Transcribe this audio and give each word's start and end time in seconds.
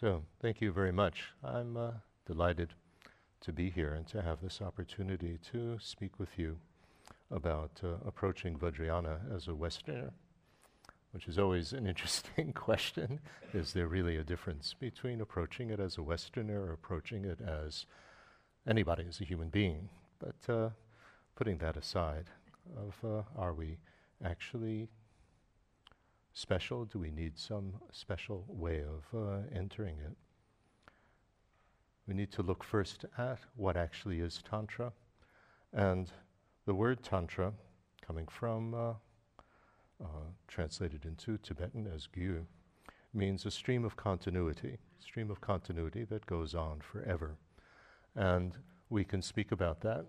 So, 0.00 0.22
thank 0.40 0.62
you 0.62 0.72
very 0.72 0.92
much. 0.92 1.24
I'm 1.44 1.76
uh, 1.76 1.90
delighted 2.26 2.70
to 3.42 3.52
be 3.52 3.68
here 3.68 3.92
and 3.92 4.06
to 4.06 4.22
have 4.22 4.40
this 4.40 4.62
opportunity 4.62 5.38
to 5.52 5.76
speak 5.78 6.18
with 6.18 6.38
you 6.38 6.56
about 7.30 7.82
uh, 7.84 7.96
approaching 8.06 8.56
Vajrayana 8.56 9.18
as 9.36 9.46
a 9.46 9.54
Westerner, 9.54 10.12
which 11.10 11.28
is 11.28 11.38
always 11.38 11.74
an 11.74 11.86
interesting 11.86 12.54
question. 12.54 13.20
Is 13.52 13.74
there 13.74 13.88
really 13.88 14.16
a 14.16 14.24
difference 14.24 14.72
between 14.72 15.20
approaching 15.20 15.68
it 15.68 15.80
as 15.80 15.98
a 15.98 16.02
Westerner 16.02 16.62
or 16.62 16.72
approaching 16.72 17.26
it 17.26 17.42
as 17.42 17.84
anybody, 18.66 19.04
as 19.06 19.20
a 19.20 19.24
human 19.24 19.50
being? 19.50 19.90
But 20.18 20.50
uh, 20.50 20.70
putting 21.36 21.58
that 21.58 21.76
aside, 21.76 22.30
of 22.74 22.94
uh, 23.04 23.24
are 23.36 23.52
we 23.52 23.76
actually 24.24 24.88
special? 26.32 26.84
Do 26.84 26.98
we 26.98 27.10
need 27.10 27.38
some 27.38 27.74
special 27.90 28.44
way 28.48 28.82
of 28.82 29.04
uh, 29.18 29.38
entering 29.54 29.96
it? 29.98 30.16
We 32.06 32.14
need 32.14 32.32
to 32.32 32.42
look 32.42 32.64
first 32.64 33.04
at 33.18 33.38
what 33.56 33.76
actually 33.76 34.20
is 34.20 34.42
Tantra. 34.48 34.92
And 35.72 36.10
the 36.66 36.74
word 36.74 37.02
Tantra, 37.02 37.52
coming 38.04 38.26
from, 38.26 38.74
uh, 38.74 38.94
uh, 40.02 40.26
translated 40.48 41.04
into 41.04 41.38
Tibetan 41.38 41.86
as 41.94 42.08
Gyu, 42.08 42.44
means 43.12 43.46
a 43.46 43.50
stream 43.50 43.84
of 43.84 43.96
continuity, 43.96 44.78
stream 44.98 45.30
of 45.30 45.40
continuity 45.40 46.04
that 46.04 46.26
goes 46.26 46.54
on 46.54 46.80
forever. 46.80 47.36
And 48.16 48.56
we 48.88 49.04
can 49.04 49.22
speak 49.22 49.52
about 49.52 49.80
that 49.82 50.06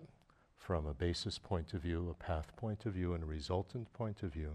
from 0.56 0.86
a 0.86 0.94
basis 0.94 1.38
point 1.38 1.74
of 1.74 1.82
view, 1.82 2.08
a 2.10 2.22
path 2.22 2.56
point 2.56 2.86
of 2.86 2.94
view, 2.94 3.14
and 3.14 3.22
a 3.22 3.26
resultant 3.26 3.92
point 3.92 4.22
of 4.22 4.32
view. 4.32 4.52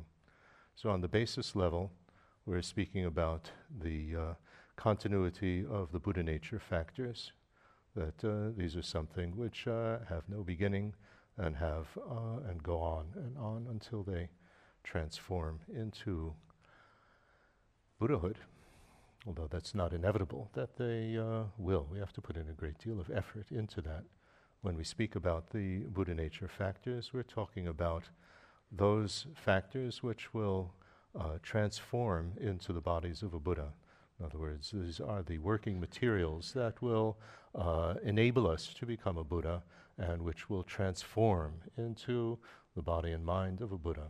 So, 0.79 0.91
on 0.91 1.01
the 1.01 1.07
basis 1.07 1.55
level, 1.55 1.91
we're 2.45 2.61
speaking 2.61 3.05
about 3.05 3.49
the 3.81 4.15
uh, 4.15 4.33
continuity 4.75 5.65
of 5.67 5.91
the 5.91 5.97
Buddha 5.97 6.21
nature 6.21 6.59
factors, 6.59 7.31
that 7.95 8.23
uh, 8.23 8.51
these 8.55 8.75
are 8.75 8.83
something 8.83 9.35
which 9.35 9.65
uh, 9.65 9.97
have 10.07 10.29
no 10.29 10.43
beginning 10.43 10.93
and 11.37 11.55
have 11.55 11.87
uh, 11.97 12.47
and 12.47 12.61
go 12.61 12.77
on 12.77 13.07
and 13.15 13.35
on 13.39 13.65
until 13.71 14.03
they 14.03 14.29
transform 14.83 15.61
into 15.73 16.35
Buddhahood. 17.99 18.37
Although 19.25 19.47
that's 19.49 19.73
not 19.73 19.93
inevitable, 19.93 20.51
that 20.53 20.77
they 20.77 21.17
uh, 21.17 21.45
will. 21.57 21.87
We 21.91 21.97
have 21.97 22.13
to 22.13 22.21
put 22.21 22.37
in 22.37 22.49
a 22.49 22.53
great 22.53 22.77
deal 22.77 22.99
of 22.99 23.09
effort 23.09 23.47
into 23.49 23.81
that. 23.81 24.03
When 24.61 24.77
we 24.77 24.83
speak 24.83 25.15
about 25.15 25.49
the 25.49 25.79
Buddha 25.87 26.13
nature 26.13 26.47
factors, 26.47 27.13
we're 27.15 27.23
talking 27.23 27.67
about 27.67 28.03
those 28.71 29.27
factors 29.35 30.03
which 30.03 30.33
will 30.33 30.73
uh, 31.19 31.37
transform 31.41 32.33
into 32.39 32.73
the 32.73 32.81
bodies 32.81 33.23
of 33.23 33.33
a 33.33 33.39
Buddha. 33.39 33.73
In 34.19 34.25
other 34.25 34.37
words, 34.39 34.71
these 34.73 34.99
are 34.99 35.23
the 35.23 35.37
working 35.37 35.79
materials 35.79 36.51
that 36.53 36.81
will 36.81 37.17
uh, 37.55 37.95
enable 38.03 38.47
us 38.47 38.73
to 38.79 38.85
become 38.85 39.17
a 39.17 39.23
Buddha 39.23 39.63
and 39.97 40.21
which 40.21 40.49
will 40.49 40.63
transform 40.63 41.53
into 41.77 42.37
the 42.75 42.81
body 42.81 43.11
and 43.11 43.25
mind 43.25 43.61
of 43.61 43.71
a 43.71 43.77
Buddha. 43.77 44.09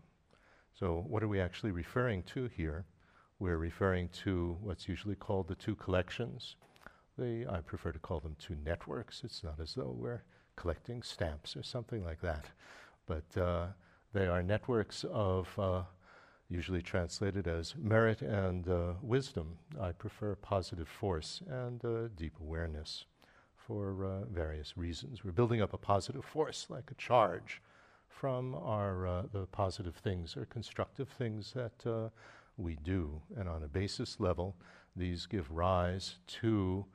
So, 0.77 1.05
what 1.07 1.23
are 1.23 1.27
we 1.27 1.39
actually 1.39 1.71
referring 1.71 2.23
to 2.23 2.49
here? 2.55 2.85
We're 3.39 3.57
referring 3.57 4.09
to 4.23 4.57
what's 4.61 4.87
usually 4.87 5.15
called 5.15 5.47
the 5.47 5.55
two 5.55 5.75
collections. 5.75 6.55
The, 7.17 7.47
I 7.49 7.61
prefer 7.61 7.91
to 7.91 7.99
call 7.99 8.19
them 8.19 8.35
two 8.39 8.55
networks. 8.63 9.21
It's 9.23 9.43
not 9.43 9.59
as 9.59 9.73
though 9.73 9.95
we're 9.97 10.23
collecting 10.55 11.01
stamps 11.01 11.55
or 11.55 11.63
something 11.63 12.03
like 12.03 12.21
that. 12.21 12.45
But 13.05 13.41
uh, 13.41 13.67
they 14.13 14.27
are 14.27 14.41
networks 14.41 15.05
of, 15.11 15.47
uh, 15.59 15.83
usually 16.49 16.81
translated 16.81 17.47
as 17.47 17.75
merit 17.77 18.21
and 18.21 18.67
uh, 18.69 18.93
wisdom. 19.01 19.57
I 19.79 19.91
prefer 19.91 20.35
positive 20.35 20.87
force 20.87 21.41
and 21.49 21.83
uh, 21.83 22.07
deep 22.15 22.33
awareness 22.39 23.05
for 23.55 24.05
uh, 24.05 24.25
various 24.25 24.77
reasons. 24.77 25.23
We're 25.23 25.31
building 25.31 25.61
up 25.61 25.73
a 25.73 25.77
positive 25.77 26.23
force, 26.23 26.67
like 26.69 26.89
a 26.89 26.95
charge, 26.95 27.61
from 28.07 28.55
our 28.55 29.05
uh, 29.05 29.23
the 29.31 29.45
positive 29.47 29.95
things 29.95 30.35
or 30.37 30.45
constructive 30.45 31.09
things 31.09 31.53
that 31.53 31.85
uh, 31.85 32.09
we 32.55 32.77
do, 32.83 33.21
and 33.35 33.47
on 33.47 33.63
a 33.63 33.67
basis 33.67 34.19
level, 34.19 34.55
these 34.95 35.25
give 35.27 35.51
rise 35.51 36.15
to 36.27 36.85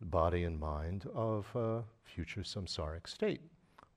body 0.00 0.44
and 0.44 0.58
mind 0.58 1.06
of 1.14 1.46
a 1.54 1.82
future 2.04 2.42
samsaric 2.42 3.08
state 3.08 3.42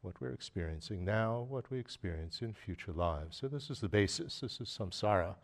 what 0.02 0.20
we're 0.22 0.32
experiencing 0.32 1.04
now, 1.04 1.46
what 1.50 1.70
we 1.70 1.80
experience 1.80 2.42
in 2.42 2.54
future 2.54 2.94
lives. 2.94 3.38
So, 3.38 3.48
this 3.48 3.70
is 3.70 3.80
the 3.80 3.90
basis. 3.90 4.40
This 4.40 4.62
is 4.62 4.70
samsara 4.70 5.36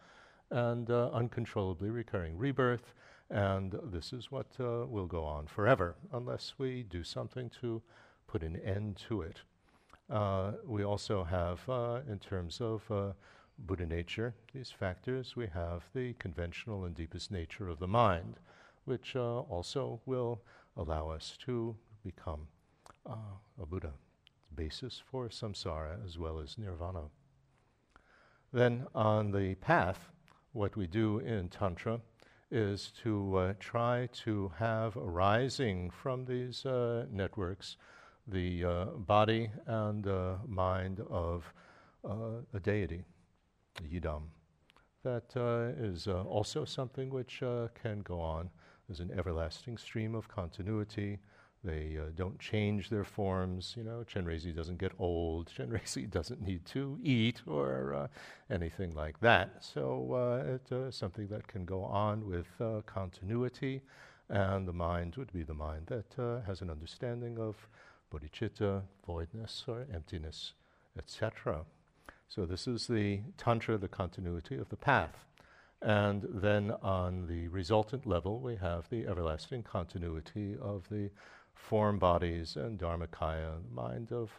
and 0.52 0.90
uh, 0.90 1.10
uncontrollably 1.12 1.90
recurring 1.90 2.38
rebirth. 2.38 2.94
And 3.30 3.78
this 3.92 4.14
is 4.14 4.32
what 4.32 4.48
uh, 4.60 4.86
will 4.86 5.08
go 5.08 5.24
on 5.24 5.48
forever 5.48 5.96
unless 6.14 6.54
we 6.58 6.84
do 6.84 7.04
something 7.04 7.50
to 7.62 7.82
put 8.28 8.44
an 8.44 8.58
end 8.58 9.02
to 9.08 9.22
it. 9.24 9.42
Uh, 10.10 10.52
we 10.66 10.84
also 10.84 11.24
have, 11.24 11.68
uh, 11.68 12.02
in 12.08 12.20
terms 12.20 12.62
of 12.62 12.84
uh, 12.92 13.14
Buddha 13.58 13.88
nature, 13.88 14.36
these 14.54 14.70
factors, 14.70 15.36
we 15.36 15.48
have 15.48 15.84
the 15.96 16.14
conventional 16.20 16.86
and 16.86 16.94
deepest 16.94 17.32
nature 17.32 17.68
of 17.68 17.80
the 17.80 17.88
mind, 17.88 18.36
which 18.86 19.16
uh, 19.16 19.40
also 19.40 20.00
will 20.06 20.42
allow 20.78 21.10
us 21.10 21.38
to 21.46 21.76
become 22.04 22.48
a 23.08 23.66
Buddha 23.66 23.94
basis 24.56 25.02
for 25.12 25.30
samsara 25.30 26.04
as 26.06 26.18
well 26.18 26.40
as 26.40 26.58
nirvana. 26.58 27.04
Then, 28.54 28.88
on 28.96 29.32
the 29.32 29.56
path, 29.56 30.10
what 30.54 30.78
we 30.78 30.88
do 30.88 31.20
in 31.20 31.50
Tantra 31.50 32.00
is 32.50 32.92
to 33.04 33.36
uh, 33.36 33.54
try 33.60 34.08
to 34.24 34.52
have 34.58 34.96
arising 34.96 35.90
from 35.90 36.26
these 36.26 36.66
uh, 36.66 37.06
networks 37.12 37.76
the 38.28 38.64
uh, 38.64 38.86
body 38.86 39.50
and 39.68 40.08
uh, 40.08 40.36
mind 40.48 41.02
of 41.10 41.54
uh, 42.08 42.42
a 42.54 42.60
deity, 42.60 43.04
a 43.80 43.84
yidam. 43.84 44.24
That 45.04 45.36
uh, 45.36 45.84
is 45.84 46.08
also 46.08 46.66
something 46.66 47.10
which 47.10 47.44
can 47.84 48.02
go 48.02 48.20
on 48.20 48.50
as 48.90 49.00
an 49.00 49.12
everlasting 49.16 49.78
stream 49.78 50.16
of 50.16 50.28
continuity 50.28 51.20
they 51.66 51.98
uh, 51.98 52.12
don't 52.16 52.40
change 52.40 52.90
their 52.90 53.04
forms. 53.04 53.74
You 53.78 53.84
know, 53.84 54.06
Chenrezig 54.12 54.56
doesn't 54.56 54.78
get 54.78 54.92
old. 55.00 55.52
Chenrezig 55.58 56.12
doesn't 56.12 56.42
need 56.42 56.66
to 56.68 57.00
eat 57.04 57.42
or 57.48 57.94
uh, 57.94 58.08
anything 58.50 58.94
like 58.94 59.20
that. 59.22 59.64
So 59.64 60.14
uh, 60.14 60.54
it's 60.56 60.72
uh, 60.72 60.92
something 60.92 61.28
that 61.28 61.48
can 61.48 61.66
go 61.66 61.84
on 61.84 62.26
with 62.26 62.48
uh, 62.60 62.82
continuity, 62.86 63.82
and 64.30 64.68
the 64.68 64.74
mind 64.74 65.16
would 65.16 65.34
be 65.34 65.44
the 65.44 65.54
mind 65.54 65.88
that 65.88 66.20
uh, 66.20 66.42
has 66.46 66.62
an 66.62 66.70
understanding 66.70 67.40
of 67.40 67.56
bodhicitta, 68.14 68.84
voidness, 69.08 69.66
or 69.68 69.86
emptiness, 69.94 70.54
etc. 70.98 71.66
So 72.28 72.46
this 72.46 72.68
is 72.68 72.88
the 72.88 73.22
tantra, 73.38 73.78
the 73.78 73.88
continuity 73.88 74.58
of 74.58 74.70
the 74.70 74.78
path. 74.78 75.26
And 75.82 76.26
then 76.30 76.72
on 76.82 77.28
the 77.28 77.48
resultant 77.50 78.08
level, 78.08 78.40
we 78.40 78.56
have 78.56 78.90
the 78.90 79.06
everlasting 79.06 79.64
continuity 79.64 80.56
of 80.60 80.90
the 80.90 81.12
form 81.56 81.98
bodies 81.98 82.56
and 82.56 82.80
Dharmakaya, 82.80 83.62
the 83.64 83.74
mind 83.74 84.12
of 84.12 84.32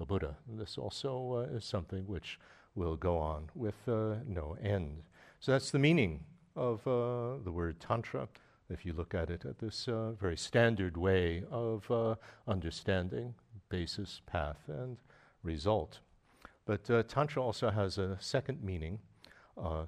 a 0.00 0.04
Buddha. 0.04 0.36
This 0.58 0.76
also 0.76 1.46
uh, 1.50 1.56
is 1.56 1.64
something 1.64 2.06
which 2.06 2.38
will 2.74 2.96
go 2.96 3.18
on 3.18 3.48
with 3.54 3.76
uh, 3.88 4.16
no 4.26 4.56
end. 4.62 5.02
So 5.40 5.52
that's 5.52 5.70
the 5.70 5.78
meaning 5.78 6.20
of 6.56 6.86
uh, 6.86 7.42
the 7.44 7.52
word 7.52 7.80
Tantra, 7.80 8.28
if 8.68 8.84
you 8.84 8.92
look 8.92 9.14
at 9.14 9.30
it 9.30 9.44
at 9.44 9.58
this 9.58 9.88
uh, 9.88 10.12
very 10.12 10.36
standard 10.36 10.96
way 10.96 11.44
of 11.50 11.88
uh, 11.90 12.14
understanding 12.48 13.34
basis, 13.68 14.20
path, 14.26 14.58
and 14.68 14.96
result. 15.42 16.00
But 16.66 16.88
uh, 16.90 17.02
Tantra 17.04 17.42
also 17.42 17.70
has 17.70 17.98
a 17.98 18.16
second 18.20 18.62
meaning 18.62 18.98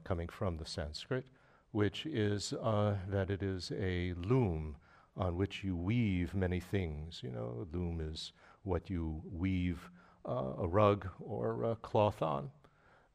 coming 0.05 0.29
from 0.29 0.59
the 0.59 0.67
Sanskrit, 0.67 1.25
which 1.73 2.07
is 2.07 2.51
that 2.51 3.31
it 3.31 3.43
is 3.43 3.73
a 3.77 4.15
loom 4.17 4.77
on 5.17 5.37
which 5.37 5.65
you 5.65 5.77
weave 5.77 6.35
many 6.35 6.61
things. 6.61 7.21
You 7.23 7.31
know, 7.31 7.67
loom 7.73 8.01
is 8.01 8.33
what 8.63 8.91
you 8.91 9.23
weave 9.31 9.91
uh, 10.29 10.53
a 10.59 10.67
rug 10.67 11.09
or 11.21 11.65
a 11.65 11.77
cloth 11.77 12.23
on. 12.23 12.51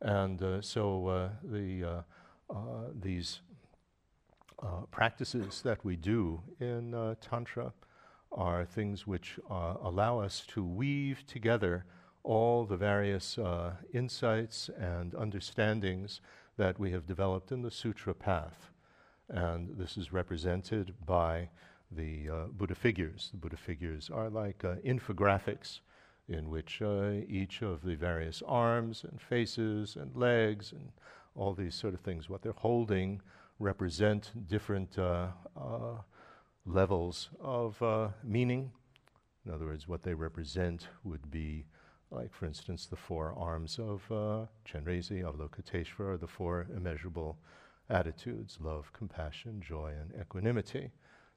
And 0.01 0.41
uh, 0.41 0.61
so 0.61 1.07
uh, 1.07 1.29
the, 1.43 1.83
uh, 1.83 2.53
uh, 2.53 2.55
these 2.99 3.41
uh, 4.61 4.85
practices 4.89 5.61
that 5.63 5.83
we 5.85 5.95
do 5.95 6.41
in 6.59 7.15
Tantra 7.21 7.73
are 8.31 8.65
things 8.65 9.05
which 9.05 9.39
allow 9.49 10.19
us 10.19 10.43
to 10.47 10.63
weave 10.63 11.25
together 11.27 11.85
all 12.23 12.65
the 12.65 12.77
various 12.77 13.37
insights 13.93 14.69
and 14.77 15.13
understandings 15.15 16.21
that 16.57 16.79
we 16.79 16.91
have 16.91 17.05
developed 17.05 17.51
in 17.51 17.61
the 17.61 17.71
Sutra 17.71 18.13
path. 18.13 18.71
And 19.27 19.77
this 19.77 19.97
is 19.97 20.13
represented 20.13 20.93
by 21.05 21.49
the 21.91 22.29
uh, 22.29 22.45
Buddha 22.51 22.75
figures. 22.75 23.29
The 23.31 23.37
Buddha 23.37 23.57
figures 23.57 24.09
are 24.09 24.29
like 24.29 24.63
uh, 24.63 24.75
infographics 24.85 25.79
in 26.27 26.49
which 26.49 26.81
uh, 26.81 27.11
each 27.27 27.61
of 27.61 27.81
the 27.83 27.95
various 27.95 28.41
arms 28.47 29.03
and 29.09 29.19
faces 29.21 29.95
and 29.95 30.15
legs 30.15 30.71
and 30.71 30.91
all 31.35 31.53
these 31.53 31.75
sort 31.75 31.93
of 31.93 31.99
things, 32.01 32.29
what 32.29 32.41
they're 32.41 32.53
holding, 32.53 33.21
represent 33.59 34.31
different 34.47 34.97
uh, 34.97 35.27
uh, 35.59 35.95
levels 36.65 37.29
of 37.41 37.81
meaning. 38.23 38.71
In 39.45 39.51
other 39.51 39.65
words, 39.65 39.87
what 39.87 40.03
they 40.03 40.13
represent 40.13 40.87
would 41.03 41.31
be, 41.31 41.65
like, 42.11 42.33
for 42.33 42.45
instance, 42.45 42.85
the 42.85 42.95
four 42.95 43.33
arms 43.37 43.79
of 43.79 44.03
uh, 44.11 44.45
Chenrezi, 44.65 45.23
Avalokiteshvara, 45.23 46.19
the 46.19 46.27
four 46.27 46.67
immeasurable 46.75 47.37
attitudes 47.89 48.57
love, 48.61 48.91
compassion, 48.93 49.61
joy, 49.61 49.93
and 49.99 50.13
equanimity. 50.19 50.91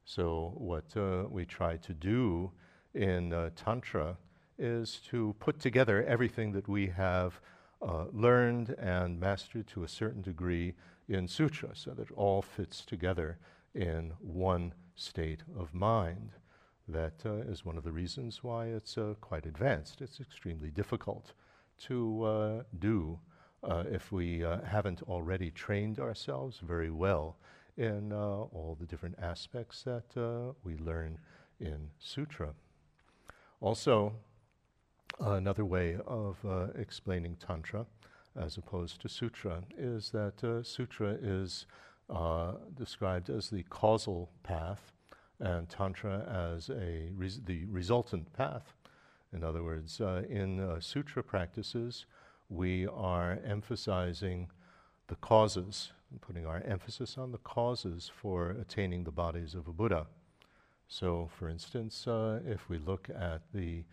So, 0.07 0.53
what 0.57 0.95
uh, 0.97 1.25
we 1.31 1.47
try 1.47 1.79
to 1.79 1.95
do 1.95 2.53
in 2.93 3.33
uh, 3.33 3.51
Tantra 3.57 4.19
is 4.59 5.01
to 5.09 5.35
put 5.41 5.59
together 5.59 6.05
everything 6.05 6.53
that 6.53 6.69
we 6.69 6.89
have 6.89 7.41
uh, 7.81 8.05
learned 8.13 8.71
and 8.79 9.19
mastered 9.19 9.67
to 9.69 9.83
a 9.83 9.89
certain 9.89 10.21
degree 10.21 10.75
in 11.09 11.27
Sutra 11.27 11.71
so 11.73 11.93
that 11.93 12.11
it 12.11 12.13
all 12.17 12.43
fits 12.43 12.85
together 12.85 13.39
in 13.75 14.13
one 14.21 14.75
state 14.95 15.43
of 15.59 15.73
mind. 15.73 16.33
That 16.87 17.25
uh, 17.25 17.37
is 17.51 17.65
one 17.65 17.79
of 17.79 17.85
the 17.85 17.93
reasons 17.93 18.45
why 18.45 18.67
it's 18.67 18.99
uh, 18.99 19.15
quite 19.23 19.47
advanced. 19.47 20.03
It's 20.03 20.21
extremely 20.21 20.71
difficult 20.71 21.33
to 21.87 22.25
uh, 22.25 22.63
do 22.79 23.19
if 23.91 24.13
we 24.13 24.41
haven't 24.67 25.01
already 25.05 25.51
trained 25.51 25.99
ourselves 25.99 26.59
very 26.59 26.91
well 26.91 27.39
in 27.77 28.13
all 28.13 28.77
the 28.79 28.87
different 28.87 29.17
aspects 29.21 29.83
that 29.83 30.55
we 30.65 30.77
learn 30.79 31.19
in 31.61 31.91
Sutra. 31.99 32.55
Also, 33.61 34.13
another 35.21 35.65
way 35.65 35.97
of 36.07 36.37
uh, 36.45 36.67
explaining 36.77 37.37
Tantra 37.37 37.87
as 38.37 38.57
opposed 38.57 39.01
to 39.01 39.09
Sutra 39.09 39.63
is 39.79 40.11
that 40.11 40.43
uh, 40.43 40.63
Sutra 40.63 41.17
is 41.23 41.67
uh, 42.11 42.53
described 42.77 43.31
as 43.31 43.49
the 43.49 43.63
causal 43.65 44.31
path 44.43 44.93
and 45.41 45.69
Tantra 45.69 46.53
as 46.55 46.69
a 46.69 47.09
res- 47.15 47.41
the 47.45 47.65
resultant 47.67 48.33
path. 48.33 48.75
In 49.33 49.43
other 49.43 49.63
words, 49.63 50.01
uh, 50.01 50.23
in 50.29 50.61
uh, 50.61 50.81
Sutra 50.81 51.23
practices, 51.23 52.07
we 52.49 52.87
are 52.87 53.39
emphasizing 53.45 54.49
the 55.09 55.17
causes, 55.17 55.93
putting 56.21 56.47
our 56.47 56.63
emphasis 56.67 57.17
on 57.19 57.33
the 57.33 57.39
causes 57.39 58.11
for 58.15 58.51
attaining 58.51 59.05
the 59.05 59.11
bodies 59.11 59.55
of 59.55 59.69
a 59.69 59.73
Buddha. 59.73 60.07
So, 60.89 61.29
for 61.39 61.49
instance, 61.49 62.07
uh, 62.07 62.41
if 62.47 62.69
we 62.69 62.79
look 62.79 63.09
at 63.09 63.43
the 63.53 63.85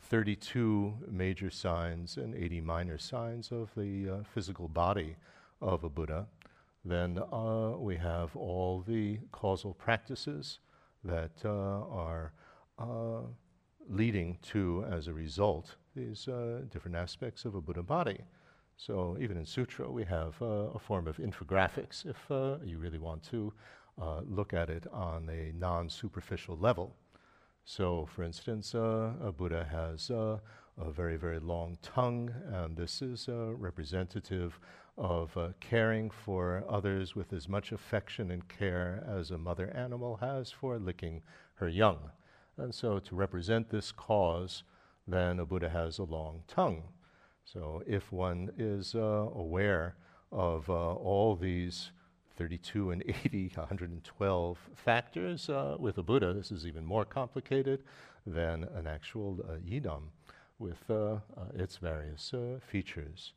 32 0.00 0.94
major 1.10 1.50
signs 1.50 2.16
and 2.16 2.34
80 2.34 2.60
minor 2.60 2.98
signs 2.98 3.50
of 3.52 3.70
the 3.76 4.08
uh, 4.08 4.16
physical 4.34 4.68
body 4.68 5.16
of 5.60 5.84
a 5.84 5.88
Buddha, 5.88 6.26
then 6.84 7.18
uh, 7.32 7.72
we 7.76 7.96
have 7.96 8.34
all 8.36 8.82
the 8.86 9.18
causal 9.32 9.74
practices 9.74 10.60
that 11.04 11.32
uh, 11.44 11.48
are 11.48 12.32
uh, 12.78 13.20
leading 13.88 14.38
to, 14.42 14.84
as 14.90 15.08
a 15.08 15.12
result, 15.12 15.76
these 15.94 16.28
uh, 16.28 16.62
different 16.70 16.96
aspects 16.96 17.44
of 17.44 17.54
a 17.54 17.60
Buddha 17.60 17.82
body. 17.82 18.18
So, 18.80 19.18
even 19.20 19.36
in 19.36 19.44
Sutra, 19.44 19.90
we 19.90 20.04
have 20.04 20.40
a 20.40 20.78
form 20.78 21.08
of 21.08 21.18
infographics 21.18 22.06
if 22.06 22.16
you 22.64 22.78
really 22.78 22.98
want 22.98 23.22
to 23.24 23.52
look 24.24 24.54
at 24.54 24.70
it 24.70 24.86
on 24.92 25.28
a 25.28 25.52
non 25.58 25.90
superficial 25.90 26.56
level. 26.56 26.94
So, 27.68 28.06
for 28.06 28.22
instance, 28.22 28.74
uh, 28.74 29.12
a 29.22 29.30
Buddha 29.30 29.68
has 29.70 30.10
uh, 30.10 30.38
a 30.78 30.90
very, 30.90 31.16
very 31.18 31.38
long 31.38 31.76
tongue, 31.82 32.32
and 32.50 32.74
this 32.74 33.02
is 33.02 33.28
uh, 33.28 33.52
representative 33.56 34.58
of 34.96 35.36
uh, 35.36 35.48
caring 35.60 36.08
for 36.08 36.64
others 36.66 37.14
with 37.14 37.30
as 37.34 37.46
much 37.46 37.70
affection 37.70 38.30
and 38.30 38.48
care 38.48 39.04
as 39.06 39.30
a 39.30 39.36
mother 39.36 39.70
animal 39.76 40.16
has 40.16 40.50
for 40.50 40.78
licking 40.78 41.20
her 41.56 41.68
young. 41.68 41.98
And 42.56 42.74
so, 42.74 43.00
to 43.00 43.14
represent 43.14 43.68
this 43.68 43.92
cause, 43.92 44.62
then 45.06 45.38
a 45.38 45.44
Buddha 45.44 45.68
has 45.68 45.98
a 45.98 46.04
long 46.04 46.44
tongue. 46.48 46.84
So, 47.52 47.82
if 47.86 48.12
one 48.12 48.50
is 48.58 48.94
uh, 48.94 48.98
aware 49.34 49.96
of 50.30 50.68
uh, 50.68 50.92
all 50.92 51.34
these 51.34 51.92
32 52.36 52.90
and 52.90 53.02
80, 53.24 53.52
112 53.54 54.58
factors. 54.74 55.48
Uh, 55.48 55.76
with 55.78 55.96
a 55.96 56.02
Buddha, 56.02 56.34
this 56.34 56.52
is 56.52 56.66
even 56.66 56.84
more 56.84 57.06
complicated 57.06 57.84
than 58.26 58.64
an 58.74 58.86
actual 58.86 59.38
uh, 59.48 59.52
yidam 59.66 60.02
with 60.58 60.90
its 61.54 61.76
various 61.76 62.34
features. 62.60 63.32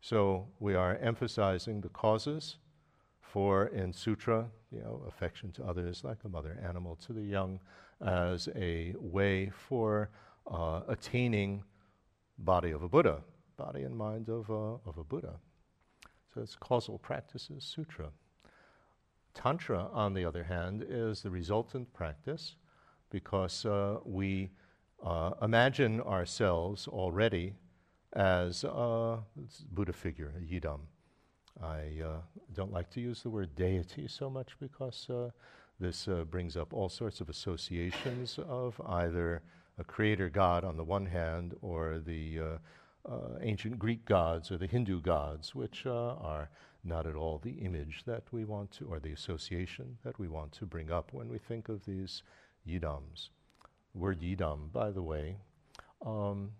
So 0.00 0.48
we 0.58 0.74
are 0.74 0.96
emphasizing 0.96 1.80
the 1.80 1.88
causes 1.88 2.56
for 3.22 3.66
in 3.68 3.92
sutra, 3.92 4.46
you 4.72 4.80
know, 4.80 5.02
affection 5.08 5.52
to 5.52 5.64
others 5.64 6.02
like 6.04 6.18
a 6.24 6.28
mother 6.28 6.58
animal 6.68 6.96
to 7.06 7.12
the 7.12 7.22
young, 7.22 7.60
as 8.04 8.48
a 8.56 8.92
way 8.98 9.50
for 9.68 10.10
uh, 10.50 10.80
attaining 10.88 11.62
body 12.38 12.72
of 12.72 12.82
a 12.82 12.88
Buddha, 12.88 13.22
body 13.56 13.82
and 13.82 13.96
mind 13.96 14.28
of, 14.28 14.50
of 14.50 14.98
a 14.98 15.04
Buddha. 15.04 15.34
So 16.32 16.40
it's 16.40 16.56
causal 16.56 16.98
practices 16.98 17.64
sutra. 17.64 18.10
Tantra, 19.34 19.88
on 19.92 20.14
the 20.14 20.24
other 20.24 20.44
hand, 20.44 20.84
is 20.88 21.22
the 21.22 21.30
resultant 21.30 21.92
practice 21.92 22.56
because 23.10 23.64
uh, 23.66 23.98
we 24.04 24.50
uh, 25.04 25.30
imagine 25.42 26.00
ourselves 26.00 26.88
already 26.88 27.54
as 28.14 28.64
a 28.64 29.18
Buddha 29.72 29.92
figure, 29.92 30.32
a 30.36 30.40
yidam. 30.40 30.80
I 31.62 32.02
uh, 32.04 32.20
don't 32.52 32.72
like 32.72 32.90
to 32.90 33.00
use 33.00 33.22
the 33.22 33.30
word 33.30 33.54
deity 33.54 34.08
so 34.08 34.28
much 34.28 34.56
because 34.60 35.08
uh, 35.10 35.30
this 35.78 36.08
uh, 36.08 36.24
brings 36.24 36.56
up 36.56 36.72
all 36.72 36.88
sorts 36.88 37.20
of 37.20 37.28
associations 37.28 38.38
of 38.48 38.80
either 38.86 39.42
a 39.78 39.84
creator 39.84 40.28
god 40.28 40.64
on 40.64 40.76
the 40.76 40.84
one 40.84 41.06
hand 41.06 41.54
or 41.60 42.00
the 42.04 42.58
uh, 43.08 43.38
ancient 43.40 43.78
Greek 43.78 44.04
gods 44.04 44.50
or 44.50 44.56
the 44.56 44.66
Hindu 44.66 45.00
gods, 45.00 45.54
which 45.54 45.86
are 45.86 46.48
not 46.84 47.06
at 47.06 47.14
all 47.14 47.38
the 47.38 47.52
image 47.52 48.02
that 48.06 48.24
we 48.30 48.44
want 48.44 48.70
to, 48.72 48.86
or 48.86 49.00
the 49.00 49.12
association 49.12 49.96
that 50.04 50.18
we 50.18 50.28
want 50.28 50.52
to 50.52 50.66
bring 50.66 50.90
up 50.90 51.12
when 51.12 51.28
we 51.28 51.38
think 51.38 51.68
of 51.68 51.84
these 51.84 52.22
yidams. 52.68 53.30
Word 53.94 54.20
yidam, 54.20 54.72
by 54.72 54.90
the 54.90 55.02
way, 55.02 55.36
um, 56.04 56.50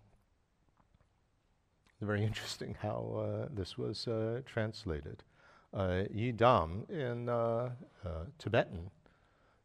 very 2.01 2.23
interesting 2.29 2.75
how 2.81 3.45
uh, 3.45 3.47
this 3.53 3.77
was 3.77 4.07
uh, 4.07 4.41
translated. 4.45 5.23
Uh, 5.73 6.05
yidam 6.13 6.89
in 6.89 7.27
uh, 7.27 7.69
uh, 8.05 8.09
Tibetan, 8.37 8.89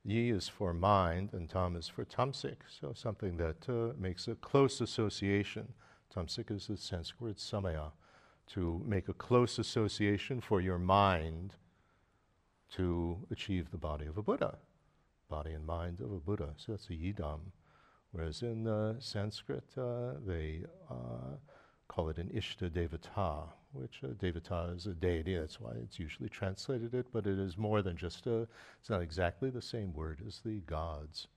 yi 0.05 0.31
is 0.31 0.49
for 0.49 0.75
mind 0.75 1.33
and 1.33 1.49
tam 1.49 1.77
is 1.77 1.89
for 1.89 2.05
tamsik, 2.05 2.57
so 2.69 2.93
something 2.95 3.37
that 3.37 3.69
uh, 3.69 3.93
makes 3.99 4.27
a 4.27 4.35
close 4.35 4.81
association. 4.81 5.73
Tamsik 6.15 6.51
is 6.51 6.67
the 6.67 6.77
Sanskrit 6.77 7.21
word 7.21 7.37
samaya, 7.37 7.93
to 8.49 8.83
make 8.85 9.09
a 9.09 9.15
close 9.15 9.59
association 9.59 10.41
for 10.41 10.61
your 10.61 10.79
mind 10.79 11.55
to 12.73 13.19
achieve 13.31 13.71
the 13.71 13.79
body 13.79 14.07
of 14.07 14.19
a 14.19 14.23
Buddha, 14.23 14.59
body 15.29 15.53
and 15.53 15.65
mind 15.65 16.01
of 16.01 16.13
a 16.13 16.19
Buddha. 16.19 16.51
So 16.57 16.73
that's 16.73 16.89
a 16.89 16.93
yidam. 16.93 17.41
Whereas 18.13 18.43
in 18.43 18.67
uh, 18.67 18.95
Sanskrit, 18.99 19.65
uh, 19.79 20.15
they 20.27 20.65
uh, 20.91 21.37
call 21.87 22.09
it 22.09 22.19
an 22.19 22.29
ishta 22.35 22.69
devata, 22.71 23.45
which 23.73 24.01
uh, 24.03 24.09
devata 24.09 24.77
is 24.77 24.87
a 24.87 24.95
deity. 24.95 25.37
That's 25.37 25.61
why 25.61 25.73
it's 25.83 25.99
usually 25.99 26.29
translated 26.29 26.93
it, 26.95 27.07
but 27.13 27.27
it 27.27 27.39
is 27.39 27.57
more 27.57 27.83
than 27.83 27.97
just 27.97 28.27
a, 28.27 28.49
it's 28.81 28.91
not 28.91 29.03
exactly 29.03 29.51
the 29.51 29.63
same 29.63 29.93
word 29.93 30.23
as 30.27 30.41
the 30.45 30.61
gods 30.61 31.29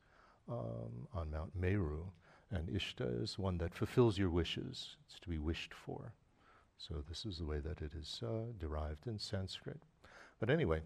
um, 0.49 1.07
on 1.13 1.29
Mount 1.29 1.55
Meru. 1.55 2.05
And 2.53 2.69
ishta 2.69 3.23
is 3.23 3.39
one 3.39 3.57
that 3.57 3.73
fulfills 3.73 4.17
your 4.17 4.29
wishes, 4.29 4.95
it's 5.05 5.19
to 5.19 5.29
be 5.29 5.39
wished 5.39 5.73
for. 5.73 6.13
So 6.77 7.03
this 7.09 7.25
is 7.25 7.39
the 7.39 7.45
way 7.45 7.59
that 7.59 7.81
it 7.81 7.93
is 7.99 8.21
uh, 8.23 8.51
derived 8.59 9.07
in 9.07 9.17
Sanskrit. 9.17 9.79
But 10.39 10.51
anyway, 10.51 10.81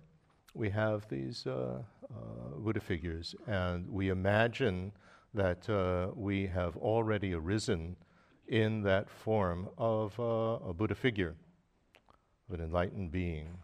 we 0.53 0.69
have 0.69 1.09
these 1.09 1.45
uh, 1.45 1.81
uh, 2.09 2.57
Buddha 2.57 2.79
figures, 2.79 3.35
and 3.47 3.89
we 3.89 4.09
imagine 4.09 4.93
that 5.33 5.69
uh, 5.69 6.11
we 6.15 6.47
have 6.47 6.77
already 6.77 7.33
arisen 7.33 7.97
in 8.47 8.81
that 8.83 9.09
form 9.09 9.67
of 9.77 10.17
uh, 10.19 10.69
a 10.69 10.73
Buddha 10.73 10.95
figure, 10.95 11.35
of 12.47 12.59
an 12.59 12.65
enlightened 12.65 13.11
being, 13.11 13.57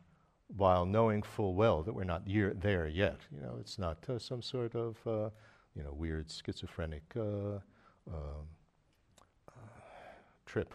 while 0.58 0.86
knowing 0.86 1.24
full 1.24 1.56
well 1.56 1.84
that 1.84 1.94
we're 1.94 2.04
not 2.04 2.28
year, 2.28 2.54
there 2.54 2.86
yet. 2.86 3.22
You 3.34 3.42
know, 3.42 3.56
it's 3.62 3.80
not 3.80 3.98
uh, 4.10 4.20
some 4.20 4.42
sort 4.42 4.76
of 4.76 4.98
you 5.74 5.84
know 5.84 5.94
weird 5.94 6.30
schizophrenic 6.30 7.04
trip 10.46 10.74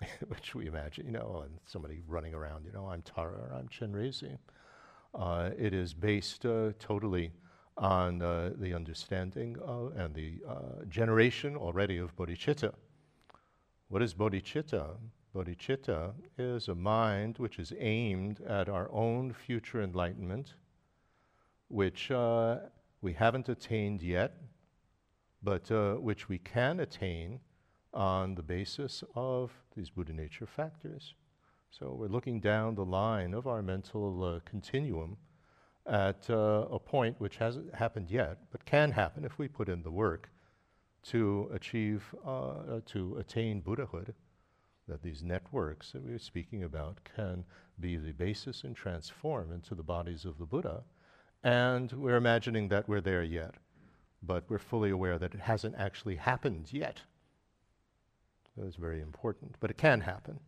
which 0.28 0.54
we 0.54 0.66
imagine, 0.66 1.06
you 1.06 1.12
know, 1.12 1.42
and 1.44 1.58
somebody 1.66 2.00
running 2.06 2.34
around, 2.34 2.64
you 2.64 2.72
know, 2.72 2.86
I'm 2.86 3.02
Tara 3.02 3.48
or 3.50 3.52
I'm 3.52 3.68
Chenrezi. 3.68 4.38
Uh, 5.14 5.50
it 5.58 5.74
is 5.74 5.94
based 5.94 6.46
uh, 6.46 6.72
totally 6.78 7.32
on 7.76 8.22
uh, 8.22 8.52
the 8.58 8.74
understanding 8.74 9.56
and 9.96 10.14
the 10.14 10.40
uh, 10.48 10.84
generation 10.88 11.56
already 11.56 11.98
of 11.98 12.14
bodhicitta. 12.16 12.72
What 13.88 14.02
is 14.02 14.14
bodhicitta? 14.14 14.96
bodhicitta, 15.34 16.12
is 16.38 16.68
a 16.68 16.74
mind 16.74 17.38
which 17.38 17.58
is 17.58 17.72
aimed 17.78 18.40
at 18.42 18.68
our 18.68 18.90
own 18.92 19.32
future 19.32 19.82
enlightenment, 19.82 20.54
which 21.68 22.10
uh, 22.10 22.56
we 23.02 23.12
haven't 23.12 23.48
attained 23.48 24.02
yet, 24.02 24.34
but 25.42 25.70
uh, 25.70 25.94
which 25.94 26.28
we 26.28 26.38
can 26.38 26.80
attain 26.80 27.40
on 27.94 28.34
the 28.34 28.42
basis 28.42 29.02
of 29.14 29.52
these 29.76 29.90
Buddha 29.90 30.12
nature 30.12 30.46
factors. 30.46 31.14
So 31.70 31.94
we're 31.98 32.08
looking 32.08 32.40
down 32.40 32.74
the 32.74 32.84
line 32.84 33.34
of 33.34 33.46
our 33.46 33.62
mental 33.62 34.24
uh, 34.24 34.40
continuum 34.44 35.16
at 35.86 36.28
uh, 36.28 36.66
a 36.70 36.78
point 36.78 37.16
which 37.18 37.36
hasn't 37.36 37.74
happened 37.74 38.10
yet, 38.10 38.38
but 38.50 38.64
can 38.64 38.92
happen 38.92 39.24
if 39.24 39.38
we 39.38 39.48
put 39.48 39.68
in 39.68 39.82
the 39.82 39.90
work 39.90 40.30
to 41.04 41.48
achieve, 41.52 42.14
uh, 42.26 42.48
uh 42.48 42.80
to 42.86 43.16
attain 43.18 43.60
Buddhahood. 43.60 44.14
That 44.86 45.02
these 45.02 45.22
networks 45.22 45.92
that 45.92 46.02
we 46.02 46.12
are 46.12 46.18
speaking 46.18 46.64
about 46.64 46.98
can 47.14 47.44
be 47.78 47.96
the 47.96 48.12
basis 48.12 48.64
and 48.64 48.74
transform 48.74 49.52
into 49.52 49.74
the 49.74 49.82
bodies 49.82 50.24
of 50.24 50.38
the 50.38 50.46
Buddha. 50.46 50.82
And 51.44 51.92
we're 51.92 52.16
imagining 52.16 52.68
that 52.68 52.88
we're 52.88 53.02
there 53.02 53.22
yet, 53.22 53.54
but 54.22 54.44
we're 54.48 54.58
fully 54.58 54.90
aware 54.90 55.18
that 55.18 55.34
it 55.34 55.40
hasn't 55.40 55.74
actually 55.78 56.16
happened 56.16 56.72
yet. 56.72 57.02
That 58.56 58.66
is 58.66 58.76
very 58.76 59.00
important, 59.00 59.56
but 59.60 59.70
it 59.70 59.78
can 59.78 60.00
happen. 60.00 60.40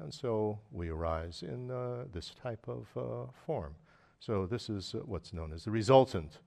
And 0.00 0.12
so 0.12 0.58
we 0.72 0.88
arise 0.88 1.42
in 1.42 1.70
uh, 1.70 2.04
this 2.12 2.32
type 2.42 2.66
of 2.68 2.86
uh, 2.96 3.30
form. 3.46 3.74
So 4.18 4.46
this 4.46 4.68
is 4.68 4.94
uh, 4.94 4.98
what's 5.04 5.32
known 5.32 5.52
as 5.52 5.64
the 5.64 5.70
resultant 5.70 6.38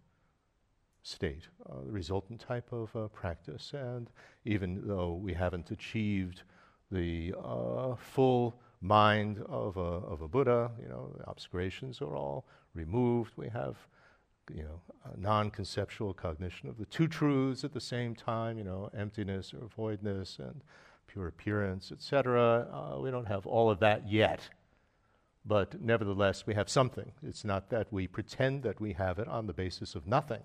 state, 1.03 1.47
uh, 1.69 1.81
the 1.85 1.91
resultant 1.91 2.41
type 2.41 2.71
of 2.73 2.93
uh, 2.95 3.07
practice. 3.07 3.71
And 3.73 4.09
even 4.45 4.85
though 4.85 5.13
we 5.13 5.33
haven't 5.33 5.71
achieved 5.71 6.43
the 6.91 7.33
uh, 7.41 7.95
full 7.95 8.59
mind 8.81 9.43
of 9.47 9.77
a, 9.77 9.79
of 9.79 10.21
a 10.21 10.27
Buddha, 10.27 10.71
you 10.81 10.89
know, 10.89 11.13
the 11.17 11.29
obscurations 11.29 12.01
are 12.01 12.15
all 12.15 12.45
removed. 12.73 13.31
We 13.37 13.49
have, 13.49 13.77
you 14.53 14.63
know, 14.63 14.81
non-conceptual 15.17 16.13
cognition 16.13 16.69
of 16.69 16.77
the 16.77 16.85
two 16.85 17.07
truths 17.07 17.63
at 17.63 17.73
the 17.73 17.81
same 17.81 18.15
time, 18.15 18.57
you 18.57 18.63
know, 18.63 18.89
emptiness 18.97 19.53
or 19.53 19.67
voidness 19.67 20.39
and 20.39 20.61
pure 21.07 21.27
appearance, 21.27 21.91
etc. 21.91 22.67
Uh, 22.71 22.99
we 22.99 23.11
don't 23.11 23.27
have 23.27 23.45
all 23.45 23.69
of 23.69 23.79
that 23.79 24.07
yet. 24.07 24.49
But 25.45 25.81
nevertheless, 25.81 26.45
we 26.45 26.53
have 26.55 26.69
something. 26.69 27.11
It's 27.23 27.45
not 27.45 27.69
that 27.69 27.87
we 27.91 28.07
pretend 28.07 28.63
that 28.63 28.81
we 28.81 28.93
have 28.93 29.17
it 29.17 29.27
on 29.27 29.47
the 29.47 29.53
basis 29.53 29.95
of 29.95 30.05
nothing. 30.05 30.43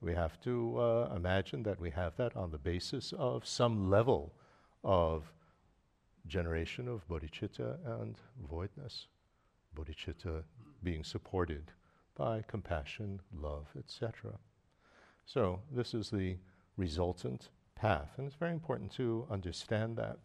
We 0.00 0.14
have 0.14 0.40
to 0.40 0.78
uh, 0.78 1.12
imagine 1.14 1.62
that 1.62 1.80
we 1.80 1.90
have 1.90 2.16
that 2.16 2.36
on 2.36 2.50
the 2.50 2.58
basis 2.58 3.14
of 3.16 3.46
some 3.46 3.88
level 3.88 4.32
of 4.82 5.32
generation 6.26 6.88
of 6.88 7.06
bodhicitta 7.08 7.76
and 8.00 8.16
voidness. 8.50 9.06
Bodhicitta 9.76 10.42
being 10.82 11.04
supported 11.04 11.70
by 12.16 12.44
compassion, 12.46 13.20
love, 13.34 13.66
etc. 13.78 14.32
So, 15.24 15.60
this 15.70 15.94
is 15.94 16.10
the 16.10 16.36
resultant 16.76 17.48
path. 17.74 18.10
And 18.16 18.26
it's 18.26 18.36
very 18.36 18.52
important 18.52 18.92
to 18.92 19.26
understand 19.30 19.96
that. 19.96 20.18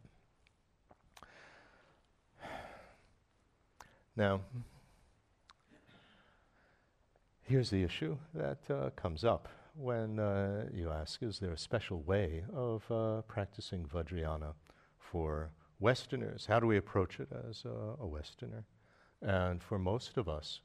Now, 4.16 4.42
here's 7.44 7.70
the 7.70 7.84
issue 7.84 8.18
that 8.34 8.58
uh, 8.70 8.90
comes 8.96 9.24
up 9.24 9.48
when 9.76 10.20
uh, 10.20 10.66
you 10.74 10.90
ask 10.90 11.22
Is 11.22 11.40
there 11.40 11.52
a 11.52 11.58
special 11.58 12.02
way 12.02 12.44
of 12.54 12.90
uh, 12.92 13.22
practicing 13.28 13.86
Vajrayana 13.86 14.54
for 15.00 15.52
Westerners? 15.80 16.48
How 16.48 16.60
do 16.60 16.68
we 16.68 16.78
approach 16.78 17.20
it 17.20 17.30
as 17.48 17.64
a, 17.66 18.04
a 18.04 18.08
Westerner? 18.08 18.64
And 19.22 19.64
for 19.64 19.78
most 19.80 20.18
of 20.18 20.28
us, 20.28 20.62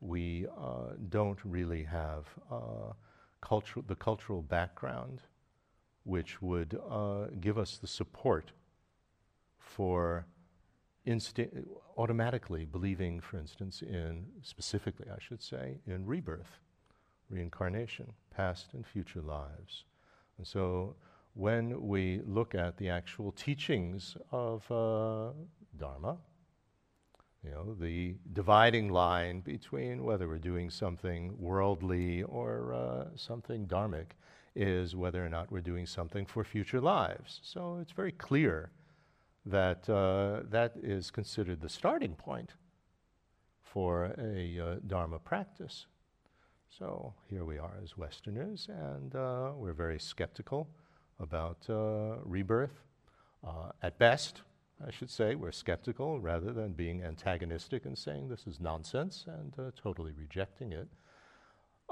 we 0.00 0.46
uh, 0.58 0.94
don't 1.08 1.38
really 1.44 1.82
have 1.84 2.26
uh, 2.50 2.92
the 3.86 3.94
cultural 3.94 4.42
background 4.42 5.22
which 6.04 6.40
would 6.40 6.78
uh, 6.88 7.26
give 7.40 7.58
us 7.58 7.78
the 7.78 7.86
support 7.86 8.52
for 9.58 10.26
insti- 11.06 11.64
automatically 11.96 12.64
believing, 12.64 13.20
for 13.20 13.38
instance, 13.38 13.82
in, 13.82 14.26
specifically, 14.42 15.06
I 15.10 15.18
should 15.20 15.42
say, 15.42 15.78
in 15.86 16.06
rebirth, 16.06 16.58
reincarnation, 17.28 18.12
past 18.30 18.74
and 18.74 18.86
future 18.86 19.20
lives. 19.20 19.84
And 20.38 20.46
so 20.46 20.94
when 21.34 21.86
we 21.86 22.20
look 22.26 22.54
at 22.54 22.76
the 22.76 22.88
actual 22.88 23.32
teachings 23.32 24.16
of 24.30 24.70
uh, 24.70 25.32
Dharma, 25.78 26.18
you 27.46 27.52
know, 27.52 27.76
the 27.78 28.14
dividing 28.32 28.88
line 28.88 29.40
between 29.40 30.04
whether 30.04 30.26
we're 30.26 30.38
doing 30.38 30.68
something 30.70 31.34
worldly 31.38 32.22
or 32.24 32.74
uh, 32.74 33.04
something 33.16 33.66
dharmic 33.66 34.06
is 34.56 34.96
whether 34.96 35.24
or 35.24 35.28
not 35.28 35.52
we're 35.52 35.60
doing 35.60 35.86
something 35.86 36.26
for 36.26 36.42
future 36.42 36.80
lives. 36.80 37.40
So 37.42 37.78
it's 37.80 37.92
very 37.92 38.12
clear 38.12 38.70
that 39.44 39.88
uh, 39.88 40.42
that 40.50 40.72
is 40.82 41.10
considered 41.10 41.60
the 41.60 41.68
starting 41.68 42.14
point 42.14 42.54
for 43.62 44.14
a 44.18 44.58
uh, 44.58 44.74
Dharma 44.86 45.18
practice. 45.18 45.86
So 46.78 47.14
here 47.30 47.44
we 47.44 47.58
are 47.58 47.74
as 47.82 47.96
Westerners, 47.96 48.68
and 48.68 49.14
uh, 49.14 49.52
we're 49.54 49.72
very 49.72 50.00
skeptical 50.00 50.68
about 51.20 51.58
uh, 51.68 52.16
rebirth. 52.24 52.82
Uh, 53.46 53.70
at 53.82 53.98
best, 53.98 54.42
I 54.84 54.90
should 54.90 55.10
say, 55.10 55.34
we're 55.34 55.52
skeptical 55.52 56.20
rather 56.20 56.52
than 56.52 56.72
being 56.72 57.02
antagonistic 57.02 57.86
and 57.86 57.96
saying 57.96 58.28
this 58.28 58.46
is 58.46 58.60
nonsense 58.60 59.24
and 59.26 59.54
uh, 59.58 59.70
totally 59.74 60.12
rejecting 60.12 60.72
it. 60.72 60.88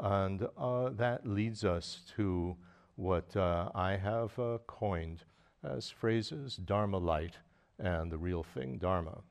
And 0.03 0.47
uh, 0.59 0.91
that 0.91 1.27
leads 1.27 1.65
us 1.65 2.03
to 2.17 2.57
what 2.97 3.35
uh, 3.37 3.71
I 3.75 3.97
have 3.97 4.39
uh, 4.39 4.59
coined 4.67 5.25
as 5.63 5.89
phrases 5.89 6.57
Dharma 6.57 6.99
light 6.99 7.39
and 7.79 8.13
the 8.13 8.19
real 8.19 8.43
thing, 8.43 8.77
Dharma. 8.77 9.23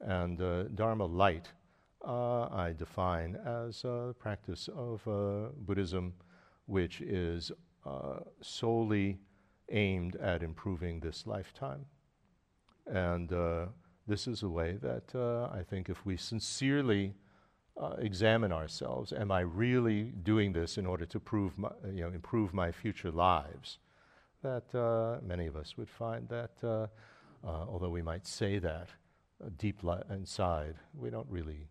And 0.00 0.40
uh, 0.40 0.64
Dharma 0.64 1.06
light 1.06 1.48
uh, 2.06 2.42
I 2.48 2.74
define 2.76 3.36
as 3.36 3.84
a 3.84 4.14
practice 4.18 4.68
of 4.76 5.02
Buddhism 5.64 6.12
which 6.66 7.00
is 7.00 7.50
solely 8.42 9.18
aimed 9.70 10.16
at 10.16 10.42
improving 10.42 11.00
this 11.00 11.26
lifetime. 11.26 11.86
And 12.86 13.28
this 14.06 14.26
is 14.26 14.42
a 14.42 14.48
way 14.48 14.78
that 14.82 15.14
I 15.52 15.62
think 15.62 15.88
if 15.88 16.04
we 16.04 16.16
sincerely 16.16 17.14
uh, 17.80 17.94
examine 17.98 18.52
ourselves. 18.52 19.12
Am 19.12 19.30
I 19.30 19.40
really 19.40 20.12
doing 20.22 20.52
this 20.52 20.78
in 20.78 20.86
order 20.86 21.06
to 21.06 21.20
prove 21.20 21.58
my, 21.58 21.70
you 21.86 22.02
know, 22.02 22.08
improve 22.08 22.52
my 22.52 22.70
future 22.70 23.10
lives? 23.10 23.78
That 24.42 24.74
uh, 24.74 25.24
many 25.24 25.46
of 25.46 25.56
us 25.56 25.76
would 25.76 25.88
find 25.88 26.28
that, 26.28 26.50
uh, 26.62 26.86
uh 27.46 27.66
although 27.68 27.90
we 27.90 28.02
might 28.02 28.26
say 28.26 28.58
that 28.58 28.88
uh, 29.42 29.48
deep 29.58 29.82
li- 29.82 30.02
inside, 30.10 30.74
we 30.94 31.10
don't 31.10 31.28
really 31.28 31.68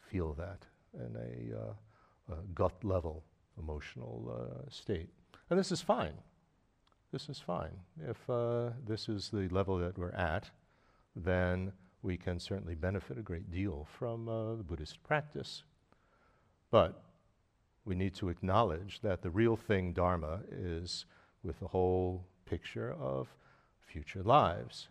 feel 0.00 0.34
that 0.34 0.66
in 0.94 1.16
a, 1.16 1.56
uh, 1.58 2.34
a 2.34 2.42
gut 2.54 2.84
level 2.84 3.24
emotional 3.58 4.66
state. 4.68 5.08
And 5.48 5.58
this 5.58 5.70
is 5.70 5.80
fine. 5.80 6.14
This 7.14 7.28
is 7.28 7.38
fine. 7.38 7.78
If 8.08 8.18
this 8.84 9.08
is 9.08 9.30
the 9.30 9.48
level 9.50 9.78
that 9.78 9.96
we're 9.96 10.10
at, 10.10 10.50
then 11.14 11.72
we 12.02 12.16
can 12.16 12.40
certainly 12.40 12.74
benefit 12.74 13.16
a 13.18 13.22
great 13.22 13.52
deal 13.52 13.86
from 13.96 14.28
uh, 14.28 14.56
the 14.56 14.64
Buddhist 14.64 15.00
practice. 15.04 15.62
But 16.72 17.04
we 17.84 17.94
need 17.94 18.14
to 18.16 18.30
acknowledge 18.30 18.98
that 19.02 19.22
the 19.22 19.30
real 19.30 19.54
thing, 19.54 19.92
Dharma, 19.92 20.40
is 20.50 21.06
with 21.44 21.60
the 21.60 21.68
whole 21.68 22.24
picture 22.46 22.92
of 22.94 23.28
future 23.78 24.24
lives. 24.24 24.88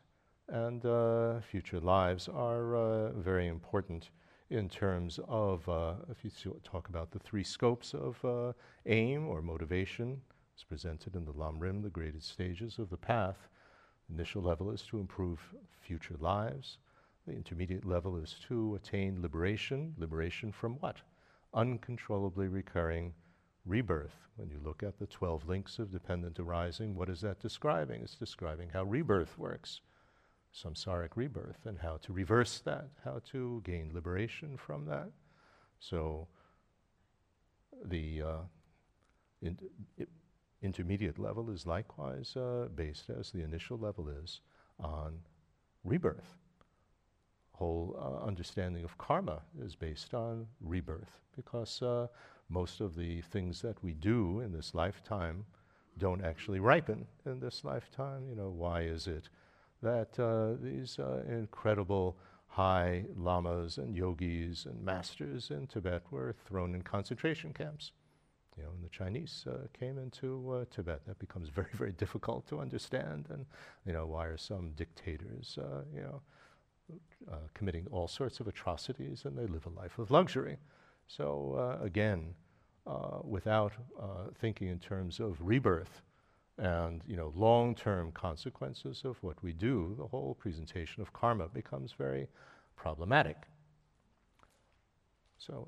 And 0.47 0.85
uh, 0.85 1.41
future 1.41 1.81
lives 1.81 2.29
are 2.29 2.77
uh, 2.77 3.11
very 3.11 3.47
important 3.47 4.11
in 4.49 4.69
terms 4.69 5.19
of, 5.27 5.67
uh, 5.67 5.95
if 6.09 6.23
you 6.23 6.31
talk 6.63 6.87
about 6.87 7.11
the 7.11 7.19
three 7.19 7.43
scopes 7.43 7.93
of 7.93 8.23
uh, 8.23 8.53
aim 8.85 9.27
or 9.27 9.41
motivation, 9.41 10.21
it's 10.53 10.63
presented 10.63 11.15
in 11.15 11.25
the 11.25 11.33
Lamrim, 11.33 11.81
the 11.81 11.89
graded 11.89 12.23
stages 12.23 12.77
of 12.77 12.89
the 12.89 12.97
path. 12.97 13.49
Initial 14.09 14.41
level 14.41 14.69
is 14.69 14.83
to 14.83 14.99
improve 14.99 15.39
future 15.81 16.15
lives. 16.19 16.77
The 17.25 17.33
intermediate 17.33 17.85
level 17.85 18.17
is 18.17 18.35
to 18.47 18.75
attain 18.75 19.21
liberation. 19.21 19.95
Liberation 19.97 20.51
from 20.51 20.73
what? 20.75 20.97
Uncontrollably 21.53 22.47
recurring 22.47 23.13
rebirth. 23.65 24.27
When 24.35 24.49
you 24.49 24.59
look 24.63 24.83
at 24.83 24.99
the 24.99 25.07
12 25.07 25.47
links 25.47 25.79
of 25.79 25.91
dependent 25.91 26.39
arising, 26.39 26.95
what 26.95 27.09
is 27.09 27.21
that 27.21 27.39
describing? 27.39 28.01
It's 28.01 28.15
describing 28.15 28.69
how 28.69 28.83
rebirth 28.83 29.37
works, 29.37 29.81
samsaric 30.53 31.11
rebirth, 31.15 31.65
and 31.65 31.79
how 31.79 31.97
to 31.97 32.13
reverse 32.13 32.59
that, 32.65 32.89
how 33.03 33.21
to 33.31 33.61
gain 33.63 33.91
liberation 33.93 34.57
from 34.57 34.85
that. 34.85 35.09
So, 35.79 36.27
the 37.85 38.21
uh, 38.21 38.37
in, 39.41 39.57
intermediate 40.63 41.19
level 41.19 41.49
is 41.49 41.67
likewise 41.67 42.35
uh, 42.35 42.67
based, 42.73 43.09
as 43.09 43.31
the 43.31 43.43
initial 43.43 43.77
level 43.77 44.07
is, 44.09 44.41
on 44.79 45.19
rebirth. 45.83 46.35
Whole 47.51 47.95
uh, 47.99 48.25
understanding 48.25 48.83
of 48.83 48.97
karma 48.97 49.41
is 49.61 49.75
based 49.75 50.13
on 50.13 50.47
rebirth 50.61 51.19
because 51.35 51.81
uh, 51.81 52.07
most 52.49 52.81
of 52.81 52.95
the 52.95 53.21
things 53.21 53.61
that 53.61 53.83
we 53.83 53.93
do 53.93 54.39
in 54.39 54.51
this 54.51 54.73
lifetime 54.73 55.45
don't 55.97 56.23
actually 56.23 56.59
ripen 56.59 57.05
in 57.25 57.39
this 57.39 57.63
lifetime. 57.63 58.27
You 58.27 58.35
know, 58.35 58.49
why 58.49 58.81
is 58.81 59.07
it 59.07 59.29
that 59.81 60.17
uh, 60.19 60.55
these 60.61 60.97
uh, 60.97 61.23
incredible 61.27 62.17
high 62.47 63.05
lamas 63.15 63.77
and 63.77 63.95
yogis 63.95 64.65
and 64.65 64.83
masters 64.83 65.51
in 65.51 65.67
Tibet 65.67 66.03
were 66.09 66.35
thrown 66.45 66.73
in 66.73 66.81
concentration 66.81 67.53
camps? 67.53 67.91
You 68.57 68.63
know, 68.63 68.69
when 68.71 68.81
the 68.81 68.89
Chinese 68.89 69.45
uh, 69.49 69.67
came 69.73 69.97
into 69.97 70.51
uh, 70.51 70.65
Tibet, 70.69 71.01
that 71.07 71.19
becomes 71.19 71.49
very, 71.49 71.71
very 71.73 71.91
difficult 71.91 72.47
to 72.47 72.59
understand. 72.59 73.27
And 73.29 73.45
you 73.85 73.93
know, 73.93 74.05
why 74.05 74.25
are 74.25 74.37
some 74.37 74.71
dictators, 74.71 75.57
uh, 75.57 75.83
you 75.93 76.01
know, 76.01 76.21
uh, 77.31 77.35
committing 77.53 77.87
all 77.91 78.07
sorts 78.07 78.39
of 78.39 78.47
atrocities, 78.47 79.25
and 79.25 79.37
they 79.37 79.47
live 79.47 79.65
a 79.65 79.69
life 79.69 79.97
of 79.99 80.11
luxury? 80.11 80.57
So 81.07 81.79
again, 81.81 82.33
uh, 82.85 83.19
without 83.23 83.73
uh, 83.97 84.27
thinking 84.39 84.67
in 84.67 84.79
terms 84.79 85.19
of 85.19 85.37
rebirth 85.39 86.01
and 86.57 87.01
you 87.07 87.15
know 87.15 87.31
long-term 87.35 88.11
consequences 88.11 89.03
of 89.05 89.15
what 89.23 89.41
we 89.41 89.53
do, 89.53 89.95
the 89.97 90.05
whole 90.05 90.35
presentation 90.35 91.01
of 91.01 91.13
karma 91.13 91.47
becomes 91.47 91.93
very 91.93 92.27
problematic. 92.75 93.37
So, 95.37 95.67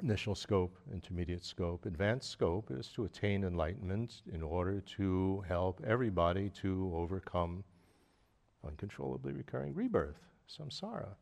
initial 0.00 0.34
scope, 0.34 0.78
intermediate 0.92 1.44
scope, 1.44 1.86
advanced 1.86 2.30
scope 2.30 2.70
is 2.70 2.88
to 2.88 3.04
attain 3.04 3.44
enlightenment 3.44 4.22
in 4.32 4.42
order 4.42 4.80
to 4.80 5.44
help 5.46 5.80
everybody 5.86 6.48
to 6.62 6.92
overcome 6.94 7.64
uncontrollably 8.66 9.32
recurring 9.32 9.74
rebirth, 9.74 10.20
samsara. 10.48 11.14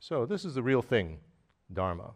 So, 0.00 0.26
this 0.26 0.44
is 0.44 0.54
the 0.54 0.62
real 0.62 0.82
thing, 0.82 1.18
dharma. 1.72 2.12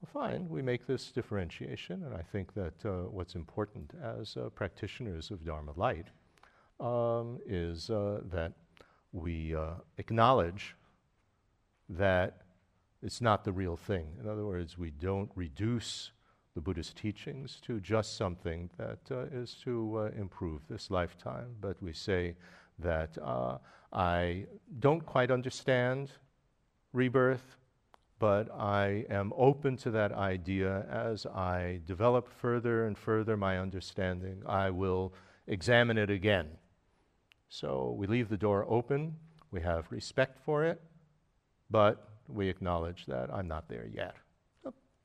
Well, 0.00 0.28
fine, 0.28 0.48
we 0.48 0.60
make 0.60 0.86
this 0.86 1.10
differentiation, 1.10 2.04
and 2.04 2.14
I 2.14 2.22
think 2.22 2.52
that 2.54 2.84
uh, 2.84 3.08
what's 3.08 3.34
important 3.34 3.92
as 4.02 4.36
uh, 4.36 4.50
practitioners 4.50 5.30
of 5.30 5.44
Dharma 5.44 5.72
Light 5.76 6.08
um, 6.78 7.38
is 7.46 7.88
uh, 7.88 8.20
that 8.30 8.52
we 9.12 9.54
uh, 9.54 9.74
acknowledge 9.96 10.76
that 11.88 12.43
it's 13.04 13.20
not 13.20 13.44
the 13.44 13.52
real 13.52 13.76
thing. 13.76 14.06
In 14.18 14.26
other 14.26 14.46
words, 14.46 14.78
we 14.78 14.90
don't 14.90 15.30
reduce 15.34 16.10
the 16.54 16.60
Buddhist 16.62 16.96
teachings 16.96 17.60
to 17.66 17.78
just 17.78 18.16
something 18.16 18.70
that 18.78 19.00
uh, 19.10 19.24
is 19.30 19.54
to 19.64 19.98
uh, 19.98 20.20
improve 20.20 20.62
this 20.68 20.90
lifetime, 20.90 21.54
but 21.60 21.80
we 21.82 21.92
say 21.92 22.34
that 22.78 23.18
I 23.92 24.46
don't 24.80 25.04
quite 25.04 25.30
understand 25.30 26.10
rebirth, 26.92 27.56
but 28.18 28.50
I 28.52 29.04
am 29.10 29.32
open 29.36 29.76
to 29.78 29.90
that 29.90 30.12
idea 30.12 30.86
as 30.90 31.26
I 31.26 31.80
develop 31.86 32.28
further 32.28 32.86
and 32.86 32.96
further 32.96 33.36
my 33.36 33.58
understanding. 33.58 34.42
I 34.46 34.70
will 34.70 35.12
examine 35.46 35.98
it 35.98 36.10
again. 36.10 36.48
So 37.48 37.94
we 37.98 38.06
leave 38.06 38.30
the 38.30 38.36
door 38.36 38.64
open, 38.68 39.16
we 39.50 39.60
have 39.60 39.92
respect 39.92 40.38
for 40.44 40.64
it, 40.64 40.80
but 41.70 42.13
we 42.28 42.48
acknowledge 42.48 43.06
that 43.06 43.32
I'm 43.32 43.48
not 43.48 43.68
there 43.68 43.86
yet. 43.86 44.14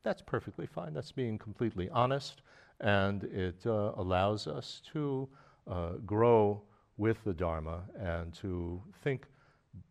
That's 0.03 0.21
perfectly 0.21 0.65
fine. 0.65 0.93
That's 0.93 1.11
being 1.11 1.37
completely 1.37 1.89
honest, 1.89 2.41
and 2.79 3.25
it 3.25 3.65
uh, 3.65 3.91
allows 3.97 4.47
us 4.47 4.81
to 4.93 5.27
uh, 5.67 5.93
grow 6.05 6.61
with 6.97 7.23
the 7.25 7.33
Dharma 7.33 7.81
and 7.99 8.33
to 8.35 8.81
think 9.03 9.25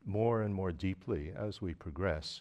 more 0.07 0.43
and 0.43 0.55
more 0.55 0.73
deeply 0.73 1.33
as 1.37 1.61
we 1.61 1.75
progress 1.75 2.41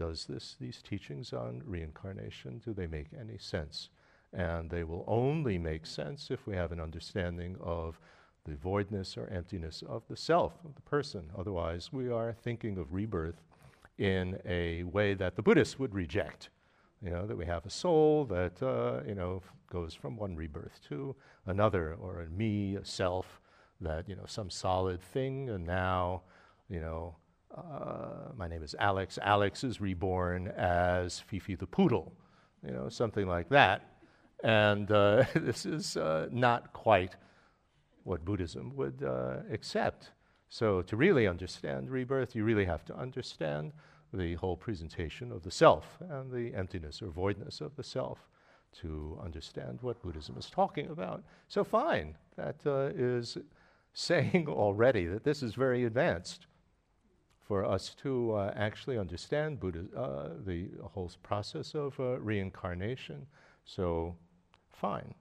does 0.00 0.24
this, 0.24 0.56
these 0.58 0.80
teachings 0.80 1.34
on 1.34 1.62
reincarnation, 1.66 2.62
do 2.64 2.72
they 2.72 2.86
make 2.86 3.08
any 3.20 3.36
sense? 3.36 3.90
And 4.32 4.70
they 4.70 4.82
will 4.82 5.04
only 5.06 5.58
make 5.58 5.84
sense 5.84 6.30
if 6.30 6.46
we 6.46 6.56
have 6.56 6.72
an 6.72 6.80
understanding 6.80 7.56
of 7.60 8.00
the 8.46 8.56
voidness 8.56 9.18
or 9.18 9.26
emptiness 9.26 9.82
of 9.86 10.02
the 10.08 10.16
self, 10.16 10.54
of 10.64 10.74
the 10.74 10.80
person. 10.80 11.30
Otherwise, 11.38 11.92
we 11.92 12.08
are 12.08 12.32
thinking 12.32 12.78
of 12.78 12.94
rebirth 12.94 13.42
in 14.00 14.38
a 14.46 14.82
way 14.84 15.12
that 15.12 15.36
the 15.36 15.42
Buddhists 15.42 15.78
would 15.78 15.94
reject. 15.94 16.48
You 17.02 17.10
know, 17.10 17.26
that 17.26 17.36
we 17.36 17.46
have 17.46 17.64
a 17.66 17.70
soul 17.70 18.24
that, 18.26 18.62
uh, 18.62 19.06
you 19.06 19.14
know, 19.14 19.42
goes 19.70 19.94
from 19.94 20.16
one 20.16 20.34
rebirth 20.34 20.80
to 20.88 21.14
another, 21.46 21.94
or 22.00 22.22
a 22.22 22.26
me, 22.28 22.76
a 22.76 22.84
self, 22.84 23.40
that, 23.80 24.08
you 24.08 24.16
know, 24.16 24.24
some 24.26 24.50
solid 24.50 25.00
thing, 25.00 25.48
and 25.50 25.66
now, 25.66 26.22
you 26.68 26.80
know, 26.80 27.16
uh, 27.56 28.32
my 28.36 28.48
name 28.48 28.62
is 28.62 28.74
Alex. 28.78 29.18
Alex 29.22 29.64
is 29.64 29.80
reborn 29.80 30.48
as 30.48 31.20
Fifi 31.20 31.54
the 31.54 31.66
poodle, 31.66 32.12
you 32.66 32.72
know, 32.72 32.88
something 32.88 33.26
like 33.26 33.48
that. 33.50 33.82
And 34.42 34.90
uh, 34.90 35.24
this 35.34 35.66
is 35.66 35.96
uh, 35.96 36.28
not 36.30 36.72
quite 36.72 37.16
what 38.04 38.24
Buddhism 38.24 38.74
would 38.76 39.02
uh, 39.02 39.38
accept. 39.50 40.10
So, 40.52 40.82
to 40.82 40.96
really 40.96 41.28
understand 41.28 41.90
rebirth, 41.90 42.34
you 42.34 42.42
really 42.42 42.64
have 42.64 42.84
to 42.86 42.96
understand 42.96 43.72
the 44.12 44.34
whole 44.34 44.56
presentation 44.56 45.30
of 45.30 45.44
the 45.44 45.50
self 45.50 45.98
and 46.00 46.28
the 46.32 46.52
emptiness 46.56 47.00
or 47.00 47.06
voidness 47.06 47.60
of 47.60 47.76
the 47.76 47.84
self 47.84 48.28
to 48.80 49.16
understand 49.22 49.78
what 49.80 50.02
Buddhism 50.02 50.36
is 50.36 50.50
talking 50.50 50.90
about. 50.90 51.22
So, 51.46 51.62
fine, 51.62 52.16
that 52.36 52.56
uh, 52.66 52.90
is 52.92 53.38
saying 53.92 54.48
already 54.50 55.06
that 55.06 55.22
this 55.22 55.40
is 55.40 55.54
very 55.54 55.84
advanced 55.84 56.48
for 57.46 57.64
us 57.64 57.94
to 58.02 58.32
uh, 58.34 58.52
actually 58.56 58.98
understand 58.98 59.60
Buddha, 59.60 59.84
uh, 59.96 60.30
the 60.44 60.68
whole 60.82 61.12
process 61.22 61.76
of 61.76 61.98
uh, 62.00 62.18
reincarnation. 62.18 63.24
So, 63.64 64.16
fine. 64.72 65.14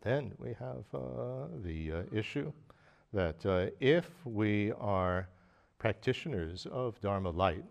Then 0.00 0.32
we 0.38 0.54
have 0.58 0.84
uh, 0.92 1.46
the 1.62 1.92
uh, 1.92 2.02
issue 2.12 2.52
that 3.12 3.44
uh, 3.46 3.66
if 3.80 4.10
we 4.24 4.72
are 4.72 5.28
practitioners 5.78 6.66
of 6.70 7.00
Dharma 7.00 7.30
light, 7.30 7.64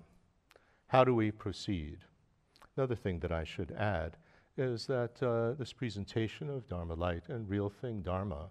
how 0.88 1.04
do 1.04 1.14
we 1.14 1.32
proceed? 1.32 2.00
Another 2.78 2.96
thing 2.96 3.20
that 3.20 3.32
I 3.32 3.44
should 3.44 3.72
add 3.72 4.18
is 4.58 4.86
that 4.88 5.16
this 5.60 5.74
presentation 5.74 6.50
of 6.50 6.68
Dharma 6.68 6.94
light 6.94 7.24
and 7.30 7.50
real 7.50 7.70
thing 7.70 8.02
Dharma 8.02 8.50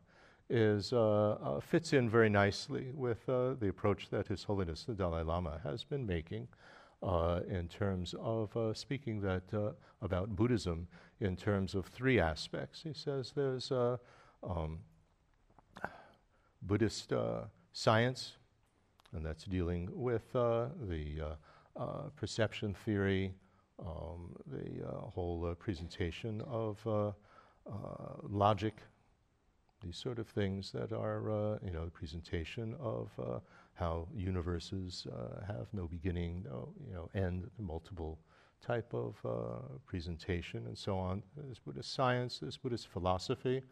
is, 0.51 0.93
uh, 0.93 1.37
uh, 1.43 1.61
fits 1.61 1.93
in 1.93 2.09
very 2.09 2.29
nicely 2.29 2.93
with 2.95 3.29
uh, 3.29 3.55
the 3.55 3.69
approach 3.69 4.11
that 4.11 4.29
His 4.29 4.45
Holiness 4.45 4.85
the 4.85 4.95
Dalai 4.95 5.23
Lama 5.23 5.61
has 5.63 5.85
been 5.85 6.07
making 6.07 6.49
uh, 7.03 7.41
in 7.49 7.69
terms 7.69 8.15
of 8.21 8.55
uh, 8.57 8.75
speaking 8.75 9.21
that, 9.21 9.43
uh, 9.53 9.73
about 10.03 10.37
Buddhism 10.37 10.87
in 11.21 11.37
terms 11.37 11.75
of 11.75 11.87
three 11.87 12.21
aspects. 12.21 12.83
He 12.83 12.93
says 12.93 13.33
there's 13.35 13.73
um, 13.73 14.79
Buddhist 16.65 17.13
science, 17.73 18.33
and 19.13 19.25
that's 19.25 19.45
dealing 19.45 19.89
with 19.93 20.33
the 20.33 21.37
perception 22.17 22.75
theory, 22.85 23.35
um, 23.79 24.35
the 24.47 24.87
whole 24.87 25.55
presentation 25.59 26.41
of 26.43 27.15
logic 28.29 28.75
these 29.85 29.97
sort 29.97 30.19
of 30.19 30.27
things 30.29 30.73
that 30.73 30.93
are, 30.93 31.31
uh, 31.31 31.59
you 31.63 31.71
know, 31.71 31.85
the 31.85 31.91
presentation 31.91 32.75
of 32.81 33.11
uh, 33.19 33.39
how 33.75 34.09
universes 34.15 35.07
uh, 35.13 35.45
have 35.47 35.67
no 35.73 35.87
beginning, 35.87 36.45
no, 36.49 36.73
you 36.89 36.95
know, 36.95 37.11
end, 37.15 37.51
multiple 37.59 38.19
type 38.65 38.95
of 38.95 39.17
uh, 39.25 39.77
presentation 39.85 40.67
and 40.67 40.79
so 40.79 40.97
on. 40.97 41.23
There's 41.37 41.59
Buddhist 41.59 41.93
science, 41.93 42.39
there's 42.39 42.57
Buddhist 42.57 42.89
philosophy, 42.89 43.63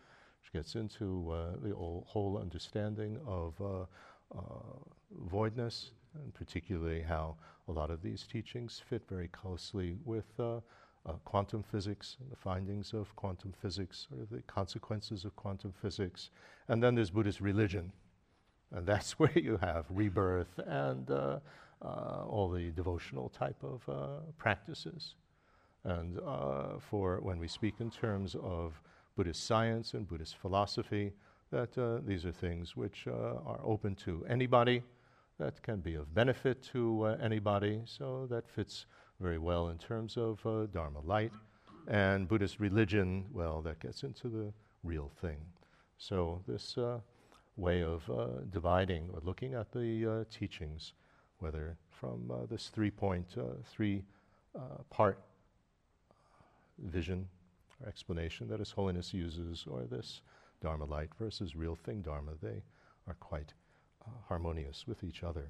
which 0.43 0.53
gets 0.53 0.75
into 0.75 1.31
uh, 1.31 1.53
the 1.63 1.75
whole 1.75 2.39
understanding 2.41 3.19
of 3.27 3.55
uh, 3.61 4.39
voidness, 5.31 5.93
and 6.15 6.35
particularly 6.35 7.03
how 7.03 7.37
a 7.69 7.73
lot 7.73 7.91
of 7.91 8.03
these 8.03 8.27
teachings 8.31 8.83
fit 8.89 9.03
very 9.09 9.29
closely 9.29 9.97
with 10.05 10.27
uh, 10.39 10.61
quantum 11.25 11.63
physics 11.63 12.17
and 12.21 12.31
the 12.31 12.37
findings 12.37 12.93
of 12.93 13.15
quantum 13.17 13.53
physics, 13.61 14.07
or 14.13 14.27
the 14.31 14.43
consequences 14.43 15.25
of 15.25 15.35
quantum 15.37 15.73
physics. 15.81 16.31
And 16.69 16.83
then 16.83 16.95
there's 16.95 17.11
Buddhist 17.11 17.41
religion. 17.41 17.93
And 18.73 18.87
that's 18.93 19.19
where 19.19 19.37
you 19.39 19.59
have 19.59 19.87
rebirth 19.91 20.59
and 20.67 21.11
uh, 21.11 21.39
uh, 21.83 22.25
all 22.27 22.51
the 22.51 22.71
devotional 22.71 23.29
type 23.29 23.63
of 23.63 23.89
uh, 23.89 24.21
practices. 24.39 25.15
And 25.85 26.21
uh, 26.21 26.79
for 26.79 27.21
when 27.21 27.39
we 27.39 27.49
speak 27.49 27.75
in 27.81 27.91
terms 27.91 28.37
of 28.41 28.81
Buddhist 29.17 29.47
science 29.47 29.95
and 29.95 30.09
Buddhist 30.09 30.37
philosophy, 30.37 31.13
that 31.51 31.77
uh, 31.77 31.99
these 32.07 32.25
are 32.25 32.33
things 32.33 32.77
which 32.77 33.07
are 33.07 33.61
open 33.63 33.95
to 33.97 34.25
anybody, 34.29 34.83
that 35.39 35.63
can 35.63 35.81
be 35.81 35.95
of 35.95 36.15
benefit 36.15 36.63
to 36.73 37.07
anybody, 37.21 37.83
so 37.85 38.27
that 38.31 38.49
fits 38.49 38.87
very 39.21 39.39
well 39.39 39.69
in 39.69 39.79
terms 39.79 40.17
of 40.17 40.45
uh, 40.47 40.67
Dharma 40.67 41.01
light. 41.05 41.33
And 41.89 42.29
Buddhist 42.29 42.61
religion, 42.61 43.25
well, 43.33 43.61
that 43.63 43.81
gets 43.81 44.03
into 44.03 44.29
the 44.29 44.53
real 44.83 45.11
thing. 45.21 45.39
So, 45.99 46.43
this 46.47 46.77
uh, 46.79 46.99
way 47.57 47.83
of 47.83 48.09
uh, 48.11 48.27
dividing 48.51 49.09
or 49.13 49.21
looking 49.23 49.55
at 49.55 49.73
the 49.73 50.07
uh, 50.07 50.25
teachings, 50.31 50.93
whether 51.39 51.77
from 51.91 52.31
uh, 52.31 52.47
this 52.51 52.69
three 52.69 52.91
point, 52.91 53.27
uh, 53.39 53.43
three 53.65 54.03
uh, 54.57 54.83
part 54.91 55.19
vision 56.79 57.29
or 57.83 57.89
explanation 57.89 58.49
that 58.49 58.61
His 58.61 58.71
Holiness 58.71 59.13
uses, 59.13 59.67
or 59.69 59.85
this 59.85 60.23
Dharma 60.61 60.85
light 60.85 61.11
versus 61.19 61.57
real 61.57 61.75
thing 61.75 62.03
Dharma, 62.03 62.33
they 62.41 62.63
are 63.07 63.15
quite 63.15 63.53
uh, 64.07 64.11
harmonious 64.29 64.87
with 64.87 65.03
each 65.03 65.23
other. 65.23 65.49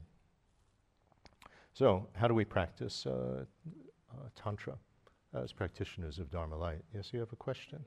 So, 1.75 2.09
how 2.15 2.29
do 2.29 2.35
we 2.35 2.45
practice 2.45 3.07
uh, 3.07 3.45
uh, 4.11 4.29
Tantra? 4.35 4.77
as 5.35 5.53
practitioners 5.53 6.19
of 6.19 6.31
Dharma 6.31 6.57
Light. 6.57 6.83
Yes, 6.95 7.11
you 7.13 7.21
have 7.21 7.33
a 7.33 7.37
question? 7.37 7.85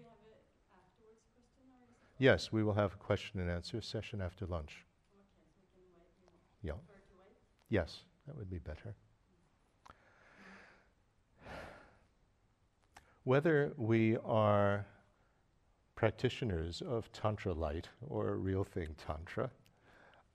Yes, 2.17 2.51
we 2.51 2.63
will 2.63 2.73
have 2.73 2.93
a 2.93 2.97
question 2.97 3.39
and 3.39 3.49
answer 3.49 3.81
session 3.81 4.21
after 4.21 4.45
lunch. 4.45 4.85
Okay, 5.13 5.25
so 5.75 5.81
yeah. 6.63 6.73
Yes, 7.69 8.03
that 8.25 8.35
would 8.37 8.49
be 8.49 8.59
better. 8.59 8.95
Whether 13.25 13.73
we 13.75 14.17
are 14.23 14.85
practitioners 15.95 16.83
of 16.83 17.11
Tantra 17.11 17.53
Light 17.53 17.89
or 18.07 18.37
Real 18.37 18.63
Thing 18.63 18.89
Tantra, 19.03 19.49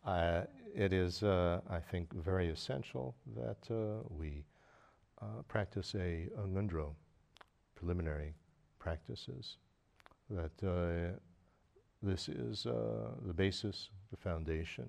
uh, 0.04 0.42
it 0.74 0.92
is, 0.92 1.22
uh, 1.22 1.60
I 1.70 1.78
think, 1.78 2.12
very 2.12 2.48
essential 2.48 3.14
that 3.36 3.58
uh, 3.70 4.02
we 4.08 4.44
uh, 5.22 5.42
practice 5.46 5.94
a, 5.94 6.26
ngondro, 6.36 6.94
preliminary 7.76 8.34
practices. 8.80 9.58
That 10.28 10.60
uh, 10.60 11.16
this 12.02 12.28
is 12.28 12.66
uh, 12.66 13.12
the 13.24 13.32
basis, 13.32 13.90
the 14.10 14.16
foundation 14.16 14.88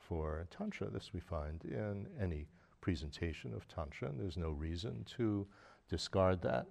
for 0.00 0.48
Tantra. 0.50 0.90
This 0.90 1.12
we 1.14 1.20
find 1.20 1.62
in 1.62 2.08
any 2.20 2.48
presentation 2.80 3.54
of 3.54 3.68
Tantra, 3.68 4.08
and 4.08 4.18
there's 4.18 4.36
no 4.36 4.50
reason 4.50 5.04
to 5.16 5.46
discard 5.88 6.42
that 6.42 6.66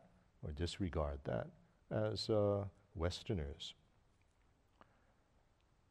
or 0.45 0.51
disregard 0.51 1.19
that 1.23 1.47
as 1.91 2.29
uh, 2.29 2.63
Westerners. 2.95 3.73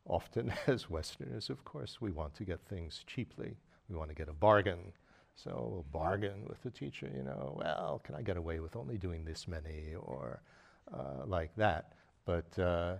Often, 0.06 0.52
as 0.66 0.88
Westerners, 0.88 1.50
of 1.50 1.64
course, 1.64 2.00
we 2.00 2.12
want 2.12 2.34
to 2.36 2.44
get 2.44 2.60
things 2.66 3.02
cheaply. 3.06 3.56
We 3.88 3.96
want 3.96 4.10
to 4.10 4.14
get 4.14 4.28
a 4.28 4.32
bargain 4.32 4.92
so 5.36 5.68
we'll 5.70 5.86
bargain 5.92 6.44
with 6.48 6.62
the 6.62 6.70
teacher, 6.70 7.10
you 7.14 7.22
know, 7.22 7.56
well, 7.60 8.00
can 8.04 8.14
I 8.14 8.22
get 8.22 8.36
away 8.36 8.60
with 8.60 8.76
only 8.76 8.98
doing 8.98 9.24
this 9.24 9.48
many 9.48 9.94
or 9.98 10.40
uh, 10.92 11.26
like 11.26 11.54
that? 11.56 11.92
But 12.24 12.58
uh, 12.58 12.96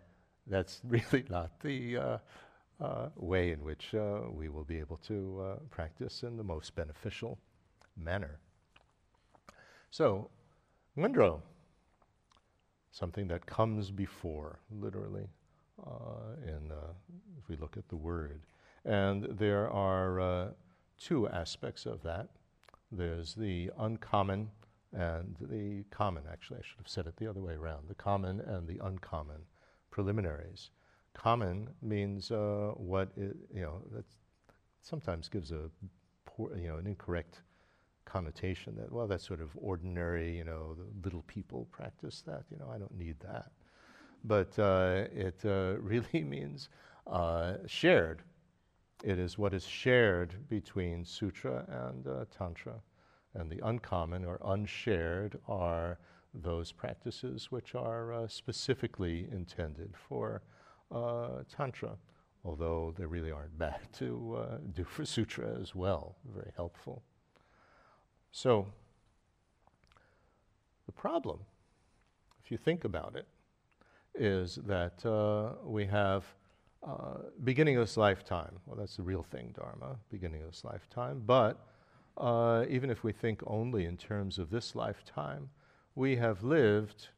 that's 0.47 0.81
really 0.89 1.25
not 1.29 1.61
the 1.61 1.97
uh, 1.97 2.19
uh 2.81 3.09
way 3.15 3.53
in 3.53 3.63
which 3.63 3.95
uh, 3.95 4.23
we 4.31 4.49
will 4.49 4.65
be 4.65 4.79
able 4.79 4.97
to 4.97 5.59
practice 5.71 6.25
in 6.25 6.37
the 6.37 6.43
most 6.43 6.75
beneficial 6.75 7.39
manner. 7.97 8.41
So, 9.91 10.29
ngondro, 10.97 11.41
something 12.91 13.27
that 13.29 13.47
comes 13.47 13.91
before, 13.91 14.61
literally, 14.71 15.29
uh, 15.85 16.37
in, 16.47 16.71
uh, 16.71 16.93
if 17.39 17.49
we 17.49 17.57
look 17.57 17.77
at 17.77 17.89
the 17.89 17.97
word. 17.97 18.43
And 18.85 19.25
there 19.25 19.71
are 19.71 20.21
uh, 20.21 20.49
two 20.99 21.29
aspects 21.29 21.87
of 21.87 22.03
that. 22.03 22.29
There's 22.93 23.35
the 23.35 23.71
uncommon 23.79 24.51
and 24.93 25.35
the 25.41 25.85
common, 25.91 26.23
actually, 26.31 26.59
I 26.59 26.63
should 26.63 26.79
have 26.79 26.89
said 26.89 27.07
it 27.07 27.17
the 27.17 27.27
other 27.27 27.41
way 27.41 27.55
around 27.55 27.89
the 27.89 27.97
common 27.97 28.41
and 28.41 28.69
the 28.69 28.79
uncommon 28.85 29.41
preliminaries. 29.91 30.71
Common 31.15 31.69
means 31.83 32.31
uh, 32.31 32.73
what 32.77 33.11
it, 33.17 33.37
you 33.53 33.63
know, 33.63 33.83
that 33.93 34.05
sometimes 34.83 35.29
gives 35.29 35.51
a 35.51 35.71
poor, 36.27 36.57
you 36.57 36.69
know, 36.69 36.77
an 36.77 36.87
incorrect 36.87 37.41
connotation 38.05 38.77
that, 38.77 38.93
well, 38.93 39.07
that's 39.07 39.27
sort 39.27 39.41
of 39.41 39.51
ordinary, 39.57 40.37
you 40.37 40.45
know, 40.45 40.75
the 40.75 40.87
little 41.05 41.23
people 41.23 41.67
practice 41.71 42.23
that, 42.27 42.45
you 42.51 42.59
know, 42.59 42.71
I 42.73 42.79
don't 42.79 42.97
need 42.97 43.17
that. 43.21 43.51
But 44.25 44.59
uh, 44.59 45.05
it 45.13 45.41
uh, 45.45 45.77
really 45.81 46.25
means 46.25 46.69
uh, 47.07 47.55
shared 47.67 48.23
it 49.03 49.19
is 49.19 49.37
what 49.37 49.53
is 49.53 49.67
shared 49.67 50.49
between 50.49 51.05
Sutra 51.05 51.65
and 51.91 52.07
uh, 52.07 52.25
Tantra. 52.37 52.81
And 53.35 53.51
the 53.51 53.61
uncommon 53.67 54.25
or 54.25 54.41
unshared 54.45 55.39
are 55.49 55.99
those 56.33 56.73
practices 56.73 57.51
which 57.51 57.75
are 57.75 58.13
uh, 58.13 58.29
specifically 58.29 59.29
intended 59.31 59.95
for 59.97 60.43
uh, 60.91 61.43
Tantra, 61.55 61.99
although 62.45 62.95
they 62.97 63.05
really 63.05 63.31
aren't 63.31 63.59
bad 63.59 63.81
to 63.99 64.61
do 64.73 64.85
for 64.85 65.05
Sutra 65.05 65.59
as 65.61 65.75
well. 65.75 66.17
Very 66.35 66.53
helpful. 66.57 67.03
So, 68.37 68.67
the 70.87 70.93
problem, 70.93 71.39
if 72.45 72.51
you 72.51 72.57
think 72.57 72.83
about 72.83 73.15
it, 73.15 73.29
is 74.13 74.57
that 74.67 75.07
uh, 75.07 75.65
we 75.65 75.87
have 75.87 76.25
uh, 76.83 77.19
beginning 77.45 77.77
of 77.77 77.87
this 77.87 77.97
lifetime. 77.97 78.59
Well, 78.67 78.75
that's 78.75 78.97
the 78.97 79.05
real 79.05 79.23
thing, 79.23 79.55
Dharma, 79.57 79.99
beginning 80.11 80.43
of 80.43 80.51
this 80.51 80.65
lifetime. 80.65 81.23
But 81.25 81.65
uh, 82.17 82.65
even 82.69 82.91
if 82.91 83.05
we 83.05 83.13
think 83.13 83.41
only 83.47 83.85
in 83.85 83.97
terms 83.97 84.41
of 84.41 84.51
this 84.51 84.75
lifetime, 84.75 85.51
we 85.95 86.17
have 86.17 86.43
lived 86.43 87.11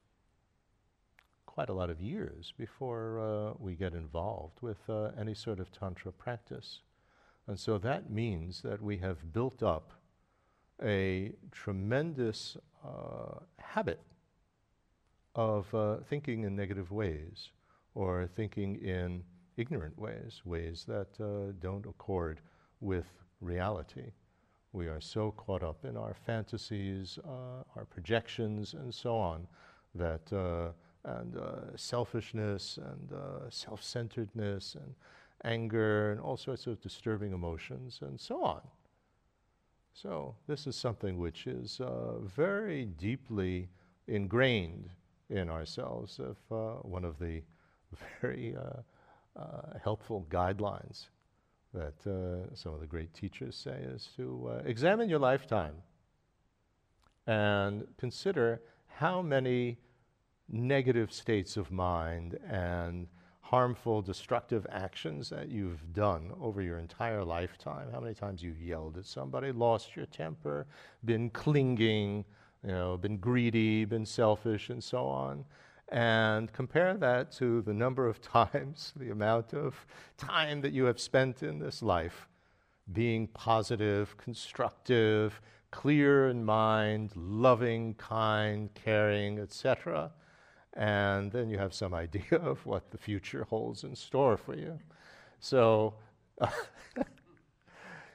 quite 1.46 1.70
a 1.70 1.72
lot 1.74 1.88
of 1.88 1.98
years 1.98 2.52
before 2.58 3.20
uh, 3.20 3.54
we 3.58 3.74
get 3.74 3.94
involved 3.94 4.58
with 4.60 4.90
uh, 4.90 5.12
any 5.18 5.32
sort 5.32 5.60
of 5.60 5.72
Tantra 5.72 6.12
practice. 6.12 6.82
And 7.46 7.58
so 7.58 7.78
that 7.78 8.10
means 8.10 8.60
that 8.60 8.82
we 8.82 8.98
have 8.98 9.32
built 9.32 9.62
up 9.62 9.92
a 10.82 11.32
tremendous 11.50 12.56
uh, 12.84 13.40
habit 13.58 14.00
of 15.34 15.66
thinking 16.08 16.44
in 16.44 16.56
negative 16.56 16.90
ways 16.90 17.50
or 17.94 18.26
thinking 18.36 18.76
in 18.76 19.22
ignorant 19.56 19.98
ways, 19.98 20.42
ways 20.44 20.84
that 20.86 21.08
uh, 21.20 21.52
don't 21.60 21.86
accord 21.86 22.40
with 22.80 23.06
reality. 23.40 24.12
We 24.72 24.86
are 24.88 25.00
so 25.00 25.30
caught 25.32 25.62
up 25.62 25.84
in 25.84 25.96
our 25.96 26.14
fantasies, 26.26 27.18
uh, 27.24 27.64
our 27.74 27.86
projections, 27.86 28.74
and 28.74 28.92
so 28.94 29.16
on, 29.16 29.46
that 29.94 30.30
uh, 30.32 30.72
and 31.06 31.36
uh, 31.36 31.76
selfishness 31.76 32.78
and 32.78 33.12
uh, 33.12 33.48
self-centeredness 33.48 34.74
and 34.74 34.94
anger 35.44 36.12
and 36.12 36.20
all 36.20 36.36
sorts 36.36 36.66
of 36.66 36.80
disturbing 36.80 37.32
emotions 37.32 38.00
and 38.02 38.20
so 38.20 38.42
on. 38.42 38.60
So 40.02 40.34
this 40.46 40.66
is 40.66 40.76
something 40.76 41.16
which 41.16 41.46
is 41.46 41.80
uh, 41.80 42.18
very 42.18 42.84
deeply 42.84 43.70
ingrained 44.06 44.90
in 45.30 45.48
ourselves. 45.48 46.20
If 46.20 46.36
one 46.50 47.06
of 47.06 47.18
the 47.18 47.40
very 48.20 48.54
uh, 48.54 49.42
helpful 49.82 50.26
guidelines 50.28 51.06
that 51.72 52.06
uh, 52.06 52.54
some 52.54 52.74
of 52.74 52.80
the 52.80 52.86
great 52.86 53.14
teachers 53.14 53.56
say 53.56 53.78
is 53.94 54.10
to 54.16 54.50
uh, 54.50 54.62
examine 54.66 55.08
your 55.08 55.18
lifetime 55.18 55.76
and 57.26 57.86
consider 57.96 58.60
how 58.86 59.22
many 59.22 59.78
negative 60.48 61.10
states 61.10 61.56
of 61.56 61.70
mind 61.70 62.38
and 62.46 63.08
harmful, 63.50 64.02
destructive 64.02 64.66
actions 64.70 65.28
that 65.30 65.48
you've 65.48 65.92
done 65.92 66.32
over 66.40 66.60
your 66.60 66.78
entire 66.78 67.24
lifetime. 67.24 67.88
How 67.92 68.00
many 68.00 68.14
times 68.14 68.42
you've 68.42 68.60
yelled 68.60 68.98
at 68.98 69.06
somebody, 69.06 69.52
lost 69.52 69.94
your 69.94 70.06
temper, 70.06 70.66
been 71.04 71.30
clinging, 71.30 72.24
you 72.64 72.72
know, 72.72 72.96
been 72.96 73.18
greedy, 73.18 73.84
been 73.84 74.06
selfish, 74.06 74.70
and 74.70 74.82
so 74.82 75.06
on 75.06 75.44
and 75.88 76.52
compare 76.52 76.94
that 76.94 77.30
to 77.30 77.62
the 77.62 77.72
number 77.72 78.08
of 78.08 78.20
times, 78.40 78.92
the 78.96 79.10
amount 79.10 79.54
of 79.54 79.86
time 80.16 80.60
that 80.60 80.72
you 80.72 80.84
have 80.84 81.00
spent 81.00 81.42
in 81.42 81.58
this 81.58 81.82
life 81.82 82.28
being 82.92 83.26
positive, 83.28 84.16
constructive, 84.16 85.40
clear 85.70 86.28
in 86.28 86.44
mind, 86.44 87.10
loving, 87.14 87.94
kind, 87.94 88.70
caring, 88.74 89.38
etc. 89.38 90.10
And 90.76 91.32
then 91.32 91.48
you 91.48 91.58
have 91.58 91.74
some 91.74 91.94
idea 92.06 92.38
of 92.40 92.64
what 92.66 92.90
the 92.90 92.98
future 92.98 93.44
holds 93.48 93.82
in 93.82 93.96
store 93.96 94.36
for 94.36 94.54
you. 94.54 94.78
So, 95.40 95.94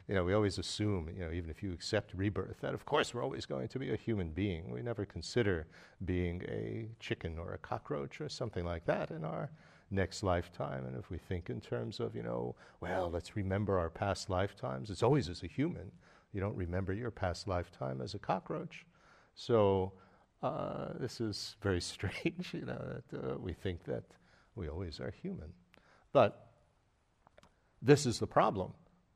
you 0.07 0.15
know, 0.15 0.23
we 0.23 0.33
always 0.33 0.57
assume, 0.57 1.09
you 1.15 1.25
know, 1.25 1.31
even 1.31 1.49
if 1.49 1.63
you 1.63 1.73
accept 1.73 2.13
rebirth, 2.13 2.61
that 2.61 2.73
of 2.73 2.85
course 2.85 3.13
we're 3.13 3.23
always 3.23 3.45
going 3.45 3.67
to 3.69 3.79
be 3.79 3.91
a 3.91 3.95
human 3.95 4.29
being. 4.29 4.71
We 4.71 4.81
never 4.81 5.05
consider 5.05 5.67
being 6.05 6.43
a 6.47 6.87
chicken 6.99 7.37
or 7.39 7.53
a 7.53 7.57
cockroach 7.57 8.21
or 8.21 8.29
something 8.29 8.65
like 8.65 8.85
that 8.85 9.09
in 9.11 9.23
our 9.23 9.49
next 9.89 10.23
lifetime. 10.23 10.85
And 10.85 10.97
if 10.97 11.09
we 11.09 11.17
think 11.17 11.49
in 11.49 11.61
terms 11.61 11.99
of, 11.99 12.15
you 12.15 12.23
know, 12.23 12.55
well, 12.79 13.09
let's 13.09 13.35
remember 13.35 13.77
our 13.77 13.89
past 13.89 14.29
lifetimes, 14.29 14.89
it's 14.89 15.03
always 15.03 15.29
as 15.29 15.43
a 15.43 15.47
human. 15.47 15.91
You 16.33 16.39
don't 16.39 16.55
remember 16.55 16.93
your 16.93 17.11
past 17.11 17.47
lifetime 17.47 18.01
as 18.01 18.13
a 18.13 18.19
cockroach. 18.19 18.85
So, 19.35 19.93
Uh, 20.41 20.93
this 20.99 21.21
is 21.21 21.55
very 21.61 21.81
strange, 21.93 22.53
you 22.53 22.65
know, 22.65 22.99
that 23.11 23.31
uh, 23.31 23.37
we 23.37 23.53
think 23.53 23.83
that 23.85 24.03
we 24.55 24.67
always 24.67 24.99
are 24.99 25.13
human. 25.21 25.53
But 26.11 26.47
this 27.81 28.05
is 28.05 28.19
the 28.19 28.27
problem. 28.27 28.73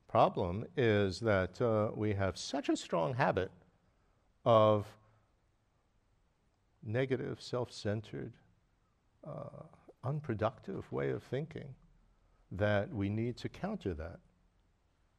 Problem 0.07 0.65
is 0.77 1.19
that 1.19 1.59
uh, 1.61 1.91
we 1.93 2.13
have 2.13 2.37
such 2.37 2.69
a 2.69 2.77
strong 2.77 3.13
habit 3.13 3.51
of 4.45 4.85
negative, 6.83 7.41
self 7.41 7.71
centered, 7.71 8.33
uh, 9.27 9.63
unproductive 10.03 10.89
way 10.91 11.09
of 11.09 11.23
thinking 11.23 11.75
that 12.51 12.93
we 12.93 13.09
need 13.09 13.35
to 13.37 13.49
counter 13.49 13.93
that. 13.93 14.19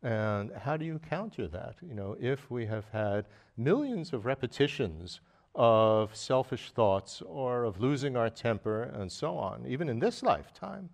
And 0.03 0.53
how 0.53 0.77
do 0.77 0.85
you 0.85 0.99
counter 0.99 1.49
that? 1.49 1.77
You 1.83 1.95
know, 1.95 2.17
if 2.21 2.51
we 2.51 2.67
have 2.67 2.85
had 2.93 3.27
millions 3.57 4.13
of 4.13 4.25
repetitions 4.25 5.21
of 5.57 6.15
selfish 6.15 6.71
thoughts 6.71 7.23
or 7.27 7.65
of 7.65 7.81
losing 7.81 8.17
our 8.17 8.29
temper 8.29 8.83
and 8.83 9.11
so 9.11 9.37
on, 9.37 9.65
even 9.67 9.89
in 9.89 9.99
this 9.99 10.23
lifetime, 10.23 10.91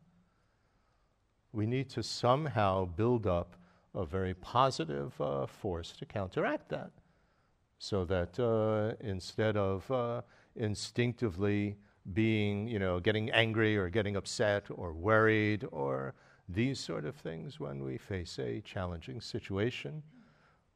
we 1.52 1.66
need 1.66 1.90
to 1.90 2.02
somehow 2.02 2.84
build 2.84 3.26
up 3.26 3.56
a 3.94 4.06
very 4.06 4.34
positive 4.34 5.20
uh, 5.20 5.46
force 5.46 5.92
to 5.92 6.06
counteract 6.06 6.68
that. 6.70 6.90
So 7.78 8.04
that 8.06 8.38
uh, 8.38 8.94
instead 9.04 9.56
of 9.56 9.90
uh, 9.90 10.22
instinctively 10.54 11.76
being, 12.14 12.68
you 12.68 12.78
know, 12.78 13.00
getting 13.00 13.30
angry 13.30 13.76
or 13.76 13.88
getting 13.88 14.16
upset 14.16 14.66
or 14.70 14.92
worried 14.92 15.66
or 15.72 16.14
these 16.48 16.78
sort 16.78 17.04
of 17.04 17.16
things 17.16 17.60
when 17.60 17.82
we 17.82 17.98
face 17.98 18.38
a 18.38 18.60
challenging 18.60 19.20
situation. 19.20 20.02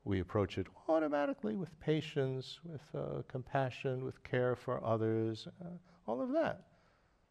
We 0.07 0.21
approach 0.21 0.57
it 0.57 0.69
automatically 0.89 1.57
with 1.57 1.81
patience, 1.81 2.61
with 2.63 2.81
uh, 2.95 3.23
compassion, 3.27 4.05
with 4.05 4.23
care 4.23 4.55
for 4.55 4.83
others, 4.85 5.49
uh, 5.61 5.71
all 6.07 6.23
of 6.23 6.31
that. 6.31 6.69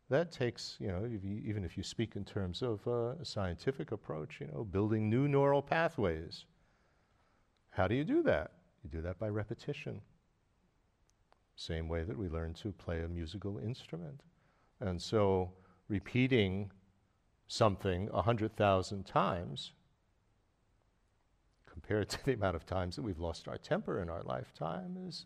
That 0.09 0.29
takes, 0.29 0.75
you 0.81 0.89
know, 0.89 1.05
if 1.05 1.23
you, 1.23 1.41
even 1.45 1.63
if 1.63 1.77
you 1.77 1.83
speak 1.83 2.17
in 2.17 2.25
terms 2.25 2.61
of 2.61 2.85
uh, 2.85 3.21
a 3.21 3.23
scientific 3.23 3.93
approach, 3.93 4.41
you 4.41 4.47
know, 4.47 4.65
building 4.65 5.09
new 5.09 5.29
neural 5.29 5.61
pathways. 5.61 6.43
How 7.69 7.87
do 7.87 7.95
you 7.95 8.03
do 8.03 8.21
that? 8.23 8.51
You 8.83 8.89
do 8.89 9.01
that 9.03 9.19
by 9.19 9.29
repetition. 9.29 10.01
Same 11.55 11.87
way 11.87 12.03
that 12.03 12.17
we 12.17 12.27
learn 12.27 12.53
to 12.55 12.73
play 12.73 13.03
a 13.03 13.07
musical 13.07 13.57
instrument. 13.57 14.19
And 14.81 15.01
so, 15.01 15.53
repeating 15.87 16.71
something 17.47 18.11
100,000 18.11 19.05
times 19.05 19.71
compared 21.85 22.09
to 22.09 22.25
the 22.25 22.33
amount 22.33 22.55
of 22.55 22.65
times 22.65 22.95
that 22.95 23.03
we've 23.03 23.19
lost 23.19 23.47
our 23.47 23.57
temper 23.57 24.01
in 24.01 24.09
our 24.09 24.23
lifetime 24.23 24.97
is, 25.07 25.25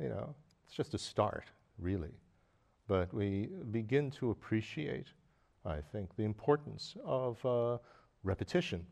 you 0.00 0.08
know, 0.08 0.34
it's 0.66 0.74
just 0.74 0.94
a 0.94 0.98
start, 0.98 1.44
really. 1.78 2.14
But 2.86 3.12
we 3.12 3.50
begin 3.70 4.10
to 4.12 4.30
appreciate, 4.30 5.08
I 5.66 5.80
think, 5.92 6.16
the 6.16 6.22
importance 6.22 6.96
of 7.04 7.44
uh, 7.44 7.76
repetition. 8.22 8.86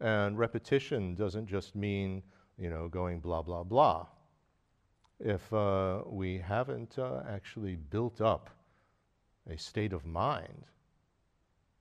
And 0.00 0.38
repetition 0.38 1.14
doesn't 1.14 1.46
just 1.46 1.76
mean, 1.76 2.22
you 2.56 2.70
know, 2.70 2.88
going 2.88 3.20
blah, 3.20 3.42
blah, 3.42 3.62
blah. 3.62 4.06
If 5.20 5.52
uh, 5.52 6.04
we 6.06 6.38
haven't 6.38 6.98
uh, 6.98 7.20
actually 7.28 7.76
built 7.76 8.22
up 8.22 8.48
a 9.50 9.58
state 9.58 9.92
of 9.92 10.06
mind 10.06 10.64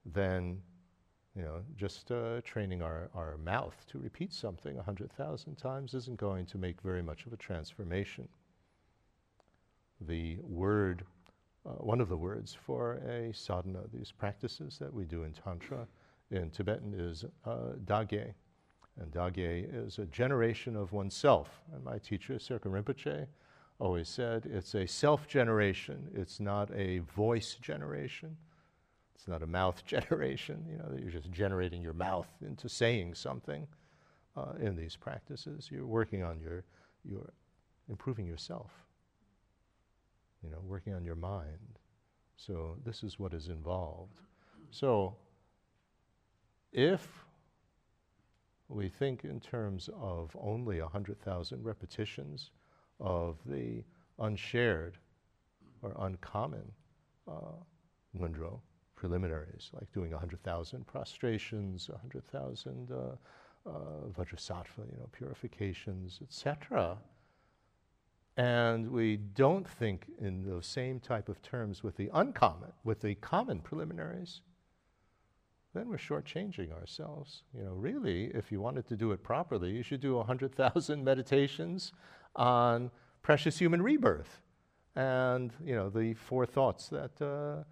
then 0.05 0.61
you 1.35 1.41
know, 1.41 1.61
just 1.75 2.11
uh, 2.11 2.41
training 2.41 2.81
our, 2.81 3.09
our 3.15 3.37
mouth 3.37 3.75
to 3.91 3.97
repeat 3.97 4.33
something 4.33 4.75
100,000 4.75 5.55
times 5.55 5.93
isn't 5.93 6.17
going 6.17 6.45
to 6.45 6.57
make 6.57 6.79
very 6.81 7.01
much 7.01 7.25
of 7.25 7.33
a 7.33 7.37
transformation. 7.37 8.27
The 10.01 10.37
word, 10.43 11.03
uh, 11.65 11.71
one 11.71 12.01
of 12.01 12.09
the 12.09 12.17
words 12.17 12.55
for 12.65 12.95
a 13.07 13.33
sadhana, 13.33 13.81
these 13.91 14.11
practices 14.11 14.77
that 14.79 14.93
we 14.93 15.05
do 15.05 15.23
in 15.23 15.33
Tantra 15.33 15.87
in 16.29 16.51
Tibetan 16.51 16.93
is 16.95 17.25
uh, 17.45 17.73
dagye. 17.85 18.33
And 18.99 19.11
dagye 19.11 19.67
is 19.73 19.97
a 19.97 20.05
generation 20.05 20.75
of 20.75 20.93
oneself. 20.93 21.63
And 21.73 21.83
my 21.83 21.97
teacher, 21.97 22.35
Serkong 22.35 22.83
Rinpoche, 22.83 23.25
always 23.79 24.07
said 24.07 24.45
it's 24.45 24.75
a 24.75 24.85
self 24.85 25.27
generation, 25.27 26.09
it's 26.13 26.39
not 26.39 26.69
a 26.75 26.99
voice 26.99 27.55
generation. 27.55 28.37
It's 29.15 29.27
not 29.27 29.43
a 29.43 29.47
mouth 29.47 29.85
generation, 29.87 30.65
you 30.69 30.77
know, 30.77 30.89
that 30.89 31.01
you're 31.01 31.11
just 31.11 31.31
generating 31.31 31.81
your 31.81 31.93
mouth 31.93 32.27
into 32.45 32.67
saying 32.69 33.15
something 33.15 33.67
uh, 34.35 34.53
in 34.59 34.75
these 34.75 34.95
practices. 34.95 35.69
You're 35.71 35.85
working 35.85 36.23
on 36.23 36.39
your, 36.39 36.63
your 37.03 37.33
improving 37.89 38.25
yourself, 38.25 38.71
you 40.43 40.49
know, 40.49 40.59
working 40.63 40.93
on 40.93 41.05
your 41.05 41.15
mind. 41.15 41.79
So 42.35 42.77
this 42.85 43.03
is 43.03 43.19
what 43.19 43.33
is 43.33 43.47
involved. 43.47 44.19
So 44.71 45.15
if 46.71 47.07
we 48.67 48.89
think 48.89 49.23
in 49.23 49.39
terms 49.39 49.89
of 50.01 50.35
only 50.39 50.81
100,000 50.81 51.63
repetitions 51.63 52.49
of 52.99 53.37
the 53.45 53.83
unshared 54.19 54.97
or 55.81 55.95
uncommon 55.99 56.71
uh, 57.27 57.53
Ngondro, 58.17 58.59
preliminaries, 59.03 59.69
like 59.73 59.91
doing 59.91 60.11
100,000 60.11 60.87
prostrations, 60.87 61.89
100,000 61.89 62.89
uh, 62.89 62.95
uh, 63.65 63.71
vajrasattva, 64.17 64.89
you 64.89 64.97
know, 64.97 65.09
purifications, 65.11 66.21
etc. 66.23 66.97
And 68.37 68.89
we 68.89 69.17
don't 69.17 69.67
think 69.67 70.05
in 70.21 70.47
those 70.49 70.65
same 70.65 71.01
type 71.01 71.27
of 71.27 71.41
terms 71.41 71.83
with 71.83 71.97
the 71.97 72.09
uncommon, 72.13 72.71
with 72.85 73.01
the 73.01 73.15
common 73.15 73.59
preliminaries, 73.59 74.39
then 75.73 75.89
we're 75.89 75.97
shortchanging 75.97 76.71
ourselves. 76.71 77.43
You 77.53 77.65
know, 77.65 77.73
really, 77.73 78.31
if 78.33 78.53
you 78.53 78.61
wanted 78.61 78.87
to 78.87 78.95
do 78.95 79.11
it 79.11 79.21
properly, 79.21 79.71
you 79.71 79.83
should 79.83 79.99
do 79.99 80.15
100,000 80.15 81.03
meditations 81.11 81.91
on 82.37 82.89
precious 83.21 83.59
human 83.59 83.81
rebirth 83.81 84.39
and, 84.95 85.51
you 85.61 85.75
know, 85.75 85.89
the 85.89 86.13
four 86.13 86.45
thoughts 86.45 86.87
that 86.87 87.21
uh, 87.21 87.65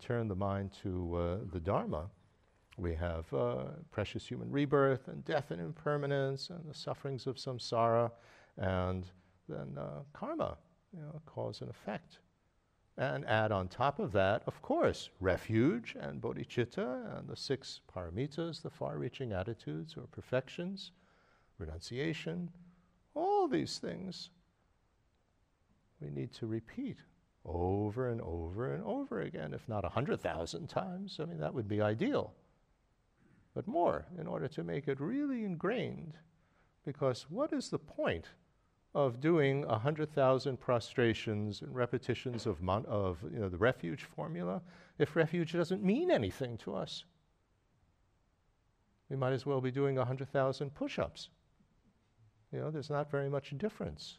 turn 0.00 0.28
the 0.28 0.36
mind 0.36 0.70
to 0.82 1.16
uh, 1.16 1.36
the 1.52 1.60
Dharma, 1.60 2.08
we 2.76 2.94
have 2.94 3.32
uh, 3.32 3.64
precious 3.90 4.26
human 4.26 4.50
rebirth 4.50 5.08
and 5.08 5.24
death 5.24 5.50
and 5.50 5.60
impermanence 5.60 6.50
and 6.50 6.62
the 6.68 6.74
sufferings 6.74 7.26
of 7.26 7.36
samsara, 7.36 8.10
and 8.58 9.06
then 9.48 9.78
uh, 9.78 10.00
karma, 10.12 10.58
you 10.94 11.00
know, 11.00 11.20
cause 11.24 11.62
and 11.62 11.70
effect. 11.70 12.18
And 12.98 13.26
add 13.26 13.52
on 13.52 13.68
top 13.68 13.98
of 13.98 14.12
that, 14.12 14.42
of 14.46 14.60
course, 14.62 15.10
refuge 15.20 15.96
and 16.00 16.20
bodhicitta 16.20 17.18
and 17.18 17.28
the 17.28 17.36
six 17.36 17.80
paramitas, 17.94 18.62
the 18.62 18.70
far 18.70 18.98
reaching 18.98 19.32
attitudes 19.32 19.96
or 19.96 20.06
perfections, 20.12 20.92
renunciation, 21.58 22.50
all 23.14 23.48
these 23.48 23.78
things 23.78 24.30
we 26.00 26.10
need 26.10 26.32
to 26.34 26.46
repeat 26.46 26.98
over 27.46 28.08
and 28.08 28.20
over 28.20 28.74
and 28.74 28.82
over 28.84 29.20
again, 29.20 29.54
if 29.54 29.68
not 29.68 29.84
a 29.84 29.88
100,000 29.88 30.66
times. 30.68 31.18
I 31.20 31.24
mean, 31.24 31.38
that 31.38 31.54
would 31.54 31.68
be 31.68 31.80
ideal. 31.80 32.34
But 33.54 33.66
more 33.66 34.06
in 34.18 34.26
order 34.26 34.48
to 34.48 34.64
make 34.64 34.88
it 34.88 35.00
really 35.00 35.44
ingrained. 35.44 36.14
Because 36.84 37.26
what 37.30 37.52
is 37.52 37.70
the 37.70 37.78
point 37.78 38.26
of 38.94 39.20
doing 39.20 39.64
a 39.64 39.78
100,000 39.78 40.58
prostrations 40.58 41.62
and 41.62 41.74
repetitions 41.74 42.46
of, 42.46 42.62
mon- 42.62 42.86
of 42.86 43.18
you 43.32 43.38
know, 43.38 43.48
the 43.48 43.56
refuge 43.56 44.04
formula 44.04 44.62
if 44.98 45.16
refuge 45.16 45.52
doesn't 45.52 45.82
mean 45.82 46.10
anything 46.10 46.56
to 46.58 46.74
us? 46.74 47.04
We 49.08 49.16
might 49.16 49.32
as 49.32 49.46
well 49.46 49.60
be 49.60 49.70
doing 49.70 49.96
100,000 49.96 50.74
push 50.74 50.98
ups. 50.98 51.28
You 52.52 52.60
know, 52.60 52.70
there's 52.70 52.90
not 52.90 53.10
very 53.10 53.28
much 53.28 53.56
difference. 53.56 54.18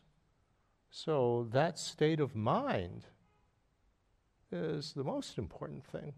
So, 0.89 1.47
that 1.51 1.77
state 1.77 2.19
of 2.19 2.35
mind 2.35 3.05
is 4.51 4.93
the 4.93 5.03
most 5.03 5.37
important 5.37 5.85
thing. 5.85 6.13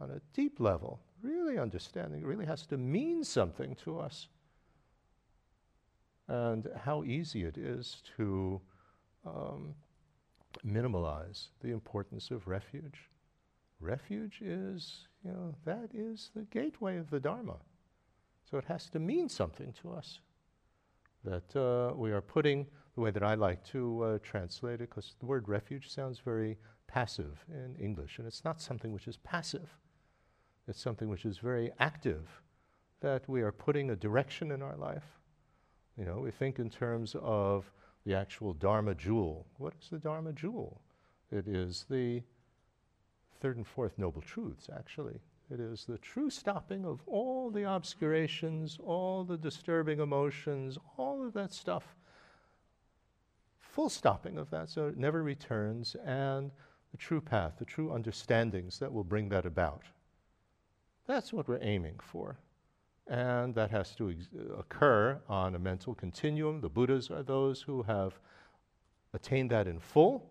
On 0.00 0.10
a 0.10 0.20
deep 0.32 0.60
level, 0.60 1.00
really 1.22 1.58
understanding 1.58 2.24
really 2.24 2.46
has 2.46 2.66
to 2.66 2.76
mean 2.76 3.24
something 3.24 3.74
to 3.84 3.98
us. 3.98 4.28
And 6.28 6.68
how 6.84 7.04
easy 7.04 7.44
it 7.44 7.56
is 7.56 8.02
to 8.16 8.60
um, 9.26 9.74
minimalize 10.66 11.48
the 11.60 11.70
importance 11.70 12.30
of 12.30 12.46
refuge. 12.46 13.08
Refuge 13.80 14.40
is, 14.42 15.08
you 15.24 15.32
know, 15.32 15.54
that 15.64 15.90
is 15.94 16.30
the 16.34 16.42
gateway 16.42 16.98
of 16.98 17.10
the 17.10 17.20
Dharma. 17.20 17.56
So 18.50 18.58
it 18.58 18.64
has 18.64 18.88
to 18.90 18.98
mean 18.98 19.28
something 19.28 19.74
to 19.82 19.92
us. 19.92 20.20
That 21.24 21.56
uh, 21.56 21.94
we 21.94 22.12
are 22.12 22.20
putting 22.20 22.66
the 22.98 23.04
way 23.04 23.10
that 23.12 23.22
I 23.22 23.34
like 23.34 23.62
to 23.66 24.02
uh, 24.02 24.18
translate 24.24 24.80
it, 24.80 24.90
because 24.90 25.14
the 25.20 25.26
word 25.26 25.48
refuge 25.48 25.88
sounds 25.88 26.18
very 26.18 26.58
passive 26.88 27.44
in 27.48 27.76
English, 27.80 28.18
and 28.18 28.26
it's 28.26 28.44
not 28.44 28.60
something 28.60 28.90
which 28.92 29.06
is 29.06 29.18
passive. 29.18 29.68
It's 30.66 30.82
something 30.82 31.08
which 31.08 31.24
is 31.24 31.38
very 31.38 31.70
active, 31.78 32.42
that 33.00 33.22
we 33.28 33.40
are 33.42 33.52
putting 33.52 33.90
a 33.90 33.96
direction 33.96 34.50
in 34.50 34.62
our 34.62 34.74
life. 34.76 35.04
You 35.96 36.06
know, 36.06 36.18
we 36.18 36.32
think 36.32 36.58
in 36.58 36.70
terms 36.70 37.14
of 37.22 37.70
the 38.04 38.16
actual 38.16 38.52
Dharma 38.52 38.96
jewel. 38.96 39.46
What 39.58 39.74
is 39.80 39.90
the 39.90 39.98
Dharma 39.98 40.32
jewel? 40.32 40.80
It 41.30 41.46
is 41.46 41.86
the 41.88 42.24
third 43.40 43.58
and 43.58 43.66
fourth 43.66 43.96
noble 43.96 44.22
truths, 44.22 44.68
actually. 44.76 45.20
It 45.52 45.60
is 45.60 45.84
the 45.84 45.98
true 45.98 46.30
stopping 46.30 46.84
of 46.84 47.00
all 47.06 47.52
the 47.52 47.62
obscurations, 47.62 48.76
all 48.82 49.22
the 49.22 49.38
disturbing 49.38 50.00
emotions, 50.00 50.78
all 50.96 51.24
of 51.24 51.32
that 51.34 51.52
stuff. 51.52 51.94
Full 53.68 53.88
stopping 53.88 54.38
of 54.38 54.50
that 54.50 54.68
so 54.68 54.88
it 54.88 54.96
never 54.96 55.22
returns, 55.22 55.94
and 56.04 56.50
the 56.90 56.96
true 56.96 57.20
path, 57.20 57.54
the 57.58 57.64
true 57.64 57.92
understandings 57.92 58.78
that 58.78 58.92
will 58.92 59.04
bring 59.04 59.28
that 59.28 59.46
about. 59.46 59.82
That's 61.06 61.32
what 61.32 61.48
we're 61.48 61.62
aiming 61.62 62.00
for. 62.02 62.38
And 63.06 63.54
that 63.54 63.70
has 63.70 63.94
to 63.96 64.10
ex- 64.10 64.28
occur 64.58 65.18
on 65.28 65.54
a 65.54 65.58
mental 65.58 65.94
continuum. 65.94 66.60
The 66.60 66.68
Buddhas 66.68 67.10
are 67.10 67.22
those 67.22 67.62
who 67.62 67.82
have 67.84 68.18
attained 69.14 69.50
that 69.50 69.66
in 69.66 69.78
full, 69.78 70.28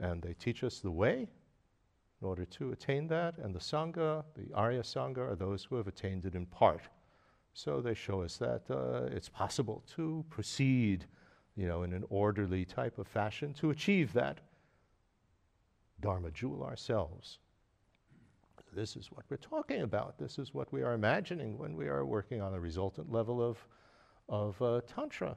and 0.00 0.22
they 0.22 0.34
teach 0.34 0.64
us 0.64 0.78
the 0.80 0.90
way 0.90 1.28
in 2.20 2.28
order 2.28 2.46
to 2.46 2.72
attain 2.72 3.08
that. 3.08 3.36
And 3.38 3.54
the 3.54 3.58
Sangha, 3.58 4.24
the 4.34 4.54
Arya 4.54 4.82
Sangha, 4.82 5.32
are 5.32 5.36
those 5.36 5.64
who 5.64 5.76
have 5.76 5.88
attained 5.88 6.24
it 6.24 6.34
in 6.34 6.46
part. 6.46 6.82
So 7.52 7.82
they 7.82 7.94
show 7.94 8.22
us 8.22 8.38
that 8.38 8.62
uh, 8.70 9.14
it's 9.14 9.28
possible 9.28 9.82
to 9.96 10.24
proceed, 10.30 11.04
you 11.56 11.66
know, 11.66 11.82
in 11.82 11.92
an 11.92 12.04
orderly 12.08 12.64
type 12.64 12.98
of 12.98 13.06
fashion 13.06 13.52
to 13.54 13.70
achieve 13.70 14.12
that 14.12 14.38
Dharma 16.00 16.30
jewel 16.30 16.64
ourselves. 16.64 17.38
This 18.74 18.96
is 18.96 19.12
what 19.12 19.24
we're 19.28 19.36
talking 19.36 19.82
about. 19.82 20.18
This 20.18 20.38
is 20.38 20.54
what 20.54 20.72
we 20.72 20.82
are 20.82 20.94
imagining 20.94 21.58
when 21.58 21.76
we 21.76 21.88
are 21.88 22.04
working 22.04 22.40
on 22.40 22.54
a 22.54 22.60
resultant 22.60 23.12
level 23.12 23.42
of, 23.42 23.58
of 24.28 24.60
uh, 24.62 24.80
Tantra. 24.86 25.36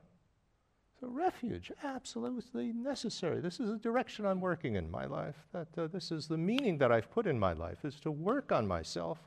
So, 1.01 1.07
refuge, 1.07 1.71
absolutely 1.83 2.71
necessary. 2.71 3.41
This 3.41 3.59
is 3.59 3.69
the 3.69 3.77
direction 3.77 4.25
I'm 4.25 4.39
working 4.39 4.75
in 4.75 4.89
my 4.89 5.05
life. 5.05 5.35
That 5.51 5.67
uh, 5.77 5.87
this 5.87 6.11
is 6.11 6.27
the 6.27 6.37
meaning 6.37 6.77
that 6.77 6.93
I've 6.93 7.11
put 7.11 7.27
in 7.27 7.37
my 7.37 7.51
life 7.51 7.83
is 7.83 7.99
to 8.01 8.11
work 8.11 8.53
on 8.53 8.65
myself 8.65 9.19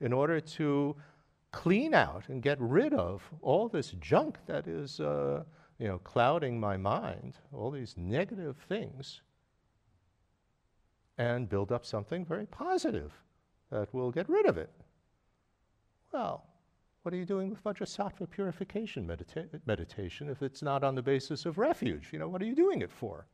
in 0.00 0.14
order 0.14 0.40
to 0.40 0.96
clean 1.52 1.92
out 1.92 2.24
and 2.28 2.42
get 2.42 2.58
rid 2.58 2.94
of 2.94 3.22
all 3.42 3.68
this 3.68 3.90
junk 4.00 4.38
that 4.46 4.66
is, 4.66 5.00
uh, 5.00 5.44
you 5.82 5.88
know, 5.88 5.98
clouding 5.98 6.60
my 6.60 6.76
mind, 6.76 7.34
all 7.52 7.68
these 7.68 7.96
negative 7.96 8.56
things, 8.68 9.20
and 11.18 11.48
build 11.48 11.72
up 11.72 11.84
something 11.84 12.24
very 12.24 12.46
positive 12.46 13.10
that 13.68 13.92
will 13.92 14.12
get 14.12 14.28
rid 14.28 14.46
of 14.46 14.56
it. 14.56 14.70
Well, 16.12 16.46
what 17.02 17.12
are 17.12 17.16
you 17.16 17.24
doing 17.24 17.50
with 17.50 17.64
Vajrasattva 17.64 18.30
purification 18.30 19.04
medita- 19.04 19.60
meditation 19.66 20.28
if 20.28 20.40
it's 20.40 20.62
not 20.62 20.84
on 20.84 20.94
the 20.94 21.02
basis 21.02 21.46
of 21.46 21.58
refuge? 21.58 22.10
You 22.12 22.20
know, 22.20 22.28
what 22.28 22.40
are 22.42 22.46
you 22.46 22.54
doing 22.54 22.82
it 22.82 22.92
for? 22.92 23.26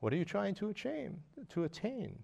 What 0.00 0.14
are 0.14 0.16
you 0.16 0.24
trying 0.24 0.54
to 0.54 0.70
attain? 0.70 1.20
To 1.50 1.64
attain? 1.64 2.18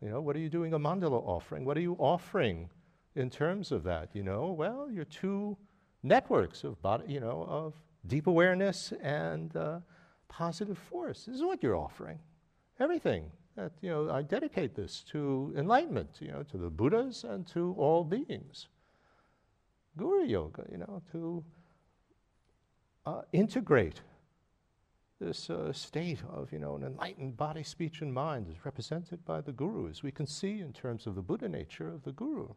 You 0.00 0.08
know, 0.08 0.22
what 0.22 0.36
are 0.36 0.40
you 0.40 0.48
doing 0.48 0.72
a 0.72 0.78
mandala 0.78 1.22
offering? 1.22 1.66
What 1.66 1.76
are 1.76 1.82
you 1.82 1.96
offering 1.98 2.70
in 3.14 3.28
terms 3.28 3.72
of 3.72 3.82
that? 3.82 4.08
You 4.14 4.22
know, 4.22 4.52
well, 4.52 4.90
your 4.90 5.04
two 5.04 5.54
networks 6.02 6.64
of 6.64 6.80
body, 6.80 7.12
you 7.12 7.20
know, 7.20 7.44
of 7.46 7.74
deep 8.06 8.26
awareness 8.26 8.92
and 9.02 9.56
uh, 9.56 9.80
positive 10.28 10.78
force. 10.78 11.24
This 11.24 11.36
is 11.36 11.42
what 11.42 11.62
you're 11.62 11.76
offering. 11.76 12.18
Everything 12.78 13.30
that, 13.56 13.72
you 13.80 13.90
know, 13.90 14.10
I 14.10 14.22
dedicate 14.22 14.74
this 14.74 15.02
to 15.12 15.54
enlightenment, 15.56 16.18
you 16.20 16.30
know, 16.30 16.42
to 16.44 16.58
the 16.58 16.70
Buddhas 16.70 17.24
and 17.24 17.46
to 17.48 17.74
all 17.78 18.04
beings. 18.04 18.68
Guru 19.96 20.24
Yoga, 20.26 20.64
you 20.70 20.78
know, 20.78 21.02
to 21.12 21.42
uh, 23.06 23.22
integrate 23.32 24.02
this 25.18 25.48
uh, 25.48 25.72
state 25.72 26.18
of, 26.30 26.52
you 26.52 26.58
know, 26.58 26.76
an 26.76 26.82
enlightened 26.82 27.36
body, 27.36 27.62
speech, 27.62 28.02
and 28.02 28.12
mind 28.12 28.48
is 28.50 28.64
represented 28.66 29.24
by 29.24 29.40
the 29.40 29.52
Guru, 29.52 29.88
as 29.88 30.02
we 30.02 30.10
can 30.10 30.26
see 30.26 30.60
in 30.60 30.72
terms 30.74 31.06
of 31.06 31.14
the 31.14 31.22
Buddha 31.22 31.48
nature 31.48 31.88
of 31.88 32.02
the 32.02 32.12
Guru, 32.12 32.48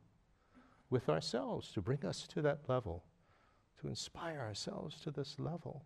with 0.89 1.07
ourselves 1.07 1.71
to 1.71 1.81
bring 1.81 2.03
us 2.05 2.27
to 2.27 2.41
that 2.41 2.67
level, 2.67 3.05
to 3.81 3.87
inspire 3.87 4.39
ourselves 4.39 4.99
to 5.01 5.11
this 5.11 5.35
level. 5.39 5.83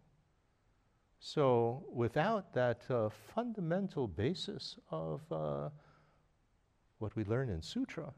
So, 1.20 1.86
without 1.94 2.54
that 2.54 2.82
uh, 2.90 3.10
fundamental 3.34 4.08
basis 4.08 4.78
of 4.92 5.22
uh, 5.32 5.70
what 7.00 7.16
we 7.16 7.24
learn 7.24 7.50
in 7.50 7.62
Sutra, 7.62 8.14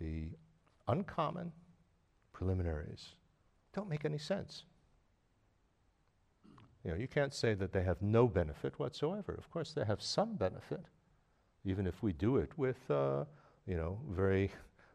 the 0.00 0.30
uncommon 0.86 1.52
preliminaries 2.32 3.08
don't 3.74 3.88
make 3.88 4.04
any 4.04 4.18
sense. 4.18 4.64
You 6.84 6.92
know, 6.92 6.96
you 6.96 7.08
can't 7.08 7.34
say 7.34 7.54
that 7.54 7.72
they 7.72 7.82
have 7.82 8.00
no 8.00 8.26
benefit 8.26 8.78
whatsoever. 8.78 9.34
Of 9.36 9.50
course, 9.50 9.72
they 9.72 9.84
have 9.84 10.00
some 10.00 10.36
benefit, 10.36 10.86
even 11.64 11.86
if 11.86 12.02
we 12.02 12.12
do 12.12 12.38
it 12.38 12.50
with, 12.56 12.78
uh, 12.90 13.24
you 13.66 13.76
know, 13.76 13.98
very 14.08 14.50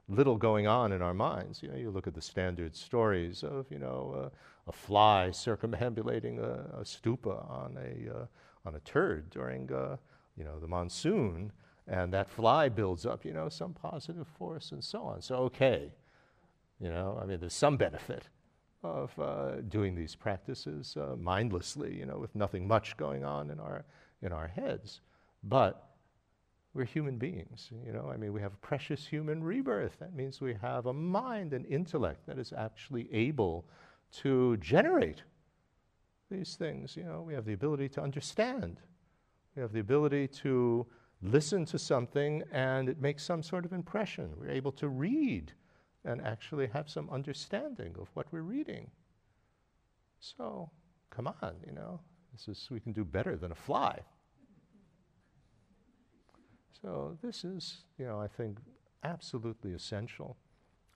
little 0.10 0.38
going 0.38 0.68
on 0.68 0.92
in 0.92 1.02
our 1.02 1.14
minds. 1.14 1.64
You 1.64 1.70
know, 1.70 1.78
you 1.78 1.90
look 1.90 2.08
at 2.08 2.14
the 2.14 2.22
standard 2.22 2.76
stories 2.76 3.44
of, 3.44 3.66
you 3.70 3.80
know, 3.80 4.16
uh, 4.26 4.30
a 4.68 4.72
fly 4.72 5.30
circumambulating 5.32 6.40
a, 6.40 6.80
a 6.80 6.84
stupa 6.84 7.50
on 7.50 7.78
a, 7.78 8.20
uh, 8.20 8.26
on 8.66 8.76
a 8.76 8.80
turd 8.82 9.30
during, 9.30 9.72
uh, 9.72 9.98
you 10.38 10.44
know, 10.44 10.60
the 10.60 10.68
monsoon, 10.68 11.52
and 11.88 12.14
that 12.14 12.30
fly 12.30 12.70
builds 12.70 13.06
up, 13.06 13.26
you 13.26 13.34
know, 13.34 13.50
some 13.50 13.74
positive 13.74 14.28
force 14.28 14.72
and 14.72 14.84
so 14.84 15.04
on. 15.04 15.22
So, 15.22 15.36
okay, 15.36 15.92
you 16.80 16.90
know, 16.90 17.20
I 17.22 17.26
mean, 17.26 17.40
there's 17.40 17.54
some 17.54 17.78
benefit 17.78 18.24
of 18.84 19.18
uh, 19.20 19.62
doing 19.70 19.96
these 19.96 20.16
practices 20.16 20.98
uh, 20.98 21.16
mindlessly, 21.18 21.96
you 21.96 22.06
know, 22.06 22.18
with 22.18 22.36
nothing 22.36 22.68
much 22.68 22.98
going 22.98 23.24
on 23.24 23.50
in 23.50 23.60
our, 23.60 23.86
in 24.22 24.34
our 24.34 24.48
heads. 24.48 25.02
But 25.44 25.93
we're 26.74 26.86
human 26.86 27.18
beings, 27.18 27.70
you 27.86 27.92
know. 27.92 28.10
I 28.12 28.18
mean, 28.18 28.34
we 28.34 28.42
have 28.42 28.60
precious 28.62 29.06
human 29.06 29.44
rebirth. 29.44 29.98
That 30.00 30.16
means 30.16 30.42
we 30.42 30.56
have 30.56 30.88
a 30.88 30.94
mind 30.94 31.54
and 31.54 31.66
intellect 31.68 32.26
that 32.26 32.40
is 32.40 32.52
actually 32.52 33.14
able 33.14 33.66
to 34.22 34.58
generate 34.58 35.22
these 36.32 36.56
things. 36.56 36.98
You 36.98 37.04
know, 37.04 37.22
we 37.22 37.34
have 37.34 37.46
the 37.46 37.54
ability 37.54 37.90
to 37.90 38.02
understand. 38.02 38.80
We 39.56 39.62
have 39.62 39.72
the 39.72 39.80
ability 39.80 40.28
to 40.30 40.86
listen 41.22 41.66
to 41.66 41.80
something 41.80 42.44
and 42.52 42.90
it 42.90 43.00
makes 43.00 43.24
some 43.24 43.44
sort 43.44 43.66
of 43.66 43.74
impression. 43.74 44.32
We're 44.38 44.50
able 44.50 44.72
to 44.74 44.90
read 44.90 45.54
and 46.04 46.22
actually 46.22 46.68
have 46.68 46.90
some 46.90 47.10
understanding 47.10 47.96
of 48.00 48.10
what 48.14 48.28
we're 48.32 48.42
reading. 48.42 48.90
So, 50.20 50.70
come 51.10 51.28
on, 51.28 51.56
you 51.66 51.72
know, 51.72 52.00
this 52.32 52.48
is 52.48 52.68
we 52.72 52.80
can 52.80 52.94
do 52.94 53.06
better 53.06 53.36
than 53.36 53.52
a 53.52 53.56
fly. 53.56 54.00
So 56.84 57.18
this 57.24 57.46
is, 57.46 57.86
you 57.98 58.06
know, 58.06 58.20
I 58.20 58.28
think 58.28 58.58
absolutely 59.06 59.72
essential 59.72 60.36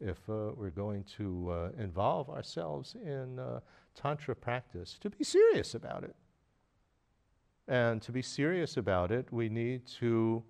if 0.02 0.18
uh, 0.30 0.52
we're 0.54 0.70
going 0.70 1.06
to 1.18 1.50
uh, 1.50 1.70
involve 1.82 2.30
ourselves 2.30 2.96
in 3.02 3.40
uh, 3.40 3.62
Tantra 3.96 4.36
practice 4.36 4.98
to 5.00 5.10
be 5.10 5.24
serious 5.24 5.76
about 5.76 6.04
it. 6.04 6.14
And 7.70 8.02
to 8.02 8.12
be 8.12 8.22
serious 8.22 8.76
about 8.76 9.12
it, 9.14 9.32
we 9.32 9.48
need 9.48 9.88
to 10.00 10.44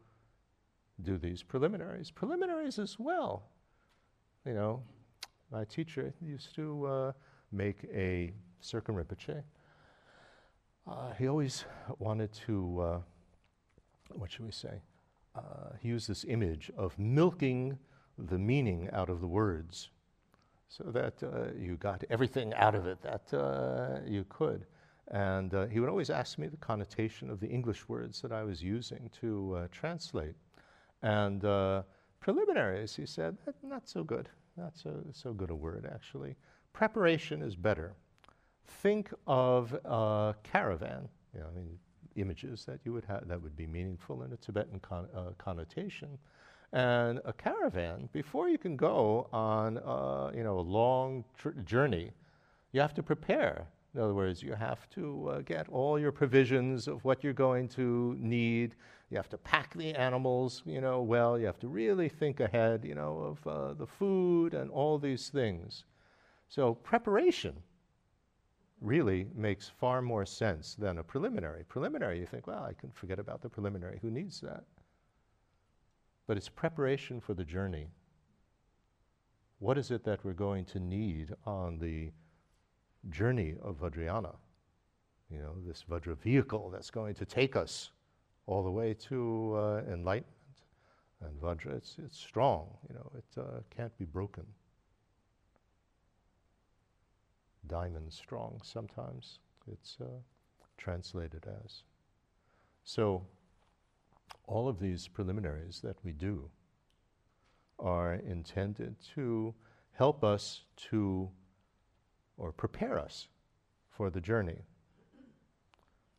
do 1.04 1.20
these 1.20 1.44
preliminaries. 1.44 2.10
Preliminaries 2.10 2.80
as 2.80 2.98
well. 2.98 3.44
You 4.44 4.56
know, 4.56 4.82
my 5.52 5.66
teacher 5.66 6.16
used 6.20 6.56
to 6.56 6.86
uh, 6.86 7.12
make 7.52 7.86
a 7.94 8.34
Serkong 8.62 9.06
Uh, 10.88 11.14
he 11.20 11.28
always 11.28 11.66
wanted 12.00 12.34
to, 12.48 12.80
uh, 12.82 13.00
what 14.16 14.32
should 14.32 14.46
we 14.46 14.52
say? 14.52 14.82
Uh, 15.38 15.76
he 15.82 15.90
used 15.90 16.08
this 16.10 16.26
image 16.28 16.72
of 16.78 16.98
milking 16.98 17.78
the 18.18 18.38
meaning 18.38 18.90
out 18.92 19.10
of 19.10 19.22
the 19.22 19.28
words 19.28 19.90
so 20.68 20.84
that 20.86 21.22
uh, 21.24 21.54
you 21.58 21.78
got 21.78 22.04
everything 22.10 22.54
out 22.56 22.76
of 22.76 22.88
it 22.88 23.02
that 23.02 23.34
uh, 23.34 24.00
you 24.06 24.26
could. 24.30 24.66
And 25.10 25.54
uh, 25.54 25.68
he 25.68 25.80
would 25.80 25.90
always 25.90 26.10
ask 26.10 26.38
me 26.38 26.48
the 26.48 26.58
connotation 26.58 27.30
of 27.30 27.40
the 27.40 27.48
English 27.48 27.88
words 27.88 28.22
that 28.22 28.34
I 28.34 28.44
was 28.44 28.62
using 28.62 29.10
to 29.22 29.56
uh, 29.56 29.68
translate. 29.72 30.36
And 31.02 31.46
uh, 31.46 31.84
preliminaries, 32.20 32.96
he 32.96 33.06
said, 33.06 33.38
not 33.64 33.88
so 33.88 34.04
good. 34.04 34.30
Not 34.58 34.76
so, 34.76 35.04
so 35.14 35.34
good 35.34 35.52
a 35.52 35.56
word, 35.56 35.90
actually. 35.94 36.36
Preparation 36.74 37.42
is 37.42 37.56
better. 37.56 37.94
Think 38.66 39.14
of 39.28 39.74
a 39.86 40.36
caravan. 40.44 41.08
You 41.34 41.42
know, 41.42 41.46
I 41.48 41.56
mean, 41.56 41.80
images 42.18 42.66
that 42.66 42.80
you 42.84 42.94
would 42.94 43.06
have 43.06 43.28
that 43.28 43.42
would 43.42 43.56
be 43.56 43.68
meaningful 43.68 44.24
in 44.24 44.34
a 44.34 44.38
Tibetan 44.38 44.80
con- 44.80 45.08
uh, 45.16 45.32
connotation. 45.38 46.18
And 46.74 47.22
a 47.24 47.32
caravan, 47.32 48.10
before 48.12 48.50
you 48.50 48.58
can 48.58 48.76
go 48.76 49.30
on 49.32 49.78
uh, 49.78 50.32
you 50.36 50.44
know, 50.44 50.60
a 50.60 50.62
long 50.62 51.24
tr- 51.38 51.52
journey, 51.66 52.12
you 52.74 52.82
have 52.82 52.94
to 52.96 53.04
prepare. 53.04 53.68
In 53.96 54.02
other 54.02 54.14
words, 54.14 54.44
you 54.44 54.54
have 54.54 54.90
to 54.92 55.30
uh, 55.30 55.42
get 55.42 55.70
all 55.70 55.98
your 55.98 56.12
provisions 56.12 56.88
of 56.88 57.04
what 57.06 57.24
you're 57.24 57.34
going 57.34 57.70
to 57.70 58.16
need. 58.20 58.76
You 59.10 59.18
have 59.18 59.30
to 59.30 59.38
pack 59.38 59.74
the 59.74 59.94
animals, 59.96 60.62
you 60.66 60.82
know, 60.82 61.02
well. 61.02 61.40
You 61.40 61.46
have 61.46 61.60
to 61.60 61.68
really 61.68 62.10
think 62.10 62.42
ahead, 62.42 62.84
you 62.84 62.96
know, 62.96 63.18
of 63.18 63.48
uh, 63.48 63.74
the 63.74 63.88
food 63.88 64.54
and 64.54 64.70
all 64.70 65.00
these 65.00 65.30
things. 65.30 65.86
So 66.50 66.76
preparation 66.76 67.56
really 68.82 69.28
makes 69.36 69.70
far 69.70 70.02
more 70.02 70.26
sense 70.26 70.76
than 70.76 71.00
a 71.00 71.04
preliminary. 71.04 71.64
Preliminary, 71.68 72.20
you 72.20 72.26
think, 72.26 72.48
well, 72.48 72.64
I 72.64 72.74
can 72.74 72.92
forget 72.92 73.20
about 73.20 73.42
the 73.42 73.50
preliminary. 73.50 74.00
Who 74.02 74.12
needs 74.12 74.40
that? 74.42 74.64
But 76.28 76.38
it's 76.38 76.50
preparation 76.50 77.20
for 77.20 77.34
the 77.34 77.44
journey. 77.44 77.88
What 79.60 79.78
is 79.78 79.90
it 79.90 80.04
that 80.04 80.24
we're 80.24 80.34
going 80.34 80.66
to 80.66 80.80
need 80.80 81.34
on 81.46 81.80
the 81.80 82.12
journey 83.10 83.56
of 83.64 83.80
Vajrayana? 83.80 84.36
You 85.32 85.40
know, 85.40 85.56
this 85.66 85.84
Vajra 85.90 86.18
vehicle 86.18 86.70
that's 86.70 86.92
going 86.92 87.16
to 87.16 87.26
take 87.26 87.56
us 87.56 87.92
all 88.46 88.64
the 88.64 88.72
way 88.72 88.94
to 88.94 89.56
uh, 89.58 89.82
enlightenment. 89.92 90.34
And 91.22 91.42
Vajra, 91.42 91.78
it's, 91.78 91.96
it's 92.04 92.18
strong, 92.18 92.68
you 92.88 92.96
know, 92.96 93.12
it 93.18 93.40
uh, 93.40 93.62
can't 93.76 93.98
be 93.98 94.06
broken 94.06 94.46
diamond 97.68 98.12
strong 98.12 98.60
sometimes 98.64 99.40
it's 99.72 99.98
uh, 100.02 100.06
translated 100.78 101.46
as. 101.64 101.84
So, 102.84 103.26
all 104.46 104.70
of 104.70 104.80
these 104.80 105.08
preliminaries 105.08 105.82
that 105.84 105.98
we 106.04 106.14
do 106.14 106.50
are 107.80 108.14
intended 108.14 108.96
to 109.16 109.54
help 109.92 110.24
us 110.24 110.62
to, 110.90 111.30
or 112.38 112.52
prepare 112.52 112.98
us 112.98 113.28
for 113.90 114.10
the 114.10 114.22
journey. 114.22 114.62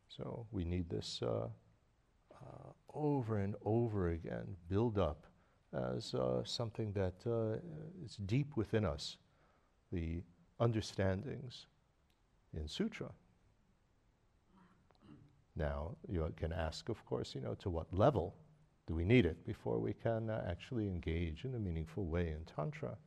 So, 0.07 0.45
we 0.51 0.63
need 0.63 0.89
this 0.89 1.21
uh, 1.23 1.47
uh, 2.33 2.69
over 2.93 3.39
and 3.39 3.55
over 3.65 4.09
again, 4.09 4.55
build 4.67 4.97
up 4.97 5.25
as 5.73 6.13
uh, 6.13 6.43
something 6.43 6.91
that 6.93 7.15
uh, 7.25 7.57
is 8.03 8.15
deep 8.25 8.55
within 8.55 8.85
us. 8.85 9.17
The 9.91 10.21
understandings 10.59 11.65
in 12.53 12.67
sutra. 12.67 13.09
Now, 15.55 15.95
you 16.07 16.31
can 16.37 16.53
ask, 16.53 16.89
of 16.89 17.05
course, 17.05 17.35
you 17.35 17.41
know, 17.41 17.53
to 17.55 17.69
what 17.69 17.93
level 17.93 18.35
do 18.87 18.95
we 18.95 19.03
need 19.03 19.25
it 19.25 19.45
before 19.45 19.77
we 19.79 19.93
can 19.93 20.29
uh, 20.29 20.45
actually 20.49 20.87
engage 20.87 21.43
in 21.43 21.55
a 21.55 21.59
meaningful 21.59 22.05
way 22.05 22.29
in 22.29 22.45
Tantra? 22.45 22.97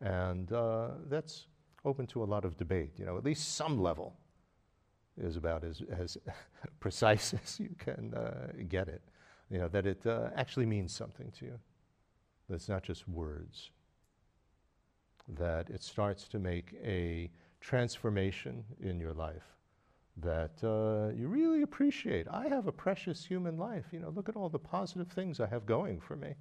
And 0.00 0.50
uh, 0.52 0.88
that's 1.08 1.46
open 1.84 2.06
to 2.08 2.22
a 2.22 2.26
lot 2.26 2.44
of 2.44 2.56
debate. 2.56 2.92
You 2.96 3.04
know, 3.04 3.18
at 3.18 3.24
least 3.24 3.56
some 3.56 3.80
level 3.80 4.16
is 5.20 5.36
about 5.36 5.64
as, 5.64 5.82
as 5.90 6.16
precise 6.80 7.34
as 7.34 7.60
you 7.60 7.74
can 7.78 8.14
uh, 8.14 8.52
get 8.68 8.88
it. 8.88 9.02
You 9.50 9.58
know, 9.58 9.68
that 9.68 9.86
it 9.86 10.06
uh, 10.06 10.30
actually 10.36 10.66
means 10.66 10.94
something 10.94 11.30
to 11.38 11.44
you, 11.44 11.58
that 12.48 12.54
it's 12.54 12.68
not 12.68 12.82
just 12.82 13.08
words 13.08 13.70
that 15.28 15.68
it 15.70 15.82
starts 15.82 16.26
to 16.28 16.38
make 16.38 16.74
a 16.82 17.30
transformation 17.60 18.64
in 18.80 18.98
your 18.98 19.12
life 19.12 19.56
that 20.20 20.52
uh, 20.64 21.14
you 21.14 21.28
really 21.28 21.62
appreciate. 21.62 22.26
I 22.28 22.48
have 22.48 22.66
a 22.66 22.72
precious 22.72 23.24
human 23.24 23.56
life. 23.56 23.84
You 23.92 24.00
know, 24.00 24.10
look 24.10 24.28
at 24.28 24.36
all 24.36 24.48
the 24.48 24.58
positive 24.58 25.08
things 25.08 25.40
I 25.40 25.46
have 25.46 25.66
going 25.66 26.00
for 26.00 26.16
me, 26.16 26.34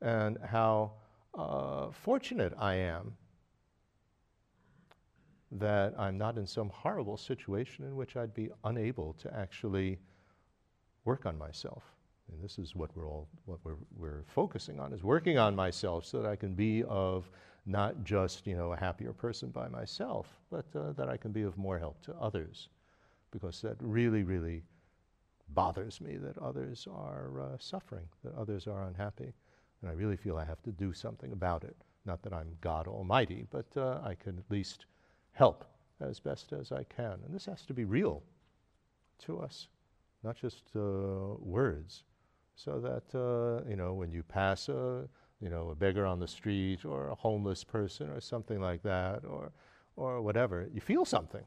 and 0.00 0.38
how 0.44 0.92
uh, 1.36 1.90
fortunate 1.90 2.52
I 2.58 2.74
am 2.74 3.14
that 5.52 5.94
I'm 5.98 6.18
not 6.18 6.36
in 6.36 6.46
some 6.46 6.68
horrible 6.70 7.16
situation 7.16 7.84
in 7.84 7.94
which 7.94 8.16
I'd 8.16 8.34
be 8.34 8.50
unable 8.64 9.12
to 9.14 9.34
actually 9.34 9.98
work 11.04 11.24
on 11.24 11.38
myself. 11.38 11.84
And 12.32 12.42
this 12.42 12.58
is 12.58 12.74
what 12.74 12.90
we're 12.96 13.06
all 13.06 13.28
what 13.44 13.60
we're, 13.62 13.76
we're 13.96 14.24
focusing 14.26 14.80
on 14.80 14.92
is 14.92 15.04
working 15.04 15.38
on 15.38 15.54
myself 15.54 16.04
so 16.04 16.20
that 16.20 16.28
I 16.28 16.34
can 16.34 16.54
be 16.54 16.82
of 16.84 17.30
not 17.66 18.04
just 18.04 18.46
you 18.46 18.56
know 18.56 18.72
a 18.72 18.76
happier 18.76 19.12
person 19.12 19.50
by 19.50 19.68
myself, 19.68 20.40
but 20.50 20.66
uh, 20.74 20.92
that 20.92 21.08
I 21.08 21.16
can 21.16 21.32
be 21.32 21.42
of 21.42 21.58
more 21.58 21.78
help 21.78 22.00
to 22.02 22.14
others, 22.14 22.68
because 23.30 23.60
that 23.62 23.76
really, 23.80 24.22
really 24.22 24.62
bothers 25.50 26.00
me 26.00 26.16
that 26.16 26.38
others 26.38 26.86
are 26.92 27.40
uh, 27.40 27.56
suffering, 27.58 28.08
that 28.24 28.34
others 28.34 28.66
are 28.66 28.84
unhappy, 28.84 29.32
and 29.80 29.90
I 29.90 29.94
really 29.94 30.16
feel 30.16 30.36
I 30.36 30.44
have 30.44 30.62
to 30.62 30.70
do 30.72 30.92
something 30.92 31.32
about 31.32 31.64
it. 31.64 31.76
Not 32.04 32.22
that 32.22 32.32
I'm 32.32 32.56
God 32.60 32.86
Almighty, 32.86 33.46
but 33.50 33.66
uh, 33.76 34.00
I 34.04 34.14
can 34.14 34.38
at 34.38 34.50
least 34.50 34.86
help 35.32 35.64
as 36.00 36.20
best 36.20 36.52
as 36.52 36.72
I 36.72 36.84
can, 36.84 37.18
and 37.24 37.34
this 37.34 37.46
has 37.46 37.64
to 37.66 37.74
be 37.74 37.84
real 37.84 38.22
to 39.18 39.40
us, 39.40 39.68
not 40.22 40.36
just 40.36 40.62
uh, 40.76 41.34
words, 41.40 42.04
so 42.54 42.80
that 42.80 43.18
uh, 43.18 43.68
you 43.68 43.76
know 43.76 43.92
when 43.92 44.12
you 44.12 44.22
pass 44.22 44.68
a 44.68 45.08
you 45.40 45.50
know, 45.50 45.70
a 45.70 45.74
beggar 45.74 46.06
on 46.06 46.18
the 46.18 46.28
street 46.28 46.84
or 46.84 47.08
a 47.08 47.14
homeless 47.14 47.62
person 47.64 48.08
or 48.08 48.20
something 48.20 48.60
like 48.60 48.82
that 48.82 49.24
or, 49.24 49.52
or 49.96 50.22
whatever, 50.22 50.68
you 50.72 50.80
feel 50.80 51.04
something. 51.04 51.44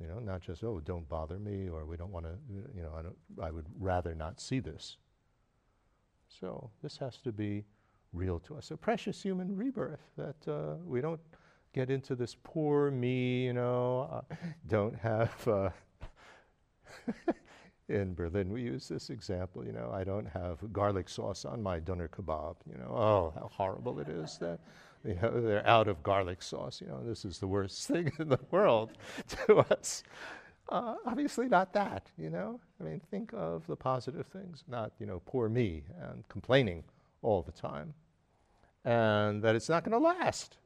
You 0.00 0.08
know, 0.08 0.18
not 0.18 0.42
just, 0.42 0.62
oh, 0.62 0.80
don't 0.84 1.08
bother 1.08 1.38
me 1.38 1.68
or 1.68 1.86
we 1.86 1.96
don't 1.96 2.10
want 2.10 2.26
to, 2.26 2.32
you 2.74 2.82
know, 2.82 2.92
I, 2.98 3.02
don't, 3.02 3.16
I 3.42 3.50
would 3.50 3.66
rather 3.78 4.14
not 4.14 4.40
see 4.40 4.60
this. 4.60 4.98
So 6.28 6.70
this 6.82 6.98
has 6.98 7.18
to 7.18 7.32
be 7.32 7.64
real 8.12 8.40
to 8.40 8.56
us. 8.56 8.70
A 8.70 8.76
precious 8.76 9.22
human 9.22 9.56
rebirth 9.56 10.00
that 10.16 10.48
uh, 10.48 10.74
we 10.84 11.00
don't 11.00 11.20
get 11.72 11.90
into 11.90 12.14
this 12.14 12.36
poor 12.42 12.90
me, 12.90 13.44
you 13.44 13.52
know, 13.52 14.08
uh, 14.30 14.34
don't 14.66 14.96
have. 14.96 15.48
Uh, 15.48 15.70
in 17.88 18.14
Berlin, 18.14 18.52
we 18.52 18.62
use 18.62 18.88
this 18.88 19.10
example. 19.10 19.64
You 19.64 19.72
know, 19.72 19.90
I 19.92 20.04
don't 20.04 20.26
have 20.26 20.72
garlic 20.72 21.08
sauce 21.08 21.44
on 21.44 21.62
my 21.62 21.78
doner 21.78 22.08
kebab. 22.08 22.56
You 22.70 22.78
know, 22.78 22.90
oh, 22.90 23.32
how 23.34 23.48
horrible 23.52 24.00
it 24.00 24.08
is 24.08 24.38
that 24.38 24.58
you 25.04 25.16
know, 25.22 25.40
they're 25.40 25.66
out 25.66 25.88
of 25.88 26.02
garlic 26.02 26.42
sauce. 26.42 26.80
You 26.80 26.88
know, 26.88 27.00
this 27.04 27.24
is 27.24 27.38
the 27.38 27.46
worst 27.46 27.86
thing 27.88 28.12
in 28.18 28.28
the 28.28 28.40
world 28.50 28.92
to 29.46 29.58
us. 29.58 30.02
Uh, 30.68 30.96
obviously, 31.06 31.48
not 31.48 31.72
that. 31.74 32.10
You 32.18 32.30
know, 32.30 32.60
I 32.80 32.84
mean, 32.84 33.00
think 33.10 33.30
of 33.32 33.66
the 33.66 33.76
positive 33.76 34.26
things, 34.26 34.64
not 34.68 34.92
you 34.98 35.06
know, 35.06 35.22
poor 35.24 35.48
me 35.48 35.84
and 36.00 36.26
complaining 36.28 36.82
all 37.22 37.42
the 37.42 37.52
time, 37.52 37.94
and 38.84 39.42
that 39.42 39.54
it's 39.54 39.68
not 39.68 39.84
going 39.84 39.92
to 39.92 40.04
last. 40.04 40.56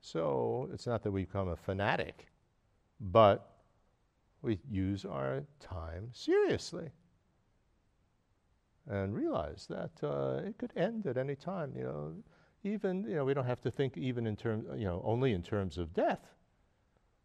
So 0.00 0.68
it's 0.72 0.86
not 0.86 1.02
that 1.02 1.10
we 1.10 1.24
become 1.24 1.48
a 1.48 1.56
fanatic, 1.56 2.26
but 3.00 3.51
we 4.42 4.58
use 4.68 5.04
our 5.04 5.44
time 5.60 6.08
seriously 6.12 6.90
and 8.88 9.14
realize 9.14 9.66
that 9.70 9.92
uh, 10.02 10.42
it 10.44 10.58
could 10.58 10.72
end 10.76 11.06
at 11.06 11.16
any 11.16 11.36
time. 11.36 11.72
You 11.76 11.84
know, 11.84 12.12
even 12.64 13.04
you 13.04 13.14
know 13.14 13.24
we 13.24 13.34
don't 13.34 13.46
have 13.46 13.60
to 13.62 13.70
think 13.70 13.96
even 13.96 14.26
in 14.26 14.36
terms 14.36 14.66
you 14.76 14.84
know 14.84 15.00
only 15.04 15.32
in 15.32 15.42
terms 15.42 15.78
of 15.78 15.94
death, 15.94 16.34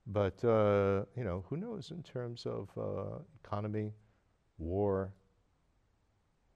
but 0.05 0.43
uh, 0.45 1.05
you 1.15 1.23
know 1.23 1.43
who 1.49 1.57
knows 1.57 1.91
in 1.91 2.03
terms 2.03 2.45
of 2.45 2.69
uh, 2.77 3.19
economy, 3.43 3.93
war, 4.59 5.11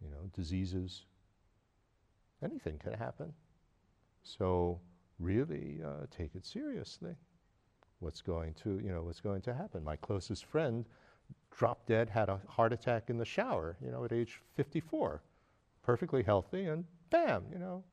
you 0.01 0.09
know 0.09 0.29
diseases. 0.35 1.05
Anything 2.43 2.79
can 2.79 2.93
happen. 2.93 3.33
So 4.23 4.79
really 5.19 5.79
uh, 5.85 6.05
take 6.15 6.33
it 6.35 6.45
seriously 6.45 7.15
what's 8.01 8.21
going 8.21 8.53
to, 8.55 8.79
you 8.83 8.91
know, 8.91 9.03
what's 9.03 9.21
going 9.21 9.41
to 9.43 9.53
happen. 9.53 9.83
My 9.83 9.95
closest 9.95 10.45
friend 10.45 10.85
dropped 11.51 11.87
dead, 11.87 12.09
had 12.09 12.29
a 12.29 12.39
heart 12.47 12.73
attack 12.73 13.09
in 13.09 13.17
the 13.17 13.25
shower, 13.25 13.77
you 13.83 13.91
know, 13.91 14.03
at 14.03 14.11
age 14.11 14.41
54, 14.55 15.21
perfectly 15.83 16.23
healthy, 16.23 16.65
and 16.65 16.83
bam, 17.09 17.43
you 17.51 17.59
know, 17.59 17.83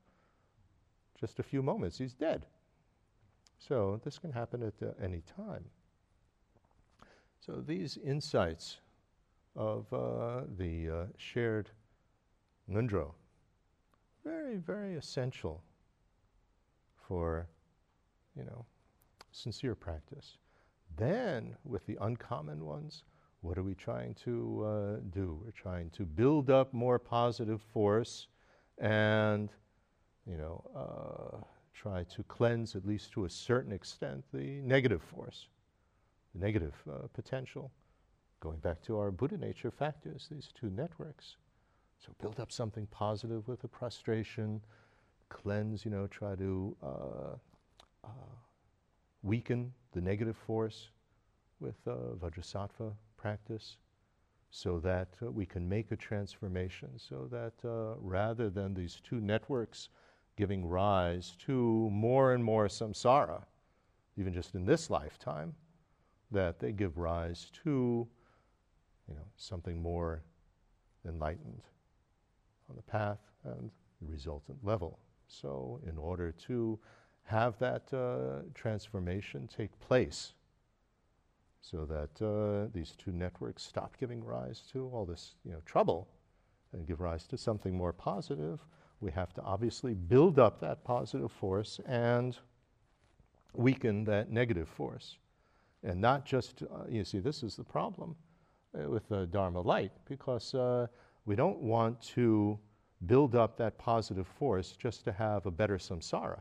just 1.21 1.39
a 1.39 1.43
few 1.43 1.63
moments, 1.63 1.99
he's 1.99 2.15
dead. 2.15 2.47
So 3.59 4.01
this 4.05 4.19
can 4.19 4.33
happen 4.33 4.63
at 4.63 4.75
uh, 4.87 4.93
any 5.03 5.23
time. 5.37 5.65
So 7.41 7.63
these 7.67 7.99
insights 7.99 8.79
of 9.57 9.93
uh, 9.93 10.43
the 10.57 10.89
uh, 10.89 11.05
shared 11.17 11.71
ngondro, 12.71 13.13
very, 14.25 14.57
very 14.57 14.95
essential 14.95 15.63
for, 16.95 17.49
you 18.37 18.45
know, 18.45 18.65
sincere 19.39 19.75
practice. 19.75 20.37
Then, 20.97 21.57
with 21.65 21.87
the 21.87 21.97
uncommon 22.01 22.65
ones, 22.65 23.05
what 23.41 23.57
are 23.57 23.63
we 23.63 23.75
trying 23.75 24.15
to 24.25 24.65
uh, 24.65 24.97
do? 25.11 25.41
We're 25.45 25.53
trying 25.53 25.91
to 25.91 26.05
build 26.05 26.51
up 26.51 26.75
more 26.75 26.99
positive 26.99 27.61
force 27.73 28.27
and, 28.79 29.51
you 30.27 30.37
know, 30.37 30.65
uh, 30.75 31.45
try 31.73 32.05
to 32.05 32.23
cleanse, 32.25 32.75
at 32.75 32.85
least 32.85 33.13
to 33.13 33.25
a 33.27 33.31
certain 33.31 33.73
extent, 33.73 34.25
the 34.33 34.61
negative 34.63 35.03
force, 35.03 35.47
the 36.35 36.45
negative 36.45 36.75
uh, 36.91 37.07
potential. 37.13 37.71
Going 38.41 38.59
back 38.59 38.83
to 38.83 38.99
our 38.99 39.11
Buddha 39.11 39.37
nature 39.37 39.71
factors, 39.71 40.29
these 40.31 40.49
two 40.59 40.71
networks. 40.71 41.37
So 41.99 42.13
build 42.21 42.41
up 42.41 42.53
something 42.53 42.87
positive 42.91 43.47
with 43.49 43.61
the 43.61 43.69
prostration, 43.69 44.61
cleanse, 45.29 45.85
you 45.85 45.91
know, 45.91 46.07
try 46.07 46.35
to 46.37 46.77
uh, 46.83 46.87
uh, 48.05 48.09
weaken 49.29 49.73
the 49.93 50.01
negative 50.01 50.37
force 50.37 50.89
with 51.61 51.77
uh, 51.87 51.93
Vajrasattva 52.19 52.93
practice 53.17 53.77
so 54.51 54.79
that 54.79 55.09
uh, 55.23 55.31
we 55.31 55.45
can 55.45 55.69
make 55.69 55.93
a 55.93 55.97
transformation, 55.97 56.89
so 56.97 57.29
that 57.31 57.53
uh, 57.69 57.95
rather 58.01 58.49
than 58.49 58.73
these 58.73 59.01
two 59.05 59.21
networks 59.21 59.91
giving 60.37 60.67
rise 60.67 61.37
to 61.45 61.91
more 61.91 62.33
and 62.33 62.43
more 62.43 62.69
samsara, 62.69 63.43
even 64.17 64.33
just 64.33 64.55
in 64.55 64.65
this 64.65 64.89
lifetime, 64.89 65.55
that 66.31 66.59
they 66.59 66.73
give 66.73 66.97
rise 66.97 67.51
to 67.63 68.09
you 69.09 69.15
know, 69.15 69.27
something 69.37 69.83
more 69.83 70.23
enlightened 71.07 71.63
on 72.71 72.77
the 72.77 72.83
path 72.83 73.19
and 73.45 73.71
the 74.01 74.11
resultant 74.11 74.59
level. 74.63 74.99
So, 75.27 75.81
in 75.87 75.99
order 75.99 76.33
to 76.47 76.79
have 77.29 77.59
that 77.59 77.93
uh, 77.93 78.43
transformation 78.55 79.49
take 79.55 79.79
place, 79.81 80.33
so 81.61 81.85
that 81.85 82.25
uh, 82.25 82.71
these 82.73 82.95
two 82.97 83.13
networks 83.13 83.63
stop 83.63 83.99
giving 84.01 84.25
rise 84.25 84.63
to 84.73 84.89
all 84.95 85.05
this 85.05 85.35
you 85.45 85.53
know, 85.53 85.61
trouble 85.67 86.09
and 86.73 86.87
give 86.87 87.01
rise 87.01 87.27
to 87.27 87.37
something 87.37 87.77
more 87.77 87.93
positive, 87.93 88.61
we 89.01 89.11
have 89.11 89.35
to 89.35 89.43
obviously 89.43 89.93
build 89.93 90.39
up 90.39 90.59
that 90.61 90.83
positive 90.85 91.31
force 91.31 91.81
and 91.87 92.39
weaken 93.53 94.05
that 94.05 94.31
negative 94.31 94.69
force. 94.69 95.19
And 95.83 96.01
not 96.01 96.25
just, 96.25 96.63
uh, 96.63 96.85
you 96.89 97.05
see, 97.05 97.19
this 97.19 97.43
is 97.43 97.57
the 97.57 97.65
problem 97.65 98.17
uh, 98.75 98.89
with 98.89 99.07
the 99.09 99.27
Dharma 99.27 99.61
light, 99.61 99.93
because 100.07 100.55
uh, 100.55 100.87
we 101.27 101.37
don't 101.37 101.59
want 101.59 102.01
to 102.15 102.59
build 103.05 103.37
up 103.37 103.59
that 103.59 103.79
positive 103.79 104.27
force 104.27 104.73
just 104.73 105.05
to 105.05 105.13
have 105.13 105.45
a 105.45 105.51
better 105.51 105.77
samsara. 105.77 106.41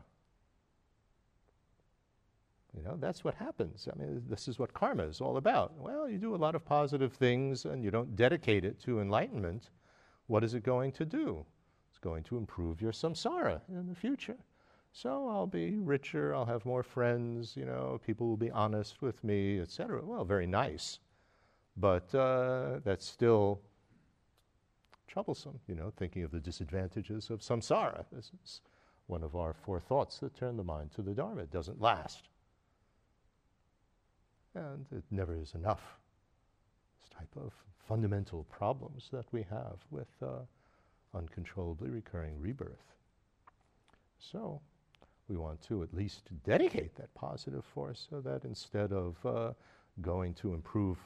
You 2.78 2.84
know, 2.84 2.96
that's 2.96 3.24
what 3.24 3.34
happens. 3.34 3.88
I 3.92 3.98
mean, 3.98 4.22
this 4.28 4.46
is 4.46 4.58
what 4.58 4.72
karma 4.72 5.02
is 5.02 5.20
all 5.20 5.36
about. 5.36 5.76
Well, 5.76 6.08
you 6.08 6.16
do 6.16 6.34
a 6.34 6.36
lot 6.36 6.54
of 6.54 6.64
positive 6.64 7.12
things 7.12 7.64
and 7.64 7.82
you 7.82 7.90
don't 7.90 8.14
dedicate 8.14 8.64
it 8.64 8.78
to 8.84 9.00
enlightenment. 9.00 9.70
What 10.28 10.44
is 10.44 10.54
it 10.54 10.62
going 10.62 10.92
to 10.92 11.04
do? 11.04 11.44
It's 11.90 11.98
going 11.98 12.22
to 12.24 12.36
improve 12.36 12.80
your 12.80 12.92
samsara 12.92 13.60
in 13.68 13.88
the 13.88 13.96
future. 13.96 14.36
So 14.92 15.28
I'll 15.28 15.46
be 15.46 15.78
richer, 15.78 16.34
I'll 16.34 16.46
have 16.46 16.64
more 16.64 16.84
friends, 16.84 17.56
you 17.56 17.64
know, 17.64 18.00
people 18.06 18.28
will 18.28 18.36
be 18.36 18.50
honest 18.50 19.02
with 19.02 19.22
me, 19.24 19.58
etc. 19.58 20.00
Well, 20.04 20.24
very 20.24 20.46
nice. 20.46 21.00
But 21.76 22.14
uh, 22.14 22.78
that's 22.84 23.06
still 23.06 23.60
troublesome, 25.08 25.58
you 25.66 25.74
know, 25.74 25.92
thinking 25.96 26.22
of 26.22 26.30
the 26.30 26.40
disadvantages 26.40 27.30
of 27.30 27.40
samsara. 27.40 28.04
This 28.12 28.30
is 28.44 28.60
one 29.08 29.24
of 29.24 29.34
our 29.34 29.52
four 29.52 29.80
thoughts 29.80 30.18
that 30.18 30.36
turn 30.36 30.56
the 30.56 30.64
mind 30.64 30.92
to 30.92 31.02
the 31.02 31.12
Dharma. 31.12 31.42
It 31.42 31.50
doesn't 31.50 31.80
last. 31.80 32.28
And 34.58 34.86
it 34.90 35.04
never 35.12 35.36
is 35.36 35.54
enough. 35.54 35.82
This 37.00 37.08
type 37.16 37.30
of 37.36 37.52
fundamental 37.86 38.44
problems 38.44 39.08
that 39.12 39.26
we 39.30 39.44
have 39.48 39.76
with 39.90 40.08
uh, 40.20 40.40
uncontrollably 41.14 41.90
recurring 41.90 42.40
rebirth. 42.40 42.94
So, 44.18 44.60
we 45.28 45.36
want 45.36 45.62
to 45.68 45.82
at 45.82 45.94
least 45.94 46.22
dedicate 46.44 46.96
that 46.96 47.14
positive 47.14 47.64
force 47.64 48.06
so 48.10 48.20
that 48.20 48.44
instead 48.44 48.92
of 48.92 49.14
uh, 49.24 49.52
going 50.00 50.34
to 50.34 50.54
improve 50.54 50.98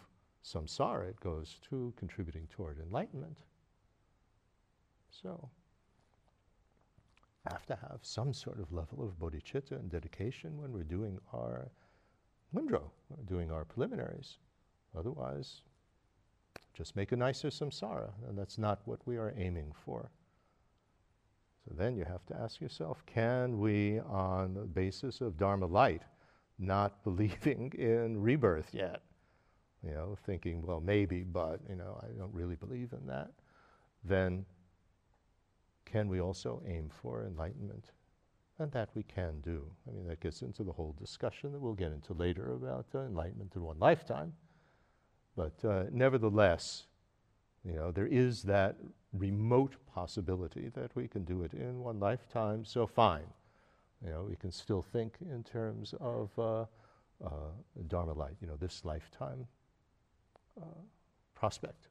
samsara, 0.45 1.11
it 1.11 1.21
goes 1.21 1.57
to 1.69 1.93
contributing 1.97 2.49
toward 2.51 2.79
enlightenment. 2.79 3.39
So, 5.11 5.51
we 7.45 7.53
have 7.53 7.67
to 7.67 7.77
have 7.77 7.99
some 8.01 8.33
sort 8.33 8.61
of 8.61 8.73
level 8.73 9.05
of 9.05 9.19
bodhicitta 9.19 9.73
and 9.73 9.91
dedication 9.91 10.57
when 10.57 10.73
we're 10.73 10.85
doing 10.85 11.19
our 11.35 11.69
ngondro, 12.55 12.91
doing 13.27 13.51
our 13.51 13.65
preliminaries. 13.65 14.39
Otherwise, 14.97 15.63
just 16.75 16.97
make 16.97 17.13
a 17.13 17.17
nicer 17.17 17.49
samsara, 17.49 18.11
and 18.29 18.39
that's 18.39 18.59
not 18.59 18.81
what 18.85 19.01
we 19.07 19.17
are 19.17 19.35
aiming 19.37 19.73
for. 19.85 20.11
So 21.65 21.75
then 21.77 21.97
you 21.97 22.05
have 22.05 22.27
to 22.27 22.37
ask 22.37 22.61
yourself 22.61 23.05
can 23.07 23.59
we, 23.59 24.01
on 24.01 24.55
the 24.55 24.63
basis 24.63 25.21
of 25.21 25.39
Dharma 25.39 25.67
light, 25.67 26.03
not 26.59 27.03
believing 27.05 27.73
in 27.79 28.21
rebirth 28.21 28.71
yet, 28.73 29.03
you 29.85 29.93
know, 29.93 30.17
thinking, 30.27 30.63
well, 30.63 30.81
maybe, 30.81 31.23
but, 31.23 31.61
you 31.69 31.77
know, 31.77 32.01
I 32.03 32.07
don't 32.19 32.35
really 32.35 32.57
believe 32.57 32.93
in 32.93 33.07
that, 33.07 33.31
then 34.05 34.45
can 35.85 36.09
we 36.09 36.21
also 36.21 36.63
aim 36.67 36.91
for 36.91 37.25
enlightenment? 37.25 37.91
And 38.63 38.71
that 38.71 38.91
we 38.95 39.03
can 39.03 39.41
do. 39.41 39.65
I 39.89 39.93
mean, 39.93 40.07
that 40.07 40.21
gets 40.21 40.43
into 40.43 40.63
the 40.63 40.71
whole 40.71 40.95
discussion 40.97 41.51
that 41.51 41.61
we'll 41.61 41.75
get 41.75 41.91
into 41.91 42.13
later 42.13 42.53
about 42.53 42.87
uh, 42.95 43.01
enlightenment 43.01 43.53
in 43.57 43.63
one 43.63 43.81
lifetime. 43.81 44.35
But 45.37 45.65
uh, 45.65 45.85
nevertheless, 45.91 46.85
you 47.65 47.73
know, 47.73 47.91
there 47.91 48.07
is 48.07 48.45
that 48.45 48.77
remote 49.13 49.75
possibility 49.93 50.69
that 50.75 50.95
we 50.95 51.09
can 51.09 51.25
do 51.25 51.43
it 51.43 51.55
in 51.55 51.81
one 51.81 51.99
lifetime, 51.99 52.65
so 52.65 52.87
fine. 52.87 53.27
You 54.05 54.13
know, 54.13 54.27
we 54.29 54.37
can 54.37 54.53
still 54.53 54.83
think 54.83 55.17
in 55.21 55.43
terms 55.43 55.93
of 56.01 56.31
uh, 56.39 56.61
uh, 57.25 57.29
Dharma 57.89 58.13
light, 58.13 58.37
you 58.41 58.47
know, 58.47 58.57
this 58.57 58.85
lifetime 58.85 59.45
uh, 60.61 60.83
prospect 61.35 61.89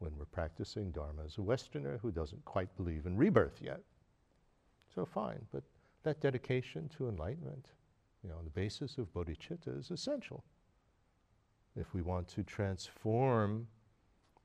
when 0.00 0.10
we're 0.18 0.24
practicing 0.24 0.90
Dharma 0.90 1.22
as 1.26 1.38
a 1.38 1.42
Westerner 1.42 2.00
who 2.02 2.10
doesn't 2.10 2.44
quite 2.44 2.76
believe 2.76 3.06
in 3.06 3.16
rebirth 3.16 3.60
yet. 3.62 3.82
So 4.94 5.04
fine, 5.04 5.46
but 5.52 5.62
that 6.02 6.20
dedication 6.20 6.90
to 6.96 7.08
enlightenment, 7.08 7.68
you 8.22 8.28
know, 8.30 8.36
on 8.36 8.44
the 8.44 8.50
basis 8.50 8.98
of 8.98 9.12
bodhicitta 9.12 9.78
is 9.78 9.90
essential. 9.90 10.44
If 11.76 11.94
we 11.94 12.02
want 12.02 12.28
to 12.28 12.42
transform 12.42 13.68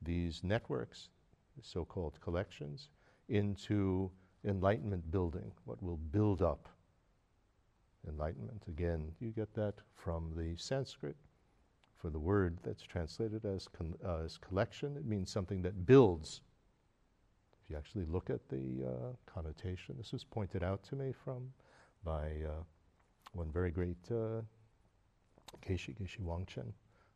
these 0.01 0.43
networks, 0.43 1.09
the 1.57 1.63
so 1.63 1.83
called 1.85 2.19
collections, 2.21 2.89
into 3.27 4.11
enlightenment 4.43 5.09
building, 5.11 5.51
what 5.65 5.81
will 5.81 5.97
build 5.97 6.41
up 6.41 6.69
enlightenment. 8.07 8.63
Again, 8.67 9.11
you 9.19 9.29
get 9.29 9.53
that 9.55 9.75
from 9.93 10.31
the 10.35 10.55
Sanskrit. 10.57 11.15
For 11.95 12.09
the 12.09 12.19
word 12.19 12.59
that's 12.63 12.83
translated 12.83 13.45
as, 13.45 13.67
con- 13.67 13.95
uh, 14.05 14.23
as 14.25 14.37
collection, 14.37 14.95
it 14.95 15.05
means 15.05 15.31
something 15.31 15.61
that 15.63 15.85
builds. 15.85 16.41
If 17.65 17.71
you 17.71 17.77
actually 17.77 18.05
look 18.05 18.29
at 18.29 18.47
the 18.47 18.85
uh, 18.85 18.91
connotation, 19.25 19.95
this 19.97 20.13
was 20.13 20.23
pointed 20.23 20.61
out 20.61 20.83
to 20.83 20.95
me 20.95 21.11
from 21.23 21.51
by 22.03 22.27
uh, 22.45 22.61
one 23.33 23.51
very 23.51 23.71
great 23.71 23.97
uh, 24.11 24.41
Geshe, 25.67 25.95
Geshe 25.99 26.21
Wangchen, 26.21 26.71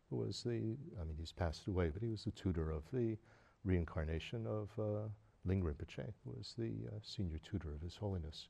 who 0.09 0.17
was 0.17 0.41
the, 0.41 0.75
I 0.99 1.03
mean, 1.03 1.15
he's 1.19 1.31
passed 1.31 1.67
away, 1.67 1.91
but 1.91 2.01
he 2.01 2.09
was 2.09 2.23
the 2.23 2.31
tutor 2.31 2.71
of 2.71 2.81
the 2.91 3.15
reincarnation 3.63 4.47
of 4.47 4.69
uh, 4.79 5.07
Ling 5.45 5.61
Rinpoche, 5.61 6.13
who 6.25 6.31
was 6.35 6.55
the 6.57 6.71
uh, 6.87 6.97
senior 7.03 7.37
tutor 7.39 7.71
of 7.71 7.81
His 7.81 7.95
Holiness. 7.95 8.47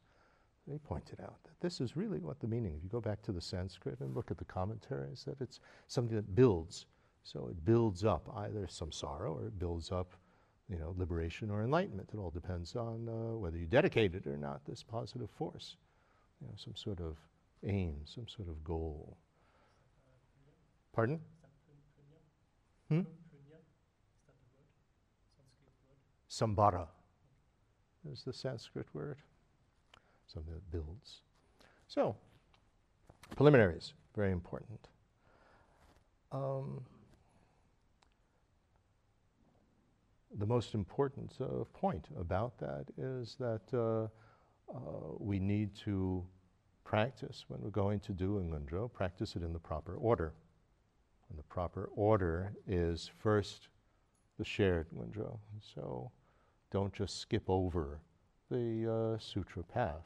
They 0.67 0.77
pointed 0.77 1.19
out 1.19 1.43
that 1.43 1.59
this 1.59 1.81
is 1.81 1.97
really 1.97 2.19
what 2.19 2.39
the 2.39 2.47
meaning, 2.47 2.75
if 2.77 2.83
you 2.83 2.89
go 2.89 3.01
back 3.01 3.21
to 3.23 3.33
the 3.33 3.41
Sanskrit 3.41 3.99
and 3.99 4.15
look 4.15 4.31
at 4.31 4.37
the 4.37 4.45
commentaries, 4.45 5.25
that 5.25 5.41
it's 5.41 5.59
something 5.87 6.15
that 6.15 6.35
builds. 6.35 6.85
So 7.23 7.47
it 7.49 7.65
builds 7.65 8.05
up 8.05 8.31
either 8.37 8.67
samsara 8.67 9.29
or 9.29 9.47
it 9.47 9.59
builds 9.59 9.91
up, 9.91 10.13
you 10.69 10.77
know, 10.77 10.93
liberation 10.97 11.49
or 11.49 11.63
enlightenment. 11.63 12.09
It 12.13 12.17
all 12.17 12.29
depends 12.29 12.75
on 12.75 13.09
uh, 13.09 13.37
whether 13.37 13.57
you 13.57 13.65
dedicate 13.65 14.13
it 14.13 14.27
or 14.27 14.37
not, 14.37 14.61
this 14.65 14.83
positive 14.83 15.29
force. 15.31 15.75
You 16.41 16.47
know, 16.47 16.53
some 16.55 16.75
sort 16.75 16.99
of 17.01 17.17
aim, 17.65 17.95
some 18.05 18.27
sort 18.27 18.47
of 18.47 18.63
goal. 18.63 19.17
Pardon? 20.93 21.19
Hmm? 22.89 23.01
Sambhara 26.29 26.87
is 28.11 28.23
the 28.23 28.33
Sanskrit 28.33 28.85
word, 28.93 29.17
something 30.27 30.53
that 30.53 30.71
builds. 30.71 31.21
So, 31.87 32.15
preliminaries, 33.35 33.93
very 34.15 34.31
important. 34.31 34.87
Um, 36.31 36.81
the 40.37 40.45
most 40.45 40.73
important 40.75 41.33
uh, 41.41 41.63
point 41.73 42.05
about 42.19 42.57
that 42.59 42.85
is 42.97 43.35
that 43.39 43.61
uh, 43.73 44.07
uh, 44.73 44.79
we 45.17 45.39
need 45.39 45.75
to 45.75 46.23
practice 46.83 47.45
when 47.47 47.61
we're 47.61 47.69
going 47.69 47.99
to 47.99 48.13
do 48.13 48.37
a 48.37 48.41
ngondro, 48.41 48.91
practice 48.91 49.35
it 49.35 49.43
in 49.43 49.53
the 49.53 49.59
proper 49.59 49.95
order. 49.95 50.33
And 51.29 51.37
the 51.37 51.43
proper 51.43 51.89
order 51.95 52.53
is 52.67 53.09
first 53.19 53.67
the 54.37 54.45
shared 54.45 54.87
ngondro. 54.95 55.37
So 55.75 56.11
don't 56.71 56.93
just 56.93 57.19
skip 57.19 57.43
over 57.47 57.99
the 58.49 59.15
uh, 59.15 59.19
sutra 59.19 59.63
path. 59.63 60.05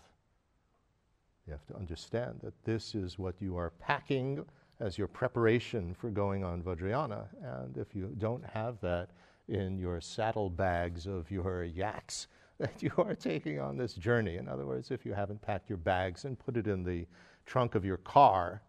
You 1.45 1.51
have 1.51 1.65
to 1.67 1.75
understand 1.75 2.39
that 2.43 2.53
this 2.63 2.95
is 2.95 3.19
what 3.19 3.35
you 3.41 3.57
are 3.57 3.71
packing 3.71 4.45
as 4.79 4.97
your 4.97 5.07
preparation 5.07 5.93
for 5.93 6.09
going 6.09 6.43
on 6.43 6.61
Vajrayana. 6.61 7.25
And 7.41 7.77
if 7.77 7.93
you 7.93 8.13
don't 8.17 8.43
have 8.45 8.79
that 8.81 9.09
in 9.47 9.77
your 9.77 9.99
saddlebags 10.01 11.05
of 11.05 11.29
your 11.29 11.63
yaks 11.63 12.27
that 12.59 12.81
you 12.81 12.91
are 12.97 13.15
taking 13.15 13.59
on 13.59 13.77
this 13.77 13.93
journey, 13.93 14.37
in 14.37 14.47
other 14.47 14.65
words, 14.65 14.91
if 14.91 15.05
you 15.05 15.13
haven't 15.13 15.41
packed 15.41 15.69
your 15.69 15.77
bags 15.77 16.25
and 16.25 16.39
put 16.39 16.57
it 16.57 16.67
in 16.67 16.83
the 16.83 17.05
trunk 17.45 17.75
of 17.75 17.83
your 17.83 17.97
car, 17.97 18.61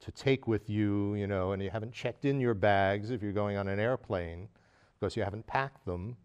to 0.00 0.12
take 0.12 0.46
with 0.46 0.70
you, 0.70 1.14
you 1.14 1.26
know, 1.26 1.52
and 1.52 1.62
you 1.62 1.70
haven't 1.70 1.92
checked 1.92 2.24
in 2.24 2.40
your 2.40 2.54
bags 2.54 3.10
if 3.10 3.22
you're 3.22 3.32
going 3.32 3.56
on 3.56 3.68
an 3.68 3.80
airplane 3.80 4.48
because 4.98 5.16
you 5.16 5.22
haven't 5.22 5.46
packed 5.46 5.84
them. 5.84 6.16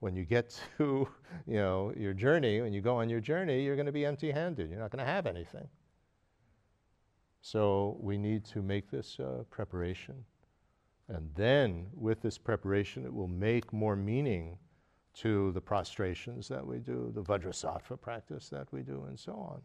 When 0.00 0.16
you 0.16 0.24
get 0.24 0.58
to, 0.78 1.08
you 1.46 1.56
know, 1.56 1.92
your 1.96 2.14
journey, 2.14 2.60
when 2.60 2.72
you 2.72 2.80
go 2.80 2.96
on 2.96 3.08
your 3.08 3.20
journey, 3.20 3.62
you're 3.62 3.76
going 3.76 3.86
to 3.86 3.92
be 3.92 4.06
empty-handed. 4.06 4.70
You're 4.70 4.80
not 4.80 4.90
going 4.90 5.04
to 5.04 5.10
have 5.10 5.26
anything. 5.26 5.68
So 7.42 7.96
we 8.00 8.18
need 8.18 8.44
to 8.46 8.62
make 8.62 8.90
this 8.90 9.18
uh, 9.20 9.44
preparation. 9.50 10.24
And 11.10 11.28
then, 11.34 11.86
with 11.94 12.22
this 12.22 12.38
preparation, 12.38 13.04
it 13.04 13.12
will 13.12 13.28
make 13.28 13.72
more 13.72 13.96
meaning 13.96 14.56
to 15.14 15.50
the 15.52 15.60
prostrations 15.60 16.46
that 16.48 16.64
we 16.64 16.78
do, 16.78 17.10
the 17.12 17.22
Vajrasattva 17.22 18.00
practice 18.00 18.48
that 18.50 18.72
we 18.72 18.82
do, 18.82 19.04
and 19.08 19.18
so 19.18 19.32
on. 19.32 19.60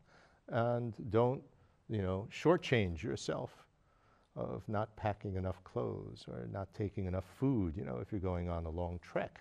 And 0.49 0.93
don't, 1.11 1.43
you 1.87 2.01
know, 2.01 2.27
shortchange 2.31 3.03
yourself 3.03 3.51
of 4.35 4.67
not 4.67 4.95
packing 4.97 5.35
enough 5.35 5.63
clothes 5.63 6.25
or 6.27 6.47
not 6.51 6.73
taking 6.73 7.05
enough 7.05 7.25
food, 7.39 7.75
you 7.77 7.85
know, 7.85 7.99
if 8.01 8.11
you're 8.11 8.19
going 8.19 8.49
on 8.49 8.65
a 8.65 8.69
long 8.69 8.99
trek. 9.03 9.39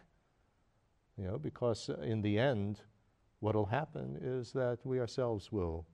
You 1.16 1.24
know, 1.24 1.38
because 1.38 1.88
uh, 1.88 2.00
in 2.02 2.20
the 2.20 2.38
end, 2.38 2.80
what 3.40 3.55
will 3.55 3.66
happen 3.66 4.18
is 4.20 4.52
that 4.52 4.78
we 4.84 5.00
ourselves 5.00 5.50
will 5.50 5.86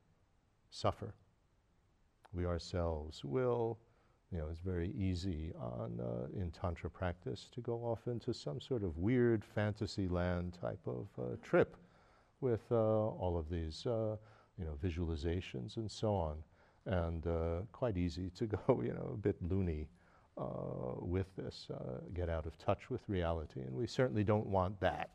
suffer. 0.71 1.15
We 2.33 2.47
ourselves 2.47 3.25
will, 3.25 3.79
you 4.33 4.39
know, 4.39 4.47
it's 4.51 4.61
very 4.61 4.93
easy 4.97 5.53
on, 5.59 5.99
uh, 6.01 6.39
in 6.41 6.53
Tantra 6.53 6.89
practice 6.89 7.49
to 7.53 7.61
go 7.61 7.79
off 7.79 8.07
into 8.07 8.33
some 8.33 8.61
sort 8.61 8.85
of 8.85 8.97
weird 8.97 9.45
fantasy 9.45 10.07
land 10.07 10.57
type 10.61 10.87
of 10.87 11.09
uh, 11.19 11.37
trip 11.43 11.77
with 12.41 12.61
uh, 12.71 12.77
all 12.77 13.37
of 13.37 13.51
these, 13.51 13.85
uh, 13.87 14.17
you 14.57 14.65
know, 14.65 14.79
visualizations 14.83 15.77
and 15.77 15.91
so 15.91 16.15
on. 16.15 16.37
And 16.87 17.27
uh, 17.27 17.63
quite 17.73 17.97
easy 17.97 18.31
to 18.31 18.47
go, 18.47 18.59
you 18.85 18.93
know, 18.93 19.11
a 19.15 19.17
bit 19.17 19.37
loony 19.43 19.89
with 21.03 21.27
this, 21.37 21.69
get 22.15 22.31
out 22.31 22.47
of 22.47 22.57
touch 22.57 22.89
with 22.89 23.03
reality. 23.09 23.61
And 23.61 23.75
we 23.75 23.87
certainly 23.87 24.25
don't 24.25 24.47
want 24.47 24.81
that. 24.81 25.11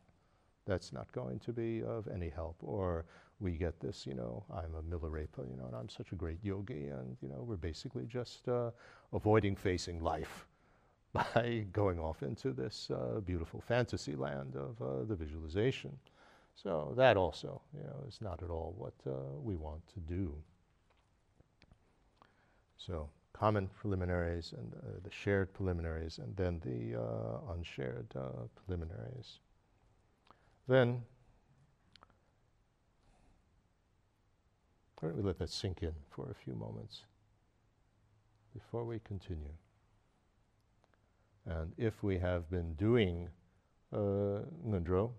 That's 0.68 0.94
not 0.94 1.12
going 1.14 1.40
to 1.40 1.52
be 1.52 1.82
of 1.82 2.08
any 2.14 2.30
help. 2.30 2.58
Or 2.62 3.06
we 3.40 3.52
get 3.52 3.80
this, 3.80 4.06
you 4.08 4.14
know, 4.14 4.44
I'm 4.54 4.74
a 4.76 4.82
Milarepa, 4.82 5.50
you 5.50 5.58
know, 5.58 5.66
and 5.66 5.76
I'm 5.76 5.90
such 5.90 6.12
a 6.12 6.16
great 6.16 6.40
yogi, 6.42 6.88
and, 6.88 7.18
you 7.22 7.28
know, 7.28 7.44
we're 7.44 7.58
basically 7.58 8.06
just 8.06 8.48
uh, 8.48 8.72
avoiding 9.14 9.56
facing 9.56 10.00
life 10.02 10.48
by 11.14 11.66
going 11.74 12.00
off 12.00 12.24
into 12.24 12.52
this 12.52 12.90
uh, 12.92 13.20
beautiful 13.20 13.62
fantasy 13.62 14.16
land 14.16 14.56
of 14.56 14.82
uh, 14.82 15.04
the 15.04 15.16
visualization. 15.16 15.98
So 16.56 16.94
that 16.96 17.18
also, 17.18 17.62
you 17.74 17.84
know, 17.84 18.06
is 18.08 18.20
not 18.22 18.42
at 18.42 18.50
all 18.50 18.74
what 18.78 18.94
uh, 19.06 19.20
we 19.42 19.56
want 19.56 19.82
to 19.94 20.00
do. 20.00 20.34
So 22.78 23.10
common 23.34 23.68
preliminaries 23.68 24.54
and 24.58 24.74
uh, 24.76 25.00
the 25.04 25.12
shared 25.12 25.54
preliminaries, 25.54 26.20
and 26.20 26.34
then 26.38 26.62
the 26.64 27.02
uh, 27.02 27.54
unshared 27.54 28.08
preliminaries. 28.66 29.40
Then 30.68 31.04
Why 35.00 35.10
don't 35.10 35.18
we 35.18 35.24
let 35.24 35.40
that 35.40 35.50
sink 35.50 35.84
in 35.84 35.94
for 36.10 36.30
a 36.30 36.34
few 36.34 36.56
moments 36.56 37.04
before 38.54 38.86
we 38.86 39.00
continue? 39.00 39.54
And 41.46 41.74
if 41.78 42.02
we 42.02 42.18
have 42.18 42.50
been 42.50 42.74
doing 42.74 43.30
uh, 43.94 44.42
ngondro, 44.66 45.12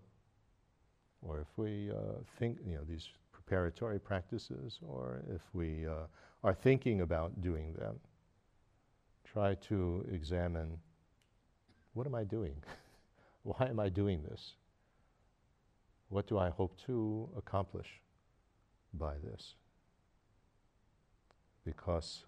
or 1.22 1.40
if 1.40 1.46
we 1.56 1.90
uh, 1.90 2.20
think, 2.38 2.58
you 2.66 2.74
know, 2.74 2.84
these 2.88 3.08
preparatory 3.32 4.00
practices, 4.00 4.78
or 4.86 5.22
if 5.32 5.42
we 5.52 5.86
uh, 5.86 6.06
are 6.42 6.54
thinking 6.54 7.02
about 7.02 7.40
doing 7.40 7.74
them, 7.74 8.00
try 9.24 9.54
to 9.54 10.04
examine 10.10 10.78
what 11.94 12.06
am 12.06 12.14
I 12.14 12.24
doing? 12.24 12.56
Why 13.42 13.68
am 13.68 13.78
I 13.78 13.88
doing 13.88 14.22
this? 14.22 14.54
What 16.08 16.26
do 16.26 16.38
I 16.38 16.50
hope 16.50 16.76
to 16.86 17.28
accomplish 17.36 18.00
by 18.94 19.14
this? 19.22 19.54
Because 21.66 22.24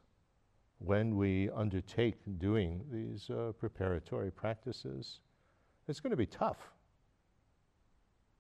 when 0.80 1.16
we 1.16 1.48
undertake 1.50 2.16
doing 2.38 2.82
these 2.92 3.30
uh, 3.30 3.52
preparatory 3.58 4.30
practices, 4.30 5.20
it's 5.88 6.00
going 6.00 6.10
to 6.10 6.16
be 6.16 6.26
tough. 6.26 6.58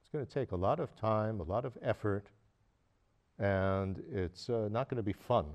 It's 0.02 0.10
going 0.12 0.26
to 0.26 0.32
take 0.32 0.52
a 0.52 0.56
lot 0.56 0.80
of 0.80 0.94
time, 0.96 1.40
a 1.40 1.44
lot 1.44 1.64
of 1.64 1.78
effort, 1.80 2.26
and 3.38 4.02
it's 4.12 4.50
uh, 4.50 4.68
not 4.70 4.88
going 4.90 4.96
to 4.96 5.02
be 5.02 5.12
fun. 5.12 5.46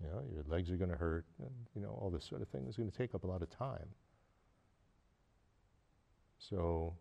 You 0.00 0.10
know, 0.10 0.22
your 0.32 0.44
legs 0.48 0.70
are 0.70 0.76
going 0.76 0.90
to 0.90 0.96
hurt, 0.96 1.24
and 1.38 1.50
you 1.74 1.80
know 1.80 1.98
all 2.00 2.10
this 2.10 2.24
sort 2.24 2.42
of 2.42 2.48
thing 2.48 2.66
is 2.68 2.76
going 2.76 2.90
to 2.90 2.96
take 2.96 3.14
up 3.14 3.24
a 3.24 3.26
lot 3.26 3.42
of 3.42 3.50
time. 3.50 3.88
So 6.38 6.94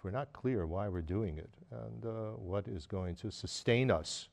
if 0.00 0.04
we're 0.04 0.10
not 0.10 0.32
clear 0.32 0.66
why 0.66 0.88
we're 0.88 1.02
doing 1.02 1.36
it 1.36 1.50
and 1.70 2.06
uh, 2.06 2.30
what 2.36 2.66
is 2.66 2.86
going 2.86 3.14
to 3.14 3.30
sustain 3.30 3.90
us, 3.90 4.28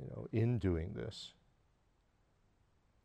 you 0.00 0.08
know, 0.08 0.26
in 0.32 0.58
doing 0.58 0.94
this, 0.94 1.32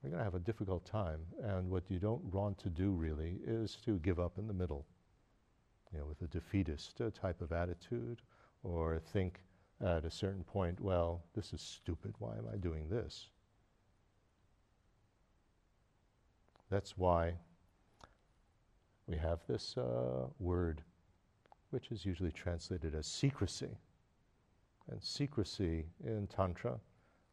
we're 0.01 0.11
going 0.11 0.19
to 0.19 0.23
have 0.23 0.35
a 0.35 0.39
difficult 0.39 0.85
time. 0.85 1.19
And 1.43 1.69
what 1.69 1.83
you 1.89 1.99
don't 1.99 2.23
want 2.33 2.57
to 2.59 2.69
do 2.69 2.91
really 2.91 3.39
is 3.45 3.77
to 3.83 3.99
give 3.99 4.21
up 4.21 4.37
in 4.37 4.47
the 4.47 4.53
middle, 4.53 4.85
you 5.91 5.99
know, 5.99 6.05
with 6.05 6.21
a 6.21 6.27
defeatist 6.27 7.01
uh, 7.01 7.09
type 7.09 7.41
of 7.41 7.51
attitude, 7.51 8.21
or 8.63 9.01
think 9.11 9.41
at 9.85 10.05
a 10.05 10.11
certain 10.11 10.45
point, 10.45 10.79
well, 10.79 11.23
this 11.35 11.51
is 11.51 11.59
stupid. 11.59 12.13
Why 12.19 12.37
am 12.37 12.45
I 12.53 12.55
doing 12.55 12.87
this? 12.89 13.27
That's 16.69 16.97
why 16.97 17.33
we 19.07 19.17
have 19.17 19.39
this 19.45 19.75
uh, 19.77 20.27
word 20.39 20.81
which 21.73 21.91
is 21.91 22.05
usually 22.05 22.31
translated 22.31 22.95
as 22.95 23.07
secrecy. 23.07 23.77
And 24.89 25.03
secrecy 25.03 25.85
in 26.05 26.27
Tantra 26.27 26.79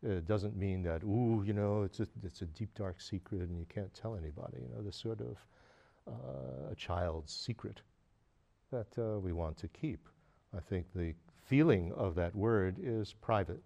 it 0.03 0.27
doesn't 0.27 0.57
mean 0.57 0.83
that, 0.85 1.03
ooh, 1.05 1.43
you 1.47 1.53
know, 1.53 1.83
it's 1.83 2.01
a, 2.01 2.09
it's 2.23 2.41
a 2.41 2.47
deep, 2.47 2.75
dark 2.75 3.01
secret 3.01 3.43
and 3.43 3.59
you 3.59 3.67
can't 3.69 3.93
tell 3.93 4.17
anybody. 4.17 4.59
You 4.63 4.75
know, 4.75 4.83
this 4.83 4.97
sort 4.97 5.21
of 5.21 5.37
uh, 6.09 6.73
a 6.73 6.75
child's 6.75 7.33
secret 7.33 7.83
that 8.73 8.87
uh, 8.97 9.19
we 9.19 9.33
want 9.33 9.59
to 9.59 9.69
keep. 9.69 10.09
I 10.57 10.61
think 10.61 10.87
the 10.95 11.15
feeling 11.47 11.93
of 11.97 12.15
that 12.15 12.35
word 12.35 12.77
is 12.83 13.13
private. 13.13 13.61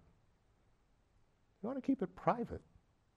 You 1.63 1.67
want 1.69 1.81
to 1.81 1.85
keep 1.85 2.01
it 2.01 2.13
private, 2.15 2.61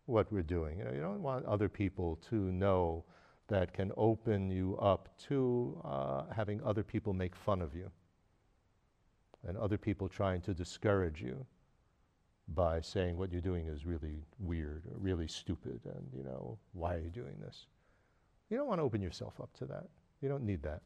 what 0.07 0.31
we're 0.33 0.43
doing. 0.43 0.79
You, 0.79 0.85
know, 0.85 0.93
you 0.93 1.01
don't 1.01 1.23
want 1.23 1.45
other 1.45 1.69
people 1.69 2.21
to 2.31 2.37
know 2.37 3.05
that 3.49 3.73
can 3.73 3.91
open 3.97 4.51
you 4.51 4.77
up 4.77 5.09
to 5.29 5.81
uh, 5.85 6.23
having 6.35 6.63
other 6.65 6.83
people 6.83 7.13
make 7.13 7.35
fun 7.35 7.61
of 7.61 7.75
you 7.75 7.91
and 9.47 9.57
other 9.57 9.79
people 9.79 10.09
trying 10.09 10.41
to 10.43 10.55
discourage 10.55 11.23
you 11.23 11.45
by 12.55 12.81
saying 12.81 13.17
what 13.17 13.31
you're 13.33 13.41
doing 13.41 13.67
is 13.67 13.85
really 13.85 14.25
weird 14.39 14.85
or 14.87 14.99
really 14.99 15.27
stupid 15.27 15.81
and 15.85 16.07
you 16.15 16.23
know 16.23 16.59
why 16.73 16.95
are 16.95 17.01
you 17.01 17.11
doing 17.11 17.37
this? 17.41 17.67
You 18.51 18.57
don't 18.57 18.67
want 18.67 18.79
to 18.79 18.85
open 18.85 19.03
yourself 19.03 19.35
up 19.41 19.53
to 19.59 19.67
that. 19.67 19.85
You 20.23 20.29
don't 20.29 20.45
need 20.45 20.63
that. 20.63 20.83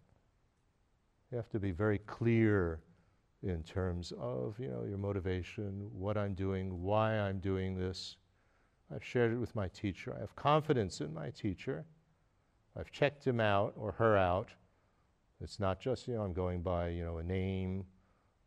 You 1.31 1.37
have 1.37 1.49
to 1.51 1.61
be 1.61 1.71
very 1.71 1.99
clear 1.99 2.81
in 3.43 3.63
terms 3.63 4.13
of 4.21 4.57
you 4.59 4.69
know 4.69 4.85
your 4.89 4.99
motivation 4.99 5.91
what 5.93 6.17
i'm 6.17 6.33
doing 6.33 6.81
why 6.81 7.19
i'm 7.19 7.39
doing 7.39 7.77
this. 7.77 8.17
I've 8.95 9.05
shared 9.05 9.33
it 9.33 9.37
with 9.37 9.55
my 9.57 9.69
teacher. 9.69 10.15
I 10.15 10.21
have 10.21 10.37
confidence 10.37 11.01
in 11.01 11.15
my 11.15 11.31
teacher 11.31 11.85
I've 12.77 12.91
checked 12.91 13.27
him 13.27 13.41
out 13.41 13.75
or 13.77 13.93
her 13.93 14.16
out. 14.16 14.51
It's 15.41 15.59
not 15.59 15.81
just, 15.81 16.07
you 16.09 16.14
know, 16.14 16.23
I'm 16.23 16.33
going 16.33 16.62
by, 16.62 16.89
you 16.89 17.05
know, 17.05 17.18
a 17.18 17.23
name 17.23 17.85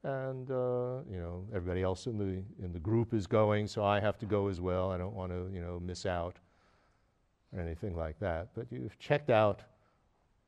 and, 0.03 0.49
uh, 0.49 1.01
you 1.09 1.17
know, 1.17 1.45
everybody 1.53 1.81
else 1.81 2.05
in 2.05 2.17
the, 2.17 2.43
in 2.63 2.71
the 2.71 2.79
group 2.79 3.13
is 3.13 3.27
going, 3.27 3.67
so 3.67 3.83
I 3.83 3.99
have 3.99 4.17
to 4.19 4.25
go 4.25 4.47
as 4.47 4.61
well. 4.61 4.91
I 4.91 4.97
don't 4.97 5.13
want 5.13 5.31
to, 5.31 5.49
you 5.53 5.61
know, 5.61 5.79
miss 5.79 6.05
out 6.05 6.37
or 7.53 7.59
anything 7.59 7.95
like 7.95 8.19
that. 8.19 8.49
But 8.53 8.67
you've 8.71 8.97
checked 8.99 9.29
out 9.29 9.63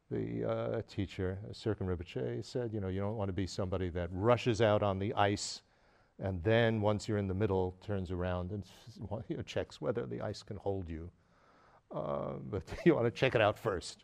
the 0.09 0.49
uh, 0.49 0.82
teacher, 0.88 1.38
Serkong 1.51 1.88
Rinpoche, 1.88 2.45
said, 2.45 2.71
you 2.71 2.80
know, 2.80 2.88
you 2.88 3.01
don't 3.01 3.17
want 3.17 3.30
to 3.30 3.34
be 3.34 3.47
somebody 3.47 3.89
that 3.89 4.09
rushes 4.11 4.61
out 4.61 4.84
on 4.84 4.99
the 4.99 5.13
ice 5.13 5.61
and 6.19 6.43
then 6.43 6.82
once 6.82 7.07
you're 7.07 7.19
in 7.19 7.28
the 7.28 7.34
middle, 7.34 7.75
turns 7.86 8.11
around 8.11 8.51
and 8.51 9.45
checks 9.45 9.80
whether 9.80 10.05
the 10.05 10.21
ice 10.21 10.41
can 10.41 10.57
hold 10.57 10.89
you. 10.89 11.09
Uh, 11.93 12.33
but 12.49 12.63
you 12.85 12.95
want 12.95 13.05
to 13.05 13.11
check 13.11 13.35
it 13.35 13.41
out 13.41 13.57
first 13.57 14.03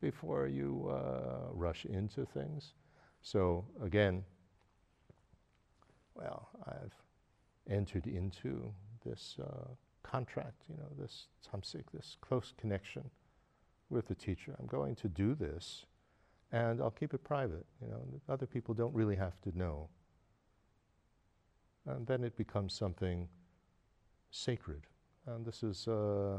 before 0.00 0.46
you 0.46 0.90
uh, 0.90 1.48
rush 1.52 1.84
into 1.84 2.26
things. 2.26 2.74
So 3.22 3.64
again, 3.82 4.24
well, 6.14 6.48
I've 6.66 6.92
entered 7.70 8.06
into 8.06 8.72
this 9.06 9.36
uh, 9.40 9.68
contract, 10.02 10.64
you 10.68 10.76
know, 10.76 10.88
this 10.98 11.28
damtsig, 11.46 11.84
this 11.94 12.16
close 12.20 12.52
connection 12.60 13.10
with 13.88 14.08
the 14.08 14.14
teacher. 14.14 14.54
I'm 14.58 14.66
going 14.66 14.96
to 14.96 15.08
do 15.08 15.34
this, 15.34 15.86
and 16.50 16.80
I'll 16.80 16.90
keep 16.90 17.14
it 17.14 17.22
private. 17.22 17.66
You 17.80 17.88
know, 17.88 18.02
other 18.28 18.46
people 18.46 18.74
don't 18.74 18.94
really 18.94 19.16
have 19.16 19.40
to 19.42 19.56
know. 19.56 19.88
And 21.86 22.06
then 22.06 22.24
it 22.24 22.36
becomes 22.36 22.74
something 22.74 23.28
sacred. 24.30 24.82
And 25.26 25.44
this 25.44 25.62
is 25.62 25.88
uh, 25.88 26.38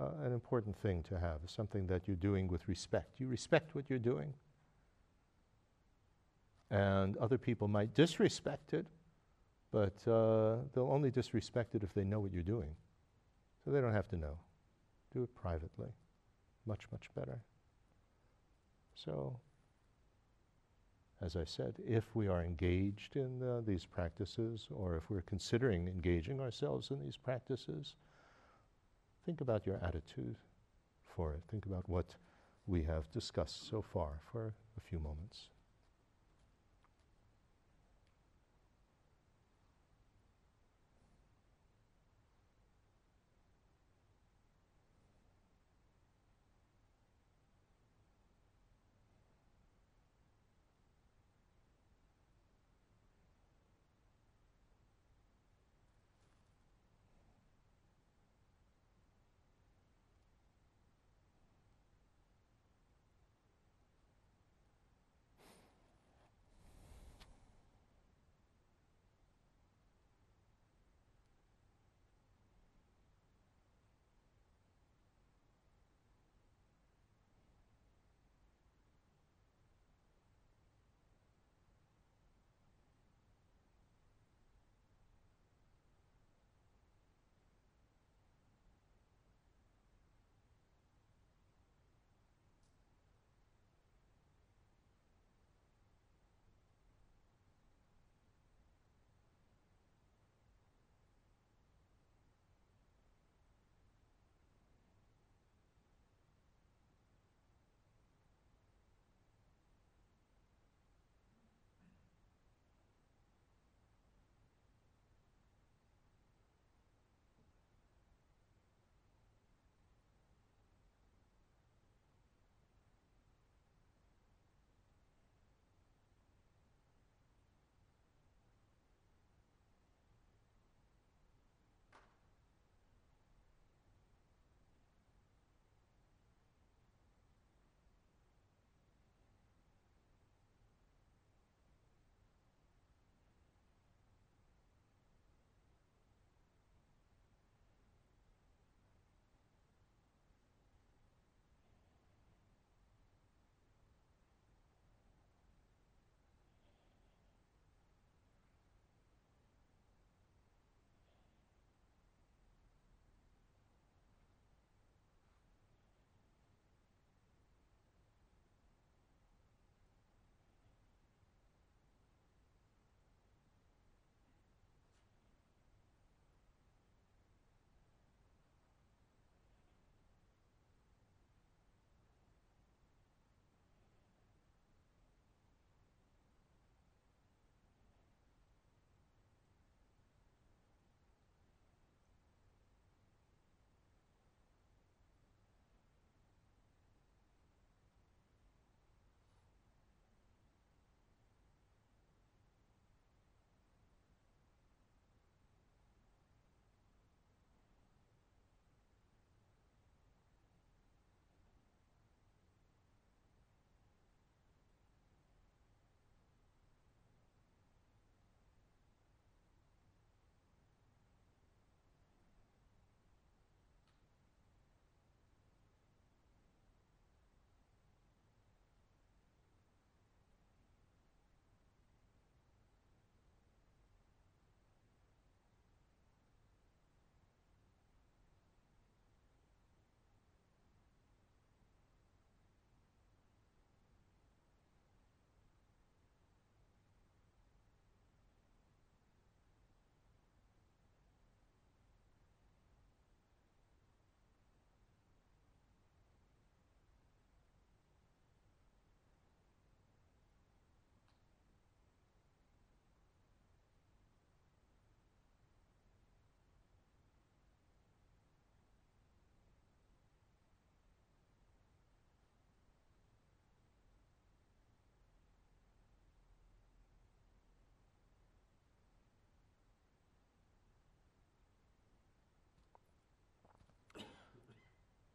uh, 0.00 0.10
an 0.24 0.32
important 0.32 0.76
thing 0.76 1.02
to 1.04 1.18
have, 1.18 1.40
something 1.46 1.86
that 1.86 2.02
you're 2.06 2.16
doing 2.16 2.48
with 2.48 2.68
respect. 2.68 3.18
You 3.18 3.28
respect 3.28 3.74
what 3.74 3.84
you're 3.88 3.98
doing. 3.98 4.34
And 6.70 7.16
other 7.18 7.38
people 7.38 7.68
might 7.68 7.94
disrespect 7.94 8.74
it, 8.74 8.86
but 9.72 9.96
uh, 10.06 10.56
they'll 10.72 10.90
only 10.90 11.10
disrespect 11.10 11.74
it 11.74 11.82
if 11.82 11.94
they 11.94 12.04
know 12.04 12.20
what 12.20 12.32
you're 12.32 12.42
doing. 12.42 12.74
So 13.64 13.70
they 13.70 13.80
don't 13.80 13.92
have 13.92 14.08
to 14.08 14.16
know. 14.16 14.38
Do 15.14 15.22
it 15.22 15.34
privately. 15.34 15.88
Much, 16.66 16.82
much 16.90 17.08
better. 17.14 17.38
So, 18.94 19.38
as 21.22 21.36
I 21.36 21.44
said, 21.44 21.74
if 21.86 22.04
we 22.14 22.28
are 22.28 22.42
engaged 22.42 23.16
in 23.16 23.42
uh, 23.42 23.62
these 23.66 23.86
practices, 23.86 24.66
or 24.70 24.96
if 24.96 25.08
we're 25.08 25.22
considering 25.22 25.86
engaging 25.86 26.40
ourselves 26.40 26.90
in 26.90 27.02
these 27.02 27.16
practices, 27.16 27.94
think 29.26 29.40
about 29.40 29.66
your 29.66 29.78
attitude 29.82 30.36
for 31.04 31.34
it. 31.34 31.42
Think 31.50 31.66
about 31.66 31.88
what 31.88 32.14
we 32.66 32.82
have 32.84 33.10
discussed 33.12 33.68
so 33.68 33.82
far 33.82 34.20
for 34.32 34.54
a 34.78 34.80
few 34.80 35.00
moments. 35.00 35.48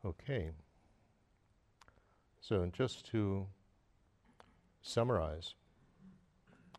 Okay. 0.04 0.50
So, 2.40 2.68
just 2.74 3.06
to 3.12 3.46
summarize 4.82 5.54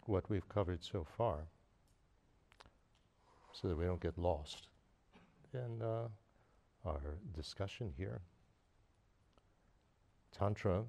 what 0.06 0.28
we've 0.28 0.48
covered 0.48 0.82
so 0.82 1.06
far, 1.16 1.46
so 3.52 3.68
that 3.68 3.78
we 3.78 3.84
don't 3.84 4.00
get 4.00 4.18
lost 4.18 4.66
in 5.54 5.80
uh, 5.82 6.08
our 6.84 7.18
discussion 7.36 7.92
here, 7.96 8.22
Tantra 10.36 10.82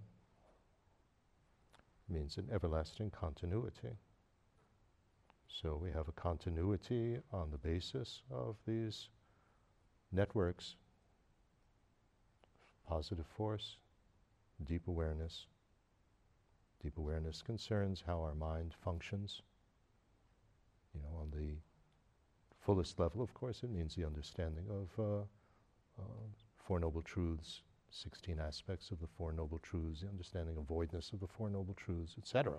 means 2.10 2.38
an 2.38 2.48
everlasting 2.52 3.12
continuity. 3.12 3.96
So 5.48 5.80
we 5.82 5.92
have 5.92 6.08
a 6.08 6.14
continuity 6.14 7.20
on 7.32 7.52
the 7.52 7.58
basis 7.58 8.22
of 8.32 8.56
these 8.66 9.10
networks 10.12 10.76
positive 12.88 13.26
force, 13.38 13.78
deep 14.66 14.88
awareness. 14.88 15.46
Deep 16.82 16.98
awareness 16.98 17.42
concerns 17.42 18.04
how 18.06 18.20
our 18.22 18.36
mind 18.36 18.74
functions. 18.84 19.42
You 20.94 21.02
know, 21.02 21.22
on 21.22 21.32
the 21.32 21.56
fullest 22.66 23.00
level, 23.00 23.22
of 23.22 23.34
course, 23.34 23.62
it 23.64 23.72
means 23.72 23.96
the 23.96 24.06
understanding 24.06 24.66
of 24.70 24.90
uh, 25.00 25.22
uh, 26.02 26.26
Four 26.58 26.80
Noble 26.80 27.02
Truths, 27.02 27.62
16 27.92 28.40
aspects 28.40 28.92
of 28.92 29.00
the 29.00 29.08
Four 29.08 29.34
Noble 29.34 29.60
Truths, 29.60 30.02
the 30.02 30.10
understanding 30.10 30.58
of 30.58 30.64
voidness 30.66 31.12
of 31.14 31.20
the 31.20 31.28
Four 31.28 31.50
Noble 31.50 31.74
Truths, 31.74 32.16
etc. 32.18 32.54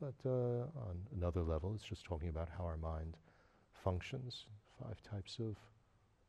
But 0.00 0.14
uh, 0.24 0.64
on 0.88 0.96
another 1.16 1.42
level, 1.42 1.74
it's 1.74 1.84
just 1.84 2.04
talking 2.04 2.28
about 2.28 2.48
how 2.56 2.64
our 2.64 2.78
mind 2.78 3.16
functions, 3.84 4.46
five 4.82 5.02
types 5.02 5.38
of 5.38 5.56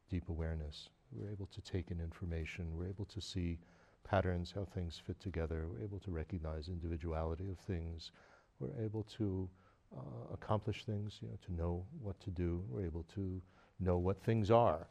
deep 0.10 0.28
awareness. 0.30 0.90
We're 1.12 1.32
able 1.32 1.48
to 1.48 1.62
take 1.62 1.92
in 1.92 2.00
information, 2.00 2.76
we're 2.78 2.88
able 2.88 3.06
to 3.06 3.22
see 3.22 3.60
patterns, 4.04 4.52
how 4.54 4.66
things 4.66 5.02
fit 5.06 5.20
together, 5.20 5.68
we're 5.68 5.84
able 5.84 6.00
to 6.00 6.12
recognize 6.12 6.68
individuality 6.68 7.50
of 7.50 7.60
things, 7.60 8.12
we're 8.60 8.84
able 8.84 9.04
to 9.18 9.50
uh, 9.96 10.34
accomplish 10.34 10.86
things, 10.86 11.20
you 11.22 11.28
know, 11.28 11.38
to 11.46 11.54
know 11.54 11.86
what 12.02 12.20
to 12.22 12.30
do, 12.30 12.64
we're 12.70 12.86
able 12.86 13.06
to 13.16 13.42
know 13.80 13.98
what 13.98 14.24
things 14.24 14.52
are. 14.52 14.88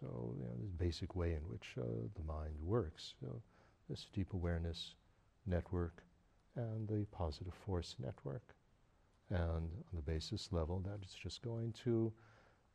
So, 0.00 0.34
you 0.38 0.44
know, 0.44 0.54
this 0.60 0.70
basic 0.70 1.14
way 1.14 1.32
in 1.32 1.40
which 1.48 1.74
uh, 1.78 1.84
the 2.16 2.24
mind 2.24 2.54
works. 2.62 3.14
So, 3.20 3.42
this 3.88 4.06
deep 4.12 4.32
awareness 4.32 4.94
network 5.46 6.02
and 6.56 6.88
the 6.88 7.06
positive 7.12 7.52
force 7.66 7.96
network. 8.02 8.54
And 9.30 9.40
on 9.40 9.70
the 9.94 10.02
basis 10.02 10.48
level, 10.52 10.80
that 10.86 11.04
is 11.04 11.14
just 11.14 11.42
going 11.42 11.74
to 11.84 12.12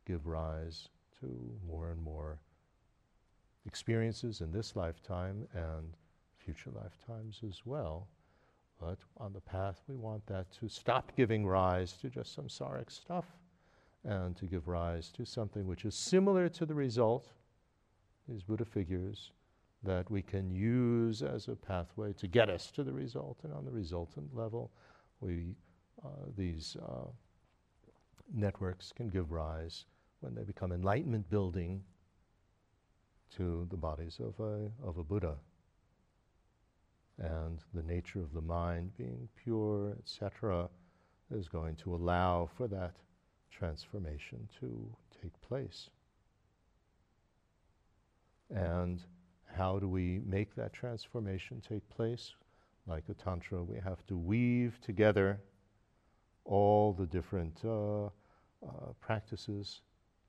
give 0.06 0.26
rise 0.26 0.88
to 1.20 1.26
more 1.66 1.90
and 1.90 2.00
more 2.00 2.38
experiences 3.66 4.40
in 4.40 4.52
this 4.52 4.76
lifetime 4.76 5.46
and 5.54 5.94
future 6.38 6.70
lifetimes 6.70 7.40
as 7.46 7.62
well. 7.64 8.08
But 8.80 8.98
on 9.18 9.32
the 9.32 9.40
path, 9.40 9.82
we 9.88 9.96
want 9.96 10.26
that 10.26 10.50
to 10.52 10.68
stop 10.68 11.12
giving 11.16 11.46
rise 11.46 11.92
to 11.98 12.08
just 12.08 12.34
some 12.34 12.46
samsaric 12.46 12.90
stuff 12.90 13.26
and 14.04 14.34
to 14.36 14.46
give 14.46 14.68
rise 14.68 15.10
to 15.10 15.26
something 15.26 15.66
which 15.66 15.84
is 15.84 15.94
similar 15.94 16.48
to 16.48 16.64
the 16.64 16.74
result, 16.74 17.28
these 18.26 18.42
Buddha 18.42 18.64
figures, 18.64 19.32
that 19.82 20.10
we 20.10 20.22
can 20.22 20.50
use 20.50 21.22
as 21.22 21.48
a 21.48 21.56
pathway 21.56 22.12
to 22.14 22.26
get 22.26 22.48
us 22.48 22.70
to 22.70 22.82
the 22.82 22.92
result. 22.92 23.38
And 23.44 23.52
on 23.52 23.64
the 23.64 23.70
resultant 23.70 24.34
level, 24.34 24.70
we, 25.20 25.54
uh, 26.04 26.08
these 26.36 26.76
uh, 26.82 27.08
networks 28.34 28.92
can 28.92 29.08
give 29.08 29.30
rise, 29.30 29.84
when 30.20 30.34
they 30.34 30.42
become 30.42 30.72
enlightenment 30.72 31.28
building, 31.28 31.82
to 33.36 33.66
the 33.70 33.76
bodies 33.76 34.18
of 34.20 34.34
a, 34.44 34.70
of 34.86 34.98
a 34.98 35.04
Buddha. 35.04 35.36
And 37.18 37.58
the 37.74 37.82
nature 37.82 38.20
of 38.20 38.32
the 38.32 38.40
mind 38.40 38.92
being 38.96 39.28
pure, 39.42 39.92
etc., 39.98 40.68
is 41.30 41.48
going 41.48 41.76
to 41.76 41.94
allow 41.94 42.48
for 42.56 42.66
that 42.68 42.94
transformation 43.50 44.48
to 44.60 44.88
take 45.22 45.38
place. 45.42 45.90
And 48.50 49.02
how 49.54 49.78
do 49.78 49.88
we 49.88 50.20
make 50.26 50.54
that 50.56 50.72
transformation 50.72 51.62
take 51.66 51.88
place? 51.90 52.32
Like 52.86 53.06
the 53.06 53.14
Tantra, 53.14 53.62
we 53.62 53.78
have 53.78 54.04
to 54.06 54.16
weave 54.16 54.78
together 54.80 55.40
all 56.44 56.92
the 56.92 57.06
different 57.06 57.60
uh, 57.64 58.06
uh, 58.06 58.08
practices 59.00 59.82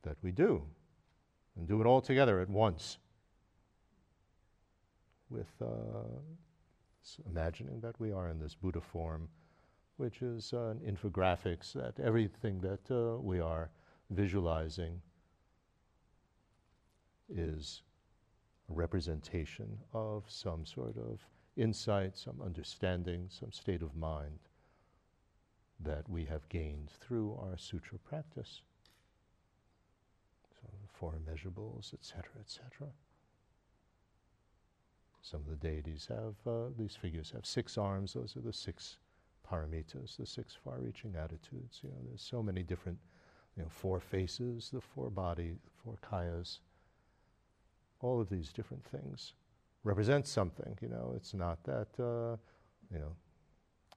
that 0.03 0.17
we 0.21 0.31
do 0.31 0.63
and 1.55 1.67
do 1.67 1.81
it 1.81 1.85
all 1.85 2.01
together 2.01 2.39
at 2.39 2.49
once 2.49 2.97
with 5.29 5.49
uh, 5.61 5.65
imagining 7.29 7.79
that 7.81 7.99
we 7.99 8.11
are 8.11 8.29
in 8.29 8.39
this 8.39 8.55
Buddha 8.55 8.81
form, 8.81 9.27
which 9.97 10.21
is 10.21 10.53
uh, 10.53 10.73
an 10.75 10.79
infographics 10.79 11.73
that 11.73 11.99
everything 11.99 12.59
that 12.61 12.91
uh, 12.91 13.17
we 13.17 13.39
are 13.39 13.69
visualizing 14.09 15.01
is 17.29 17.81
a 18.69 18.73
representation 18.73 19.77
of 19.93 20.23
some 20.27 20.65
sort 20.65 20.97
of 20.97 21.19
insight, 21.55 22.17
some 22.17 22.41
understanding, 22.43 23.27
some 23.29 23.51
state 23.51 23.81
of 23.81 23.95
mind 23.95 24.39
that 25.79 26.07
we 26.09 26.25
have 26.25 26.47
gained 26.49 26.91
through 26.99 27.37
our 27.41 27.57
sutra 27.57 27.97
practice. 27.99 28.61
The 31.01 31.07
four 31.07 31.13
immeasurables, 31.13 31.93
etc., 31.93 32.23
etc. 32.39 32.87
Some 35.21 35.41
of 35.41 35.49
the 35.49 35.67
deities 35.67 36.07
have, 36.09 36.35
uh, 36.47 36.69
these 36.77 36.95
figures 36.95 37.31
have 37.31 37.45
six 37.45 37.77
arms. 37.77 38.13
Those 38.13 38.35
are 38.37 38.41
the 38.41 38.53
six 38.53 38.97
paramitas, 39.49 40.17
the 40.17 40.25
six 40.25 40.55
far-reaching 40.63 41.15
attitudes. 41.15 41.79
You 41.83 41.89
know, 41.89 41.95
there's 42.07 42.21
so 42.21 42.41
many 42.43 42.63
different, 42.63 42.97
you 43.57 43.63
know, 43.63 43.69
four 43.69 43.99
faces, 43.99 44.69
the 44.71 44.81
four 44.81 45.09
body, 45.09 45.55
four 45.83 45.97
kayas, 46.01 46.59
all 48.01 48.19
of 48.21 48.29
these 48.29 48.51
different 48.51 48.83
things 48.83 49.33
represent 49.83 50.27
something. 50.27 50.77
You 50.81 50.89
know, 50.89 51.13
it's 51.15 51.33
not 51.33 51.63
that 51.63 51.87
uh, 51.99 52.37
you 52.91 52.99
know 52.99 53.15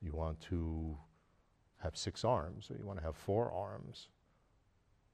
you 0.03 0.13
want 0.13 0.41
to 0.43 0.97
have 1.79 1.97
six 1.97 2.25
arms 2.25 2.71
or 2.71 2.77
you 2.79 2.87
want 2.87 2.99
to 2.99 3.05
have 3.05 3.17
four 3.17 3.53
arms. 3.53 4.09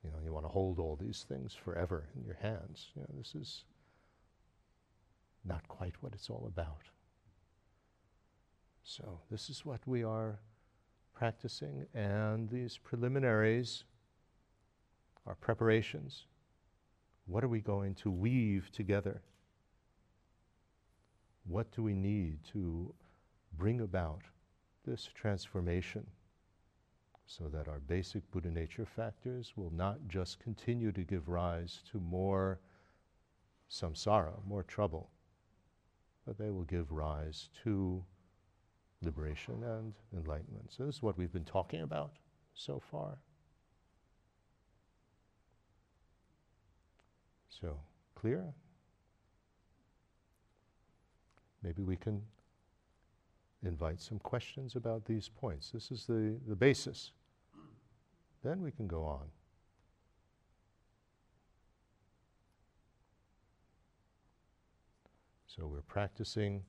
You 0.05 0.11
know, 0.11 0.17
you 0.25 0.33
want 0.33 0.45
to 0.45 0.51
hold 0.51 0.79
all 0.79 0.97
these 0.97 1.25
things 1.29 1.55
forever 1.55 2.09
in 2.17 2.25
your 2.25 2.39
hands. 2.41 2.89
You 2.95 3.03
know, 3.03 3.09
this 3.19 3.35
is 3.35 3.65
not 5.45 5.67
quite 5.69 5.95
what 6.01 6.13
it's 6.13 6.31
all 6.31 6.45
about. 6.47 6.85
So 8.83 9.21
this 9.31 9.51
is 9.51 9.65
what 9.65 9.87
we 9.87 10.03
are 10.03 10.41
practicing, 11.15 11.87
and 11.95 12.49
these 12.49 12.79
preliminaries 12.79 13.85
are 15.27 15.35
preparations 15.35 16.25
what 17.31 17.45
are 17.45 17.49
we 17.49 17.61
going 17.61 17.95
to 17.95 18.11
weave 18.11 18.71
together? 18.73 19.23
What 21.47 21.71
do 21.71 21.83
we 21.83 21.95
need 21.95 22.41
to 22.53 22.93
bring 23.57 23.81
about 23.81 24.23
this 24.85 25.09
transformation 25.15 26.07
so 27.31 27.45
that 27.45 27.69
our 27.69 27.79
basic 27.87 28.29
Buddha 28.33 28.51
nature 28.51 28.85
factors 28.85 29.53
will 29.55 29.71
not 29.73 29.99
just 30.09 30.41
continue 30.41 30.91
to 30.91 31.03
give 31.03 31.29
rise 31.29 31.79
to 31.93 32.01
more 32.01 32.59
samsara, 33.71 34.33
more 34.49 34.65
trouble, 34.65 35.11
but 36.27 36.37
they 36.37 36.51
will 36.51 36.65
give 36.65 36.91
rise 36.91 37.49
to 37.63 38.05
liberation 39.01 39.63
and 39.63 39.95
enlightenment. 40.13 40.73
So, 40.77 40.87
this 40.87 40.97
is 40.97 41.03
what 41.05 41.17
we've 41.17 41.33
been 41.33 41.45
talking 41.45 41.83
about 41.83 42.15
so 42.55 42.83
far. 42.91 43.17
So, 47.49 47.79
clear? 48.17 48.43
Maybe 51.63 51.83
we 51.83 51.95
can 51.95 52.23
invite 53.63 54.01
some 54.01 54.19
questions 54.19 54.75
about 54.75 55.05
these 55.05 55.29
points. 55.29 55.71
This 55.71 55.93
is 55.93 56.07
the, 56.07 56.35
the 56.49 56.57
basis. 56.57 57.13
Then 58.43 58.63
we 58.63 58.71
can 58.71 58.87
go 58.87 59.05
on. 59.05 59.27
So 65.47 65.67
we're 65.67 65.83
practicing 65.83 66.63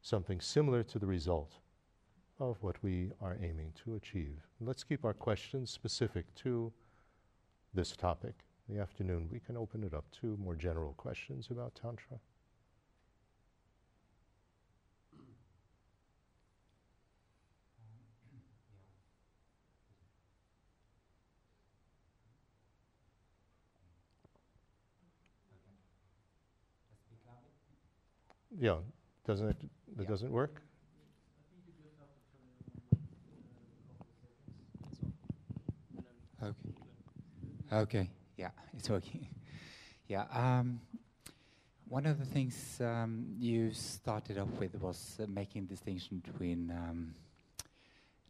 something 0.00 0.40
similar 0.40 0.82
to 0.82 0.98
the 0.98 1.06
result 1.06 1.52
of 2.40 2.56
what 2.62 2.76
we 2.82 3.10
are 3.20 3.36
aiming 3.42 3.72
to 3.84 3.94
achieve. 3.94 4.40
Let's 4.60 4.82
keep 4.82 5.04
our 5.04 5.14
questions 5.14 5.70
specific 5.70 6.34
to 6.36 6.72
this 7.74 7.92
topic 7.92 8.34
In 8.68 8.74
the 8.74 8.82
afternoon, 8.82 9.28
we 9.30 9.40
can 9.40 9.56
open 9.56 9.82
it 9.82 9.94
up 9.94 10.04
to 10.20 10.36
more 10.36 10.54
general 10.54 10.92
questions 10.94 11.48
about 11.50 11.74
Tantra. 11.74 12.18
Yeah, 28.60 28.78
doesn't 29.24 29.48
it? 29.48 29.56
That 29.96 30.02
yeah. 30.02 30.08
doesn't 30.08 30.32
work. 30.32 30.62
Okay. 36.42 36.54
Okay. 37.72 38.10
Yeah, 38.36 38.50
it's 38.76 38.90
working. 38.90 39.28
yeah. 40.08 40.24
Um, 40.32 40.80
one 41.88 42.04
of 42.06 42.18
the 42.18 42.24
things 42.24 42.80
um, 42.80 43.26
you 43.38 43.72
started 43.72 44.38
off 44.38 44.50
with 44.58 44.74
was 44.80 45.18
uh, 45.22 45.26
making 45.28 45.66
distinction 45.66 46.18
between 46.18 46.70
um, 46.70 47.14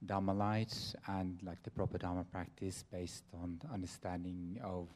Dharma 0.04 0.34
light 0.34 0.74
and 1.06 1.38
like 1.42 1.62
the 1.62 1.70
proper 1.70 1.96
Dharma 1.96 2.24
practice 2.24 2.84
based 2.92 3.24
on 3.32 3.60
understanding 3.72 4.58
of 4.62 4.88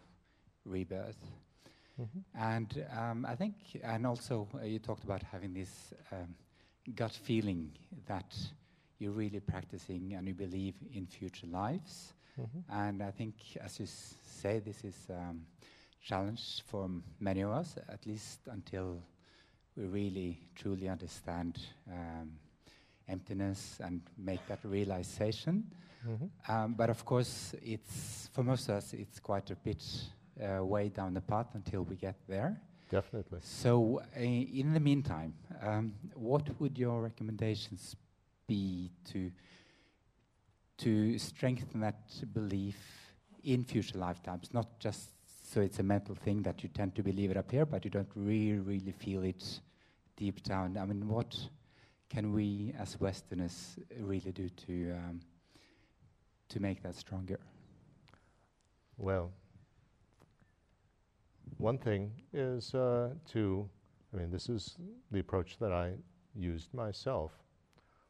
rebirth. 0.64 1.16
Mm-hmm. 2.00 2.42
And 2.42 2.86
um, 2.98 3.26
I 3.28 3.34
think, 3.36 3.54
and 3.82 4.06
also 4.06 4.48
uh, 4.54 4.64
you 4.64 4.78
talked 4.78 5.04
about 5.04 5.22
having 5.22 5.52
this 5.52 5.92
um, 6.10 6.34
gut 6.94 7.12
feeling 7.12 7.70
that 8.06 8.34
you're 8.98 9.12
really 9.12 9.40
practicing 9.40 10.14
and 10.14 10.26
you 10.26 10.34
believe 10.34 10.74
in 10.94 11.06
future 11.06 11.46
lives. 11.46 12.14
Mm-hmm. 12.40 12.72
And 12.72 13.02
I 13.02 13.10
think, 13.10 13.34
as 13.60 13.78
you 13.78 13.84
s- 13.84 14.14
say, 14.24 14.60
this 14.60 14.84
is 14.84 14.96
a 15.10 15.14
um, 15.14 15.42
challenge 16.02 16.62
for 16.66 16.88
many 17.20 17.42
of 17.42 17.50
us, 17.50 17.76
at 17.88 18.06
least 18.06 18.40
until 18.50 19.02
we 19.76 19.84
really 19.84 20.38
truly 20.54 20.88
understand 20.88 21.58
um, 21.90 22.32
emptiness 23.08 23.78
and 23.82 24.00
make 24.16 24.46
that 24.48 24.60
realization. 24.64 25.64
Mm-hmm. 26.06 26.52
Um, 26.52 26.74
but 26.74 26.90
of 26.90 27.04
course, 27.04 27.54
it's 27.62 28.28
for 28.32 28.42
most 28.42 28.68
of 28.68 28.76
us, 28.76 28.92
it's 28.92 29.20
quite 29.20 29.50
a 29.50 29.56
bit 29.56 29.84
uh, 30.40 30.64
way 30.64 30.88
down 30.88 31.14
the 31.14 31.20
path 31.20 31.48
until 31.54 31.82
we 31.82 31.96
get 31.96 32.16
there. 32.28 32.60
Definitely. 32.90 33.40
So, 33.42 34.02
uh, 34.16 34.20
in 34.20 34.74
the 34.74 34.80
meantime, 34.80 35.34
um, 35.62 35.94
what 36.14 36.48
would 36.60 36.78
your 36.78 37.00
recommendations 37.00 37.96
be 38.46 38.90
to 39.12 39.30
to 40.78 41.18
strengthen 41.18 41.80
that 41.80 42.00
belief 42.32 42.76
in 43.44 43.64
future 43.64 43.98
lifetimes? 43.98 44.52
Not 44.52 44.78
just 44.78 45.10
so 45.52 45.60
it's 45.60 45.78
a 45.78 45.82
mental 45.82 46.14
thing 46.14 46.42
that 46.42 46.62
you 46.62 46.68
tend 46.68 46.94
to 46.96 47.02
believe 47.02 47.30
it 47.30 47.36
up 47.36 47.50
here, 47.50 47.66
but 47.66 47.84
you 47.84 47.90
don't 47.90 48.10
really, 48.14 48.58
really 48.58 48.92
feel 48.92 49.22
it 49.22 49.60
deep 50.16 50.42
down. 50.42 50.76
I 50.76 50.84
mean, 50.84 51.06
what 51.08 51.36
can 52.08 52.32
we 52.32 52.74
as 52.78 53.00
Westerners 53.00 53.78
really 54.00 54.32
do 54.32 54.48
to 54.66 54.92
um, 54.92 55.20
to 56.48 56.60
make 56.60 56.82
that 56.82 56.94
stronger? 56.94 57.40
Well, 58.98 59.30
one 61.62 61.78
thing 61.78 62.10
is 62.32 62.74
uh, 62.74 63.10
to, 63.30 63.68
I 64.12 64.16
mean, 64.16 64.30
this 64.32 64.48
is 64.48 64.76
the 65.12 65.20
approach 65.20 65.58
that 65.60 65.72
I 65.72 65.92
used 66.34 66.74
myself, 66.74 67.30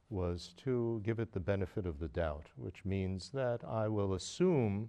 was 0.08 0.54
to 0.64 1.02
give 1.04 1.18
it 1.18 1.32
the 1.32 1.40
benefit 1.40 1.86
of 1.86 1.98
the 1.98 2.08
doubt, 2.08 2.46
which 2.56 2.84
means 2.86 3.30
that 3.34 3.60
I 3.68 3.88
will 3.88 4.14
assume 4.14 4.88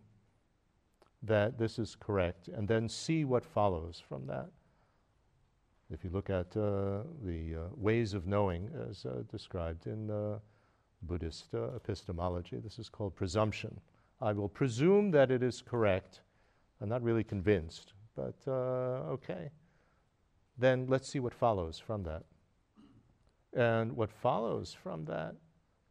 that 1.22 1.57
this 1.57 1.78
is 1.78 1.97
correct 1.99 2.47
and 2.47 2.66
then 2.68 2.88
see 2.88 3.26
what 3.26 3.43
follows 3.45 4.01
from 4.07 4.28
that. 4.28 4.49
If 5.91 6.05
you 6.05 6.09
look 6.09 6.30
at 6.30 6.55
uh, 6.55 7.03
the 7.22 7.55
uh, 7.55 7.59
ways 7.76 8.14
of 8.14 8.28
knowing 8.28 8.70
as 8.89 9.05
uh, 9.05 9.24
described 9.30 9.88
in 9.88 10.09
uh, 10.09 10.39
Buddhist 11.01 11.53
uh, 11.53 11.76
epistemology, 11.76 12.59
this 12.64 12.80
is 12.80 12.88
called 12.88 13.14
presumption. 13.14 13.78
I 14.22 14.32
will 14.32 14.49
presume 14.49 15.11
that 15.11 15.32
it 15.32 15.43
is 15.43 15.61
correct. 15.61 16.22
I'm 16.82 16.89
not 16.89 17.03
really 17.03 17.24
convinced, 17.26 17.93
but 18.16 18.36
uh, 18.47 19.11
okay. 19.11 19.49
Then 20.57 20.86
let's 20.88 21.09
see 21.09 21.20
what 21.20 21.34
follows 21.34 21.80
from 21.80 22.03
that. 22.03 22.24
And 23.55 23.93
what 23.93 24.11
follows 24.11 24.76
from 24.84 25.05
that 25.05 25.36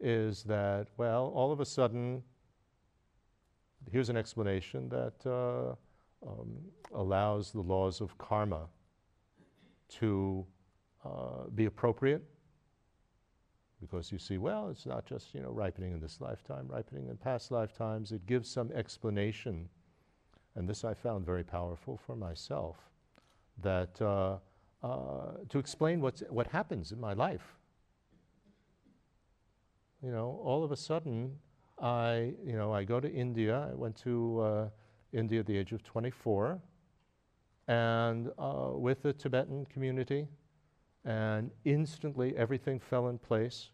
is 0.00 0.42
that, 0.44 0.88
well, 0.96 1.32
all 1.34 1.52
of 1.52 1.60
a 1.60 1.64
sudden, 1.64 2.22
here's 3.90 4.08
an 4.08 4.16
explanation 4.16 4.88
that 4.88 5.14
uh, 5.26 5.74
um, 6.28 6.58
allows 6.94 7.52
the 7.52 7.60
laws 7.60 8.00
of 8.00 8.16
karma 8.18 8.66
to 9.88 10.44
uh, 11.04 11.48
be 11.54 11.66
appropriate 11.66 12.22
because 13.82 14.12
you 14.12 14.18
see, 14.18 14.38
well, 14.38 14.70
it's 14.70 14.86
not 14.86 15.04
just 15.04 15.34
you 15.34 15.40
know 15.40 15.50
ripening 15.50 15.92
in 15.92 16.00
this 16.00 16.20
lifetime, 16.20 16.66
ripening 16.68 17.08
in 17.08 17.16
past 17.16 17.50
lifetimes. 17.50 18.12
It 18.12 18.24
gives 18.26 18.48
some 18.48 18.70
explanation, 18.72 19.68
and 20.54 20.68
this 20.68 20.84
I 20.84 20.94
found 20.94 21.24
very 21.24 21.44
powerful 21.44 21.98
for 22.06 22.16
myself, 22.16 22.76
that 23.62 24.00
uh, 24.00 24.36
uh, 24.82 25.32
to 25.48 25.58
explain 25.58 26.00
what's, 26.00 26.22
what 26.28 26.46
happens 26.48 26.92
in 26.92 27.00
my 27.00 27.12
life. 27.12 27.56
You 30.02 30.10
know, 30.10 30.40
all 30.42 30.64
of 30.64 30.72
a 30.72 30.76
sudden, 30.76 31.38
I 31.80 32.34
you 32.44 32.56
know 32.56 32.72
I 32.72 32.84
go 32.84 33.00
to 33.00 33.10
India. 33.10 33.68
I 33.70 33.74
went 33.74 33.96
to 34.02 34.40
uh, 34.40 34.68
India 35.12 35.40
at 35.40 35.46
the 35.46 35.56
age 35.56 35.72
of 35.72 35.82
24, 35.84 36.60
and 37.68 38.30
uh, 38.38 38.70
with 38.72 39.02
the 39.02 39.12
Tibetan 39.12 39.66
community 39.66 40.26
and 41.04 41.50
instantly 41.64 42.36
everything 42.36 42.78
fell 42.78 43.08
in 43.08 43.18
place. 43.18 43.70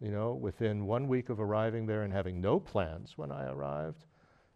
You 0.00 0.10
know, 0.10 0.34
within 0.34 0.86
one 0.86 1.08
week 1.08 1.28
of 1.30 1.40
arriving 1.40 1.86
there 1.86 2.02
and 2.02 2.12
having 2.12 2.40
no 2.40 2.60
plans 2.60 3.16
when 3.16 3.32
I 3.32 3.48
arrived, 3.48 4.04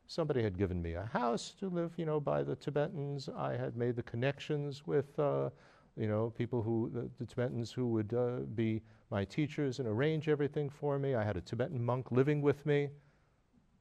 somebody 0.08 0.42
had 0.42 0.58
given 0.58 0.82
me 0.82 0.94
a 0.94 1.04
house 1.04 1.54
to 1.60 1.68
live, 1.68 1.92
you 1.96 2.06
know, 2.06 2.18
by 2.18 2.42
the 2.42 2.56
Tibetans. 2.56 3.28
I 3.36 3.56
had 3.56 3.76
made 3.76 3.94
the 3.94 4.02
connections 4.02 4.86
with, 4.86 5.16
uh, 5.18 5.50
you 5.96 6.08
know, 6.08 6.32
people 6.36 6.62
who, 6.62 6.90
the, 6.92 7.08
the 7.18 7.26
Tibetans 7.26 7.70
who 7.70 7.86
would 7.88 8.14
uh, 8.14 8.40
be 8.54 8.82
my 9.10 9.24
teachers 9.24 9.78
and 9.78 9.86
arrange 9.86 10.28
everything 10.28 10.70
for 10.70 10.98
me. 10.98 11.14
I 11.14 11.22
had 11.22 11.36
a 11.36 11.42
Tibetan 11.42 11.84
monk 11.84 12.10
living 12.10 12.40
with 12.40 12.64
me. 12.64 12.88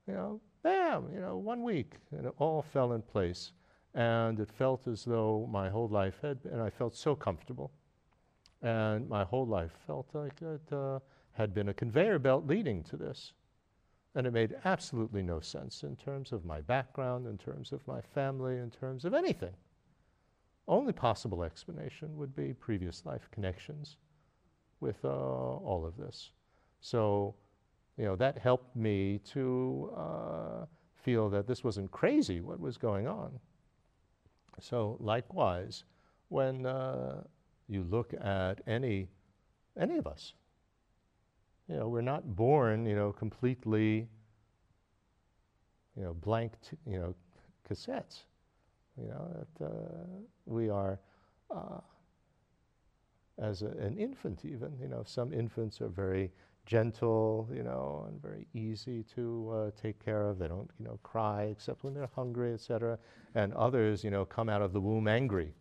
You 0.05 0.13
know, 0.13 0.41
bam, 0.63 1.09
you 1.13 1.21
know, 1.21 1.37
one 1.37 1.63
week, 1.63 1.95
and 2.11 2.25
it 2.25 2.33
all 2.37 2.61
fell 2.61 2.93
in 2.93 3.01
place. 3.01 3.53
And 3.93 4.39
it 4.39 4.51
felt 4.51 4.85
as 4.87 5.05
though 5.05 5.47
my 5.49 5.69
whole 5.69 5.87
life 5.87 6.19
had, 6.21 6.39
and 6.51 6.61
I 6.61 6.69
felt 6.69 6.95
so 6.95 7.15
comfortable. 7.15 7.71
And 8.61 9.07
my 9.07 9.23
whole 9.23 9.47
life 9.47 9.71
felt 9.85 10.07
like 10.13 10.41
it 10.41 10.73
uh, 10.73 10.99
had 11.31 11.53
been 11.53 11.69
a 11.69 11.73
conveyor 11.73 12.19
belt 12.19 12.45
leading 12.47 12.83
to 12.83 12.97
this. 12.97 13.33
And 14.17 14.25
it 14.25 14.33
made 14.33 14.55
absolutely 14.65 15.21
no 15.21 15.39
sense 15.39 15.83
in 15.83 15.95
terms 15.95 16.31
of 16.31 16.43
my 16.43 16.59
background, 16.61 17.27
in 17.27 17.37
terms 17.37 17.71
of 17.71 17.87
my 17.87 18.01
family, 18.01 18.57
in 18.57 18.71
terms 18.71 19.05
of 19.05 19.13
anything. 19.13 19.53
Only 20.67 20.91
possible 20.91 21.43
explanation 21.43 22.17
would 22.17 22.35
be 22.35 22.51
previous 22.53 23.05
life 23.05 23.29
connections 23.29 23.97
with 24.79 25.05
uh, 25.05 25.09
all 25.09 25.85
of 25.85 25.97
this. 25.97 26.31
So, 26.81 27.35
you 27.95 28.05
know, 28.05 28.15
that 28.15 28.39
helped 28.39 28.75
me 28.75 29.19
to 29.33 29.93
uh, 29.95 30.65
feel 30.95 31.29
that 31.29 31.45
this 31.45 31.63
wasn't 31.63 31.91
crazy 31.91 32.41
what 32.41 32.59
was 32.59 32.75
going 32.75 33.07
on. 33.07 33.39
So, 34.59 34.97
likewise, 34.99 35.83
when 36.29 36.65
uh, 36.65 37.21
you 37.67 37.83
look 37.83 38.15
at 38.15 38.61
any 38.65 39.09
any 39.79 39.97
of 39.99 40.07
us. 40.07 40.33
You 41.69 41.77
know, 41.77 41.87
we're 41.89 42.01
not 42.01 42.35
born, 42.35 42.85
you 42.85 42.95
know, 42.95 43.11
completely, 43.11 44.07
you 45.95 46.03
know, 46.03 46.13
blank, 46.13 46.53
t- 46.61 46.77
you 46.85 46.99
know, 46.99 47.15
cassettes. 47.69 48.23
You 48.99 49.09
know, 49.09 49.45
that 49.59 49.65
uh, 49.65 50.05
we 50.45 50.69
are, 50.69 50.99
uh, 51.51 51.79
as 53.37 53.61
a, 53.61 53.67
an 53.67 53.97
infant, 53.97 54.43
even. 54.45 54.77
You 54.81 54.87
know, 54.87 55.03
some 55.05 55.33
infants 55.33 55.81
are 55.81 55.89
very 55.89 56.31
gentle, 56.65 57.47
you 57.53 57.63
know, 57.63 58.05
and 58.07 58.21
very 58.21 58.47
easy 58.53 59.03
to 59.15 59.51
uh, 59.53 59.71
take 59.79 60.03
care 60.03 60.27
of. 60.29 60.39
They 60.39 60.47
don't, 60.47 60.69
you 60.79 60.85
know, 60.85 60.99
cry 61.03 61.43
except 61.43 61.83
when 61.83 61.93
they're 61.93 62.09
hungry, 62.15 62.53
etc. 62.53 62.97
And 63.35 63.53
others, 63.53 64.03
you 64.03 64.09
know, 64.09 64.25
come 64.25 64.49
out 64.49 64.61
of 64.61 64.73
the 64.73 64.81
womb 64.81 65.07
angry 65.07 65.53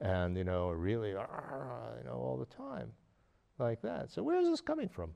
and 0.00 0.36
you 0.36 0.44
know 0.44 0.70
really 0.70 1.10
you 1.10 1.14
know 1.14 2.12
all 2.12 2.36
the 2.38 2.56
time 2.56 2.90
like 3.60 3.80
that. 3.82 4.10
So 4.10 4.22
where 4.22 4.40
is 4.40 4.48
this 4.48 4.60
coming 4.60 4.88
from? 4.88 5.12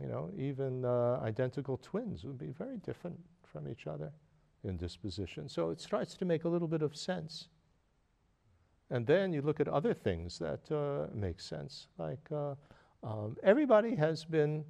You 0.00 0.08
know 0.08 0.30
even 0.36 0.84
uh, 0.84 1.20
identical 1.22 1.78
twins 1.78 2.24
would 2.24 2.38
be 2.38 2.50
very 2.50 2.76
different 2.78 3.18
from 3.44 3.68
each 3.68 3.86
other 3.86 4.12
in 4.64 4.76
disposition. 4.76 5.48
So 5.48 5.70
it 5.70 5.80
starts 5.80 6.14
to 6.16 6.24
make 6.24 6.44
a 6.44 6.48
little 6.48 6.68
bit 6.68 6.82
of 6.82 6.96
sense. 6.96 7.48
And 8.90 9.06
then 9.06 9.32
you 9.32 9.42
look 9.42 9.58
at 9.60 9.68
other 9.68 9.94
things 9.94 10.38
that 10.38 10.70
uh, 10.70 11.06
make 11.14 11.40
sense. 11.40 11.88
Like 11.98 12.26
uh, 12.30 12.54
um, 13.02 13.36
everybody 13.42 13.94
has 13.94 14.24
been 14.24 14.64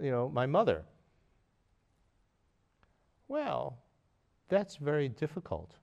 you 0.00 0.10
know 0.10 0.28
my 0.28 0.46
mother. 0.46 0.84
Well 3.28 3.78
that's 4.48 4.76
very 4.76 5.08
difficult 5.08 5.76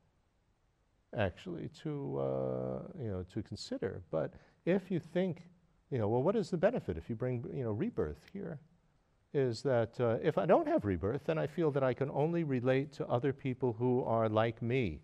actually 1.17 1.69
to 1.83 2.17
uh, 2.19 2.79
you 2.99 3.09
know 3.09 3.25
to 3.33 3.41
consider. 3.41 4.01
But 4.11 4.33
if 4.65 4.89
you 4.91 4.99
think, 4.99 5.43
you 5.91 5.97
know, 5.97 6.07
well, 6.07 6.23
what 6.23 6.37
is 6.37 6.49
the 6.49 6.57
benefit 6.57 6.97
if 6.97 7.09
you 7.09 7.15
bring 7.15 7.45
you 7.53 7.63
know 7.63 7.71
rebirth 7.71 8.21
here? 8.31 8.59
Is 9.33 9.61
that 9.63 9.99
uh, 9.99 10.17
if 10.23 10.37
I 10.37 10.45
don't 10.45 10.67
have 10.67 10.85
rebirth, 10.85 11.25
then 11.25 11.37
I 11.37 11.47
feel 11.47 11.71
that 11.71 11.83
I 11.83 11.93
can 11.93 12.09
only 12.11 12.43
relate 12.43 12.91
to 12.93 13.07
other 13.07 13.31
people 13.33 13.73
who 13.77 14.03
are 14.03 14.27
like 14.27 14.61
me. 14.61 15.01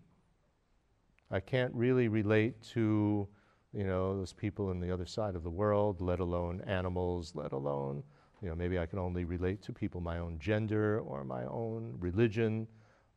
I 1.30 1.40
can't 1.40 1.72
really 1.74 2.08
relate 2.08 2.60
to 2.74 3.28
you 3.74 3.84
know 3.84 4.16
those 4.16 4.32
people 4.32 4.70
in 4.70 4.80
the 4.80 4.90
other 4.90 5.06
side 5.06 5.34
of 5.34 5.44
the 5.44 5.50
world, 5.50 6.00
let 6.00 6.20
alone 6.20 6.62
animals, 6.66 7.32
let 7.34 7.52
alone 7.52 8.02
you 8.42 8.48
know 8.48 8.54
maybe 8.54 8.78
I 8.78 8.86
can 8.86 8.98
only 8.98 9.24
relate 9.24 9.62
to 9.64 9.72
people 9.72 10.00
my 10.00 10.18
own 10.18 10.38
gender 10.38 11.00
or 11.00 11.22
my 11.22 11.44
own 11.44 11.96
religion 11.98 12.66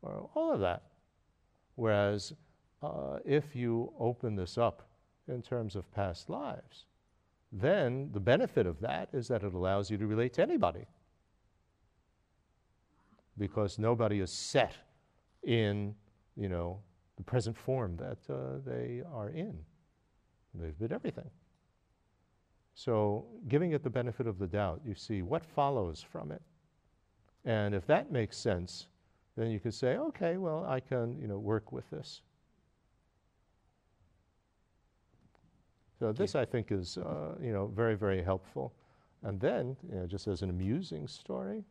or 0.01 0.29
all 0.35 0.51
of 0.51 0.59
that. 0.59 0.83
Whereas 1.75 2.33
uh, 2.83 3.19
if 3.23 3.55
you 3.55 3.93
open 3.97 4.35
this 4.35 4.57
up 4.57 4.89
in 5.29 5.41
terms 5.41 5.77
of 5.77 5.89
past 5.93 6.29
lives, 6.29 6.85
then 7.51 8.09
the 8.13 8.19
benefit 8.19 8.65
of 8.65 8.79
that 8.81 9.09
is 9.13 9.27
that 9.27 9.43
it 9.43 9.53
allows 9.53 9.91
you 9.91 9.97
to 9.97 10.07
relate 10.07 10.33
to 10.33 10.41
anybody. 10.41 10.85
Because 13.37 13.77
nobody 13.77 14.19
is 14.19 14.31
set 14.31 14.73
in, 15.43 15.95
you 16.37 16.47
know, 16.47 16.79
the 17.17 17.23
present 17.23 17.57
form 17.57 17.97
that 17.97 18.33
uh, 18.33 18.59
they 18.65 19.01
are 19.13 19.29
in. 19.29 19.57
They've 20.53 20.77
been 20.77 20.93
everything. 20.93 21.29
So, 22.73 23.25
giving 23.47 23.73
it 23.73 23.83
the 23.83 23.89
benefit 23.89 24.27
of 24.27 24.39
the 24.39 24.47
doubt, 24.47 24.81
you 24.85 24.95
see 24.95 25.21
what 25.21 25.45
follows 25.45 26.03
from 26.09 26.31
it. 26.31 26.41
And 27.43 27.75
if 27.75 27.85
that 27.87 28.11
makes 28.11 28.37
sense, 28.37 28.87
then 29.35 29.51
you 29.51 29.59
can 29.59 29.71
say, 29.71 29.97
okay, 29.97 30.37
well, 30.37 30.65
I 30.67 30.79
can, 30.79 31.17
you 31.19 31.27
know, 31.27 31.37
work 31.37 31.71
with 31.71 31.89
this. 31.89 32.21
So 36.01 36.11
this, 36.11 36.33
I 36.33 36.45
think, 36.45 36.71
is, 36.71 36.97
uh, 36.97 37.35
you 37.39 37.53
know, 37.53 37.67
very, 37.67 37.93
very 37.93 38.23
helpful. 38.23 38.73
And 39.21 39.39
then, 39.39 39.77
you 39.87 39.99
know, 39.99 40.07
just 40.07 40.27
as 40.27 40.41
an 40.41 40.49
amusing 40.49 41.07
story, 41.07 41.63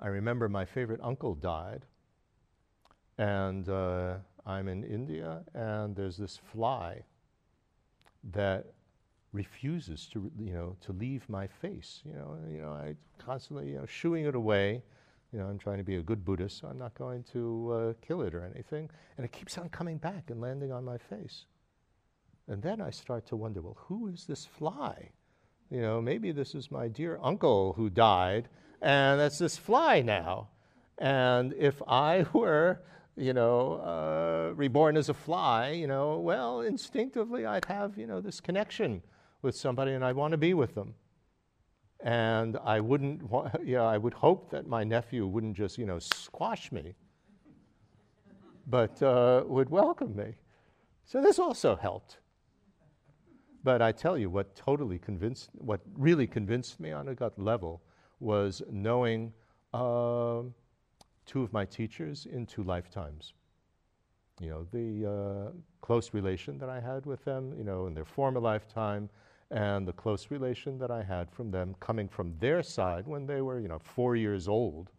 I 0.00 0.06
remember 0.06 0.48
my 0.48 0.64
favorite 0.64 1.00
uncle 1.02 1.34
died, 1.34 1.82
and 3.18 3.68
uh, 3.68 4.14
I'm 4.46 4.68
in 4.68 4.84
India, 4.84 5.42
and 5.52 5.94
there's 5.94 6.16
this 6.16 6.40
fly 6.50 7.02
that 8.32 8.64
refuses 9.34 10.06
to, 10.14 10.32
you 10.40 10.54
know, 10.54 10.76
to 10.80 10.92
leave 10.92 11.28
my 11.28 11.46
face. 11.46 12.00
You 12.06 12.14
know, 12.14 12.38
you 12.50 12.62
know, 12.62 12.70
I 12.70 12.94
constantly, 13.18 13.68
you 13.68 13.76
know, 13.80 13.84
shooing 13.84 14.24
it 14.24 14.34
away. 14.34 14.82
You 15.30 15.40
know, 15.40 15.44
I'm 15.44 15.58
trying 15.58 15.76
to 15.76 15.84
be 15.84 15.96
a 15.96 16.02
good 16.02 16.24
Buddhist, 16.24 16.60
so 16.60 16.68
I'm 16.68 16.78
not 16.78 16.94
going 16.94 17.22
to 17.34 17.70
uh, 17.70 17.92
kill 18.00 18.22
it 18.22 18.34
or 18.34 18.50
anything. 18.50 18.88
And 19.18 19.26
it 19.26 19.32
keeps 19.32 19.58
on 19.58 19.68
coming 19.68 19.98
back 19.98 20.30
and 20.30 20.40
landing 20.40 20.72
on 20.72 20.86
my 20.86 20.96
face. 20.96 21.44
And 22.48 22.62
then 22.62 22.80
I 22.80 22.90
start 22.90 23.26
to 23.28 23.36
wonder, 23.36 23.60
well, 23.60 23.76
who 23.88 24.08
is 24.08 24.24
this 24.24 24.44
fly? 24.44 25.10
You 25.70 25.80
know, 25.80 26.00
maybe 26.00 26.30
this 26.30 26.54
is 26.54 26.70
my 26.70 26.86
dear 26.86 27.18
uncle 27.22 27.72
who 27.72 27.90
died, 27.90 28.48
and 28.80 29.18
that's 29.18 29.38
this 29.38 29.56
fly 29.56 30.00
now. 30.00 30.48
And 30.98 31.52
if 31.54 31.82
I 31.88 32.24
were, 32.32 32.82
you 33.16 33.32
know, 33.32 33.74
uh, 33.74 34.54
reborn 34.54 34.96
as 34.96 35.08
a 35.08 35.14
fly, 35.14 35.70
you 35.70 35.86
know, 35.86 36.18
well, 36.18 36.60
instinctively 36.60 37.46
I'd 37.46 37.64
have, 37.64 37.98
you 37.98 38.06
know, 38.06 38.20
this 38.20 38.40
connection 38.40 39.02
with 39.42 39.56
somebody 39.56 39.92
and 39.92 40.04
I 40.04 40.12
want 40.12 40.32
to 40.32 40.38
be 40.38 40.54
with 40.54 40.74
them. 40.74 40.94
And 42.00 42.58
I 42.62 42.80
wouldn't, 42.80 43.22
wa- 43.24 43.50
yeah, 43.64 43.82
I 43.82 43.98
would 43.98 44.14
hope 44.14 44.50
that 44.50 44.66
my 44.66 44.84
nephew 44.84 45.26
wouldn't 45.26 45.56
just, 45.56 45.78
you 45.78 45.86
know, 45.86 45.98
squash 45.98 46.70
me, 46.70 46.94
but 48.66 49.02
uh, 49.02 49.44
would 49.46 49.70
welcome 49.70 50.14
me. 50.14 50.34
So 51.04 51.20
this 51.22 51.38
also 51.38 51.76
helped. 51.76 52.18
But 53.66 53.82
I 53.82 53.90
tell 53.90 54.16
you, 54.16 54.30
what 54.30 54.54
totally 54.54 54.96
convinced, 54.96 55.50
what 55.54 55.80
really 55.96 56.28
convinced 56.28 56.78
me 56.78 56.92
on 56.92 57.08
a 57.08 57.16
gut 57.16 57.36
level 57.36 57.82
was 58.20 58.62
knowing 58.70 59.32
uh, 59.74 60.42
two 61.26 61.42
of 61.42 61.52
my 61.52 61.64
teachers 61.64 62.28
in 62.30 62.46
two 62.46 62.62
lifetimes. 62.62 63.32
You 64.40 64.50
know, 64.50 64.66
the 64.72 65.10
uh, 65.10 65.50
close 65.80 66.14
relation 66.14 66.58
that 66.58 66.68
I 66.68 66.78
had 66.78 67.06
with 67.06 67.24
them, 67.24 67.52
you 67.58 67.64
know, 67.64 67.88
in 67.88 67.94
their 67.94 68.04
former 68.04 68.38
lifetime, 68.38 69.10
and 69.50 69.84
the 69.84 69.92
close 69.92 70.30
relation 70.30 70.78
that 70.78 70.92
I 70.92 71.02
had 71.02 71.28
from 71.28 71.50
them 71.50 71.74
coming 71.80 72.06
from 72.06 72.38
their 72.38 72.62
side 72.62 73.04
when 73.04 73.26
they 73.26 73.40
were, 73.40 73.58
you 73.58 73.66
know, 73.66 73.80
four 73.80 74.14
years 74.14 74.46
old. 74.46 74.92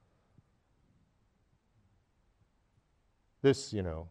This, 3.42 3.72
you 3.72 3.82
know, 3.82 4.10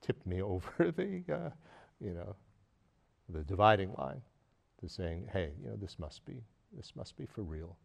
tipped 0.00 0.26
me 0.26 0.40
over 0.54 0.90
the, 0.96 1.22
uh, 1.30 1.50
you 2.00 2.14
know, 2.14 2.36
the 3.28 3.42
dividing 3.42 3.92
line 3.98 4.20
to 4.80 4.88
saying, 4.88 5.28
hey, 5.32 5.50
you 5.62 5.68
know, 5.68 5.76
this 5.76 5.98
must 5.98 6.24
be, 6.24 6.42
this 6.76 6.92
must 6.96 7.16
be 7.16 7.26
for 7.26 7.42
real. 7.42 7.76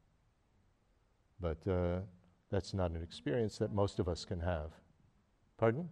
But 1.39 1.65
uh, 1.67 1.99
that's 2.51 2.73
not 2.73 2.91
an 2.91 3.01
experience 3.01 3.57
that 3.59 3.73
most 3.73 3.99
of 3.99 4.07
us 4.07 4.25
can 4.25 4.39
have. 4.39 4.71
Pardon? 5.57 5.87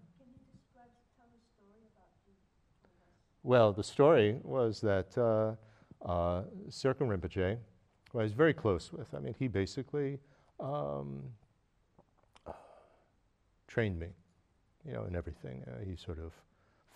Well, 3.43 3.71
the 3.71 3.83
story 3.83 4.39
was 4.43 4.81
that 4.81 5.17
uh, 5.17 5.55
uh, 6.05 6.43
Rinpoche, 6.69 7.57
who 8.11 8.19
I 8.19 8.23
was 8.23 8.33
very 8.33 8.53
close 8.53 8.91
with, 8.91 9.13
I 9.13 9.19
mean, 9.19 9.35
he 9.39 9.47
basically 9.47 10.19
um, 10.59 11.23
trained 13.67 13.99
me, 13.99 14.07
you 14.85 14.93
know, 14.93 15.05
in 15.05 15.15
everything. 15.15 15.63
Uh, 15.67 15.85
he 15.85 15.95
sort 15.95 16.19
of 16.19 16.33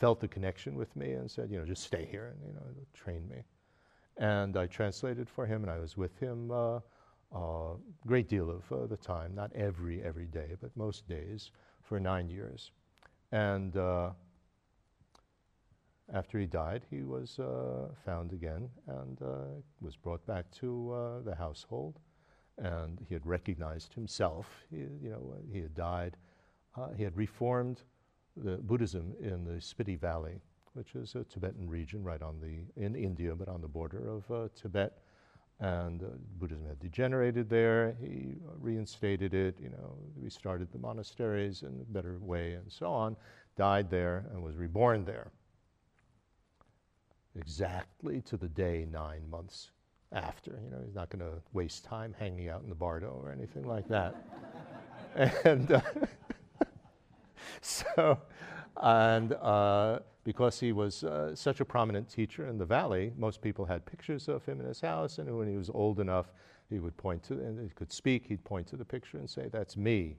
felt 0.02 0.20
the 0.20 0.28
connection 0.28 0.76
with 0.76 0.96
me 0.96 1.12
and 1.12 1.30
said, 1.30 1.52
you 1.52 1.60
know, 1.60 1.64
just 1.64 1.84
stay 1.84 2.08
here 2.10 2.34
and, 2.34 2.40
you 2.44 2.54
know, 2.56 2.66
train 2.92 3.28
me. 3.30 3.44
And 4.18 4.58
I 4.58 4.66
translated 4.66 5.30
for 5.30 5.46
him, 5.46 5.62
and 5.62 5.72
I 5.72 5.78
was 5.78 5.96
with 5.96 6.18
him 6.18 6.50
a 6.50 6.78
uh, 6.78 6.80
uh, 7.34 7.76
great 8.08 8.28
deal 8.28 8.50
of 8.50 8.64
uh, 8.72 8.88
the 8.88 8.98
time, 8.98 9.36
not 9.36 9.52
every, 9.54 10.04
every 10.04 10.26
day, 10.26 10.56
but 10.60 10.76
most 10.76 11.08
days, 11.08 11.52
for 11.84 12.00
nine 12.00 12.30
years. 12.30 12.72
And 13.32 13.78
uh, 13.78 14.10
after 16.12 16.40
he 16.40 16.48
died, 16.48 16.82
he 16.90 17.04
was 17.04 17.38
uh, 17.38 17.90
found 18.04 18.34
again 18.34 18.70
and 18.88 19.22
uh, 19.22 19.62
was 19.82 19.96
brought 19.96 20.26
back 20.26 20.50
to 20.62 20.92
uh, 20.92 21.22
the 21.22 21.36
household. 21.36 22.00
And 22.58 23.00
he 23.08 23.14
had 23.14 23.26
recognized 23.26 23.94
himself. 23.94 24.48
He, 24.72 24.78
you 24.78 25.12
know, 25.12 25.36
he 25.52 25.60
had 25.60 25.76
died. 25.76 26.18
Uh, 26.76 26.90
he 26.98 27.04
had 27.04 27.16
reformed 27.16 27.84
the 28.38 28.58
Buddhism 28.58 29.14
in 29.20 29.44
the 29.44 29.60
Spiti 29.60 30.00
Valley, 30.00 30.40
which 30.74 30.96
is 30.96 31.16
a 31.16 31.24
Tibetan 31.24 31.68
region 31.70 32.04
right 32.04 32.22
on 32.22 32.40
the 32.40 32.82
in 32.82 32.96
India, 32.96 33.36
but 33.36 33.48
on 33.48 33.62
the 33.62 33.68
border 33.68 34.08
of 34.10 34.32
uh, 34.32 34.48
Tibet. 34.56 35.00
And 35.60 36.02
uh, 36.02 36.08
Buddhism 36.40 36.66
had 36.68 36.80
degenerated 36.80 37.50
there. 37.50 37.96
He 38.02 38.36
reinstated 38.60 39.34
it. 39.34 39.58
You 39.62 39.70
know, 39.70 39.96
restarted 40.16 40.72
the 40.72 40.80
monasteries 40.80 41.62
in 41.62 41.82
a 41.82 41.94
better 41.94 42.18
way, 42.20 42.54
and 42.54 42.72
so 42.72 42.92
on. 42.92 43.16
Died 43.58 43.90
there 43.90 44.26
and 44.32 44.42
was 44.42 44.56
reborn 44.56 45.06
there 45.06 45.32
exactly 47.36 48.22
to 48.22 48.38
the 48.38 48.48
day 48.48 48.88
nine 48.92 49.30
months 49.30 49.72
after. 50.12 50.60
You 50.64 50.72
know, 50.72 50.82
he's 50.86 50.96
not 50.96 51.10
going 51.10 51.20
to 51.20 51.42
waste 51.54 51.86
time 51.86 52.14
hanging 52.18 52.50
out 52.50 52.64
in 52.64 52.70
the 52.70 52.76
bardo 52.76 53.20
or 53.24 53.32
anything 53.32 53.64
like 53.64 53.88
that. 53.88 54.16
and 55.46 55.72
uh, 55.72 55.82
so, 57.96 58.20
and 58.82 59.34
uh, 59.34 60.00
because 60.24 60.60
he 60.60 60.72
was 60.72 61.04
uh, 61.04 61.36
such 61.36 61.60
a 61.60 61.66
prominent 61.66 62.10
teacher 62.10 62.48
in 62.48 62.58
the 62.58 62.66
valley, 62.66 63.14
most 63.18 63.42
people 63.42 63.66
had 63.66 63.86
pictures 63.86 64.28
of 64.28 64.46
him 64.46 64.60
in 64.60 64.68
his 64.68 64.82
house, 64.82 65.18
and 65.18 65.38
when 65.38 65.48
he 65.48 65.58
was 65.58 65.70
old 65.70 66.00
enough, 66.00 66.32
he 66.70 66.80
would 66.80 66.96
point 66.98 67.24
to, 67.24 67.34
and 67.34 67.60
he 67.60 67.70
could 67.70 67.92
speak, 67.92 68.28
he'd 68.28 68.44
point 68.44 68.68
to 68.68 68.78
the 68.78 68.86
picture 68.86 69.18
and 69.18 69.30
say, 69.30 69.50
That's 69.52 69.76
me. 69.76 70.18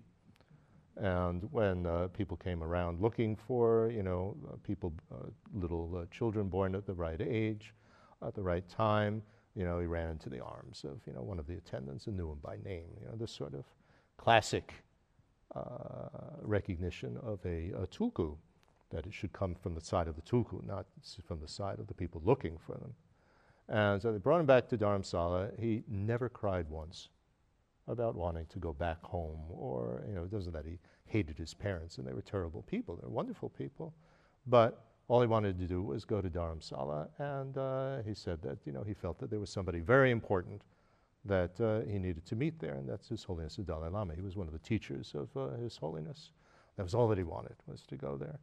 And 0.96 1.48
when 1.52 1.86
uh, 1.86 2.08
people 2.08 2.36
came 2.36 2.62
around 2.62 3.00
looking 3.00 3.34
for, 3.34 3.90
you 3.90 4.02
know, 4.02 4.36
uh, 4.46 4.56
people, 4.62 4.92
uh, 5.10 5.28
little 5.54 5.90
uh, 5.96 6.04
children 6.10 6.48
born 6.48 6.74
at 6.74 6.86
the 6.86 6.92
right 6.92 7.20
age, 7.20 7.72
at 8.24 8.34
the 8.34 8.42
right 8.42 8.68
time, 8.68 9.22
you 9.56 9.64
know, 9.64 9.80
he 9.80 9.86
ran 9.86 10.10
into 10.10 10.28
the 10.28 10.40
arms 10.40 10.84
of, 10.84 11.00
you 11.06 11.14
know, 11.14 11.22
one 11.22 11.38
of 11.38 11.46
the 11.46 11.54
attendants 11.54 12.06
and 12.08 12.16
knew 12.16 12.30
him 12.30 12.38
by 12.42 12.56
name. 12.62 12.88
You 13.00 13.06
know, 13.06 13.16
this 13.16 13.32
sort 13.32 13.54
of 13.54 13.64
classic 14.18 14.74
recognition 16.42 17.18
of 17.22 17.40
a, 17.44 17.72
a, 17.72 17.86
that 18.90 19.06
it 19.06 19.14
should 19.14 19.32
come 19.32 19.54
from 19.54 19.74
the 19.74 19.80
side 19.80 20.08
of 20.08 20.16
the 20.16 20.22
tulku, 20.22 20.64
not 20.66 20.86
from 21.26 21.40
the 21.40 21.48
side 21.48 21.78
of 21.78 21.86
the 21.86 21.94
people 21.94 22.20
looking 22.24 22.58
for 22.58 22.72
them. 22.72 22.94
And 23.68 24.02
so 24.02 24.12
they 24.12 24.18
brought 24.18 24.40
him 24.40 24.46
back 24.46 24.68
to 24.68 24.76
Dharamsala. 24.76 25.58
He 25.58 25.82
never 25.88 26.28
cried 26.28 26.68
once 26.68 27.08
about 27.88 28.14
wanting 28.14 28.46
to 28.46 28.58
go 28.58 28.72
back 28.72 29.02
home, 29.02 29.40
or 29.50 30.02
you 30.06 30.14
know, 30.14 30.24
it 30.24 30.30
doesn't 30.30 30.52
that 30.52 30.66
he 30.66 30.78
hated 31.06 31.38
his 31.38 31.54
parents 31.54 31.98
and 31.98 32.06
they 32.06 32.12
were 32.12 32.22
terrible 32.22 32.62
people. 32.62 32.96
They're 32.96 33.10
wonderful 33.10 33.48
people, 33.48 33.94
but 34.46 34.84
all 35.08 35.20
he 35.20 35.26
wanted 35.26 35.58
to 35.58 35.66
do 35.66 35.82
was 35.82 36.04
go 36.04 36.20
to 36.20 36.30
Dharamsala, 36.30 37.08
and 37.18 37.58
uh, 37.58 38.02
he 38.06 38.14
said 38.14 38.40
that 38.42 38.58
you 38.64 38.72
know 38.72 38.82
he 38.82 38.94
felt 38.94 39.18
that 39.18 39.30
there 39.30 39.40
was 39.40 39.50
somebody 39.50 39.80
very 39.80 40.10
important 40.10 40.62
that 41.24 41.60
uh, 41.60 41.80
he 41.88 41.98
needed 41.98 42.26
to 42.26 42.36
meet 42.36 42.58
there, 42.58 42.74
and 42.74 42.88
that's 42.88 43.08
His 43.08 43.22
Holiness 43.24 43.56
the 43.56 43.62
Dalai 43.62 43.90
Lama. 43.90 44.14
He 44.14 44.22
was 44.22 44.36
one 44.36 44.46
of 44.46 44.52
the 44.52 44.58
teachers 44.58 45.14
of 45.14 45.28
uh, 45.36 45.56
His 45.56 45.76
Holiness. 45.76 46.30
That 46.76 46.82
was 46.82 46.94
all 46.94 47.06
that 47.08 47.18
he 47.18 47.24
wanted 47.24 47.56
was 47.66 47.82
to 47.82 47.96
go 47.96 48.16
there, 48.16 48.38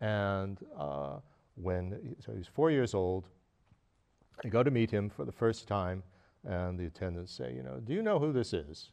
and 0.00 0.58
uh, 0.78 1.18
when 1.56 1.98
he, 2.02 2.16
so 2.24 2.32
he 2.32 2.38
was 2.38 2.46
four 2.46 2.70
years 2.70 2.94
old, 2.94 3.28
I 4.44 4.48
go 4.48 4.62
to 4.62 4.70
meet 4.70 4.90
him 4.90 5.08
for 5.08 5.24
the 5.24 5.32
first 5.32 5.66
time 5.68 6.02
and 6.46 6.78
the 6.78 6.86
attendants 6.86 7.32
say, 7.32 7.52
you 7.54 7.62
know, 7.62 7.80
do 7.80 7.92
you 7.92 8.02
know 8.02 8.18
who 8.18 8.32
this 8.32 8.52
is? 8.52 8.90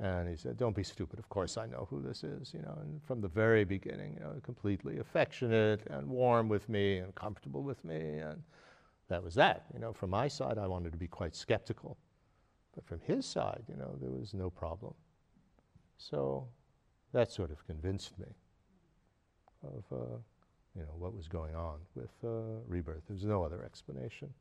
And 0.00 0.28
he 0.28 0.36
said, 0.36 0.56
don't 0.56 0.74
be 0.74 0.82
stupid. 0.82 1.18
Of 1.18 1.28
course 1.28 1.56
I 1.56 1.66
know 1.66 1.86
who 1.88 2.02
this 2.02 2.24
is, 2.24 2.52
you 2.52 2.62
know. 2.62 2.76
And 2.80 3.00
from 3.04 3.20
the 3.20 3.28
very 3.28 3.64
beginning, 3.64 4.14
you 4.14 4.20
know, 4.20 4.32
completely 4.42 4.98
affectionate 4.98 5.86
and 5.88 6.08
warm 6.08 6.48
with 6.48 6.68
me 6.68 6.98
and 6.98 7.14
comfortable 7.14 7.62
with 7.62 7.84
me. 7.84 8.18
And 8.18 8.42
that 9.08 9.22
was 9.22 9.34
that. 9.34 9.66
You 9.72 9.80
know, 9.80 9.92
from 9.92 10.10
my 10.10 10.26
side, 10.26 10.58
I 10.58 10.66
wanted 10.66 10.92
to 10.92 10.98
be 10.98 11.06
quite 11.06 11.36
skeptical. 11.36 11.96
But 12.74 12.86
from 12.86 13.00
his 13.00 13.24
side, 13.26 13.62
you 13.68 13.76
know, 13.76 13.96
there 14.00 14.10
was 14.10 14.34
no 14.34 14.50
problem. 14.50 14.94
So 15.98 16.48
that 17.12 17.30
sort 17.30 17.50
of 17.50 17.64
convinced 17.66 18.18
me 18.18 18.26
of 19.62 19.84
uh, 19.92 20.16
you 20.76 20.82
know, 20.82 20.94
what 20.98 21.14
was 21.14 21.28
going 21.28 21.54
on 21.54 21.78
with 21.94 22.10
uh, 22.24 22.60
rebirth. 22.66 23.02
There's 23.08 23.24
no 23.24 23.44
other 23.44 23.62
explanation. 23.64 24.32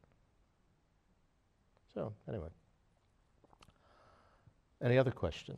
So, 1.93 2.13
anyway. 2.27 2.47
Any 4.81 4.97
other 4.97 5.11
question? 5.11 5.57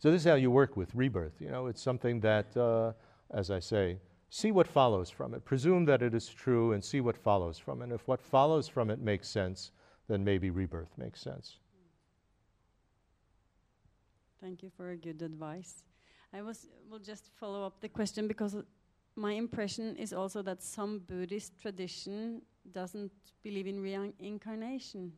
So 0.00 0.10
this 0.10 0.22
is 0.22 0.28
how 0.28 0.34
you 0.34 0.50
work 0.50 0.76
with 0.76 0.94
rebirth. 0.94 1.40
You 1.40 1.50
know, 1.50 1.66
it's 1.66 1.80
something 1.80 2.20
that, 2.20 2.56
uh, 2.56 2.92
as 3.30 3.50
I 3.50 3.60
say, 3.60 3.98
see 4.30 4.52
what 4.52 4.66
follows 4.66 5.10
from 5.10 5.34
it. 5.34 5.44
Presume 5.44 5.84
that 5.86 6.02
it 6.02 6.14
is 6.14 6.28
true 6.28 6.72
and 6.72 6.84
see 6.84 7.00
what 7.00 7.16
follows 7.16 7.58
from 7.58 7.80
it. 7.80 7.84
And 7.84 7.92
if 7.92 8.06
what 8.06 8.20
follows 8.20 8.68
from 8.68 8.90
it 8.90 9.00
makes 9.00 9.28
sense, 9.28 9.72
then 10.08 10.24
maybe 10.24 10.50
rebirth 10.50 10.96
makes 10.96 11.20
sense. 11.20 11.58
Thank 14.40 14.62
you 14.62 14.70
for 14.76 14.90
a 14.90 14.96
good 14.96 15.22
advice. 15.22 15.82
I 16.32 16.42
was 16.42 16.68
will 16.90 16.98
just 16.98 17.30
follow 17.40 17.64
up 17.64 17.80
the 17.80 17.88
question 17.88 18.28
because 18.28 18.56
my 19.16 19.32
impression 19.32 19.96
is 19.96 20.12
also 20.12 20.42
that 20.42 20.62
some 20.62 21.00
Buddhist 21.00 21.58
tradition 21.60 22.42
doesn't 22.72 23.10
believe 23.42 23.66
in 23.66 23.80
reincarnation. 23.80 25.12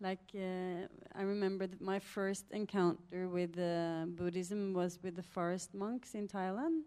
Like 0.00 0.34
uh, 0.34 0.86
I 1.14 1.22
remember 1.22 1.66
that 1.66 1.80
my 1.80 1.98
first 1.98 2.44
encounter 2.50 3.28
with 3.28 3.58
uh, 3.58 4.06
Buddhism 4.06 4.74
was 4.74 4.98
with 5.02 5.16
the 5.16 5.22
forest 5.22 5.74
monks 5.74 6.14
in 6.14 6.26
Thailand, 6.26 6.82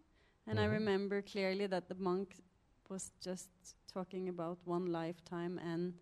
and 0.46 0.58
mm 0.58 0.64
-hmm. 0.64 0.64
I 0.64 0.66
mm-hmm. 0.66 0.86
remember 0.86 1.22
clearly 1.22 1.68
that 1.68 1.88
the 1.88 1.96
monk 1.96 2.36
was 2.90 3.12
just 3.20 3.50
talking 3.94 4.30
about 4.30 4.58
one 4.66 4.92
lifetime 4.92 5.60
and 5.74 5.94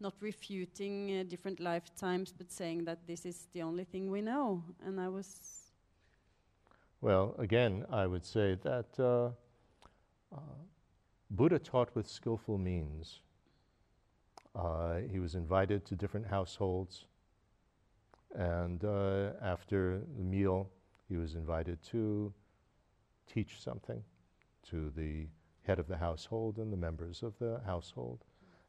not 0.00 0.14
refuting 0.20 1.10
uh, 1.10 1.22
different 1.28 1.60
lifetimes, 1.60 2.32
but 2.32 2.52
saying 2.52 2.84
that 2.84 2.98
this 3.06 3.24
is 3.24 3.48
the 3.52 3.62
only 3.62 3.84
thing 3.84 4.10
we 4.10 4.20
know. 4.20 4.62
And 4.86 5.00
I 5.00 5.08
was. 5.08 5.72
Well, 7.00 7.34
again, 7.38 7.84
I 7.90 8.06
would 8.06 8.24
say 8.24 8.56
that 8.62 8.98
uh, 8.98 9.30
uh, 10.32 10.38
Buddha 11.30 11.58
taught 11.58 11.94
with 11.94 12.08
skillful 12.08 12.58
means. 12.58 13.20
Uh, 14.54 15.00
he 15.10 15.18
was 15.18 15.34
invited 15.34 15.84
to 15.84 15.96
different 15.96 16.26
households, 16.26 17.06
and 18.34 18.84
uh, 18.84 19.32
after 19.42 20.00
the 20.16 20.22
meal, 20.22 20.70
he 21.08 21.16
was 21.16 21.34
invited 21.34 21.82
to 21.90 22.32
teach 23.32 23.60
something 23.60 24.02
to 24.70 24.90
the 24.96 25.26
head 25.62 25.78
of 25.78 25.88
the 25.88 25.96
household 25.96 26.58
and 26.58 26.72
the 26.72 26.76
members 26.76 27.22
of 27.22 27.38
the 27.38 27.60
household. 27.66 28.24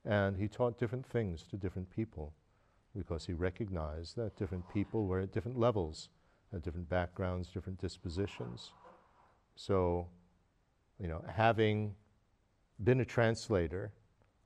And 0.05 0.37
he 0.37 0.47
taught 0.47 0.77
different 0.77 1.05
things 1.05 1.43
to 1.49 1.57
different 1.57 1.89
people 1.89 2.33
because 2.95 3.25
he 3.25 3.33
recognized 3.33 4.15
that 4.15 4.37
different 4.37 4.67
people 4.73 5.07
were 5.07 5.21
at 5.21 5.31
different 5.31 5.59
levels, 5.59 6.09
had 6.51 6.61
different 6.61 6.89
backgrounds, 6.89 7.49
different 7.49 7.79
dispositions. 7.79 8.71
So, 9.55 10.07
you 10.99 11.07
know, 11.07 11.23
having 11.27 11.95
been 12.83 13.01
a 13.01 13.05
translator 13.05 13.91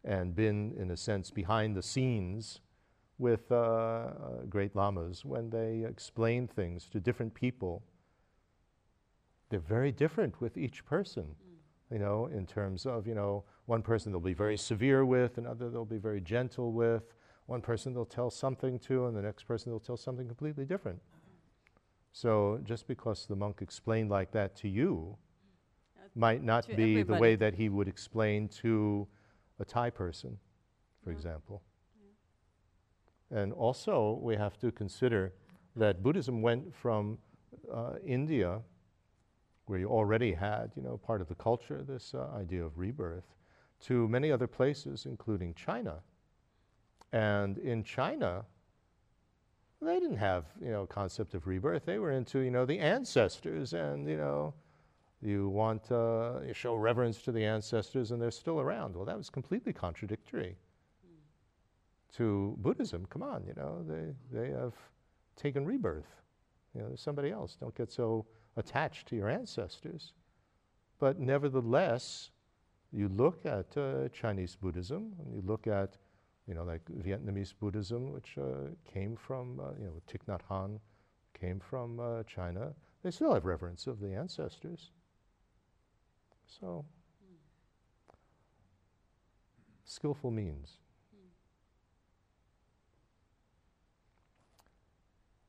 and 0.04 0.36
been, 0.36 0.74
in 0.80 0.92
a 0.92 0.98
sense, 0.98 1.30
behind 1.30 1.76
the 1.76 1.84
scenes 1.84 2.62
with 3.18 3.52
uh, 3.52 4.08
great 4.50 4.76
lamas 4.76 5.26
when 5.26 5.50
they 5.50 5.86
explain 5.88 6.48
things 6.48 6.86
to 6.90 7.00
different 7.00 7.34
people, 7.34 7.84
they're 9.50 9.60
very 9.60 9.92
different 9.92 10.40
with 10.42 10.58
each 10.58 10.86
person. 10.86 11.24
Mm 11.24 11.50
you 11.92 12.00
know, 12.00 12.28
in 12.28 12.46
terms 12.46 12.86
of, 12.86 13.08
you 13.08 13.16
know, 13.16 13.44
one 13.66 13.82
person 13.82 14.12
they'll 14.12 14.22
be 14.22 14.34
very 14.34 14.58
severe 14.58 15.06
with, 15.06 15.38
another 15.38 15.70
they'll 15.70 15.86
be 15.86 15.98
very 15.98 16.22
gentle 16.22 16.72
with, 16.72 17.14
one 17.48 17.62
person 17.62 17.94
they'll 17.94 18.06
tell 18.06 18.30
something 18.30 18.78
to, 18.80 19.08
and 19.08 19.18
the 19.18 19.22
next 19.22 19.44
person 19.44 19.72
they'll 19.72 19.80
tell 19.80 19.98
something 19.98 20.28
completely 20.28 20.66
different. 20.66 21.00
So 22.12 22.60
just 22.64 22.88
because 22.88 23.26
the 23.26 23.36
monk 23.36 23.62
explained 23.62 24.10
like 24.10 24.32
that 24.32 24.56
to 24.58 24.68
you 24.68 25.18
uh, 25.98 26.08
might 26.16 26.44
not 26.44 26.68
be 26.68 26.74
everybody. 26.74 27.04
the 27.04 27.14
way 27.16 27.36
that 27.36 27.56
he 27.56 27.70
would 27.70 27.88
explain 27.88 28.48
to 28.50 29.08
a 29.60 29.66
Thai 29.66 29.90
person, 29.90 30.38
for 31.04 31.12
yeah. 31.12 31.18
example. 31.18 31.62
Yeah. 33.32 33.40
And 33.40 33.54
also, 33.54 34.20
we 34.22 34.36
have 34.36 34.60
to 34.60 34.72
consider 34.72 35.34
that 35.76 36.04
Buddhism 36.04 36.42
went 36.42 36.74
from 36.76 37.18
uh, 37.72 37.94
India 38.06 38.62
where 39.70 39.78
you 39.78 39.88
already 39.88 40.34
had, 40.34 40.72
you 40.76 40.82
know, 40.82 40.98
part 40.98 41.22
of 41.22 41.28
the 41.28 41.36
culture, 41.36 41.84
this 41.88 42.16
uh, 42.16 42.28
idea 42.36 42.66
of 42.66 42.76
rebirth, 42.76 43.36
to 43.80 44.08
many 44.08 44.32
other 44.32 44.48
places, 44.48 45.06
including 45.06 45.54
China. 45.54 46.00
And 47.14 47.60
in 47.60 47.84
China, 47.84 48.46
they 49.80 50.00
didn't 50.00 50.18
have, 50.18 50.46
you 50.60 50.72
know, 50.72 50.88
concept 50.88 51.36
of 51.36 51.46
rebirth. 51.46 51.86
They 51.86 52.00
were 52.00 52.14
into, 52.14 52.40
you 52.40 52.50
know, 52.50 52.66
the 52.66 52.80
ancestors, 52.80 53.74
and 53.74 54.10
you 54.10 54.18
know, 54.18 54.56
you 55.22 55.50
want 55.50 55.92
uh, 55.92 56.52
show 56.52 56.74
reverence 56.74 57.22
to 57.22 57.32
the 57.32 57.46
ancestors, 57.46 58.10
and 58.10 58.20
they're 58.20 58.32
still 58.32 58.60
around. 58.60 58.96
Well, 58.96 59.06
that 59.06 59.18
was 59.18 59.30
completely 59.30 59.72
contradictory 59.72 60.58
to 62.16 62.58
Buddhism. 62.58 63.06
Come 63.12 63.22
on, 63.22 63.44
you 63.46 63.54
know, 63.56 63.86
they 63.88 64.16
they 64.32 64.50
have 64.50 64.74
taken 65.36 65.64
rebirth. 65.64 66.10
You 66.74 66.82
know, 66.82 66.88
there's 66.88 67.02
somebody 67.02 67.30
else. 67.30 67.56
Don't 67.60 67.76
get 67.76 67.92
so 67.92 68.26
attached 68.60 69.08
to 69.08 69.16
your 69.16 69.30
ancestors. 69.30 70.14
But 71.00 71.20
nevertheless, 71.20 72.30
you 72.92 73.08
look 73.08 73.46
at 73.46 73.76
uh, 73.78 74.10
Chinese 74.10 74.56
Buddhism, 74.56 75.14
and 75.20 75.34
you 75.34 75.42
look 75.46 75.66
at, 75.66 75.98
you 76.48 76.54
know, 76.54 76.64
like 76.64 76.84
Vietnamese 76.86 77.54
Buddhism, 77.60 78.12
which 78.12 78.38
uh, 78.38 78.70
came 78.92 79.16
from, 79.16 79.60
uh, 79.60 79.72
you 79.80 79.86
know, 79.86 80.02
Thich 80.12 80.26
Nhat 80.28 80.42
Hanh 80.50 80.80
came 81.40 81.60
from 81.60 82.00
uh, 82.00 82.24
China. 82.24 82.74
They 83.04 83.12
still 83.12 83.34
have 83.34 83.46
reverence 83.46 83.88
of 83.88 84.00
the 84.00 84.14
ancestors. 84.14 84.92
So, 86.48 86.84
skillful 89.86 90.32
means. 90.32 90.80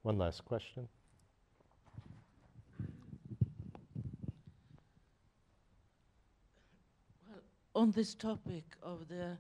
One 0.03 0.17
last 0.17 0.45
question. 0.45 0.89
On 7.81 7.91
this 7.93 8.15
topic 8.15 8.65
of 8.83 9.09
the 9.09 9.39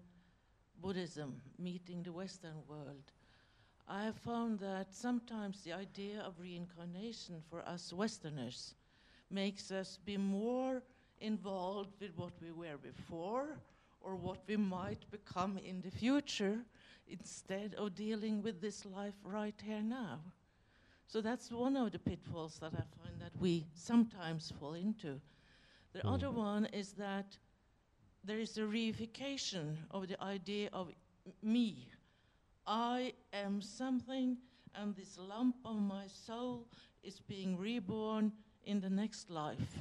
Buddhism 0.80 1.42
meeting 1.58 2.02
the 2.02 2.10
Western 2.10 2.56
world, 2.66 3.12
I 3.86 4.04
have 4.04 4.16
found 4.16 4.60
that 4.60 4.94
sometimes 4.94 5.60
the 5.60 5.74
idea 5.74 6.22
of 6.22 6.40
reincarnation 6.40 7.42
for 7.50 7.60
us 7.68 7.92
Westerners 7.92 8.76
makes 9.30 9.70
us 9.70 9.98
be 10.06 10.16
more 10.16 10.82
involved 11.20 11.92
with 12.00 12.16
what 12.16 12.32
we 12.40 12.50
were 12.50 12.78
before 12.78 13.58
or 14.00 14.16
what 14.16 14.38
we 14.46 14.56
might 14.56 15.04
become 15.10 15.58
in 15.58 15.82
the 15.82 15.90
future 15.90 16.60
instead 17.08 17.74
of 17.74 17.94
dealing 17.94 18.40
with 18.40 18.62
this 18.62 18.86
life 18.86 19.20
right 19.22 19.60
here 19.62 19.82
now. 19.82 20.18
So 21.06 21.20
that's 21.20 21.52
one 21.52 21.76
of 21.76 21.92
the 21.92 21.98
pitfalls 21.98 22.56
that 22.60 22.72
I 22.72 22.84
find 23.04 23.20
that 23.20 23.38
we 23.38 23.66
sometimes 23.74 24.50
fall 24.58 24.72
into. 24.72 25.20
The 25.92 26.00
mm. 26.00 26.14
other 26.14 26.30
one 26.30 26.64
is 26.72 26.92
that 26.92 27.36
there 28.24 28.38
is 28.38 28.58
a 28.58 28.62
reification 28.62 29.76
of 29.90 30.08
the 30.08 30.22
idea 30.22 30.68
of 30.72 30.90
me. 31.42 31.88
I 32.66 33.14
am 33.32 33.60
something, 33.62 34.36
and 34.74 34.94
this 34.94 35.18
lump 35.18 35.56
of 35.64 35.80
my 35.80 36.06
soul 36.06 36.66
is 37.02 37.20
being 37.20 37.56
reborn 37.56 38.32
in 38.64 38.80
the 38.80 38.90
next 38.90 39.30
life. 39.30 39.78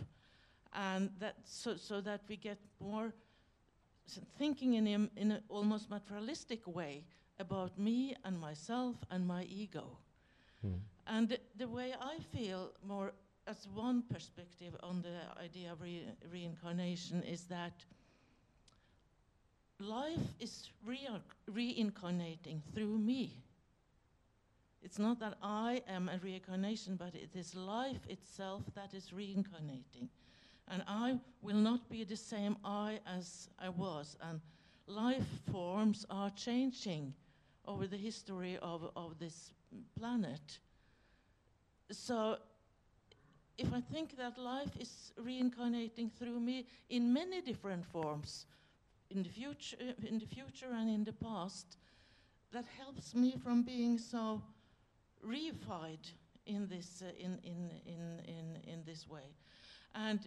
And 0.74 1.10
that 1.20 1.36
so, 1.44 1.76
so 1.76 2.02
that 2.02 2.22
we 2.28 2.38
get 2.38 2.60
more 2.80 3.14
thinking 4.38 4.76
in, 4.76 4.88
an 4.88 5.10
in 5.16 5.32
an 5.32 5.44
almost 5.50 5.90
materialistic 5.90 6.66
way 6.68 7.04
about 7.40 7.78
me 7.78 8.16
and 8.24 8.40
myself 8.40 8.96
and 9.10 9.28
my 9.28 9.44
ego. 9.44 9.98
Mm. 10.66 10.80
And 11.08 11.30
the, 11.30 11.40
the, 11.58 11.68
way 11.68 11.94
I 12.00 12.18
feel 12.36 12.72
more 12.86 13.14
as 13.48 13.68
one 13.74 14.04
perspective 14.04 14.76
on 14.84 15.02
the 15.02 15.42
idea 15.42 15.72
of 15.72 15.82
re 15.82 16.06
reincarnation 16.32 17.24
is 17.24 17.44
that 17.46 17.86
life 19.80 20.34
is 20.40 20.70
reincarnating 21.48 22.62
through 22.74 22.98
me. 22.98 23.44
It's 24.82 25.00
not 25.00 25.20
that 25.20 25.38
I 25.42 25.82
am 25.88 26.10
a 26.10 26.18
reincarnation, 26.18 26.96
but 26.96 27.16
it 27.16 27.36
is 27.36 27.56
life 27.56 28.06
itself 28.08 28.64
that 28.76 28.94
is 28.94 29.12
reincarnating. 29.12 30.10
And 30.68 30.84
I 30.88 31.20
will 31.42 31.56
not 31.56 31.90
be 31.90 32.04
the 32.04 32.16
same 32.16 32.56
I 32.64 33.00
as 33.06 33.50
I 33.60 33.70
was. 33.70 34.16
And 34.22 34.40
life 34.88 35.28
forms 35.52 36.06
are 36.10 36.30
changing 36.30 37.14
over 37.66 37.88
the 37.88 37.98
history 37.98 38.58
of, 38.62 38.90
of 38.96 39.20
this 39.20 39.52
planet. 39.98 40.60
So 41.92 42.38
if 43.58 43.74
I 43.74 43.82
think 43.82 44.18
that 44.18 44.38
life 44.38 44.72
is 44.80 45.12
reincarnating 45.18 46.12
through 46.18 46.40
me 46.40 46.68
in 46.90 47.12
many 47.12 47.42
different 47.42 47.86
forms, 47.86 48.46
in 49.10 49.24
the 49.24 49.30
future, 49.30 49.78
in 50.08 50.20
the 50.20 50.26
future 50.26 50.72
and 50.74 50.90
in 50.90 51.04
the 51.04 51.14
past, 51.14 51.78
that 52.52 52.66
helps 52.78 53.14
me 53.16 53.36
from 53.44 53.64
being 53.64 53.98
so 53.98 54.42
reified 55.26 56.12
in 56.46 56.68
this, 56.68 57.04
uh, 57.06 57.12
in, 57.20 57.40
in, 57.44 57.70
in, 57.86 58.20
in, 58.28 58.74
in 58.74 58.84
this 58.86 59.08
way. 59.08 59.36
And 59.96 60.20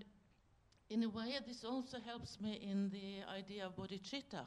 in 0.91 1.05
a 1.05 1.09
way, 1.09 1.35
this 1.47 1.65
also 1.65 1.99
helps 2.05 2.41
me 2.41 2.61
in 2.63 2.91
the 2.91 3.23
idea 3.33 3.67
of 3.67 3.77
bodhicitta, 3.77 4.45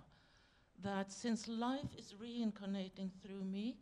that 0.83 1.11
since 1.11 1.47
life 1.47 1.95
is 1.97 2.13
reincarnating 2.19 3.11
through 3.21 3.43
me, 3.43 3.77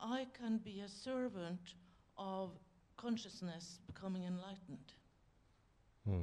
I 0.00 0.26
can 0.38 0.58
be 0.58 0.80
a 0.80 0.88
servant 0.88 1.74
of 2.18 2.50
consciousness 2.96 3.80
becoming 3.86 4.24
enlightened. 4.24 4.92
Hmm. 6.06 6.22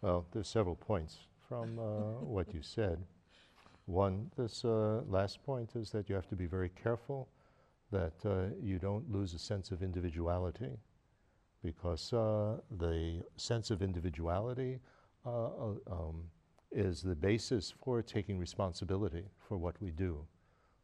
Well, 0.00 0.26
there's 0.32 0.48
several 0.48 0.76
points 0.76 1.18
from 1.48 1.78
uh, 1.78 1.82
what 2.20 2.52
you 2.54 2.62
said. 2.62 2.98
One, 3.86 4.30
this 4.36 4.64
uh, 4.64 5.02
last 5.08 5.42
point 5.44 5.70
is 5.76 5.90
that 5.90 6.08
you 6.08 6.14
have 6.14 6.28
to 6.28 6.36
be 6.36 6.46
very 6.46 6.70
careful 6.70 7.28
that 7.90 8.14
uh, 8.24 8.54
you 8.62 8.78
don't 8.78 9.10
lose 9.10 9.34
a 9.34 9.38
sense 9.38 9.70
of 9.70 9.82
individuality 9.82 10.70
because 11.62 12.10
the 12.10 13.22
sense 13.36 13.70
of 13.70 13.82
individuality 13.82 14.78
um, 15.26 16.24
is 16.72 17.02
the 17.02 17.14
basis 17.14 17.72
for 17.82 18.02
taking 18.02 18.38
responsibility 18.38 19.24
for 19.48 19.56
what 19.56 19.80
we 19.80 19.90
do. 19.90 20.26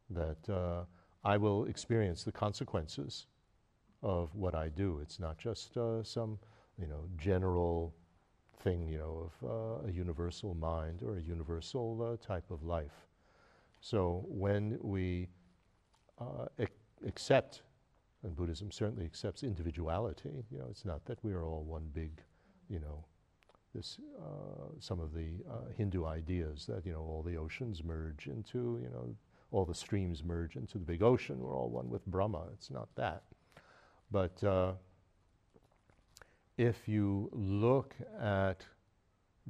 That 0.09 0.49
uh, 0.49 0.85
I 1.25 1.37
will 1.37 1.67
experience 1.67 2.25
the 2.25 2.33
consequences 2.33 3.27
of 4.03 4.35
what 4.35 4.55
I 4.55 4.69
do. 4.69 5.01
It's 5.03 5.19
not 5.21 5.37
just 5.37 5.77
uh, 5.77 6.03
some, 6.03 6.39
you 6.81 6.87
know, 6.87 7.05
general 7.19 7.95
thing, 8.63 8.89
you 8.89 8.99
know, 8.99 9.31
of 9.43 9.85
uh, 9.85 9.89
a 9.89 9.93
universal 9.93 10.55
mind 10.55 11.03
or 11.03 11.17
a 11.17 11.21
universal 11.21 12.19
type 12.27 12.51
of 12.51 12.63
life. 12.63 13.07
So 13.81 14.25
when 14.29 14.79
we 14.81 15.29
ac- 16.59 16.69
accept 17.07 17.63
and 18.23 18.37
Buddhism 18.37 18.71
certainly 18.71 19.05
accepts 19.05 19.43
individuality. 19.43 20.31
You 20.51 20.59
know, 20.59 20.67
it's 20.71 20.85
not 20.85 21.05
that 21.07 21.23
we 21.25 21.33
are 21.33 21.45
all 21.45 21.63
one 21.63 21.89
big, 21.95 22.23
you 22.69 22.81
know, 22.81 23.05
this 23.75 23.99
uh, 24.19 24.69
some 24.79 25.01
of 25.01 25.15
the 25.15 25.29
uh, 25.49 25.73
Hindu 25.77 26.05
ideas 26.05 26.67
that 26.67 26.85
you 26.85 26.93
know 26.93 27.01
all 27.01 27.23
the 27.23 27.37
oceans 27.37 27.85
merge 27.85 28.27
into 28.27 28.81
you 28.83 28.91
know 28.93 29.15
all 29.53 29.65
the 29.65 29.75
streams 29.75 30.25
merge 30.25 30.57
into 30.57 30.77
the 30.79 30.85
big 30.85 31.03
ocean. 31.03 31.39
We're 31.39 31.57
all 31.57 31.71
one 31.71 31.89
with 31.89 32.05
Brahma. 32.07 32.47
It's 32.53 32.71
not 32.71 32.89
that, 32.97 33.23
but 34.11 34.43
uh, 34.43 34.73
if 36.57 36.89
you 36.89 37.31
look 37.33 37.95
at 38.21 38.65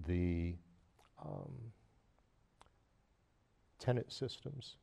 the 0.07 0.55
um, 1.23 1.53
tenet 3.79 4.13
systems 4.13 4.77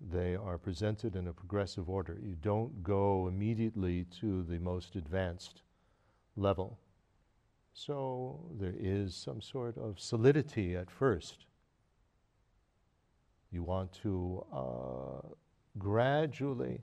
they 0.00 0.34
are 0.34 0.56
presented 0.56 1.14
in 1.14 1.28
a 1.28 1.32
progressive 1.32 1.90
order. 1.90 2.18
You 2.22 2.36
don't 2.40 2.82
go 2.82 3.28
immediately 3.28 4.06
to 4.20 4.42
the 4.42 4.58
most 4.58 4.96
advanced 4.96 5.62
level. 6.36 6.78
So 7.74 8.40
there 8.58 8.74
is 8.78 9.14
some 9.14 9.40
sort 9.42 9.76
of 9.76 10.00
solidity 10.00 10.74
at 10.74 10.90
first. 10.90 11.44
You 13.52 13.62
want 13.62 13.92
to 14.02 14.44
uh, 14.52 15.28
gradually 15.78 16.80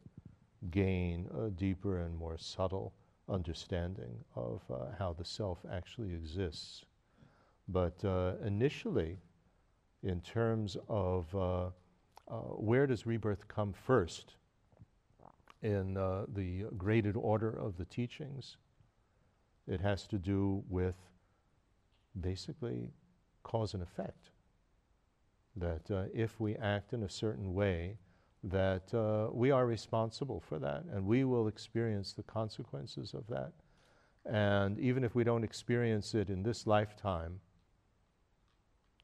gain 0.72 1.28
a 1.38 1.50
deeper 1.50 2.00
and 2.00 2.16
more 2.16 2.38
subtle 2.38 2.94
understanding 3.30 4.24
of 4.36 4.62
uh, 4.72 4.86
how 4.98 5.14
the 5.14 5.26
self 5.26 5.60
actually 5.72 6.14
exists. 6.14 6.86
But 7.68 8.04
uh, 8.06 8.34
initially, 8.46 9.18
in 10.04 10.22
terms 10.22 10.78
of 10.88 11.34
uh, 11.36 11.70
uh, 12.30 12.36
where 12.56 12.88
does 12.88 13.06
rebirth 13.06 13.48
come 13.48 13.74
first 13.74 14.36
in 15.62 15.98
uh, 15.98 16.26
the 16.34 16.66
graded 16.78 17.16
order 17.16 17.50
of 17.50 17.78
the 17.78 17.86
teachings? 17.86 18.58
It 19.68 19.82
has 19.82 20.08
to 20.08 20.18
do 20.18 20.64
with 20.70 20.96
basically 22.20 22.92
cause 23.44 23.74
and 23.74 23.84
effect. 23.84 24.30
That 25.56 25.90
uh, 25.92 26.04
if 26.14 26.40
we 26.40 26.56
act 26.56 26.94
in 26.94 27.04
a 27.04 27.10
certain 27.10 27.54
way, 27.54 27.98
that 28.44 28.94
uh, 28.94 29.30
we 29.34 29.52
are 29.52 29.66
responsible 29.66 30.40
for 30.48 30.60
that 30.60 30.84
and 30.94 31.06
we 31.06 31.24
will 31.24 31.48
experience 31.48 32.14
the 32.14 32.24
consequences 32.24 33.14
of 33.14 33.26
that. 33.28 33.52
And 34.26 34.78
even 34.80 35.04
if 35.04 35.16
we 35.16 35.24
don't 35.24 35.44
experience 35.44 36.14
it 36.14 36.30
in 36.30 36.44
this 36.44 36.68
lifetime, 36.68 37.40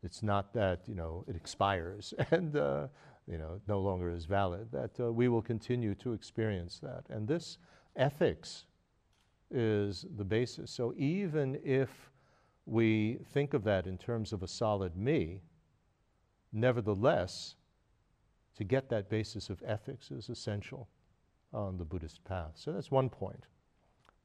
it's 0.01 0.21
not 0.21 0.53
that 0.53 0.81
you 0.85 0.95
know 0.95 1.23
it 1.27 1.35
expires 1.35 2.13
and 2.31 2.55
uh, 2.57 2.87
you 3.27 3.37
know, 3.37 3.61
no 3.67 3.79
longer 3.79 4.09
is 4.09 4.25
valid, 4.25 4.67
that 4.71 4.99
uh, 4.99 5.11
we 5.11 5.27
will 5.27 5.41
continue 5.41 5.95
to 5.95 6.13
experience 6.13 6.79
that. 6.79 7.03
And 7.09 7.27
this 7.27 7.57
ethics 7.95 8.65
is 9.49 10.05
the 10.17 10.25
basis. 10.25 10.71
So 10.71 10.93
even 10.97 11.59
if 11.63 11.89
we 12.65 13.19
think 13.33 13.53
of 13.53 13.63
that 13.63 13.87
in 13.87 13.97
terms 13.97 14.33
of 14.33 14.43
a 14.43 14.47
solid 14.47 14.97
me, 14.97 15.41
nevertheless, 16.51 17.55
to 18.57 18.63
get 18.63 18.89
that 18.89 19.09
basis 19.09 19.49
of 19.49 19.61
ethics 19.65 20.11
is 20.11 20.29
essential 20.29 20.87
on 21.53 21.77
the 21.77 21.85
Buddhist 21.85 22.23
path. 22.23 22.51
So 22.55 22.71
that's 22.71 22.91
one 22.91 23.09
point. 23.09 23.45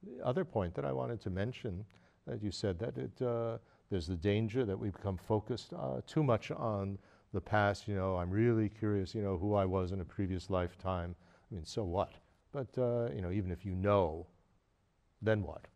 The 0.03 0.25
other 0.25 0.45
point 0.45 0.75
that 0.75 0.85
I 0.85 0.93
wanted 0.93 1.21
to 1.23 1.31
mention, 1.31 1.85
that 2.27 2.43
you 2.43 2.51
said 2.51 2.79
that 2.79 2.97
it, 2.99 3.23
uh, 3.23 3.59
there's 3.91 4.07
the 4.07 4.17
danger 4.17 4.65
that 4.65 4.79
we 4.79 4.91
become 4.91 5.17
focused 5.17 5.73
uh, 5.73 6.01
too 6.07 6.23
much 6.23 6.51
on 6.51 6.99
the 7.33 7.41
past, 7.41 7.89
you 7.89 7.95
know, 7.95 8.17
I'm 8.17 8.31
really 8.31 8.69
curious, 8.69 9.15
you 9.15 9.23
know, 9.23 9.37
who 9.37 9.55
I 9.55 9.65
was 9.65 9.93
in 9.93 10.01
a 10.01 10.05
previous 10.05 10.49
lifetime. 10.49 11.15
I 11.51 11.55
mean, 11.55 11.65
so 11.65 11.85
what? 11.85 12.15
But, 12.53 12.69
uh, 12.79 13.11
you 13.15 13.21
know, 13.21 13.31
even 13.31 13.51
if 13.51 13.65
you 13.65 13.75
know, 13.75 14.27
then 15.21 15.43
what? 15.43 15.67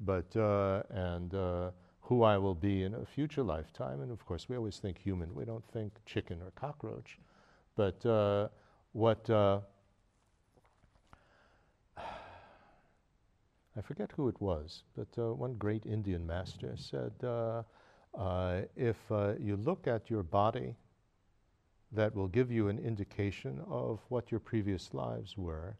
But, 0.00 0.34
uh, 0.36 0.82
and 0.90 1.34
uh, 1.34 1.70
who 2.00 2.22
I 2.22 2.38
will 2.38 2.54
be 2.54 2.82
in 2.82 2.94
a 2.94 3.04
future 3.04 3.42
lifetime. 3.42 4.00
And 4.00 4.10
of 4.10 4.24
course, 4.24 4.48
we 4.48 4.56
always 4.56 4.78
think 4.78 4.98
human, 4.98 5.34
we 5.34 5.44
don't 5.44 5.66
think 5.72 5.92
chicken 6.06 6.40
or 6.40 6.50
cockroach. 6.52 7.18
But 7.80 8.04
uh, 8.04 8.48
what, 8.92 9.30
uh, 9.30 9.60
I 11.96 13.80
forget 13.80 14.10
who 14.14 14.28
it 14.28 14.38
was, 14.38 14.82
but 14.94 15.08
uh, 15.16 15.32
one 15.32 15.54
great 15.54 15.86
Indian 15.86 16.26
master 16.26 16.74
said, 16.76 17.12
uh, 17.24 17.62
if 18.76 18.98
uh, 19.10 19.32
you 19.40 19.56
look 19.56 19.86
at 19.86 20.10
your 20.10 20.22
body, 20.22 20.76
that 21.92 22.14
will 22.14 22.28
give 22.28 22.52
you 22.52 22.68
an 22.68 22.78
indication 22.78 23.62
of 23.66 24.00
what 24.10 24.30
your 24.30 24.40
previous 24.40 24.92
lives 24.92 25.38
were. 25.38 25.74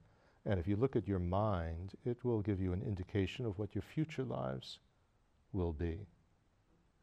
And 0.46 0.58
if 0.58 0.66
you 0.66 0.76
look 0.76 0.96
at 0.96 1.06
your 1.06 1.18
mind, 1.18 1.92
it 2.06 2.24
will 2.24 2.40
give 2.40 2.62
you 2.62 2.72
an 2.72 2.80
indication 2.80 3.44
of 3.44 3.58
what 3.58 3.74
your 3.74 3.82
future 3.82 4.24
lives 4.24 4.78
will 5.52 5.74
be. 5.74 5.98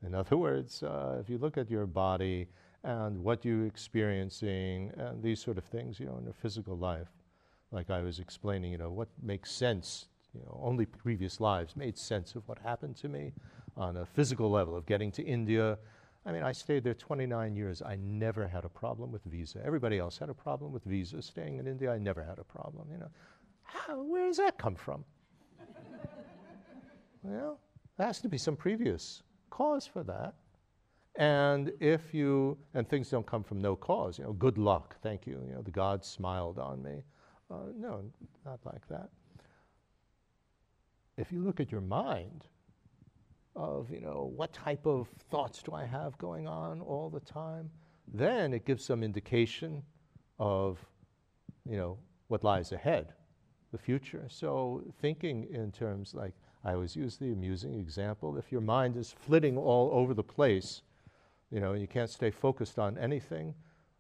In 0.03 0.15
other 0.15 0.37
words, 0.47 0.81
uh, 0.81 1.19
if 1.21 1.29
you 1.29 1.37
look 1.37 1.55
at 1.55 1.69
your 1.69 1.85
body 1.85 2.47
and 2.87 3.21
what 3.21 3.43
you're 3.43 3.65
experiencing 3.65 4.93
and 4.97 5.21
these 5.21 5.41
sort 5.41 5.57
of 5.57 5.65
things, 5.65 5.99
you 5.99 6.05
know, 6.05 6.17
in 6.17 6.23
your 6.23 6.33
physical 6.33 6.77
life, 6.77 7.09
like 7.71 7.89
I 7.89 8.01
was 8.01 8.19
explaining, 8.19 8.71
you 8.71 8.77
know, 8.77 8.89
what 8.89 9.09
makes 9.21 9.51
sense, 9.51 10.07
you 10.33 10.39
know, 10.39 10.57
only 10.63 10.85
previous 10.85 11.41
lives 11.41 11.75
made 11.75 11.97
sense 11.97 12.35
of 12.35 12.47
what 12.47 12.57
happened 12.59 12.95
to 12.97 13.09
me 13.09 13.33
on 13.75 13.97
a 13.97 14.05
physical 14.05 14.49
level 14.49 14.73
of 14.77 14.85
getting 14.85 15.11
to 15.11 15.23
India. 15.23 15.77
I 16.25 16.31
mean, 16.31 16.43
I 16.43 16.53
stayed 16.53 16.85
there 16.85 16.93
29 16.93 17.57
years. 17.57 17.81
I 17.81 17.97
never 17.97 18.47
had 18.47 18.63
a 18.63 18.69
problem 18.69 19.11
with 19.11 19.23
visa. 19.25 19.59
Everybody 19.65 19.99
else 19.99 20.17
had 20.17 20.29
a 20.29 20.33
problem 20.33 20.71
with 20.71 20.85
visa. 20.85 21.21
Staying 21.21 21.57
in 21.57 21.67
India, 21.67 21.91
I 21.91 21.97
never 21.97 22.23
had 22.23 22.39
a 22.39 22.43
problem. 22.45 22.87
You 22.89 22.99
know, 22.99 23.09
How, 23.63 24.01
where 24.01 24.27
does 24.27 24.37
that 24.37 24.57
come 24.57 24.75
from? 24.75 25.03
well, 27.21 27.59
there 27.97 28.07
has 28.07 28.21
to 28.21 28.29
be 28.29 28.37
some 28.37 28.55
previous 28.55 29.23
cause 29.49 29.85
for 29.85 30.03
that. 30.03 30.35
And 31.17 31.71
if 31.79 32.13
you, 32.13 32.57
and 32.73 32.87
things 32.87 33.09
don't 33.09 33.25
come 33.25 33.43
from 33.43 33.59
no 33.59 33.75
cause, 33.75 34.17
you 34.17 34.23
know, 34.23 34.33
good 34.33 34.57
luck, 34.57 34.95
thank 35.01 35.25
you, 35.25 35.43
you 35.47 35.53
know, 35.53 35.61
the 35.61 35.71
gods 35.71 36.07
smiled 36.07 36.59
on 36.59 36.81
me. 36.81 37.03
Uh, 37.49 37.71
no, 37.75 38.03
not 38.45 38.59
like 38.65 38.87
that. 38.87 39.09
If 41.17 41.31
you 41.31 41.43
look 41.43 41.59
at 41.59 41.71
your 41.71 41.81
mind, 41.81 42.45
of, 43.57 43.89
you 43.89 43.99
know, 43.99 44.31
what 44.35 44.53
type 44.53 44.85
of 44.85 45.07
thoughts 45.31 45.61
do 45.63 45.73
I 45.73 45.85
have 45.85 46.17
going 46.19 46.47
on 46.47 46.79
all 46.79 47.09
the 47.09 47.19
time, 47.19 47.69
then 48.13 48.53
it 48.53 48.65
gives 48.65 48.85
some 48.85 49.03
indication 49.03 49.81
of, 50.39 50.77
you 51.67 51.75
know, 51.75 51.97
what 52.27 52.43
lies 52.43 52.71
ahead, 52.71 53.13
the 53.71 53.77
future. 53.77 54.27
So 54.29 54.83
thinking 55.01 55.47
in 55.51 55.71
terms 55.71 56.13
like, 56.13 56.33
I 56.63 56.73
always 56.73 56.95
use 56.95 57.17
the 57.17 57.31
amusing 57.31 57.73
example, 57.73 58.37
if 58.37 58.51
your 58.51 58.61
mind 58.61 58.95
is 58.95 59.11
flitting 59.11 59.57
all 59.57 59.89
over 59.91 60.13
the 60.13 60.23
place, 60.23 60.83
you 61.51 61.59
know, 61.59 61.73
you 61.73 61.87
can't 61.87 62.09
stay 62.09 62.31
focused 62.31 62.77
on 62.77 62.97
anything, 62.97 63.53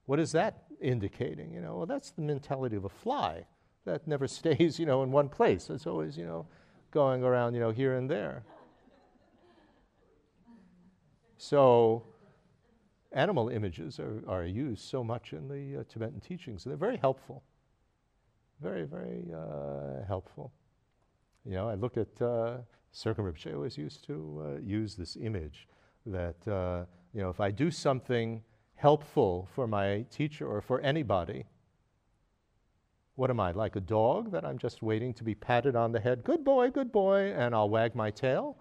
what 0.05 0.19
is 0.19 0.31
that 0.31 0.63
indicating? 0.81 1.53
You 1.53 1.61
know, 1.61 1.77
well, 1.77 1.85
that's 1.85 2.11
the 2.11 2.21
mentality 2.21 2.75
of 2.75 2.85
a 2.85 2.89
fly 2.89 3.45
that 3.85 4.07
never 4.07 4.27
stays, 4.39 4.79
you 4.79 4.85
know, 4.85 5.03
in 5.03 5.11
one 5.11 5.29
place. 5.29 5.69
It's 5.69 5.87
always, 5.87 6.17
you 6.17 6.25
know, 6.25 6.47
going 6.91 7.23
around, 7.23 7.53
you 7.53 7.59
know, 7.59 7.71
here 7.71 7.95
and 7.95 8.09
there. 8.09 8.43
So, 11.37 12.03
animal 13.11 13.49
images 13.49 13.99
are, 13.99 14.23
are 14.27 14.45
used 14.45 14.83
so 14.83 15.03
much 15.03 15.33
in 15.33 15.47
the 15.47 15.81
uh, 15.81 15.83
Tibetan 15.87 16.19
teachings. 16.19 16.63
They're 16.63 16.75
very 16.75 16.97
helpful. 16.97 17.43
Very, 18.61 18.85
very 18.85 19.25
uh, 19.35 20.05
helpful. 20.07 20.51
You 21.45 21.53
know, 21.53 21.69
I 21.69 21.75
look 21.75 21.95
at 21.95 22.21
uh, 22.21 22.57
Serkong 22.93 23.53
always 23.53 23.77
used 23.77 24.03
to 24.07 24.43
uh, 24.43 24.59
use 24.59 24.95
this 24.95 25.15
image 25.15 25.67
that, 26.05 26.47
uh, 26.47 26.85
you 27.13 27.21
know, 27.21 27.29
if 27.29 27.39
I 27.39 27.51
do 27.51 27.71
something 27.71 28.43
helpful 28.75 29.47
for 29.53 29.67
my 29.67 30.05
teacher 30.11 30.47
or 30.47 30.61
for 30.61 30.79
anybody, 30.81 31.45
what 33.15 33.31
am 33.31 33.39
I, 33.39 33.51
like 33.51 33.75
a 33.75 33.81
dog 33.81 34.31
that 34.31 34.45
I'm 34.45 34.59
just 34.59 34.83
waiting 34.83 35.13
to 35.15 35.23
be 35.23 35.33
patted 35.33 35.75
on 35.75 35.91
the 35.91 35.99
head? 35.99 36.23
Good 36.23 36.43
boy, 36.43 36.69
good 36.69 36.91
boy, 36.91 37.33
and 37.35 37.55
I'll 37.55 37.69
wag 37.69 37.95
my 37.95 38.11
tail? 38.11 38.55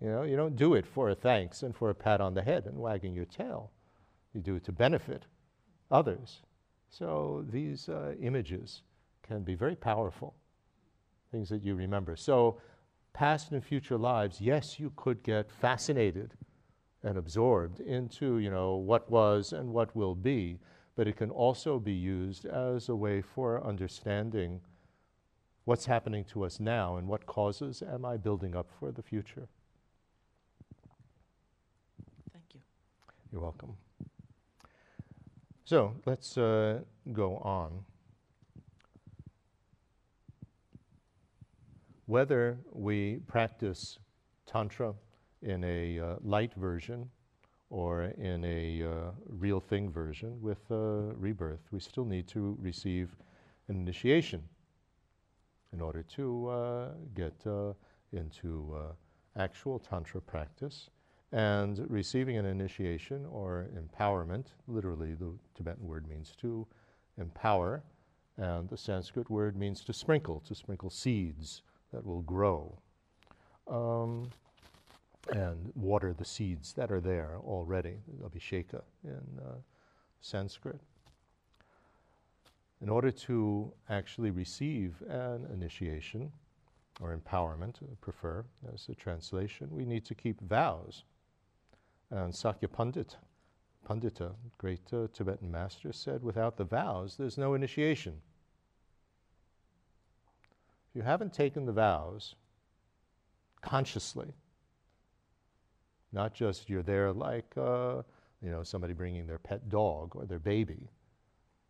You 0.00 0.08
know, 0.08 0.22
you 0.22 0.34
don't 0.34 0.56
do 0.56 0.74
it 0.74 0.86
for 0.86 1.10
a 1.10 1.14
thanks 1.14 1.62
and 1.62 1.76
for 1.76 1.90
a 1.90 1.94
pat 1.94 2.22
on 2.22 2.32
the 2.32 2.40
head 2.40 2.64
and 2.64 2.78
wagging 2.78 3.14
your 3.14 3.26
tail. 3.26 3.70
You 4.32 4.40
do 4.40 4.54
it 4.56 4.64
to 4.64 4.72
benefit 4.72 5.26
others. 5.90 6.40
So 6.88 7.44
these 7.50 7.90
uh, 7.90 8.14
images 8.20 8.82
can 9.22 9.42
be 9.42 9.54
very 9.54 9.76
powerful, 9.76 10.34
things 11.30 11.50
that 11.50 11.62
you 11.62 11.74
remember. 11.74 12.16
So, 12.16 12.60
past 13.12 13.52
and 13.52 13.62
future 13.62 13.98
lives, 13.98 14.40
yes, 14.40 14.80
you 14.80 14.92
could 14.96 15.22
get 15.22 15.50
fascinated 15.50 16.32
and 17.02 17.16
absorbed 17.16 17.80
into, 17.80 18.38
you 18.38 18.50
know, 18.50 18.76
what 18.76 19.10
was 19.10 19.52
and 19.52 19.72
what 19.72 19.94
will 19.96 20.14
be, 20.14 20.58
but 20.96 21.08
it 21.08 21.16
can 21.16 21.30
also 21.30 21.78
be 21.78 21.92
used 21.92 22.44
as 22.44 22.88
a 22.88 22.96
way 22.96 23.22
for 23.22 23.64
understanding 23.66 24.60
what's 25.64 25.86
happening 25.86 26.24
to 26.24 26.44
us 26.44 26.60
now 26.60 26.96
and 26.96 27.06
what 27.06 27.26
causes 27.26 27.82
am 27.82 28.04
I 28.04 28.16
building 28.16 28.56
up 28.56 28.68
for 28.78 28.92
the 28.92 29.02
future. 29.02 29.48
Thank 32.32 32.44
you. 32.54 32.60
You're 33.32 33.42
welcome. 33.42 33.76
So 35.64 35.94
let's 36.04 36.36
uh, 36.36 36.80
go 37.12 37.36
on. 37.36 37.84
Whether 42.06 42.58
we 42.72 43.20
practice 43.28 44.00
Tantra 44.44 44.94
in 45.42 45.64
a 45.64 45.98
uh, 45.98 46.16
light 46.22 46.52
version 46.54 47.08
or 47.70 48.04
in 48.18 48.44
a 48.44 48.82
uh, 48.82 49.10
real 49.28 49.60
thing 49.60 49.90
version 49.90 50.40
with 50.40 50.58
uh, 50.70 51.14
rebirth, 51.16 51.60
we 51.70 51.80
still 51.80 52.04
need 52.04 52.26
to 52.26 52.56
receive 52.60 53.16
an 53.68 53.76
initiation 53.76 54.42
in 55.72 55.80
order 55.80 56.02
to 56.02 56.48
uh, 56.48 56.88
get 57.14 57.34
uh, 57.46 57.72
into 58.12 58.76
actual 59.36 59.78
Tantra 59.78 60.20
practice. 60.20 60.90
And 61.32 61.88
receiving 61.88 62.38
an 62.38 62.44
initiation 62.44 63.24
or 63.30 63.68
empowerment, 63.78 64.46
literally, 64.66 65.14
the 65.14 65.32
Tibetan 65.54 65.86
word 65.86 66.08
means 66.08 66.34
to 66.40 66.66
empower, 67.18 67.84
and 68.36 68.68
the 68.68 68.76
Sanskrit 68.76 69.30
word 69.30 69.56
means 69.56 69.84
to 69.84 69.92
sprinkle, 69.92 70.40
to 70.48 70.56
sprinkle 70.56 70.90
seeds 70.90 71.62
that 71.92 72.04
will 72.04 72.22
grow. 72.22 72.76
Um, 73.68 74.30
and 75.28 75.72
water 75.74 76.12
the 76.12 76.24
seeds 76.24 76.72
that 76.74 76.90
are 76.90 77.00
there 77.00 77.36
already, 77.44 77.98
abhisheka 78.24 78.82
in 79.04 79.38
uh, 79.38 79.54
Sanskrit. 80.20 80.80
In 82.82 82.88
order 82.88 83.10
to 83.10 83.72
actually 83.90 84.30
receive 84.30 85.02
an 85.08 85.46
initiation 85.52 86.32
or 87.00 87.16
empowerment, 87.16 87.82
I 87.82 87.94
prefer 88.00 88.44
as 88.72 88.88
a 88.88 88.94
translation, 88.94 89.68
we 89.70 89.84
need 89.84 90.04
to 90.06 90.14
keep 90.14 90.40
vows. 90.40 91.04
And 92.10 92.34
Sakya 92.34 92.68
Pandit, 92.68 93.16
Pandita, 93.88 94.32
great 94.58 94.92
uh, 94.92 95.08
Tibetan 95.12 95.50
master, 95.50 95.92
said, 95.92 96.22
without 96.22 96.56
the 96.56 96.64
vows, 96.64 97.16
there's 97.16 97.38
no 97.38 97.54
initiation. 97.54 98.20
If 100.90 100.96
you 100.96 101.02
haven't 101.02 101.32
taken 101.32 101.66
the 101.66 101.72
vows 101.72 102.34
consciously, 103.60 104.32
not 106.12 106.34
just 106.34 106.68
you're 106.68 106.82
there 106.82 107.12
like, 107.12 107.52
uh, 107.56 108.02
you 108.42 108.50
know, 108.50 108.62
somebody 108.62 108.92
bringing 108.92 109.26
their 109.26 109.38
pet 109.38 109.68
dog 109.68 110.16
or 110.16 110.26
their 110.26 110.38
baby, 110.38 110.90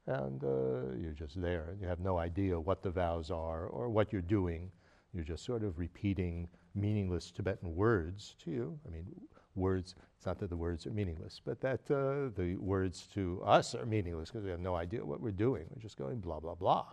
and 0.07 0.43
uh, 0.43 0.97
you're 1.01 1.13
just 1.13 1.41
there. 1.41 1.69
and 1.71 1.81
You 1.81 1.89
have 1.89 2.01
no 2.01 2.19
idea 2.19 2.59
what 2.59 2.83
the 2.83 2.91
vows 2.91 3.31
are 3.31 3.67
or 3.67 3.89
what 3.89 4.13
you're 4.13 4.23
doing. 4.23 4.71
You're 5.13 5.25
just 5.25 5.45
sort 5.45 5.65
of 5.65 5.79
repeating 5.79 6.49
meaningless 6.75 7.31
Tibetan 7.31 7.75
words 7.75 8.37
to 8.45 8.51
you. 8.51 8.79
I 8.87 8.91
mean, 8.91 9.07
words, 9.55 9.95
it's 10.17 10.27
not 10.27 10.39
that 10.39 10.51
the 10.51 10.57
words 10.57 10.87
are 10.87 10.91
meaningless, 10.91 11.41
but 11.45 11.61
that 11.61 11.81
uh, 11.91 12.31
the 12.37 12.57
words 12.57 13.09
to 13.15 13.43
us 13.45 13.75
are 13.75 13.87
meaningless 13.87 14.31
because 14.31 14.45
we 14.45 14.51
have 14.51 14.61
no 14.61 14.77
idea 14.77 15.05
what 15.05 15.21
we're 15.21 15.31
doing. 15.33 15.67
We're 15.75 15.83
just 15.83 15.97
going 15.97 16.21
blah, 16.21 16.41
blah, 16.41 16.55
blah. 16.55 16.87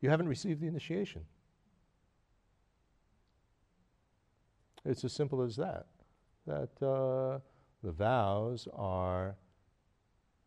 You 0.00 0.10
haven't 0.10 0.28
received 0.28 0.60
the 0.60 0.66
initiation. 0.66 1.22
It's 4.86 5.04
as 5.04 5.12
simple 5.12 5.42
as 5.42 5.56
that. 5.56 5.86
That 6.46 6.70
uh, 6.80 7.40
the 7.82 7.92
vows 7.92 8.68
are 8.74 9.34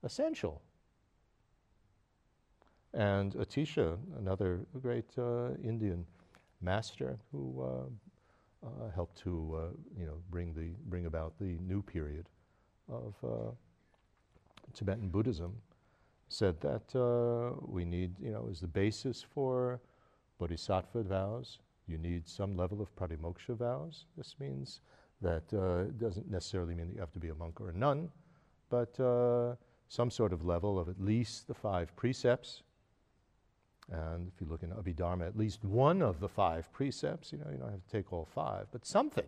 essential. 0.04 0.62
And 2.94 3.34
Atisha, 3.34 3.98
another 4.18 4.62
great 4.82 5.12
uh, 5.18 5.52
Indian 5.64 6.06
master 6.62 7.18
who 7.32 7.62
uh, 7.62 8.66
uh 8.66 8.92
helped 8.94 9.18
to 9.18 9.32
uh, 9.56 9.62
you 9.98 10.06
know 10.06 10.18
bring 10.30 10.54
the 10.54 10.72
bring 10.90 11.06
about 11.06 11.38
the 11.40 11.58
new 11.60 11.82
period 11.82 12.26
of 12.90 13.14
uh, 13.24 13.52
Tibetan 14.74 15.10
Buddhism, 15.10 15.54
said 16.30 16.60
that 16.62 16.88
we 17.68 17.86
need 17.86 18.16
you 18.20 18.32
know 18.32 18.48
as 18.50 18.60
the 18.60 18.68
basis 18.68 19.24
for 19.34 19.80
bodhisattva 20.40 21.04
vows 21.04 21.60
you 21.90 21.98
need 21.98 22.28
some 22.28 22.56
level 22.56 22.82
of 22.82 22.96
pratimoksha 22.96 23.58
vows. 23.58 24.06
This 24.18 24.36
means 24.40 24.82
that 25.22 25.44
uh, 25.54 25.92
doesn't 26.00 26.30
necessarily 26.30 26.76
mean 26.76 26.88
that 26.88 26.94
you 26.94 27.00
have 27.00 27.12
to 27.14 27.20
be 27.20 27.30
a 27.30 27.36
monk 27.36 27.60
or 27.60 27.70
a 27.70 27.74
nun, 27.74 28.10
but 28.70 28.98
uh, 29.00 29.56
some 29.90 30.12
sort 30.12 30.32
of 30.32 30.46
level 30.46 30.80
of 30.80 30.88
at 30.88 31.02
least 31.02 31.48
the 31.48 31.54
five 31.54 31.96
precepts. 31.96 32.64
And 33.92 34.32
if 34.34 34.40
you 34.40 34.48
look 34.48 34.62
in 34.64 34.70
Abhidharma, 34.70 35.28
at 35.28 35.36
least 35.38 35.66
one 35.66 36.02
of 36.02 36.20
the 36.20 36.30
five 36.30 36.72
precepts, 36.72 37.32
you 37.32 37.40
know, 37.40 37.48
you 37.52 37.58
don't 37.58 37.72
have 37.72 37.84
to 37.84 37.92
take 37.92 38.14
all 38.14 38.28
five, 38.34 38.68
but 38.72 38.86
something 38.86 39.26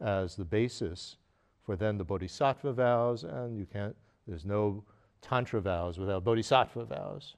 as 0.00 0.36
the 0.36 0.44
basis 0.44 1.16
for 1.64 1.76
then 1.76 1.98
the 1.98 2.04
bodhisattva 2.04 2.72
vows, 2.72 3.24
and 3.24 3.58
you 3.58 3.66
can't, 3.66 3.96
there's 4.26 4.44
no 4.44 4.84
tantra 5.20 5.60
vows 5.60 5.98
without 5.98 6.24
bodhisattva 6.24 6.84
vows. 6.84 7.36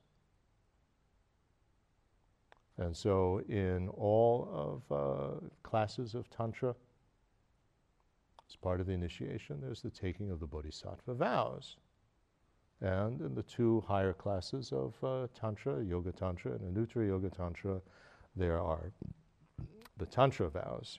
And 2.78 2.96
so, 2.96 3.40
in 3.48 3.88
all 3.90 4.48
of 4.52 4.92
uh, 4.92 5.48
classes 5.62 6.14
of 6.14 6.28
Tantra, 6.28 6.74
as 8.48 8.56
part 8.56 8.80
of 8.80 8.86
the 8.86 8.92
initiation, 8.92 9.60
there's 9.60 9.80
the 9.80 9.90
taking 9.90 10.30
of 10.30 10.40
the 10.40 10.46
Bodhisattva 10.46 11.14
vows. 11.14 11.76
And 12.80 13.20
in 13.20 13.34
the 13.34 13.44
two 13.44 13.82
higher 13.86 14.12
classes 14.12 14.72
of 14.72 14.94
uh, 15.04 15.28
Tantra, 15.38 15.82
Yoga 15.82 16.12
Tantra 16.12 16.52
and 16.52 16.76
Anuttara 16.76 17.06
Yoga 17.06 17.30
Tantra, 17.30 17.80
there 18.34 18.60
are 18.60 18.90
the 19.96 20.06
Tantra 20.06 20.50
vows. 20.50 20.98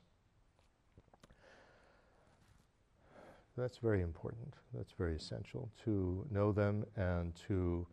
That's 3.57 3.77
very 3.77 4.01
important. 4.01 4.53
That's 4.73 4.93
very 4.93 5.15
essential 5.15 5.69
to 5.83 6.25
know 6.31 6.51
them 6.51 6.85
and 6.95 7.33
to 7.47 7.85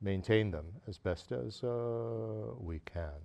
maintain 0.00 0.50
them 0.50 0.66
as 0.86 0.98
best 0.98 1.32
as 1.32 1.62
uh, 1.62 2.52
we 2.58 2.80
can. 2.80 3.20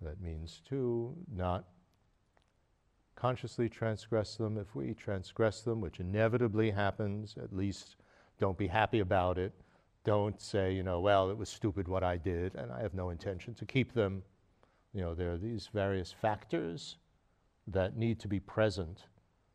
That 0.00 0.20
means 0.20 0.60
to 0.68 1.14
not 1.32 1.64
consciously 3.14 3.68
transgress 3.68 4.36
them. 4.36 4.58
If 4.58 4.74
we 4.74 4.94
transgress 4.94 5.60
them, 5.62 5.80
which 5.80 6.00
inevitably 6.00 6.72
happens, 6.72 7.36
at 7.40 7.52
least 7.52 7.96
don't 8.38 8.58
be 8.58 8.66
happy 8.66 8.98
about 8.98 9.38
it. 9.38 9.52
Don't 10.04 10.40
say, 10.40 10.72
you 10.72 10.82
know, 10.82 10.98
well, 11.00 11.30
it 11.30 11.38
was 11.38 11.48
stupid 11.48 11.86
what 11.86 12.02
I 12.02 12.16
did, 12.16 12.56
and 12.56 12.72
I 12.72 12.80
have 12.82 12.94
no 12.94 13.10
intention 13.10 13.54
to 13.54 13.64
keep 13.64 13.92
them. 13.92 14.24
You 14.92 15.02
know, 15.02 15.14
there 15.14 15.32
are 15.32 15.38
these 15.38 15.68
various 15.72 16.10
factors 16.10 16.96
that 17.68 17.96
need 17.96 18.18
to 18.20 18.28
be 18.28 18.40
present 18.40 19.04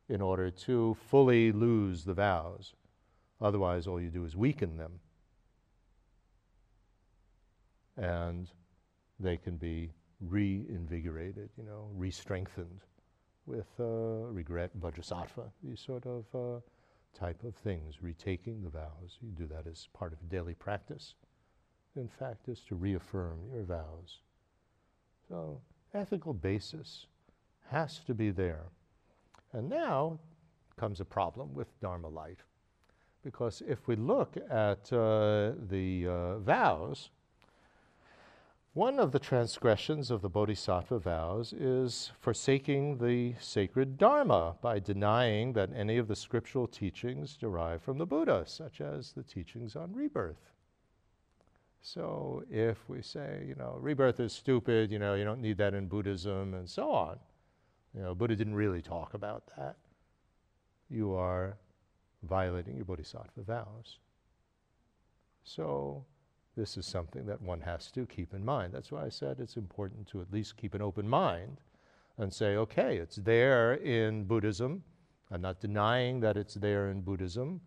in 0.08 0.22
order 0.22 0.50
to 0.50 0.96
fully 1.10 1.52
lose 1.52 2.06
the 2.06 2.14
vows. 2.14 2.74
Otherwise, 3.42 3.88
all 3.88 4.00
you 4.00 4.10
do 4.10 4.24
is 4.24 4.38
weaken 4.38 4.78
them 4.78 5.02
and 7.98 8.50
they 9.20 9.38
can 9.38 9.58
be 9.58 9.92
reinvigorated, 10.22 11.50
you 11.58 11.64
know, 11.64 11.90
re-strengthened 11.96 12.82
with 13.46 13.68
uh, 13.80 13.84
regret, 13.84 14.72
vajrasattva, 14.80 15.50
these 15.64 15.80
sort 15.80 16.06
of 16.06 16.26
uh, 16.36 16.60
type 17.18 17.44
of 17.44 17.56
things, 17.56 18.02
retaking 18.02 18.62
the 18.64 18.70
vows. 18.70 19.18
You 19.22 19.32
do 19.32 19.48
that 19.48 19.68
as 19.68 19.88
part 19.94 20.14
of 20.14 20.30
daily 20.30 20.54
practice. 20.54 21.16
In 21.96 22.08
fact, 22.08 22.48
is 22.48 22.60
to 22.68 22.76
reaffirm 22.76 23.40
your 23.52 23.64
vows. 23.64 24.20
So, 25.28 25.62
ethical 25.94 26.34
basis 26.34 27.08
has 27.70 28.00
to 28.00 28.14
be 28.14 28.30
there. 28.30 28.66
And 29.54 29.70
now 29.70 30.20
comes 30.78 31.00
a 31.00 31.06
problem 31.06 31.54
with 31.54 31.68
Dharma 31.82 32.08
light 32.08 32.40
Because 33.24 33.64
if 33.68 33.88
we 33.88 33.96
look 33.96 34.38
at 34.50 34.92
uh, 34.94 35.54
the 35.70 36.08
uh, 36.08 36.40
vows, 36.40 37.10
one 38.78 39.00
of 39.00 39.12
the 39.12 39.18
transgressions 39.18 40.12
of 40.12 40.22
the 40.22 40.30
Bodhisattva 40.30 41.00
vows 41.00 41.52
is 41.52 42.12
forsaking 42.20 43.00
the 43.00 43.34
sacred 43.40 43.98
Dharma 43.98 44.56
by 44.62 44.78
denying 44.78 45.54
that 45.54 45.72
any 45.76 45.98
of 45.98 46.08
the 46.08 46.16
scriptural 46.16 46.68
teachings 46.68 47.36
derive 47.36 47.82
from 47.82 47.98
the 47.98 48.06
Buddha, 48.06 48.44
such 48.46 48.80
as 48.80 49.14
the 49.14 49.24
teachings 49.24 49.76
on 49.76 49.96
rebirth. 49.96 50.52
So 51.82 52.44
if 52.52 52.88
we 52.88 53.02
say, 53.02 53.46
you 53.48 53.56
know, 53.56 53.80
rebirth 53.82 54.20
is 54.20 54.32
stupid, 54.32 54.92
you 54.92 55.00
know, 55.00 55.16
you 55.16 55.26
don't 55.26 55.42
need 55.42 55.58
that 55.58 55.74
in 55.74 55.88
Buddhism, 55.88 56.54
and 56.54 56.70
so 56.70 56.92
on, 56.92 57.18
you 57.96 58.04
know, 58.04 58.14
Buddha 58.14 58.36
didn't 58.36 58.54
really 58.54 58.84
talk 58.84 59.16
about 59.16 59.42
that, 59.58 59.78
you 60.88 61.16
are 61.16 61.58
violating 62.22 62.76
your 62.76 62.86
bodhisattva 62.86 63.42
vows. 63.42 63.98
So, 65.44 66.06
this 66.58 66.76
is 66.76 66.88
something 66.88 67.26
that 67.28 67.42
one 67.42 67.62
has 67.62 67.92
to 67.92 68.06
keep 68.08 68.34
in 68.34 68.44
mind. 68.44 68.74
That's 68.74 68.92
why 68.92 69.06
I 69.06 69.10
said 69.10 69.40
it's 69.40 69.58
important 69.58 70.08
to 70.08 70.22
at 70.22 70.34
least 70.34 70.58
keep 70.58 70.74
an 70.74 70.82
open 70.82 71.08
mind 71.08 71.62
and 72.18 72.34
say, 72.34 72.58
okay, 72.58 72.98
it's 72.98 73.18
there 73.18 73.76
in 73.76 74.24
Buddhism. 74.24 74.84
I'm 75.32 75.42
not 75.42 75.62
denying 75.62 76.20
that 76.22 76.36
it's 76.36 76.56
there 76.56 76.90
in 76.90 77.02
Buddhism. 77.02 77.62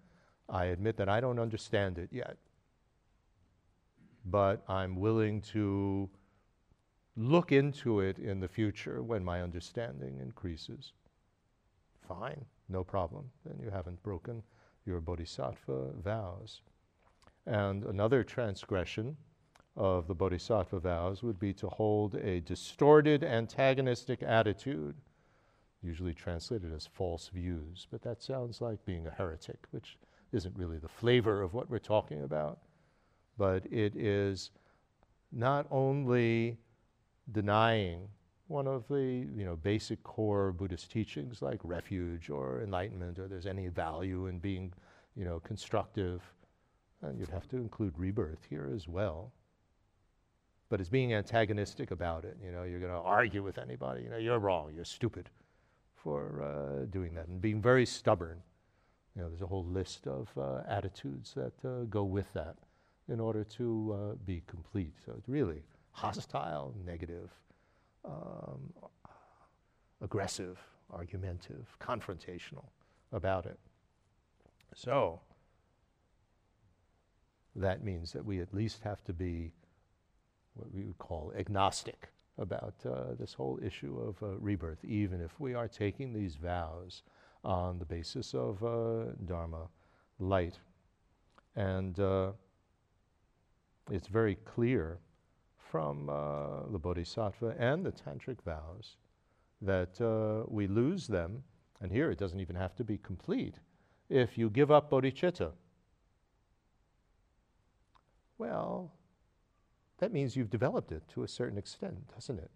I 0.48 0.66
admit 0.66 0.96
that 0.96 1.08
I 1.08 1.20
don't 1.20 1.38
understand 1.38 1.98
it 1.98 2.08
yet. 2.10 2.36
But 4.26 4.64
I'm 4.68 4.96
willing 4.96 5.40
to 5.52 6.10
look 7.16 7.52
into 7.52 8.00
it 8.00 8.18
in 8.18 8.40
the 8.40 8.48
future 8.48 9.02
when 9.02 9.24
my 9.24 9.40
understanding 9.40 10.18
increases. 10.20 10.92
Fine, 12.08 12.44
no 12.68 12.82
problem. 12.82 13.30
Then 13.46 13.60
you 13.62 13.70
haven't 13.70 14.02
broken 14.02 14.42
your 14.84 15.00
bodhisattva 15.00 15.92
vows. 16.02 16.62
And 17.50 17.82
another 17.82 18.22
transgression 18.22 19.16
of 19.76 20.06
the 20.06 20.14
bodhisattva 20.14 20.78
vows 20.78 21.24
would 21.24 21.40
be 21.40 21.52
to 21.54 21.68
hold 21.68 22.14
a 22.14 22.40
distorted 22.42 23.24
antagonistic 23.24 24.22
attitude, 24.22 24.94
usually 25.82 26.14
translated 26.14 26.72
as 26.72 26.86
false 26.86 27.28
views, 27.28 27.88
but 27.90 28.02
that 28.02 28.22
sounds 28.22 28.60
like 28.60 28.84
being 28.84 29.08
a 29.08 29.10
heretic, 29.10 29.66
which 29.72 29.98
isn't 30.30 30.56
really 30.56 30.78
the 30.78 30.86
flavor 30.86 31.42
of 31.42 31.52
what 31.52 31.68
we're 31.68 31.80
talking 31.80 32.22
about. 32.22 32.60
But 33.36 33.66
it 33.72 33.96
is 33.96 34.52
not 35.32 35.66
only 35.72 36.56
denying 37.32 38.06
one 38.46 38.68
of 38.68 38.86
the 38.86 39.26
you 39.34 39.44
know 39.44 39.56
basic 39.56 40.00
core 40.04 40.52
Buddhist 40.52 40.92
teachings 40.92 41.42
like 41.42 41.58
refuge 41.64 42.30
or 42.30 42.62
enlightenment 42.62 43.18
or 43.18 43.26
there's 43.26 43.46
any 43.46 43.66
value 43.66 44.26
in 44.26 44.38
being 44.38 44.72
you 45.16 45.24
know 45.24 45.40
constructive 45.40 46.22
and 47.02 47.18
you'd 47.18 47.30
have 47.30 47.48
to 47.48 47.56
include 47.56 47.94
rebirth 47.96 48.46
here 48.48 48.70
as 48.74 48.88
well. 48.88 49.32
But 50.68 50.80
it's 50.80 50.88
being 50.88 51.14
antagonistic 51.14 51.90
about 51.90 52.24
it. 52.24 52.36
You 52.44 52.52
know, 52.52 52.62
you're 52.62 52.78
going 52.78 52.92
to 52.92 52.98
argue 52.98 53.42
with 53.42 53.58
anybody. 53.58 54.02
You 54.04 54.10
know, 54.10 54.18
you're 54.18 54.38
wrong. 54.38 54.72
You're 54.74 54.84
stupid 54.84 55.28
for 55.94 56.42
uh, 56.42 56.84
doing 56.86 57.14
that, 57.14 57.26
and 57.28 57.40
being 57.40 57.60
very 57.60 57.84
stubborn. 57.84 58.38
You 59.16 59.22
know, 59.22 59.28
there's 59.28 59.42
a 59.42 59.46
whole 59.46 59.64
list 59.64 60.06
of 60.06 60.28
uh, 60.38 60.62
attitudes 60.68 61.34
that 61.34 61.52
uh, 61.64 61.84
go 61.90 62.04
with 62.04 62.32
that 62.34 62.56
in 63.08 63.18
order 63.20 63.42
to 63.44 63.66
uh, 63.92 64.14
be 64.24 64.42
complete. 64.46 64.94
So 65.04 65.12
it's 65.18 65.28
really 65.28 65.62
hostile, 65.90 66.74
negative, 66.86 67.30
um, 68.04 68.72
aggressive, 70.00 70.58
argumentative, 70.92 71.66
confrontational 71.80 72.64
about 73.12 73.46
it. 73.46 73.58
So, 74.74 75.20
that 77.56 77.84
means 77.84 78.12
that 78.12 78.24
we 78.24 78.40
at 78.40 78.54
least 78.54 78.82
have 78.82 79.02
to 79.04 79.12
be 79.12 79.52
what 80.54 80.72
we 80.72 80.84
would 80.84 80.98
call 80.98 81.32
agnostic 81.36 82.08
about 82.38 82.74
uh, 82.86 83.14
this 83.18 83.34
whole 83.34 83.58
issue 83.62 83.98
of 83.98 84.22
uh, 84.22 84.36
rebirth, 84.38 84.84
even 84.84 85.20
if 85.20 85.38
we 85.38 85.54
are 85.54 85.68
taking 85.68 86.12
these 86.12 86.36
vows 86.36 87.02
on 87.44 87.78
the 87.78 87.84
basis 87.84 88.34
of 88.34 88.62
uh, 88.64 89.12
Dharma, 89.24 89.68
light. 90.18 90.58
And 91.56 91.98
uh, 91.98 92.32
it's 93.90 94.08
very 94.08 94.36
clear 94.36 94.98
from 95.70 96.08
uh, 96.08 96.70
the 96.70 96.78
Bodhisattva 96.78 97.54
and 97.58 97.84
the 97.84 97.92
Tantric 97.92 98.42
vows 98.44 98.96
that 99.62 100.00
uh, 100.00 100.46
we 100.48 100.66
lose 100.66 101.06
them, 101.06 101.42
and 101.80 101.92
here 101.92 102.10
it 102.10 102.18
doesn't 102.18 102.40
even 102.40 102.56
have 102.56 102.74
to 102.76 102.84
be 102.84 102.98
complete, 102.98 103.56
if 104.08 104.38
you 104.38 104.50
give 104.50 104.70
up 104.70 104.90
bodhicitta. 104.90 105.52
Well, 108.40 108.90
that 109.98 110.14
means 110.14 110.34
you've 110.34 110.48
developed 110.48 110.92
it 110.92 111.02
to 111.12 111.24
a 111.24 111.28
certain 111.28 111.58
extent, 111.58 112.08
doesn't 112.14 112.38
it? 112.38 112.50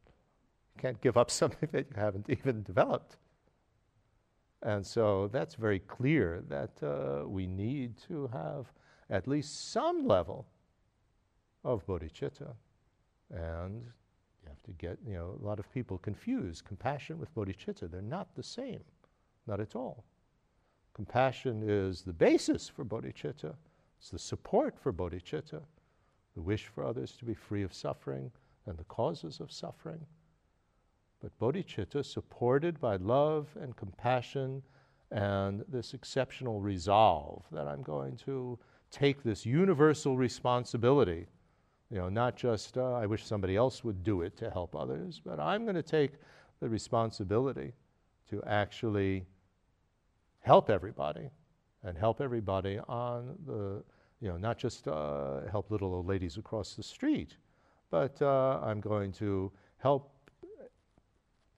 You 0.74 0.81
can't 0.81 0.98
give 1.02 1.19
up 1.19 1.31
something 1.40 1.69
that 1.73 1.89
you 1.90 1.97
haven't 1.97 2.31
even 2.31 2.62
developed. 2.62 3.19
And 4.62 4.86
so 4.86 5.28
that's 5.31 5.56
very 5.56 5.81
clear 5.81 6.43
that 6.48 6.82
uh, 6.82 7.28
we 7.28 7.47
need 7.47 7.98
to 8.09 8.28
have 8.28 8.73
at 9.11 9.28
least 9.28 9.73
some 9.73 10.09
level 10.09 10.47
of 11.65 11.86
bodhicitta. 11.86 12.55
And 13.31 13.82
you 13.82 14.48
have 14.48 14.62
to 14.62 14.73
get, 14.78 14.97
you 15.06 15.16
know, 15.16 15.39
a 15.39 15.44
lot 15.44 15.59
of 15.59 15.70
people 15.70 15.98
confuse 15.98 16.62
compassion 16.62 17.19
with 17.19 17.35
bodhicitta. 17.35 17.90
They're 17.90 18.01
not 18.01 18.35
the 18.35 18.43
same, 18.43 18.81
not 19.47 19.61
at 19.61 19.77
all. 19.77 20.02
Compassion 20.94 21.62
is 21.62 22.01
the 22.01 22.15
basis 22.15 22.70
for 22.70 22.86
bodhicitta, 22.86 23.55
it's 23.98 24.11
the 24.11 24.19
support 24.19 24.78
for 24.78 24.94
bodhicitta 24.94 25.61
the 26.35 26.43
wish 26.43 26.66
for 26.66 26.85
others 26.85 27.12
to 27.12 27.24
be 27.24 27.35
free 27.35 27.62
of 27.62 27.73
suffering 27.73 28.31
and 28.66 28.77
the 28.77 28.85
causes 28.85 29.40
of 29.40 29.52
suffering. 29.52 30.01
But 31.20 31.39
bodhicitta, 31.39 32.05
supported 32.05 32.81
by 32.81 32.97
love 32.97 33.48
and 33.61 33.77
compassion 33.77 34.62
and 35.11 35.65
this 35.69 35.94
exceptional 35.94 36.61
resolve 36.61 37.44
that 37.52 37.69
I'm 37.69 37.82
going 37.82 38.16
to 38.19 38.59
take 38.90 39.23
this 39.23 39.47
universal 39.47 40.16
responsibility, 40.16 41.27
you 41.90 41.98
know, 41.98 42.09
not 42.09 42.36
just 42.36 42.77
uh, 42.77 42.93
I 42.94 43.06
wish 43.06 43.24
somebody 43.24 43.56
else 43.56 43.85
would 43.85 44.02
do 44.02 44.23
it 44.23 44.36
to 44.39 44.51
help 44.51 44.74
others, 44.74 45.20
but 45.24 45.39
I'm 45.39 45.65
going 45.65 45.77
to 45.77 45.82
take 45.82 46.12
the 46.61 46.69
responsibility 46.69 47.73
to 48.31 48.43
actually 48.44 49.27
help 50.40 50.70
everybody 50.70 51.31
and 51.82 51.97
help 51.97 52.20
everybody 52.20 52.78
on 52.89 53.36
the 53.47 53.82
you 54.24 54.30
know, 54.30 54.38
not 54.38 54.56
just 54.56 54.88
uh, 54.88 55.42
help 55.51 55.70
little 55.70 55.92
old 55.92 56.06
ladies 56.06 56.38
across 56.38 56.72
the 56.72 56.82
street, 56.82 57.36
but 57.90 58.20
uh, 58.22 58.59
I'm 58.62 58.80
going 58.80 59.12
to 59.12 59.52
help 59.76 60.14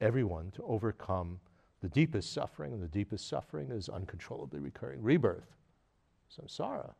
everyone 0.00 0.50
to 0.50 0.64
overcome 0.64 1.38
the 1.80 1.88
deepest 1.88 2.32
suffering, 2.32 2.72
and 2.72 2.82
the 2.82 2.88
deepest 2.88 3.28
suffering 3.28 3.70
is 3.70 3.88
uncontrollably 3.88 4.58
recurring 4.58 5.00
rebirth, 5.00 5.54
samsara. 6.28 6.92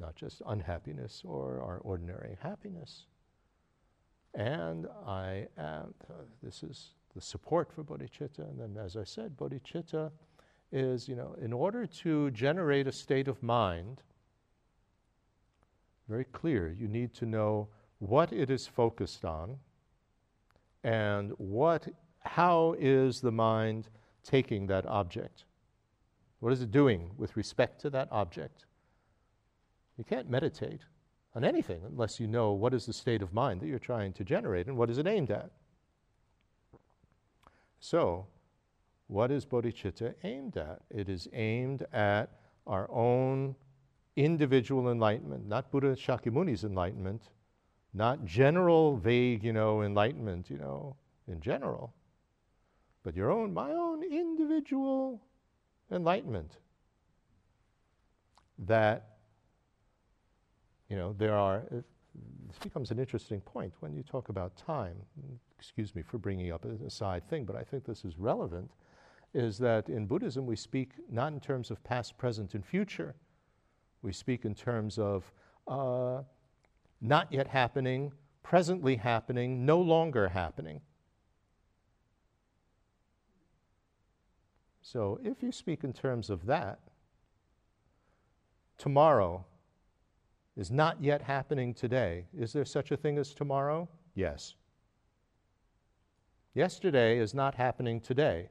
Not 0.00 0.16
just 0.16 0.42
unhappiness 0.44 1.22
or 1.24 1.62
our 1.62 1.78
ordinary 1.84 2.38
happiness. 2.42 3.06
And 4.34 4.88
I 5.06 5.46
am, 5.56 5.94
uh, 6.10 6.14
this 6.42 6.64
is 6.64 6.94
the 7.14 7.20
support 7.20 7.72
for 7.72 7.84
bodhicitta. 7.84 8.40
And 8.40 8.58
then, 8.58 8.84
as 8.84 8.96
I 8.96 9.04
said, 9.04 9.36
bodhicitta 9.36 10.10
is, 10.72 11.08
you 11.08 11.14
know, 11.14 11.36
in 11.40 11.52
order 11.52 11.86
to 11.86 12.30
generate 12.30 12.86
a 12.86 12.92
state 12.92 13.28
of 13.28 13.42
mind, 13.42 14.02
very 16.08 16.24
clear, 16.24 16.74
you 16.78 16.88
need 16.88 17.14
to 17.14 17.26
know 17.26 17.68
what 17.98 18.32
it 18.32 18.50
is 18.50 18.66
focused 18.66 19.24
on 19.24 19.58
and 20.82 21.32
what, 21.38 21.86
how 22.20 22.74
is 22.78 23.20
the 23.20 23.30
mind 23.30 23.88
taking 24.24 24.66
that 24.66 24.86
object? 24.86 25.44
What 26.40 26.52
is 26.52 26.62
it 26.62 26.72
doing 26.72 27.10
with 27.16 27.36
respect 27.36 27.80
to 27.82 27.90
that 27.90 28.08
object? 28.10 28.64
You 29.96 30.04
can't 30.04 30.28
meditate 30.28 30.80
on 31.34 31.44
anything 31.44 31.82
unless 31.86 32.18
you 32.18 32.26
know 32.26 32.52
what 32.52 32.74
is 32.74 32.86
the 32.86 32.92
state 32.92 33.22
of 33.22 33.32
mind 33.32 33.60
that 33.60 33.68
you're 33.68 33.78
trying 33.78 34.12
to 34.14 34.24
generate 34.24 34.66
and 34.66 34.76
what 34.76 34.90
is 34.90 34.98
it 34.98 35.06
aimed 35.06 35.30
at. 35.30 35.50
So, 37.78 38.26
what 39.12 39.30
is 39.30 39.44
bodhicitta 39.44 40.14
aimed 40.24 40.56
at? 40.56 40.80
It 40.90 41.10
is 41.10 41.28
aimed 41.34 41.84
at 41.92 42.30
our 42.66 42.90
own 42.90 43.54
individual 44.16 44.90
enlightenment, 44.90 45.46
not 45.46 45.70
Buddha 45.70 45.94
Shakyamuni's 45.94 46.64
enlightenment, 46.64 47.28
not 47.92 48.24
general, 48.24 48.96
vague, 48.96 49.44
you 49.44 49.52
know, 49.52 49.82
enlightenment, 49.82 50.48
you 50.48 50.56
know, 50.56 50.96
in 51.28 51.42
general, 51.42 51.92
but 53.02 53.14
your 53.14 53.30
own, 53.30 53.52
my 53.52 53.70
own 53.72 54.02
individual 54.02 55.20
enlightenment. 55.90 56.56
That, 58.60 59.18
you 60.88 60.96
know, 60.96 61.14
there 61.18 61.36
are, 61.36 61.64
this 61.70 62.58
becomes 62.62 62.90
an 62.90 62.98
interesting 62.98 63.42
point 63.42 63.74
when 63.80 63.94
you 63.94 64.02
talk 64.02 64.30
about 64.30 64.56
time. 64.56 64.96
Excuse 65.58 65.94
me 65.94 66.00
for 66.00 66.16
bringing 66.16 66.50
up 66.50 66.64
a 66.64 66.88
side 66.88 67.28
thing, 67.28 67.44
but 67.44 67.56
I 67.56 67.62
think 67.62 67.84
this 67.84 68.06
is 68.06 68.18
relevant 68.18 68.70
is 69.34 69.58
that 69.58 69.88
in 69.88 70.06
Buddhism 70.06 70.46
we 70.46 70.56
speak 70.56 70.92
not 71.10 71.32
in 71.32 71.40
terms 71.40 71.70
of 71.70 71.82
past, 71.84 72.18
present, 72.18 72.54
and 72.54 72.64
future. 72.64 73.14
We 74.02 74.12
speak 74.12 74.44
in 74.44 74.54
terms 74.54 74.98
of 74.98 75.32
uh, 75.66 76.22
not 77.00 77.32
yet 77.32 77.46
happening, 77.46 78.12
presently 78.42 78.96
happening, 78.96 79.64
no 79.64 79.80
longer 79.80 80.28
happening. 80.28 80.80
So 84.82 85.18
if 85.24 85.42
you 85.42 85.52
speak 85.52 85.84
in 85.84 85.92
terms 85.92 86.28
of 86.28 86.44
that, 86.46 86.80
tomorrow 88.76 89.46
is 90.56 90.70
not 90.70 91.02
yet 91.02 91.22
happening 91.22 91.72
today. 91.72 92.26
Is 92.36 92.52
there 92.52 92.64
such 92.64 92.90
a 92.90 92.96
thing 92.96 93.16
as 93.16 93.32
tomorrow? 93.32 93.88
Yes. 94.14 94.54
Yesterday 96.54 97.18
is 97.18 97.32
not 97.32 97.54
happening 97.54 98.00
today. 98.00 98.50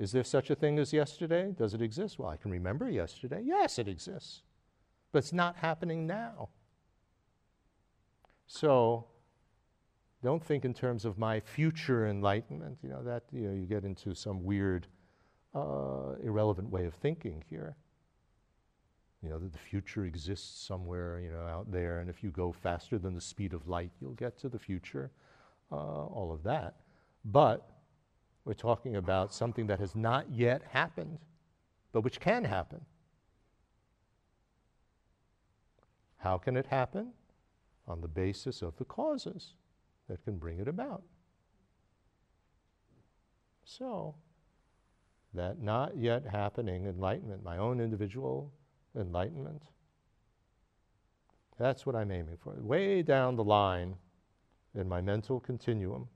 Is 0.00 0.12
there 0.12 0.24
such 0.24 0.48
a 0.48 0.54
thing 0.54 0.78
as 0.78 0.94
yesterday? 0.94 1.54
Does 1.56 1.74
it 1.74 1.82
exist? 1.82 2.18
Well, 2.18 2.30
I 2.30 2.38
can 2.38 2.50
remember 2.50 2.88
yesterday. 2.88 3.42
Yes, 3.44 3.78
it 3.78 3.86
exists. 3.86 4.40
But 5.12 5.18
it's 5.18 5.32
not 5.34 5.56
happening 5.56 6.06
now. 6.06 6.48
So 8.46 9.04
don't 10.22 10.42
think 10.42 10.64
in 10.64 10.72
terms 10.72 11.04
of 11.04 11.18
my 11.18 11.38
future 11.38 12.08
enlightenment. 12.08 12.78
You 12.82 12.88
know, 12.88 13.02
that 13.02 13.24
you, 13.30 13.48
know, 13.48 13.54
you 13.54 13.66
get 13.66 13.84
into 13.84 14.14
some 14.14 14.42
weird, 14.42 14.86
uh, 15.54 16.14
irrelevant 16.22 16.70
way 16.70 16.86
of 16.86 16.94
thinking 16.94 17.44
here. 17.50 17.76
You 19.22 19.28
know, 19.28 19.38
that 19.38 19.52
the 19.52 19.58
future 19.58 20.06
exists 20.06 20.66
somewhere, 20.66 21.20
you 21.20 21.30
know, 21.30 21.42
out 21.42 21.70
there, 21.70 22.00
and 22.00 22.08
if 22.08 22.24
you 22.24 22.30
go 22.30 22.52
faster 22.52 22.96
than 22.96 23.14
the 23.14 23.20
speed 23.20 23.52
of 23.52 23.68
light, 23.68 23.90
you'll 24.00 24.12
get 24.12 24.38
to 24.38 24.48
the 24.48 24.58
future, 24.58 25.10
uh, 25.70 25.74
all 25.74 26.32
of 26.32 26.42
that. 26.44 26.76
But 27.22 27.68
we're 28.44 28.54
talking 28.54 28.96
about 28.96 29.32
something 29.34 29.66
that 29.66 29.80
has 29.80 29.94
not 29.94 30.30
yet 30.30 30.62
happened, 30.70 31.18
but 31.92 32.02
which 32.02 32.20
can 32.20 32.44
happen. 32.44 32.80
How 36.18 36.38
can 36.38 36.56
it 36.56 36.66
happen? 36.66 37.12
On 37.86 38.00
the 38.00 38.08
basis 38.08 38.62
of 38.62 38.76
the 38.76 38.84
causes 38.84 39.54
that 40.08 40.22
can 40.24 40.36
bring 40.36 40.58
it 40.60 40.68
about. 40.68 41.02
So, 43.64 44.14
that 45.34 45.60
not 45.60 45.96
yet 45.96 46.24
happening 46.26 46.86
enlightenment, 46.86 47.44
my 47.44 47.56
own 47.56 47.80
individual 47.80 48.52
enlightenment, 48.96 49.62
that's 51.58 51.84
what 51.84 51.94
I'm 51.94 52.10
aiming 52.10 52.38
for. 52.38 52.54
Way 52.58 53.02
down 53.02 53.36
the 53.36 53.44
line 53.44 53.96
in 54.74 54.88
my 54.88 55.00
mental 55.00 55.40
continuum. 55.40 56.08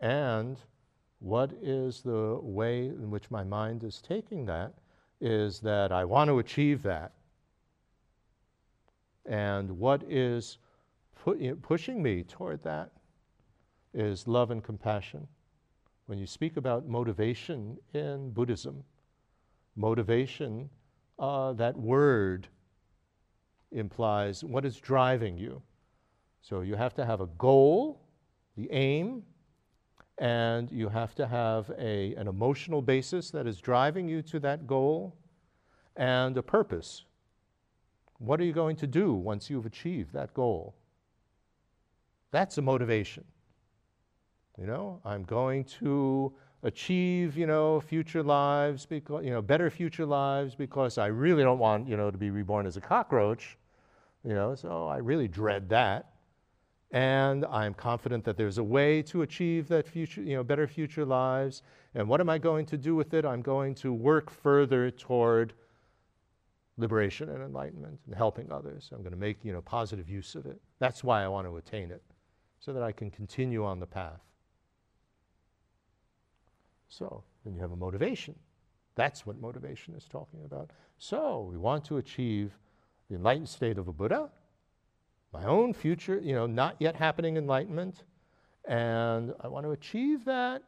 And 0.00 0.58
what 1.20 1.52
is 1.60 2.02
the 2.02 2.38
way 2.42 2.86
in 2.86 3.10
which 3.10 3.30
my 3.30 3.44
mind 3.44 3.82
is 3.82 4.00
taking 4.00 4.46
that 4.46 4.74
is 5.20 5.60
that 5.60 5.90
I 5.90 6.04
want 6.04 6.28
to 6.28 6.38
achieve 6.38 6.82
that. 6.82 7.12
And 9.26 9.78
what 9.78 10.02
is 10.08 10.58
pu- 11.24 11.56
pushing 11.56 12.02
me 12.02 12.22
toward 12.22 12.62
that 12.62 12.92
is 13.92 14.28
love 14.28 14.50
and 14.50 14.62
compassion. 14.62 15.26
When 16.06 16.18
you 16.18 16.26
speak 16.26 16.56
about 16.56 16.88
motivation 16.88 17.78
in 17.92 18.30
Buddhism, 18.30 18.84
motivation, 19.76 20.70
uh, 21.18 21.52
that 21.54 21.76
word 21.76 22.48
implies 23.72 24.44
what 24.44 24.64
is 24.64 24.76
driving 24.76 25.36
you. 25.36 25.60
So 26.40 26.60
you 26.60 26.76
have 26.76 26.94
to 26.94 27.04
have 27.04 27.20
a 27.20 27.26
goal, 27.26 28.00
the 28.56 28.70
aim, 28.70 29.24
and 30.18 30.70
you 30.72 30.88
have 30.88 31.14
to 31.14 31.26
have 31.26 31.70
a, 31.78 32.14
an 32.14 32.26
emotional 32.26 32.82
basis 32.82 33.30
that 33.30 33.46
is 33.46 33.60
driving 33.60 34.08
you 34.08 34.20
to 34.22 34.40
that 34.40 34.66
goal 34.66 35.16
and 35.96 36.36
a 36.36 36.42
purpose. 36.42 37.04
What 38.18 38.40
are 38.40 38.44
you 38.44 38.52
going 38.52 38.76
to 38.76 38.86
do 38.86 39.14
once 39.14 39.48
you've 39.48 39.66
achieved 39.66 40.12
that 40.12 40.34
goal? 40.34 40.74
That's 42.32 42.58
a 42.58 42.62
motivation. 42.62 43.24
You 44.58 44.66
know, 44.66 45.00
I'm 45.04 45.22
going 45.22 45.64
to 45.80 46.32
achieve, 46.64 47.36
you 47.36 47.46
know, 47.46 47.80
future 47.80 48.24
lives, 48.24 48.84
because, 48.86 49.24
you 49.24 49.30
know, 49.30 49.40
better 49.40 49.70
future 49.70 50.04
lives 50.04 50.56
because 50.56 50.98
I 50.98 51.06
really 51.06 51.44
don't 51.44 51.60
want, 51.60 51.86
you 51.88 51.96
know, 51.96 52.10
to 52.10 52.18
be 52.18 52.30
reborn 52.30 52.66
as 52.66 52.76
a 52.76 52.80
cockroach. 52.80 53.56
You 54.24 54.34
know, 54.34 54.56
so 54.56 54.88
I 54.88 54.96
really 54.96 55.28
dread 55.28 55.68
that 55.68 56.10
and 56.90 57.44
I'm 57.46 57.74
confident 57.74 58.24
that 58.24 58.36
there's 58.36 58.58
a 58.58 58.64
way 58.64 59.02
to 59.02 59.22
achieve 59.22 59.68
that 59.68 59.86
future, 59.86 60.22
you 60.22 60.36
know, 60.36 60.42
better 60.42 60.66
future 60.66 61.04
lives. 61.04 61.62
And 61.94 62.08
what 62.08 62.20
am 62.20 62.30
I 62.30 62.38
going 62.38 62.64
to 62.66 62.78
do 62.78 62.94
with 62.94 63.12
it? 63.12 63.24
I'm 63.24 63.42
going 63.42 63.74
to 63.76 63.92
work 63.92 64.30
further 64.30 64.90
toward 64.90 65.52
liberation 66.78 67.28
and 67.28 67.42
enlightenment 67.42 67.98
and 68.06 68.14
helping 68.14 68.50
others. 68.50 68.90
I'm 68.92 69.00
going 69.00 69.12
to 69.12 69.18
make, 69.18 69.44
you 69.44 69.52
know, 69.52 69.60
positive 69.60 70.08
use 70.08 70.34
of 70.34 70.46
it. 70.46 70.60
That's 70.78 71.04
why 71.04 71.22
I 71.22 71.28
want 71.28 71.46
to 71.46 71.56
attain 71.56 71.90
it, 71.90 72.02
so 72.60 72.72
that 72.72 72.82
I 72.82 72.92
can 72.92 73.10
continue 73.10 73.64
on 73.64 73.80
the 73.80 73.86
path. 73.86 74.22
So 76.88 77.22
then 77.44 77.54
you 77.54 77.60
have 77.60 77.72
a 77.72 77.76
motivation. 77.76 78.34
That's 78.94 79.26
what 79.26 79.40
motivation 79.40 79.94
is 79.94 80.04
talking 80.04 80.40
about. 80.44 80.70
So 80.98 81.46
we 81.50 81.58
want 81.58 81.84
to 81.86 81.98
achieve 81.98 82.56
the 83.10 83.16
enlightened 83.16 83.48
state 83.48 83.76
of 83.76 83.88
a 83.88 83.92
Buddha 83.92 84.30
my 85.32 85.44
own 85.44 85.72
future, 85.72 86.20
you 86.22 86.34
know, 86.34 86.46
not 86.46 86.76
yet 86.78 86.96
happening 86.96 87.36
enlightenment, 87.36 88.04
and 88.66 89.32
I 89.40 89.48
want 89.48 89.64
to 89.66 89.72
achieve 89.72 90.24
that. 90.24 90.62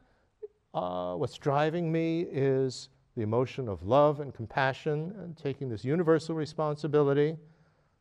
Uh, 0.73 1.15
what's 1.15 1.37
driving 1.37 1.91
me 1.91 2.21
is 2.31 2.89
the 3.15 3.21
emotion 3.21 3.67
of 3.67 3.83
love 3.83 4.19
and 4.19 4.33
compassion 4.33 5.13
and 5.19 5.35
taking 5.35 5.69
this 5.69 5.83
universal 5.83 6.35
responsibility. 6.35 7.35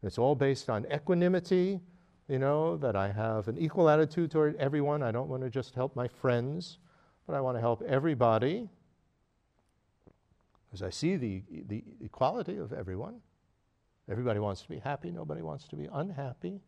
It's 0.03 0.19
all 0.19 0.35
based 0.35 0.71
on 0.71 0.87
equanimity, 0.93 1.81
you 2.29 2.39
know, 2.39 2.77
that 2.77 2.95
I 2.95 3.11
have 3.11 3.49
an 3.49 3.59
equal 3.59 3.89
attitude 3.89 4.31
toward 4.31 4.57
everyone. 4.57 5.03
I 5.03 5.11
don't 5.11 5.29
want 5.29 5.43
to 5.43 5.51
just 5.51 5.75
help 5.75 5.97
my 5.97 6.09
friends, 6.09 6.79
but 7.27 7.35
I 7.35 7.41
want 7.41 7.57
to 7.57 7.61
help 7.61 7.83
everybody 7.83 8.69
because 10.71 10.83
I 10.83 10.91
see 10.91 11.17
the, 11.17 11.43
the 11.67 11.83
equality 12.01 12.57
of 12.59 12.73
everyone. 12.73 13.21
Everybody 14.11 14.41
wants 14.41 14.63
to 14.63 14.69
be 14.69 14.79
happy, 14.79 15.11
nobody 15.11 15.43
wants 15.43 15.69
to 15.69 15.77
be 15.77 15.89
unhappy. 15.93 16.61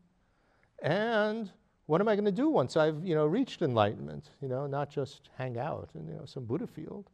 And 0.83 1.51
what 1.87 2.01
am 2.01 2.09
I 2.09 2.15
going 2.15 2.25
to 2.25 2.33
do 2.33 2.49
once 2.49 2.77
I've, 2.77 3.05
you 3.05 3.15
know, 3.15 3.27
reached 3.27 3.63
enlightenment? 3.63 4.31
You 4.41 4.49
know, 4.49 4.67
not 4.67 4.91
just 4.91 5.31
hang 5.37 5.59
out 5.59 5.91
in, 5.95 6.07
you 6.07 6.15
know, 6.15 6.25
some 6.25 6.45
Buddha 6.45 6.67
field, 6.67 7.11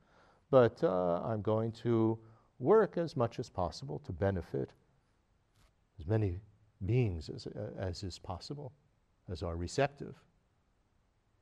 but 0.50 0.82
uh, 0.84 1.22
I'm 1.24 1.40
going 1.40 1.72
to 1.82 2.18
work 2.59 2.98
as 2.98 3.16
much 3.16 3.38
as 3.38 3.48
possible 3.48 4.00
to 4.05 4.12
benefit 4.12 4.70
as 5.98 6.06
many 6.06 6.40
beings 6.84 7.28
as, 7.28 7.46
uh, 7.46 7.70
as 7.78 8.02
is 8.02 8.18
possible, 8.18 8.72
as 9.30 9.42
are 9.42 9.56
receptive. 9.56 10.14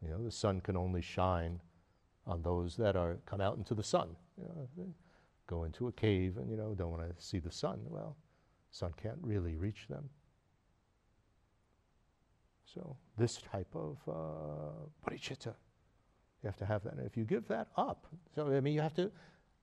You 0.03 0.11
know, 0.11 0.23
the 0.23 0.31
sun 0.31 0.61
can 0.61 0.77
only 0.77 1.03
shine 1.03 1.61
on 2.27 2.43
those 2.43 2.77
that 2.77 2.97
are 2.97 3.19
come 3.27 3.41
out 3.41 3.57
into 3.57 3.75
the 3.75 3.83
sun. 3.83 4.15
You 4.39 4.45
know, 4.45 4.89
go 5.47 5.65
into 5.65 5.89
a 5.89 5.93
cave 5.93 6.37
and 6.37 6.51
you 6.51 6.57
know 6.57 6.75
don't 6.75 6.91
want 6.91 7.03
to 7.03 7.25
see 7.25 7.39
the 7.39 7.51
sun. 7.51 7.81
Well, 7.85 8.17
sun 8.77 8.93
can't 9.03 9.19
really 9.23 9.57
reach 9.57 9.87
them. 9.89 10.09
So, 12.75 12.97
this 13.17 13.39
type 13.39 13.75
of 13.75 13.97
uh, 14.07 15.09
bodhicitta, 15.09 15.55
you 16.43 16.47
have 16.47 16.57
to 16.57 16.67
have 16.67 16.85
that. 16.85 16.95
And 16.95 17.07
if 17.07 17.17
you 17.17 17.25
give 17.25 17.49
that 17.49 17.69
up, 17.77 18.07
so 18.35 18.49
I 18.53 18.61
mean, 18.61 18.75
you 18.75 18.83
have 18.83 18.95
to 18.95 19.11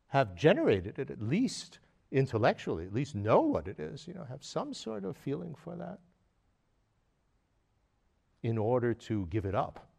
have 0.08 0.36
generated 0.36 0.98
it 0.98 1.12
at 1.12 1.22
least 1.22 1.80
intellectually, 2.12 2.86
at 2.86 2.94
least 2.94 3.14
know 3.14 3.42
what 3.42 3.68
it 3.68 3.80
is, 3.80 4.08
you 4.08 4.16
know, 4.16 4.24
have 4.24 4.44
some 4.44 4.74
sort 4.74 5.06
of 5.06 5.16
feeling 5.16 5.54
for 5.56 5.76
that 5.76 6.00
in 8.42 8.58
order 8.58 8.94
to 8.94 9.28
give 9.28 9.46
it 9.46 9.56
up. 9.56 9.80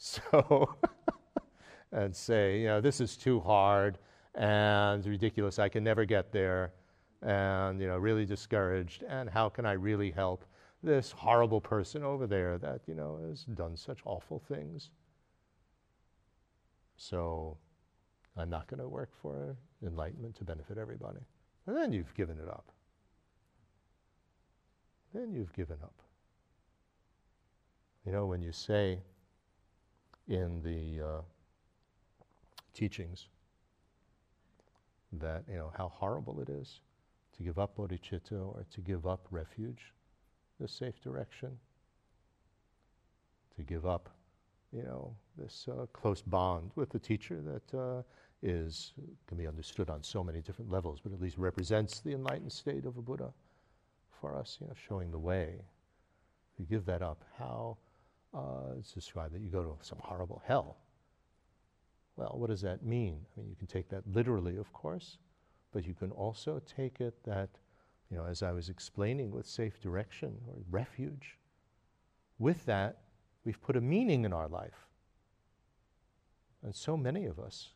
So, 0.00 0.76
and 1.92 2.14
say, 2.14 2.60
you 2.60 2.68
know, 2.68 2.80
this 2.80 3.00
is 3.00 3.16
too 3.16 3.40
hard 3.40 3.98
and 4.38 5.04
ridiculous. 5.04 5.58
I 5.58 5.68
can 5.68 5.84
never 5.84 6.04
get 6.04 6.32
there, 6.32 6.72
and 7.22 7.80
you 7.80 7.88
know, 7.88 7.98
really 7.98 8.24
discouraged. 8.24 9.02
And 9.02 9.28
how 9.28 9.48
can 9.48 9.66
I 9.66 9.72
really 9.72 10.10
help 10.10 10.44
this 10.82 11.10
horrible 11.10 11.60
person 11.60 12.04
over 12.04 12.26
there 12.26 12.56
that 12.58 12.80
you 12.86 12.94
know 12.94 13.18
has 13.28 13.44
done 13.44 13.76
such 13.76 13.98
awful 14.04 14.38
things? 14.48 14.90
So, 16.96 17.58
I'm 18.36 18.48
not 18.48 18.68
going 18.68 18.80
to 18.80 18.88
work 18.88 19.10
for 19.20 19.56
enlightenment 19.84 20.36
to 20.36 20.44
benefit 20.44 20.78
everybody. 20.78 21.20
And 21.66 21.76
then 21.76 21.92
you've 21.92 22.14
given 22.14 22.38
it 22.38 22.48
up. 22.48 22.72
Then 25.14 25.32
you've 25.32 25.52
given 25.52 25.76
up. 25.82 25.94
You 28.04 28.12
know, 28.12 28.26
when 28.26 28.42
you 28.42 28.52
say 28.52 29.00
in 30.28 30.62
the 30.62 31.04
uh, 31.04 31.20
teachings, 32.74 33.28
that, 35.12 35.44
you 35.48 35.56
know, 35.56 35.72
how 35.76 35.88
horrible 35.88 36.40
it 36.40 36.48
is 36.48 36.80
to 37.36 37.42
give 37.42 37.58
up 37.58 37.76
bodhicitta 37.76 38.32
or 38.32 38.64
to 38.70 38.80
give 38.80 39.06
up 39.06 39.26
refuge, 39.30 39.92
the 40.60 40.68
safe 40.68 41.00
direction, 41.02 41.58
to 43.56 43.62
give 43.62 43.86
up 43.86 44.10
you 44.72 44.82
know, 44.82 45.14
this 45.36 45.66
uh, 45.68 45.86
close 45.92 46.20
bond 46.20 46.70
with 46.76 46.90
the 46.90 46.98
teacher 46.98 47.40
that 47.40 47.78
uh, 47.78 48.02
is 48.42 48.92
can 49.26 49.38
be 49.38 49.46
understood 49.46 49.88
on 49.90 50.02
so 50.02 50.22
many 50.22 50.40
different 50.40 50.70
levels, 50.70 51.00
but 51.02 51.12
at 51.12 51.20
least 51.20 51.38
represents 51.38 52.00
the 52.00 52.12
enlightened 52.12 52.52
state 52.52 52.84
of 52.84 52.96
a 52.96 53.02
Buddha 53.02 53.32
for 54.20 54.36
us, 54.36 54.58
you 54.60 54.66
know, 54.66 54.74
showing 54.88 55.10
the 55.10 55.18
way. 55.18 55.54
If 56.54 56.60
you 56.60 56.66
give 56.66 56.84
that 56.86 57.02
up, 57.02 57.24
how 57.38 57.78
uh, 58.34 58.74
it's 58.78 58.92
described 58.92 59.34
that 59.34 59.40
you 59.40 59.48
go 59.48 59.62
to 59.62 59.74
some 59.80 59.98
horrible 60.02 60.42
hell. 60.46 60.76
Well, 62.18 62.34
what 62.34 62.50
does 62.50 62.62
that 62.62 62.84
mean? 62.84 63.20
I 63.36 63.40
mean, 63.40 63.48
you 63.48 63.54
can 63.54 63.68
take 63.68 63.88
that 63.90 64.02
literally, 64.12 64.56
of 64.56 64.72
course, 64.72 65.18
but 65.72 65.86
you 65.86 65.94
can 65.94 66.10
also 66.10 66.60
take 66.66 67.00
it 67.00 67.14
that, 67.22 67.48
you 68.10 68.16
know, 68.16 68.24
as 68.24 68.42
I 68.42 68.50
was 68.50 68.68
explaining 68.68 69.30
with 69.30 69.46
safe 69.46 69.80
direction 69.80 70.36
or 70.48 70.56
refuge, 70.68 71.38
with 72.40 72.66
that, 72.66 73.02
we've 73.44 73.62
put 73.62 73.76
a 73.76 73.80
meaning 73.80 74.24
in 74.24 74.32
our 74.32 74.48
life. 74.48 74.88
And 76.64 76.74
so 76.74 76.96
many 76.96 77.24
of 77.26 77.38
us 77.38 77.68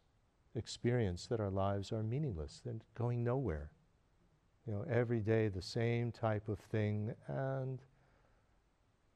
experience 0.56 1.28
that 1.28 1.38
our 1.38 1.50
lives 1.50 1.92
are 1.92 2.02
meaningless, 2.02 2.60
they're 2.64 2.74
going 2.96 3.22
nowhere. 3.22 3.70
You 4.66 4.72
know, 4.72 4.84
every 4.90 5.20
day 5.20 5.46
the 5.46 5.62
same 5.62 6.10
type 6.10 6.48
of 6.48 6.58
thing, 6.58 7.14
and, 7.28 7.80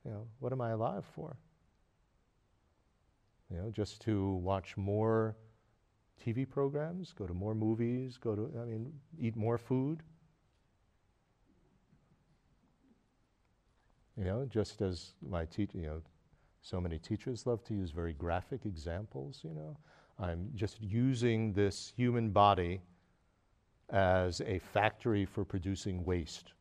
you 0.05 0.13
know, 0.13 0.29
what 0.39 0.53
am 0.53 0.61
I 0.61 0.71
alive 0.71 1.05
for? 1.17 1.37
You 3.51 3.59
know, 3.59 3.71
just 3.71 4.01
to 4.03 4.35
watch 4.35 4.77
more 4.77 5.37
TV 6.23 6.45
programs, 6.45 7.13
go 7.13 7.27
to 7.27 7.35
more 7.35 7.55
movies, 7.55 8.17
go 8.17 8.35
to, 8.35 8.51
I 8.61 8.65
mean, 8.65 8.93
eat 9.21 9.37
more 9.37 9.59
food. 9.59 10.03
You 14.17 14.25
know, 14.25 14.47
just 14.51 14.81
as 14.81 15.13
my 15.29 15.45
teacher, 15.45 15.79
you 15.79 15.87
know, 15.87 16.03
so 16.63 16.81
many 16.81 16.99
teachers 16.99 17.47
love 17.47 17.63
to 17.65 17.75
use 17.75 17.91
very 17.91 18.13
graphic 18.15 18.65
examples, 18.65 19.41
you 19.45 19.51
know. 19.55 19.77
I'm 20.19 20.51
just 20.55 20.81
using 20.81 21.53
this 21.53 21.93
human 21.97 22.31
body 22.31 22.81
as 23.91 24.41
a 24.41 24.59
factory 24.59 25.25
for 25.27 25.45
producing 25.45 26.05
waste. 26.05 26.55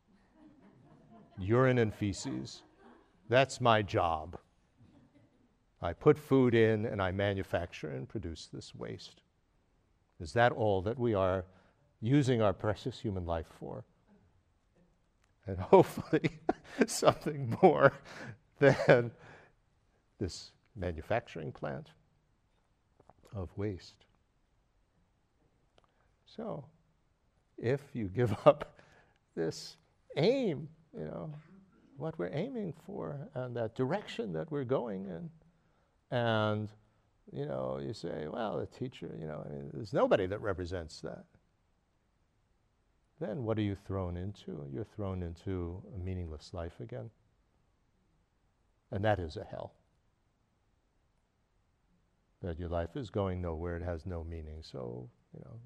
Urine 1.40 1.80
and 1.80 1.94
feces. 1.94 2.62
That's 3.30 3.60
my 3.60 3.82
job. 3.82 4.38
I 5.86 5.94
put 5.94 6.18
food 6.18 6.56
in 6.56 6.86
and 6.86 7.00
I 7.00 7.12
manufacture 7.12 7.90
and 7.90 8.10
produce 8.10 8.50
this 8.52 8.74
waste. 8.74 9.22
Is 10.20 10.34
that 10.34 10.52
all 10.52 10.82
that 10.82 10.98
we 10.98 11.14
are 11.14 11.46
using 12.02 12.42
our 12.42 12.54
precious 12.54 13.00
human 13.00 13.26
life 13.26 13.48
for? 13.60 13.84
And 15.46 15.60
hopefully, 15.72 16.32
something 16.88 17.56
more 17.62 17.94
than 18.60 19.12
this 20.18 20.52
manufacturing 20.76 21.52
plant 21.52 21.92
of 23.36 23.50
waste. 23.56 24.06
So, 26.26 26.66
if 27.60 27.82
you 27.94 28.08
give 28.08 28.36
up 28.46 28.80
this 29.36 29.78
aim, 30.18 30.68
you 30.98 31.06
know, 31.06 31.32
what 31.98 32.18
we're 32.18 32.34
aiming 32.34 32.74
for 32.86 33.18
and 33.36 33.56
that 33.56 33.76
direction 33.76 34.34
that 34.34 34.52
we're 34.52 34.64
going 34.64 35.06
in, 35.06 35.30
and 36.12 36.70
you 37.32 37.46
know, 37.46 37.80
you 37.84 37.94
say, 37.94 38.28
well, 38.32 38.60
the 38.60 38.68
teacher, 38.68 39.10
you 39.20 39.26
know, 39.26 39.44
I 39.46 39.50
mean, 39.50 39.70
there's 39.74 39.94
nobody 39.94 40.26
that 40.28 40.42
represents 40.42 41.02
that. 41.02 41.26
Then 43.20 43.44
what 43.44 43.58
are 43.58 43.64
you 43.64 43.76
thrown 43.88 44.18
into? 44.18 44.68
You're 44.72 44.86
thrown 44.96 45.24
into 45.24 45.82
a 45.96 45.98
meaningless 45.98 46.54
life 46.54 46.80
again. 46.80 47.10
And 48.92 49.04
that 49.04 49.20
is 49.20 49.38
a 49.38 49.44
hell. 49.44 49.74
That 52.42 52.60
your 52.60 52.70
life 52.70 52.96
is 52.96 53.10
going 53.10 53.42
nowhere, 53.42 53.78
it 53.78 53.84
has 53.84 54.06
no 54.06 54.24
meaning. 54.24 54.60
So, 54.62 55.10
you 55.34 55.42
know, 55.44 55.60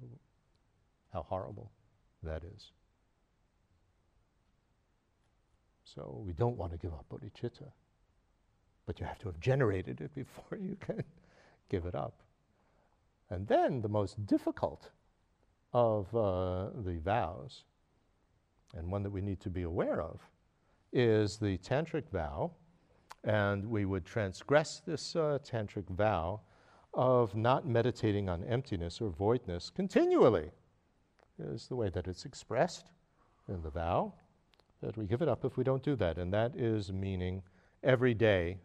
how 1.12 1.22
horrible 1.22 1.70
that 2.22 2.42
is. 2.56 2.70
So 5.84 6.22
we 6.24 6.32
don't 6.32 6.56
want 6.56 6.72
to 6.72 6.78
give 6.78 6.92
up 6.92 7.06
bodhicitta. 7.10 7.70
But 8.90 8.98
you 8.98 9.06
have 9.06 9.20
to 9.20 9.26
have 9.26 9.38
generated 9.38 10.00
it 10.00 10.12
before 10.16 10.58
you 10.58 10.76
can 10.80 11.04
give 11.70 11.86
it 11.86 11.94
up. 11.94 12.24
And 13.30 13.46
then 13.46 13.82
the 13.82 13.88
most 13.88 14.26
difficult 14.26 14.90
of 15.72 16.12
uh, 16.12 16.70
the 16.82 16.98
vows, 16.98 17.62
and 18.74 18.90
one 18.90 19.04
that 19.04 19.10
we 19.10 19.20
need 19.20 19.38
to 19.42 19.48
be 19.48 19.62
aware 19.62 20.02
of, 20.02 20.18
is 20.92 21.38
the 21.38 21.56
tantric 21.58 22.10
vow. 22.10 22.50
And 23.22 23.64
we 23.64 23.84
would 23.84 24.04
transgress 24.04 24.82
this 24.84 25.14
uh, 25.14 25.38
tantric 25.48 25.88
vow 25.90 26.40
of 26.92 27.36
not 27.36 27.68
meditating 27.68 28.28
on 28.28 28.42
emptiness 28.42 29.00
or 29.00 29.10
voidness 29.10 29.70
continually, 29.72 30.50
is 31.38 31.68
the 31.68 31.76
way 31.76 31.90
that 31.90 32.08
it's 32.08 32.24
expressed 32.24 32.90
in 33.46 33.62
the 33.62 33.70
vow, 33.70 34.14
that 34.82 34.96
we 34.96 35.06
give 35.06 35.22
it 35.22 35.28
up 35.28 35.44
if 35.44 35.56
we 35.56 35.62
don't 35.62 35.84
do 35.84 35.94
that. 35.94 36.18
And 36.18 36.32
that 36.32 36.56
is 36.56 36.92
meaning 36.92 37.44
every 37.84 38.14
day. 38.14 38.58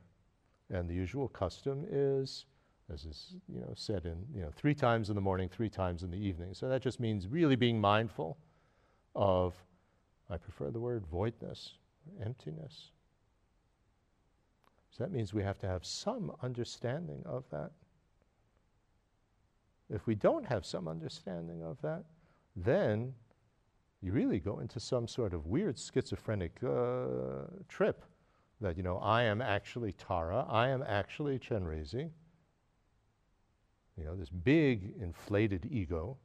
And 0.71 0.89
the 0.89 0.93
usual 0.93 1.27
custom 1.27 1.85
is 1.89 2.45
as 2.93 3.05
is 3.05 3.35
you 3.51 3.59
know, 3.59 3.71
said 3.75 4.05
in 4.05 4.25
you 4.33 4.41
know, 4.41 4.51
three 4.55 4.75
times 4.75 5.09
in 5.09 5.15
the 5.15 5.21
morning, 5.21 5.49
three 5.49 5.69
times 5.69 6.03
in 6.03 6.11
the 6.11 6.17
evening. 6.17 6.53
So 6.53 6.69
that 6.69 6.81
just 6.81 6.99
means 6.99 7.27
really 7.27 7.55
being 7.55 7.79
mindful 7.81 8.37
of, 9.15 9.55
I 10.29 10.37
prefer 10.37 10.69
the 10.69 10.79
word 10.79 11.05
voidness, 11.07 11.73
emptiness. 12.23 12.91
So 14.91 15.03
that 15.03 15.11
means 15.11 15.33
we 15.33 15.43
have 15.43 15.57
to 15.59 15.67
have 15.67 15.85
some 15.85 16.31
understanding 16.43 17.23
of 17.25 17.43
that. 17.51 17.71
If 19.89 20.05
we 20.07 20.15
don't 20.15 20.45
have 20.45 20.65
some 20.65 20.87
understanding 20.87 21.63
of 21.63 21.81
that, 21.81 22.03
then 22.55 23.13
you 24.01 24.11
really 24.11 24.39
go 24.39 24.59
into 24.59 24.79
some 24.79 25.07
sort 25.07 25.33
of 25.33 25.47
weird 25.47 25.77
schizophrenic 25.77 26.57
uh, 26.63 27.47
trip 27.67 28.05
that, 28.65 28.77
you 28.77 28.83
know, 28.83 28.97
I 28.97 29.23
am 29.23 29.41
actually 29.41 29.93
Tara, 29.93 30.45
I 30.49 30.69
am 30.69 30.83
actually 30.87 31.39
Chenrezig 31.39 32.11
you 33.97 34.03
know, 34.03 34.15
this 34.15 34.29
big 34.29 34.93
inflated 34.99 35.67
ego, 35.71 36.17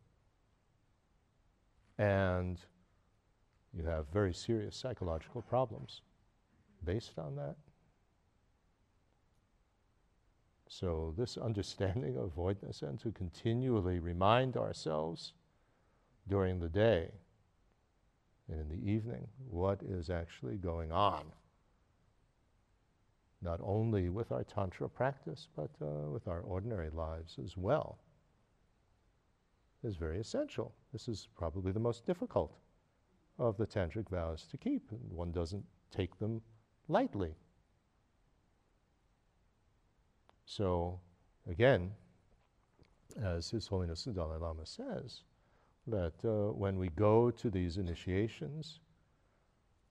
and 1.98 2.58
you 3.72 3.84
have 3.84 4.06
very 4.12 4.34
serious 4.34 4.76
psychological 4.76 5.42
problems 5.42 6.02
based 6.84 7.18
on 7.18 7.36
that. 7.36 7.56
So, 10.68 11.14
this 11.16 11.36
understanding 11.36 12.16
of 12.16 12.32
voidness 12.32 12.82
and 12.82 12.98
to 13.00 13.12
continually 13.12 13.98
remind 13.98 14.56
ourselves 14.56 15.32
during 16.28 16.60
the 16.60 16.68
day 16.68 17.10
and 18.48 18.60
in 18.60 18.68
the 18.68 18.90
evening 18.90 19.26
what 19.48 19.80
is 19.82 20.10
actually 20.10 20.56
going 20.56 20.92
on 20.92 21.32
not 23.42 23.60
only 23.62 24.08
with 24.08 24.32
our 24.32 24.44
Tantra 24.44 24.88
practice, 24.88 25.48
but 25.56 25.70
uh, 25.80 26.10
with 26.10 26.28
our 26.28 26.40
ordinary 26.40 26.90
lives 26.90 27.36
as 27.42 27.56
well, 27.56 27.98
is 29.82 29.96
very 29.96 30.20
essential. 30.20 30.74
This 30.92 31.08
is 31.08 31.28
probably 31.36 31.72
the 31.72 31.80
most 31.80 32.04
difficult 32.04 32.58
of 33.38 33.56
the 33.56 33.66
Tantric 33.66 34.08
vows 34.10 34.46
to 34.50 34.58
keep, 34.58 34.90
and 34.90 35.00
one 35.12 35.32
doesn't 35.32 35.64
take 35.90 36.18
them 36.18 36.42
lightly. 36.88 37.34
So, 40.44 41.00
again, 41.48 41.92
as 43.22 43.48
His 43.48 43.66
Holiness 43.66 44.04
the 44.04 44.12
Dalai 44.12 44.38
Lama 44.38 44.66
says, 44.66 45.22
that 45.86 46.12
uh, 46.24 46.52
when 46.52 46.78
we 46.78 46.88
go 46.90 47.30
to 47.30 47.50
these 47.50 47.78
initiations, 47.78 48.80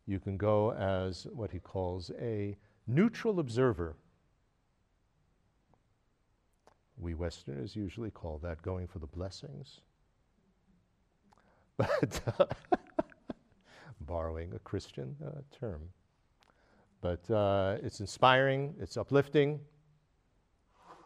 you 0.06 0.20
can 0.20 0.38
go 0.38 0.74
as 0.74 1.28
what 1.32 1.52
he 1.52 1.60
calls 1.60 2.12
a 2.20 2.56
neutral 2.90 3.40
observer. 3.40 3.96
We 6.98 7.14
Westerners 7.14 7.76
usually 7.76 8.12
call 8.12 8.40
that 8.40 8.62
going 8.62 8.88
for 8.88 9.00
the 9.00 9.08
blessings. 9.08 9.80
But 11.78 12.22
borrowing 14.02 14.54
a 14.54 14.60
Christian 14.60 15.16
uh, 15.26 15.42
term. 15.58 15.82
But 17.02 17.30
uh, 17.32 17.78
it's 17.82 18.02
inspiring, 18.02 18.76
it's 18.82 18.98
uplifting 18.98 19.62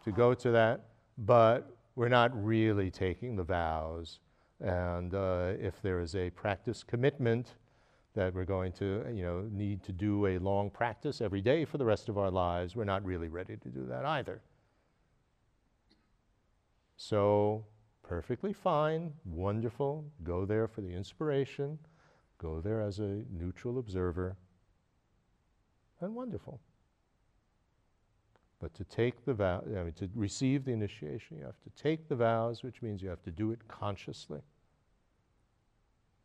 to 0.04 0.12
go 0.12 0.34
to 0.34 0.52
that, 0.52 0.86
but 1.20 1.78
we're 1.96 2.10
not 2.10 2.32
really 2.44 2.90
taking 2.90 3.36
the 3.36 3.44
vows. 3.44 4.20
And 4.60 5.14
uh, 5.14 5.54
if 5.60 5.82
there 5.82 6.00
is 6.00 6.16
a 6.16 6.32
practice 6.32 6.82
commitment, 6.82 7.54
that 8.14 8.34
we're 8.34 8.46
going 8.46 8.72
to, 8.74 9.04
you 9.12 9.24
know, 9.24 9.48
need 9.52 9.84
to 9.84 9.92
do 9.92 10.28
a 10.28 10.38
long 10.38 10.70
practice 10.70 11.20
every 11.20 11.42
day 11.42 11.66
for 11.66 11.78
the 11.78 11.86
rest 11.86 12.10
of 12.10 12.18
our 12.18 12.30
lives. 12.30 12.76
We're 12.76 12.84
not 12.84 13.04
really 13.04 13.28
ready 13.28 13.58
to 13.58 13.70
do 13.70 13.86
that 13.88 14.06
either. 14.06 14.42
So, 16.96 17.66
perfectly 18.04 18.54
fine, 18.54 19.14
wonderful. 19.26 20.06
Go 20.24 20.46
there 20.46 20.68
for 20.68 20.82
the 20.82 20.94
inspiration, 20.94 21.80
go 22.38 22.62
there 22.62 22.82
as 22.82 23.00
a 23.00 23.24
neutral 23.32 23.80
observer, 23.80 24.36
and 26.00 26.14
wonderful. 26.14 26.60
But 28.60 28.76
to 28.76 28.84
take 28.84 29.26
the 29.26 29.34
vow, 29.34 29.64
I 29.66 29.84
mean, 29.84 29.94
to 29.94 30.08
receive 30.16 30.66
the 30.66 30.72
initiation, 30.72 31.38
you 31.38 31.46
have 31.46 31.60
to 31.64 31.84
take 31.84 32.08
the 32.08 32.16
vows, 32.16 32.64
which 32.64 32.82
means 32.82 33.02
you 33.02 33.10
have 33.10 33.24
to 33.24 33.32
do 33.32 33.52
it 33.52 33.68
consciously. 33.68 34.42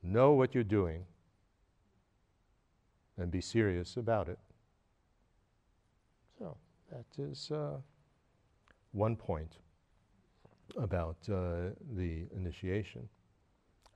Know 0.03 0.33
what 0.33 0.55
you're 0.55 0.63
doing 0.63 1.05
and 3.19 3.31
be 3.31 3.41
serious 3.41 3.97
about 3.97 4.29
it. 4.29 4.39
So 6.39 6.57
that 6.91 7.07
is 7.19 7.51
uh, 7.51 7.79
one 8.93 9.17
point 9.17 9.59
about 10.77 11.17
uh, 11.29 11.71
the 11.97 12.27
initiation. 12.35 13.09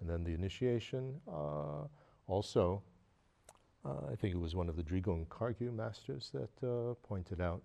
And 0.00 0.10
then 0.10 0.24
the 0.24 0.32
initiation 0.32 1.20
uh, 1.28 1.86
also, 2.26 2.82
uh, 3.84 4.10
I 4.10 4.16
think 4.16 4.34
it 4.34 4.38
was 4.38 4.56
one 4.56 4.68
of 4.68 4.76
the 4.76 4.82
Drigung 4.82 5.26
Kargyu 5.28 5.72
masters 5.72 6.30
that 6.34 6.66
uh, 6.66 6.94
pointed 7.06 7.40
out 7.40 7.62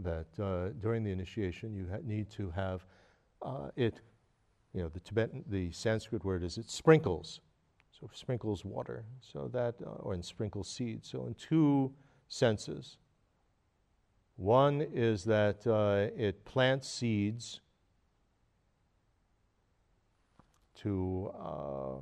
that 0.00 0.26
uh, 0.40 0.70
during 0.80 1.04
the 1.04 1.10
initiation 1.10 1.74
you 1.74 1.86
ha- 1.90 1.98
need 2.04 2.30
to 2.30 2.50
have 2.50 2.84
it, 3.76 4.00
you 4.74 4.82
know, 4.82 4.88
the 4.88 5.00
Tibetan, 5.00 5.44
the 5.48 5.70
Sanskrit 5.70 6.24
word 6.24 6.42
is 6.42 6.58
it 6.58 6.68
sprinkles 6.68 7.40
so 7.98 8.08
sprinkles 8.12 8.64
water, 8.64 9.04
so 9.20 9.48
that, 9.52 9.74
uh, 9.84 9.90
or 10.00 10.14
in 10.14 10.22
sprinkles 10.22 10.68
seeds. 10.68 11.08
So 11.10 11.26
in 11.26 11.34
two 11.34 11.92
senses. 12.28 12.98
One 14.36 14.80
is 14.80 15.24
that 15.24 15.66
uh, 15.66 16.14
it 16.16 16.44
plants 16.44 16.88
seeds 16.88 17.60
to 20.76 21.32
uh, 21.36 22.00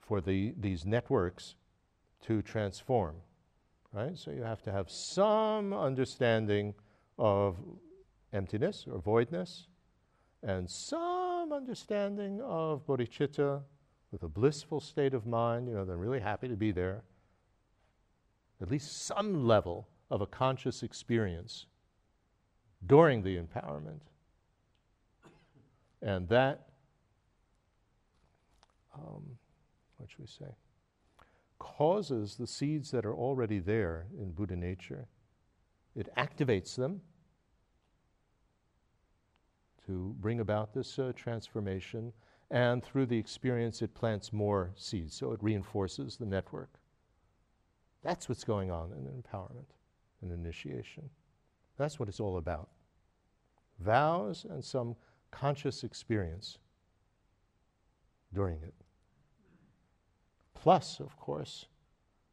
for 0.00 0.22
the 0.22 0.54
these 0.58 0.86
networks 0.86 1.56
to 2.22 2.40
transform, 2.40 3.16
right? 3.92 4.16
So 4.16 4.30
you 4.30 4.42
have 4.42 4.62
to 4.62 4.72
have 4.72 4.90
some 4.90 5.74
understanding 5.74 6.72
of 7.18 7.56
emptiness 8.32 8.86
or 8.90 8.98
voidness, 9.00 9.66
and 10.42 10.70
some 10.70 11.52
understanding 11.52 12.40
of 12.40 12.86
bodhicitta 12.86 13.60
with 14.10 14.22
a 14.22 14.28
blissful 14.28 14.80
state 14.80 15.14
of 15.14 15.26
mind, 15.26 15.68
you 15.68 15.74
know, 15.74 15.84
they're 15.84 15.96
really 15.96 16.20
happy 16.20 16.48
to 16.48 16.56
be 16.56 16.72
there. 16.72 17.02
At 18.60 18.70
least 18.70 19.06
some 19.06 19.46
level 19.46 19.88
of 20.10 20.20
a 20.20 20.26
conscious 20.26 20.82
experience 20.82 21.66
during 22.86 23.22
the 23.22 23.36
empowerment. 23.36 24.00
And 26.00 26.28
that, 26.28 26.68
um, 28.94 29.38
what 29.96 30.10
should 30.10 30.20
we 30.20 30.26
say, 30.26 30.54
causes 31.58 32.36
the 32.36 32.46
seeds 32.46 32.90
that 32.92 33.04
are 33.04 33.14
already 33.14 33.58
there 33.58 34.06
in 34.18 34.30
Buddha 34.30 34.56
nature, 34.56 35.06
it 35.94 36.08
activates 36.16 36.76
them 36.76 37.00
to 39.86 40.14
bring 40.20 40.40
about 40.40 40.72
this 40.72 40.98
uh, 40.98 41.12
transformation 41.16 42.12
and 42.50 42.82
through 42.82 43.06
the 43.06 43.18
experience, 43.18 43.82
it 43.82 43.94
plants 43.94 44.32
more 44.32 44.72
seeds. 44.74 45.14
So 45.14 45.32
it 45.32 45.42
reinforces 45.42 46.16
the 46.16 46.26
network. 46.26 46.70
That's 48.02 48.28
what's 48.28 48.44
going 48.44 48.70
on 48.70 48.92
in 48.92 49.04
empowerment 49.04 49.72
and 50.22 50.32
initiation. 50.32 51.10
That's 51.76 51.98
what 51.98 52.08
it's 52.08 52.20
all 52.20 52.38
about. 52.38 52.68
Vows 53.80 54.46
and 54.48 54.64
some 54.64 54.96
conscious 55.30 55.84
experience 55.84 56.58
during 58.32 58.62
it. 58.62 58.74
Plus, 60.54 61.00
of 61.00 61.16
course, 61.18 61.66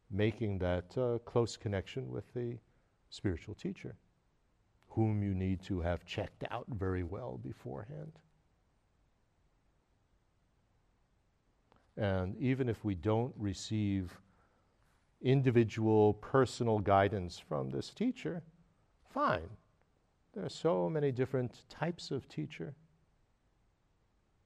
making 0.10 0.60
that 0.60 0.98
uh, 0.98 1.20
close 1.26 1.58
connection 1.58 2.10
with 2.10 2.34
the 2.34 2.58
spiritual 3.10 3.54
teacher, 3.54 3.96
whom 4.90 5.22
you 5.22 5.34
need 5.34 5.62
to 5.64 5.82
have 5.82 6.06
checked 6.06 6.44
out 6.50 6.66
very 6.70 7.04
well 7.04 7.40
beforehand. 7.44 8.14
And 11.98 12.36
even 12.38 12.68
if 12.68 12.84
we 12.84 12.96
don't 12.96 13.34
receive 13.38 14.18
individual 15.22 16.14
personal 16.16 16.80
guidance 16.80 17.40
from 17.40 17.70
this 17.70 17.90
teacher, 17.90 18.44
fine. 19.10 19.50
There 20.34 20.46
are 20.46 20.50
so 20.50 20.90
many 20.90 21.12
different 21.12 21.64
types 21.70 22.12
of 22.12 22.28
teacher 22.28 22.76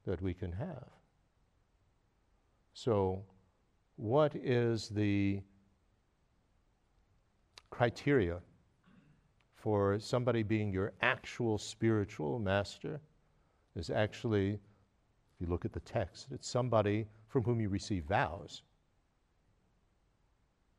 that 0.05 0.21
we 0.21 0.33
can 0.33 0.51
have. 0.51 0.87
So, 2.73 3.23
what 3.95 4.35
is 4.35 4.87
the 4.89 5.41
criteria 7.69 8.37
for 9.55 9.99
somebody 9.99 10.43
being 10.43 10.71
your 10.71 10.93
actual 11.01 11.57
spiritual 11.57 12.39
master? 12.39 13.01
Is 13.75 13.89
actually, 13.89 14.51
if 14.51 15.41
you 15.41 15.47
look 15.47 15.65
at 15.65 15.73
the 15.73 15.79
text, 15.81 16.27
it's 16.31 16.47
somebody 16.47 17.07
from 17.29 17.43
whom 17.43 17.61
you 17.61 17.69
receive 17.69 18.03
vows. 18.05 18.63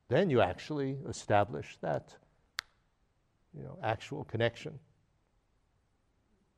Then 0.09 0.29
you 0.29 0.41
actually 0.41 0.99
establish 1.09 1.79
that 1.81 2.17
you 3.57 3.63
know, 3.63 3.79
actual 3.83 4.25
connection 4.25 4.79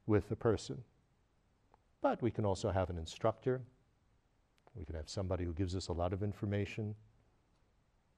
with 0.07 0.29
the 0.29 0.37
person. 0.37 0.83
But 2.01 2.21
we 2.23 2.31
can 2.31 2.45
also 2.45 2.71
have 2.71 2.91
an 2.91 2.99
instructor. 2.99 3.61
We 4.75 4.85
can 4.85 4.97
have 4.97 5.09
somebody 5.09 5.45
who 5.45 5.53
gives 5.53 5.77
us 5.77 5.89
a 5.89 5.93
lot 5.93 6.13
of 6.13 6.23
information. 6.23 6.95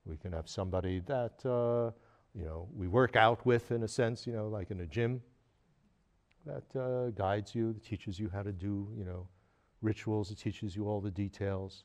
We 0.07 0.17
can 0.17 0.33
have 0.33 0.49
somebody 0.49 1.01
that 1.07 1.45
uh, 1.45 1.91
you 2.35 2.45
know 2.45 2.69
we 2.75 2.89
work 2.89 3.17
out 3.17 3.45
with, 3.45 3.73
in 3.73 3.83
a 3.83 3.89
sense, 3.89 4.27
you 4.27 4.33
know, 4.33 4.49
like 4.49 4.71
in 4.71 4.81
a 4.81 4.87
gym, 4.87 5.21
that 6.47 6.81
uh, 6.81 7.11
guides 7.11 7.55
you, 7.55 7.75
teaches 7.85 8.19
you 8.19 8.31
how 8.33 8.43
to 8.43 8.53
do, 8.53 8.89
you 8.97 9.05
know, 9.05 9.27
rituals, 9.85 10.31
it 10.31 10.39
teaches 10.39 10.74
you 10.74 10.89
all 10.89 11.01
the 11.01 11.11
details. 11.11 11.85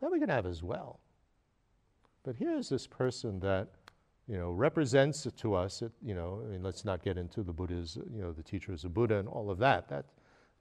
That 0.00 0.10
we 0.10 0.18
can 0.18 0.28
have 0.28 0.46
as 0.46 0.62
well. 0.62 1.00
But 2.24 2.36
here's 2.36 2.68
this 2.68 2.86
person 2.86 3.38
that, 3.40 3.68
you 4.26 4.36
know, 4.36 4.50
represents 4.50 5.28
to 5.36 5.54
us, 5.54 5.82
it, 5.82 5.92
you 6.02 6.14
know, 6.14 6.42
I 6.44 6.50
mean, 6.50 6.62
let's 6.62 6.84
not 6.84 7.04
get 7.04 7.16
into 7.16 7.42
the 7.42 7.52
Buddha's, 7.52 7.96
you 8.12 8.20
know, 8.20 8.32
the 8.32 8.42
teacher 8.42 8.72
is 8.72 8.84
a 8.84 8.88
Buddha 8.88 9.18
and 9.18 9.28
all 9.28 9.50
of 9.50 9.58
that. 9.58 9.88
That 9.88 10.06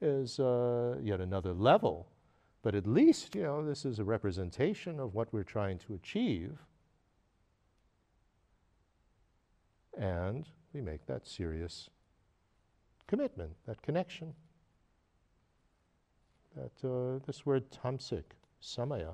is 0.01 0.39
uh, 0.39 0.97
yet 1.01 1.19
another 1.19 1.53
level. 1.53 2.07
But 2.61 2.75
at 2.75 2.85
least, 2.85 3.35
you 3.35 3.43
know, 3.43 3.65
this 3.65 3.85
is 3.85 3.99
a 3.99 4.03
representation 4.03 4.99
of 4.99 5.15
what 5.15 5.33
we're 5.33 5.43
trying 5.43 5.79
to 5.79 5.95
achieve. 5.95 6.57
And 9.97 10.45
we 10.73 10.81
make 10.81 11.05
that 11.07 11.25
serious 11.25 11.89
commitment, 13.07 13.53
that 13.65 13.81
connection 13.81 14.33
that 16.55 16.87
uh, 16.87 17.19
this 17.25 17.45
word 17.45 17.63
damtsig, 17.71 18.23
samaya, 18.61 19.13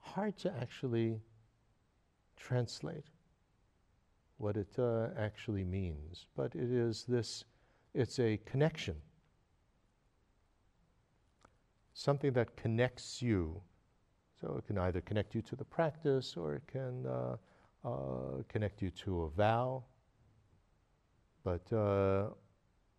hard 0.00 0.36
to 0.38 0.52
actually 0.60 1.20
translate 2.36 3.06
what 4.38 4.56
it 4.56 4.78
uh, 4.78 5.08
actually 5.18 5.64
means, 5.64 6.26
but 6.36 6.54
it 6.54 6.70
is 6.70 7.04
this, 7.04 7.44
it's 7.94 8.18
a 8.18 8.38
connection. 8.44 8.96
Something 11.94 12.32
that 12.32 12.56
connects 12.56 13.22
you. 13.22 13.60
So 14.40 14.56
it 14.58 14.66
can 14.66 14.78
either 14.78 15.00
connect 15.00 15.34
you 15.34 15.42
to 15.42 15.56
the 15.56 15.64
practice 15.64 16.36
or 16.36 16.56
it 16.56 16.66
can 16.66 17.06
uh, 17.06 17.36
uh 17.84 18.42
connect 18.48 18.82
you 18.82 18.90
to 18.90 19.22
a 19.22 19.28
vow. 19.30 19.84
But 21.44 21.72
uh, 21.72 22.30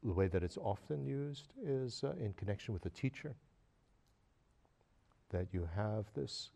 the 0.05 0.13
way 0.13 0.27
that 0.27 0.43
it's 0.43 0.57
often 0.57 1.03
used 1.03 1.53
is 1.65 2.03
uh, 2.03 2.13
in 2.19 2.31
connection 2.33 2.73
with 2.73 2.85
a 2.85 2.89
teacher. 2.91 3.33
That 5.31 5.47
you 5.51 5.67
have 5.75 6.05
this 6.13 6.51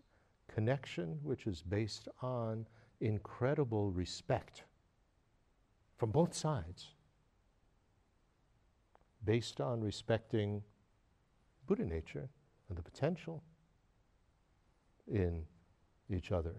connection 0.54 1.18
which 1.24 1.48
is 1.48 1.64
based 1.64 2.08
on 2.22 2.68
incredible 3.02 3.92
respect 3.92 4.64
from 5.98 6.12
both 6.12 6.34
sides, 6.34 6.90
based 9.26 9.60
on 9.60 9.82
respecting 9.82 10.62
Buddha 11.68 11.86
nature 11.86 12.30
and 12.70 12.78
the 12.78 12.84
potential 12.84 13.44
in 15.12 15.44
each 16.10 16.32
other. 16.32 16.54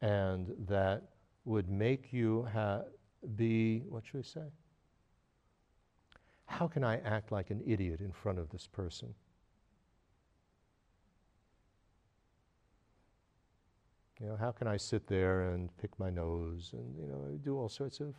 And 0.00 0.54
that 0.68 1.02
would 1.44 1.68
make 1.68 2.12
you 2.12 2.46
have 2.52 2.84
be, 3.36 3.82
what 3.88 4.04
should 4.06 4.18
we 4.18 4.22
say? 4.22 4.46
How 6.46 6.68
can 6.68 6.84
I 6.84 6.98
act 7.00 7.32
like 7.32 7.50
an 7.50 7.62
idiot 7.66 8.00
in 8.00 8.12
front 8.12 8.38
of 8.38 8.50
this 8.50 8.66
person? 8.66 9.14
You 14.20 14.28
know, 14.28 14.36
how 14.36 14.52
can 14.52 14.68
I 14.68 14.76
sit 14.76 15.06
there 15.06 15.50
and 15.50 15.76
pick 15.78 15.90
my 15.98 16.08
nose 16.08 16.70
and, 16.72 16.96
you 16.98 17.06
know, 17.06 17.38
do 17.42 17.58
all 17.58 17.68
sorts 17.68 18.00
of, 18.00 18.14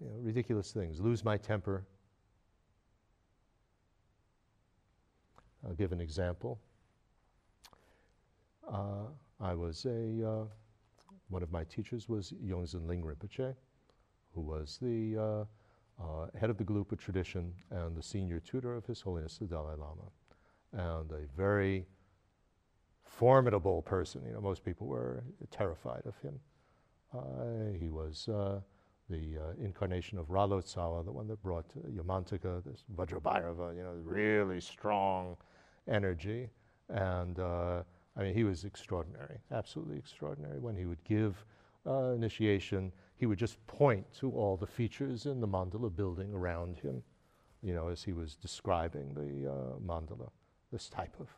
you 0.00 0.08
know, 0.08 0.14
ridiculous 0.20 0.72
things, 0.72 1.00
lose 1.00 1.24
my 1.24 1.36
temper? 1.36 1.84
I'll 5.64 5.74
give 5.74 5.92
an 5.92 6.00
example. 6.00 6.58
Uh, 8.72 9.06
I 9.40 9.54
was 9.54 9.84
a, 9.84 10.28
uh, 10.28 10.44
one 11.28 11.42
of 11.42 11.52
my 11.52 11.64
teachers 11.64 12.08
was 12.08 12.32
Yongdzin 12.44 12.86
Ling 12.86 13.02
Rinpoche, 13.02 13.54
who 14.34 14.40
was 14.40 14.78
the 14.80 15.16
uh, 15.18 16.02
uh, 16.02 16.26
head 16.38 16.50
of 16.50 16.56
the 16.56 16.64
Gelugpa 16.64 16.98
tradition 16.98 17.52
and 17.70 17.96
the 17.96 18.02
senior 18.02 18.40
tutor 18.40 18.74
of 18.74 18.86
His 18.86 19.00
Holiness 19.00 19.38
the 19.38 19.46
Dalai 19.46 19.74
Lama, 19.76 20.10
and 20.72 21.10
a 21.12 21.26
very 21.36 21.86
formidable 23.04 23.82
person. 23.82 24.22
You 24.26 24.34
know, 24.34 24.40
most 24.40 24.64
people 24.64 24.86
were 24.86 25.22
terrified 25.50 26.02
of 26.06 26.18
him. 26.18 26.40
Uh, 27.14 27.78
he 27.78 27.90
was 27.90 28.28
uh, 28.28 28.60
the 29.10 29.38
uh, 29.38 29.64
incarnation 29.64 30.18
of 30.18 30.30
Ra 30.30 30.46
Lotsawa, 30.46 31.04
the 31.04 31.12
one 31.12 31.28
that 31.28 31.42
brought 31.42 31.66
Yamantaka, 31.94 32.64
this 32.64 32.84
Vajrabhairava, 32.96 33.76
you 33.76 33.82
know, 33.82 33.94
really 34.02 34.60
strong 34.60 35.36
energy. 35.88 36.48
And 36.88 37.38
uh, 37.38 37.82
I 38.16 38.22
mean, 38.22 38.34
he 38.34 38.44
was 38.44 38.64
extraordinary, 38.64 39.38
absolutely 39.52 39.98
extraordinary. 39.98 40.58
When 40.58 40.76
he 40.76 40.86
would 40.86 41.02
give 41.04 41.44
uh, 41.86 42.12
initiation, 42.12 42.92
he 43.22 43.26
would 43.26 43.38
just 43.38 43.64
point 43.68 44.04
to 44.18 44.32
all 44.32 44.56
the 44.56 44.66
features 44.66 45.26
in 45.26 45.40
the 45.40 45.46
mandala 45.46 45.94
building 45.94 46.34
around 46.34 46.80
him, 46.80 47.00
you 47.62 47.72
know, 47.72 47.86
as 47.86 48.02
he 48.02 48.12
was 48.12 48.34
describing 48.34 49.14
the 49.14 49.48
uh, 49.48 49.78
mandala, 49.86 50.28
this 50.72 50.88
type 50.88 51.14
of, 51.20 51.28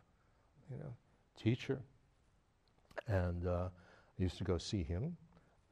you 0.70 0.78
know, 0.78 0.94
teacher. 1.39 1.78
And 3.06 3.47
uh, 3.47 3.69
I 3.69 4.23
used 4.23 4.39
to 4.39 4.44
go 4.44 4.56
see 4.56 4.82
him, 4.82 5.15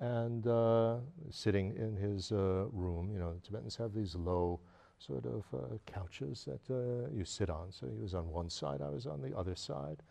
and 0.01 0.47
uh, 0.47 0.97
sitting 1.31 1.75
in 1.77 1.97
his 1.97 2.31
uh, 2.31 2.67
room, 2.75 3.09
you 3.11 3.19
know, 3.19 3.33
Tibetans 3.43 3.77
have 3.77 3.95
these 3.95 4.15
low 4.15 4.61
sort 4.99 5.25
of 5.25 5.45
uh, 5.55 5.79
couches 5.87 6.45
that 6.45 6.75
uh, 6.75 7.09
you 7.11 7.25
sit 7.25 7.49
on. 7.49 7.69
So 7.73 7.87
he 7.87 7.97
was 7.97 8.13
on 8.13 8.29
one 8.29 8.51
side, 8.51 8.83
I 8.83 8.91
was 8.91 9.07
on 9.07 9.23
the 9.23 9.35
other 9.35 9.55
side. 9.55 10.03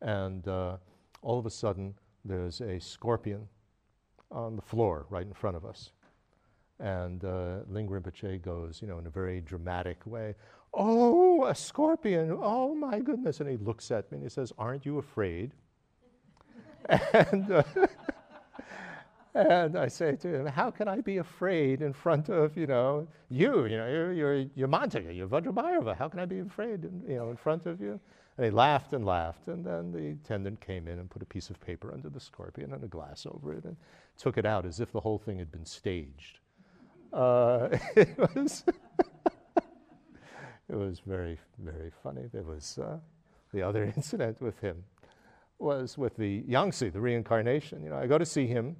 And 0.00 0.48
all 0.48 1.38
of 1.38 1.44
a 1.44 1.50
sudden, 1.50 1.92
there's 2.24 2.62
a 2.62 2.80
scorpion 2.80 3.46
on 4.30 4.56
the 4.56 4.62
floor 4.62 5.06
right 5.10 5.26
in 5.26 5.32
front 5.32 5.56
of 5.56 5.64
us. 5.64 5.92
And 6.78 7.24
uh, 7.24 7.58
Ling 7.68 7.88
Rinpoche 7.88 8.40
goes, 8.42 8.80
you 8.80 8.88
know, 8.88 8.98
in 8.98 9.06
a 9.06 9.10
very 9.10 9.40
dramatic 9.40 9.98
way, 10.06 10.34
Oh, 10.72 11.46
a 11.46 11.54
scorpion! 11.54 12.38
Oh 12.40 12.74
my 12.74 13.00
goodness! 13.00 13.40
And 13.40 13.50
he 13.50 13.56
looks 13.56 13.90
at 13.90 14.10
me 14.12 14.16
and 14.18 14.22
he 14.24 14.28
says, 14.30 14.52
Aren't 14.56 14.86
you 14.86 14.98
afraid? 14.98 15.52
and, 17.12 17.50
uh, 17.50 17.62
and 19.34 19.76
I 19.76 19.88
say 19.88 20.14
to 20.16 20.28
him, 20.28 20.46
How 20.46 20.70
can 20.70 20.86
I 20.86 21.00
be 21.00 21.16
afraid 21.18 21.82
in 21.82 21.92
front 21.92 22.28
of, 22.28 22.56
you 22.56 22.66
know, 22.66 23.08
you? 23.28 23.66
You 23.66 23.78
know, 23.78 23.88
you're, 23.88 24.12
you're, 24.12 24.36
you're 24.54 24.68
Mantaka, 24.68 25.14
you're 25.14 25.26
Vajrabhairava. 25.26 25.96
How 25.96 26.08
can 26.08 26.20
I 26.20 26.24
be 26.24 26.38
afraid, 26.38 26.84
in, 26.84 27.02
you 27.08 27.16
know, 27.16 27.30
in 27.30 27.36
front 27.36 27.66
of 27.66 27.80
you? 27.80 27.98
And 28.40 28.46
he 28.46 28.50
laughed 28.50 28.94
and 28.94 29.04
laughed. 29.04 29.48
And 29.48 29.66
then 29.66 29.92
the 29.92 30.12
attendant 30.12 30.62
came 30.62 30.88
in 30.88 30.98
and 30.98 31.10
put 31.10 31.20
a 31.20 31.26
piece 31.26 31.50
of 31.50 31.60
paper 31.60 31.92
under 31.92 32.08
the 32.08 32.20
scorpion 32.20 32.72
and 32.72 32.82
a 32.82 32.86
glass 32.86 33.26
over 33.26 33.52
it 33.52 33.64
and 33.64 33.76
took 34.16 34.38
it 34.38 34.46
out 34.46 34.64
as 34.64 34.80
if 34.80 34.90
the 34.92 35.00
whole 35.00 35.18
thing 35.18 35.38
had 35.38 35.52
been 35.52 35.66
staged. 35.66 36.38
Uh, 37.12 37.68
it 37.96 38.16
was. 38.16 38.64
It 40.70 40.76
was 40.76 41.00
very, 41.00 41.36
very 41.58 41.90
funny. 42.02 42.22
There 42.32 42.44
was 42.44 42.78
uh, 42.78 42.98
the 43.52 43.60
other 43.60 43.84
incident 43.96 44.40
with 44.40 44.58
him 44.60 44.84
was 45.58 45.98
with 45.98 46.16
the 46.16 46.44
Yangsi, 46.44 46.90
the 46.92 47.00
reincarnation. 47.00 47.82
You 47.82 47.90
know, 47.90 47.98
I 47.98 48.06
go 48.06 48.16
to 48.16 48.24
see 48.24 48.46
him, 48.46 48.76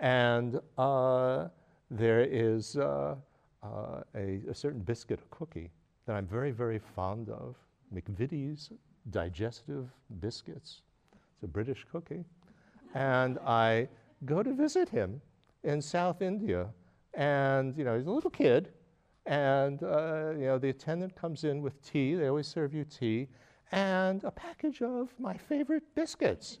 and 0.00 0.60
uh, 0.76 1.46
there 1.90 2.20
is 2.20 2.76
uh, 2.76 3.14
uh 3.62 4.00
a, 4.16 4.40
a, 4.50 4.54
certain 4.54 4.80
biscuit, 4.80 5.20
a 5.20 5.34
cookie, 5.34 5.70
that 6.06 6.16
I'm 6.16 6.26
very, 6.26 6.50
very 6.50 6.80
fond 6.80 7.30
of. 7.30 7.54
McVitie's 7.94 8.70
digestive 9.10 9.90
biscuits. 10.20 10.82
It's 11.34 11.42
a 11.42 11.46
British 11.46 11.86
cookie. 11.90 12.24
and 12.94 13.38
I 13.40 13.88
go 14.24 14.42
to 14.42 14.52
visit 14.52 14.88
him 14.88 15.20
in 15.62 15.80
South 15.80 16.22
India, 16.22 16.68
and 17.14 17.76
you 17.76 17.84
know, 17.84 17.96
he's 17.96 18.06
a 18.06 18.10
little 18.10 18.30
kid, 18.30 18.72
and 19.26 19.82
uh, 19.82 20.30
you 20.32 20.46
know, 20.46 20.58
the 20.58 20.68
attendant 20.68 21.14
comes 21.16 21.44
in 21.44 21.62
with 21.62 21.82
tea. 21.82 22.14
They 22.14 22.28
always 22.28 22.46
serve 22.46 22.74
you 22.74 22.84
tea 22.84 23.28
and 23.74 24.22
a 24.22 24.30
package 24.30 24.82
of 24.82 25.08
my 25.18 25.36
favorite 25.36 25.82
biscuits. 25.94 26.58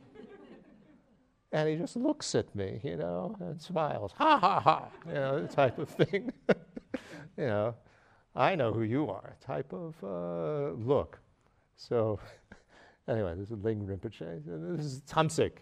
and 1.52 1.68
he 1.68 1.76
just 1.76 1.96
looks 1.96 2.34
at 2.34 2.52
me, 2.54 2.80
you 2.82 2.96
know, 2.96 3.36
and 3.40 3.60
smiles, 3.60 4.12
ha 4.16 4.36
ha 4.38 4.60
ha, 4.60 4.88
you 5.06 5.14
know, 5.14 5.40
the 5.40 5.48
type 5.48 5.78
of 5.78 5.88
thing. 5.88 6.32
you 7.38 7.46
know, 7.46 7.74
I 8.34 8.56
know 8.56 8.72
who 8.72 8.82
you 8.82 9.08
are, 9.10 9.36
type 9.40 9.72
of 9.72 9.94
uh, 10.02 10.72
look. 10.72 11.20
So, 11.76 12.18
anyway, 13.08 13.34
this 13.36 13.50
is 13.50 13.58
Ling 13.62 13.86
Rinpoche. 13.86 14.42
This 14.76 14.86
is 14.86 15.00
Damtsig, 15.02 15.52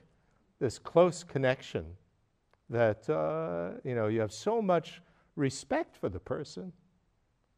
this 0.59 0.79
close 0.79 1.25
connection 1.25 1.87
that, 2.71 3.09
uh, 3.09 3.79
you 3.85 3.95
know, 3.95 4.09
you 4.09 4.21
have 4.21 4.33
so 4.33 4.63
much 4.63 5.03
respect 5.37 5.97
for 5.97 6.09
the 6.09 6.21
person 6.21 6.73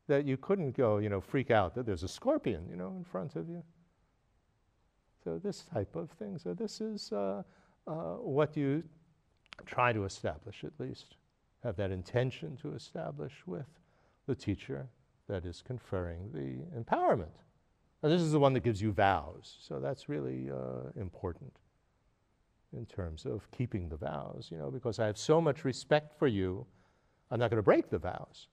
that 0.07 0.25
you 0.25 0.37
couldn't 0.37 0.77
go, 0.77 0.99
you 0.99 1.09
know, 1.09 1.21
freak 1.21 1.51
out 1.51 1.75
that 1.75 1.87
there's 1.87 2.03
a 2.03 2.09
scorpion, 2.09 2.67
you 2.69 2.77
know, 2.77 2.95
in 2.97 3.05
front 3.05 3.37
of 3.37 3.49
you. 3.49 3.63
So 5.23 5.39
this 5.43 5.63
type 5.63 5.97
of 5.97 6.11
thing. 6.11 6.39
So 6.39 6.53
this 6.53 6.81
is 6.81 7.11
uh, 7.13 7.43
uh, 7.87 7.93
what 8.17 8.57
you 8.57 8.83
try 9.65 9.93
to 9.93 10.05
establish, 10.05 10.65
at 10.65 10.73
least, 10.79 11.17
have 11.63 11.77
that 11.77 11.91
intention 11.91 12.57
to 12.59 12.75
establish 12.75 13.33
with 13.47 13.67
the 14.27 14.35
teacher 14.35 14.87
that 15.29 15.47
is 15.47 15.63
conferring 15.67 16.31
the 16.33 16.79
empowerment. 16.79 17.33
And 18.05 18.13
this 18.13 18.21
is 18.21 18.33
the 18.33 18.39
one 18.39 18.53
that 18.53 18.63
gives 18.63 18.83
you 18.83 18.93
vows. 18.93 19.57
So 19.67 19.81
that's 19.81 20.11
really 20.11 20.51
uh, 20.51 20.91
important 20.95 21.51
in 22.77 22.85
terms 22.85 23.25
of 23.25 23.51
keeping 23.51 23.89
the 23.89 23.97
vows, 23.97 24.49
you 24.53 24.59
know, 24.59 24.71
because 24.71 24.99
I 24.99 25.07
have 25.07 25.17
so 25.17 25.41
much 25.41 25.65
respect 25.65 26.13
for 26.19 26.27
you, 26.27 26.67
I'm 27.31 27.41
not 27.41 27.49
going 27.49 27.57
to 27.57 27.63
break 27.63 27.89
the 27.89 27.97
vows. 27.97 28.49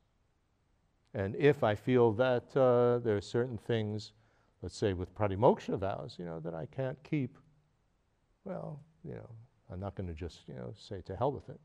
And 1.13 1.35
if 1.35 1.65
I 1.65 1.75
feel 1.75 2.13
that 2.13 2.55
uh, 2.55 2.99
there 2.99 3.17
are 3.17 3.21
certain 3.21 3.57
things, 3.57 4.13
let's 4.61 4.77
say 4.77 4.93
with 4.93 5.13
pratimoksha 5.13 5.77
vows, 5.77 6.15
you 6.17 6.23
know, 6.23 6.39
that 6.39 6.53
I 6.53 6.65
can't 6.67 6.97
keep, 7.03 7.37
well, 8.45 8.79
you 9.03 9.15
know, 9.15 9.29
I'm 9.69 9.81
not 9.81 9.95
going 9.95 10.07
to 10.07 10.15
just, 10.15 10.47
you 10.47 10.53
know, 10.53 10.73
say 10.77 11.01
to 11.01 11.15
hell 11.17 11.33
with 11.33 11.49
it. 11.49 11.59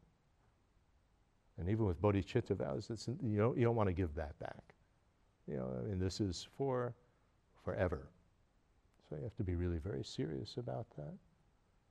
And 1.57 1.69
even 1.69 1.87
with 1.87 2.03
bodhicitta 2.03 2.57
vows, 2.57 2.91
you, 3.23 3.39
don't, 3.39 3.57
you 3.57 3.63
don't 3.63 3.77
want 3.77 3.89
to 3.89 3.95
give 3.95 4.13
that 4.17 4.37
back. 4.41 4.75
You 5.47 5.59
know, 5.59 5.73
I 5.79 5.87
mean, 5.87 6.01
this 6.01 6.21
is 6.21 6.49
for 6.59 6.93
forever. 7.67 8.09
So 9.11 9.17
you 9.17 9.23
have 9.25 9.37
to 9.37 9.45
be 9.45 9.57
really 9.57 9.79
very 9.79 10.05
serious 10.05 10.57
about 10.57 10.87
that. 10.97 11.15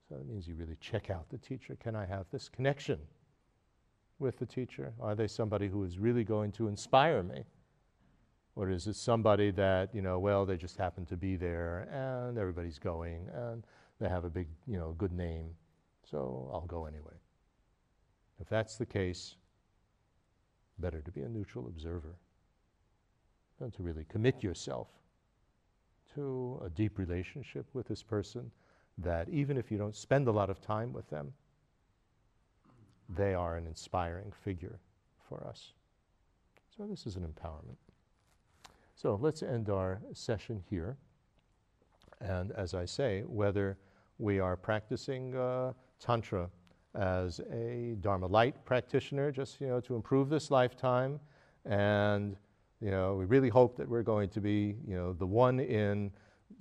So 0.09 0.15
that 0.15 0.27
means 0.27 0.47
you 0.47 0.55
really 0.55 0.77
check 0.81 1.11
out 1.11 1.29
the 1.29 1.37
teacher. 1.37 1.77
Can 1.79 1.95
I 1.95 2.05
have 2.05 2.25
this 2.31 2.49
connection? 2.49 2.99
with 4.19 4.39
the 4.39 4.45
teacher? 4.45 4.93
Are 4.99 5.15
they 5.15 5.27
somebody 5.27 5.67
who 5.67 5.83
is 5.83 5.97
really 5.97 6.23
going 6.23 6.51
to 6.53 6.67
inspire 6.67 7.23
me? 7.23 7.43
Or 8.55 8.69
is 8.69 8.87
it 8.87 8.95
somebody 8.95 9.51
that, 9.51 9.93
you 9.93 10.01
know, 10.01 10.17
well, 10.19 10.45
they 10.45 10.55
just 10.55 10.77
happen 10.77 11.05
to 11.07 11.17
be 11.17 11.35
there 11.35 11.89
and 11.91 12.37
everybody's 12.37 12.79
going 12.79 13.27
and 13.33 13.65
they 13.99 14.07
have 14.07 14.23
a 14.23 14.29
big, 14.29 14.47
you 14.65 14.77
know, 14.77 14.95
good 14.97 15.11
name, 15.11 15.49
so 16.09 16.49
I'll 16.53 16.65
go 16.65 16.85
anyway. 16.85 17.13
If 18.39 18.47
that's 18.47 18.77
the 18.77 18.85
case, 18.85 19.35
better 20.79 21.01
to 21.01 21.11
be 21.11 21.21
a 21.21 21.29
neutral 21.29 21.67
observer 21.67 22.15
than 23.59 23.71
to 23.71 23.83
really 23.83 24.05
commit 24.09 24.43
yourself 24.43 24.87
to 26.15 26.61
a 26.65 26.69
deep 26.69 26.97
relationship 26.97 27.65
with 27.73 27.87
this 27.87 28.03
person 28.03 28.51
that 28.97 29.29
even 29.29 29.57
if 29.57 29.71
you 29.71 29.77
don't 29.77 29.95
spend 29.95 30.27
a 30.27 30.31
lot 30.31 30.49
of 30.49 30.61
time 30.61 30.93
with 30.93 31.09
them, 31.09 31.33
they 33.09 33.33
are 33.33 33.57
an 33.57 33.67
inspiring 33.67 34.31
figure 34.43 34.79
for 35.29 35.45
us. 35.45 35.73
So, 36.75 36.85
this 36.87 37.05
is 37.05 37.15
an 37.15 37.23
empowerment. 37.23 37.77
So, 38.95 39.17
let's 39.21 39.43
end 39.43 39.69
our 39.69 40.01
session 40.13 40.63
here. 40.69 40.97
And 42.21 42.51
as 42.53 42.73
I 42.73 42.85
say, 42.85 43.21
whether 43.27 43.77
we 44.17 44.39
are 44.39 44.55
practicing 44.55 45.35
uh, 45.35 45.73
Tantra 45.99 46.49
as 46.95 47.41
a 47.51 47.95
Dharma 48.01 48.27
light 48.27 48.63
practitioner, 48.65 49.31
just 49.31 49.59
you 49.59 49.67
know, 49.67 49.81
to 49.81 49.95
improve 49.95 50.29
this 50.29 50.49
lifetime, 50.49 51.19
and 51.65 52.37
you 52.81 52.91
know, 52.91 53.15
we 53.15 53.25
really 53.25 53.49
hope 53.49 53.77
that 53.77 53.87
we're 53.87 54.03
going 54.03 54.29
to 54.29 54.41
be 54.41 54.75
you 54.87 54.95
know, 54.95 55.13
the 55.13 55.25
one 55.25 55.59
in 55.59 56.11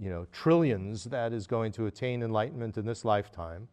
you 0.01 0.11
know, 0.11 0.27
trillions 0.33 1.05
that 1.05 1.33
is 1.33 1.47
going 1.47 1.71
to 1.73 1.87
attain 1.87 2.23
enlightenment 2.23 2.79
in 2.79 2.87
this 2.87 3.05
lifetime 3.05 3.69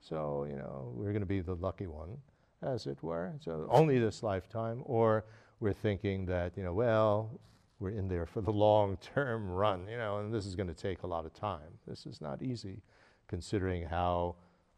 so, 0.00 0.46
you 0.48 0.56
know, 0.56 0.92
we're 0.94 1.12
going 1.12 1.20
to 1.20 1.26
be 1.26 1.40
the 1.40 1.54
lucky 1.54 1.86
one, 1.86 2.16
as 2.62 2.86
it 2.86 3.02
were. 3.02 3.32
So, 3.40 3.66
only 3.70 3.98
this 3.98 4.22
lifetime. 4.22 4.82
Or 4.84 5.24
we're 5.60 5.74
thinking 5.74 6.26
that, 6.26 6.56
you 6.56 6.64
know, 6.64 6.72
well, 6.72 7.38
we're 7.78 7.90
in 7.90 8.08
there 8.08 8.26
for 8.26 8.40
the 8.40 8.52
long 8.52 8.96
term 9.14 9.48
run, 9.48 9.86
you 9.88 9.98
know, 9.98 10.18
and 10.18 10.32
this 10.32 10.46
is 10.46 10.54
going 10.54 10.68
to 10.68 10.74
take 10.74 11.02
a 11.02 11.06
lot 11.06 11.26
of 11.26 11.34
time. 11.34 11.78
This 11.86 12.06
is 12.06 12.20
not 12.20 12.42
easy, 12.42 12.82
considering 13.28 13.84
how, 13.84 14.36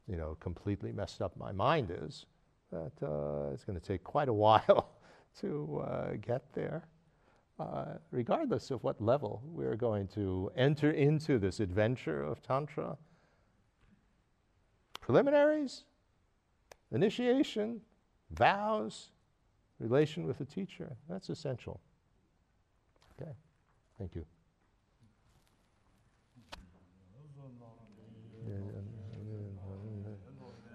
you 0.08 0.16
know, 0.16 0.36
completely 0.40 0.92
messed 0.92 1.22
up 1.22 1.36
my 1.36 1.52
mind 1.52 1.90
is. 1.90 2.26
That 2.72 2.92
uh, 3.02 3.52
it's 3.52 3.64
going 3.64 3.78
to 3.78 3.86
take 3.86 4.02
quite 4.02 4.28
a 4.28 4.32
while 4.44 4.88
to 5.40 5.84
uh, 5.86 6.12
get 6.20 6.52
there. 6.52 6.84
Uh, 7.58 7.98
regardless 8.10 8.70
of 8.70 8.82
what 8.82 9.00
level 9.00 9.42
we're 9.44 9.76
going 9.76 10.08
to 10.08 10.50
enter 10.56 10.90
into 10.90 11.38
this 11.38 11.60
adventure 11.60 12.22
of 12.22 12.42
Tantra, 12.42 12.96
preliminaries, 15.00 15.84
initiation, 16.90 17.80
vows, 18.30 19.10
relation 19.78 20.26
with 20.26 20.38
the 20.38 20.44
teacher. 20.44 20.96
That's 21.08 21.28
essential. 21.28 21.80
Okay, 23.20 23.32
thank 23.98 24.14
you. 24.14 24.24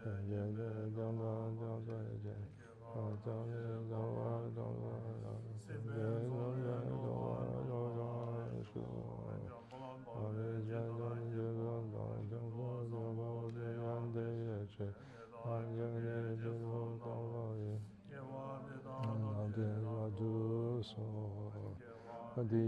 di 22.50 22.64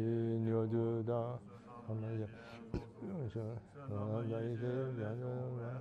nyo 0.45 0.65
ju 0.67 1.03
da 1.03 1.39
sama 1.87 2.07
ya 2.19 2.27
sa 3.31 3.39
na 3.89 4.21
de 4.27 4.73
ya 4.99 5.09
na 5.15 5.31
ma 5.55 5.71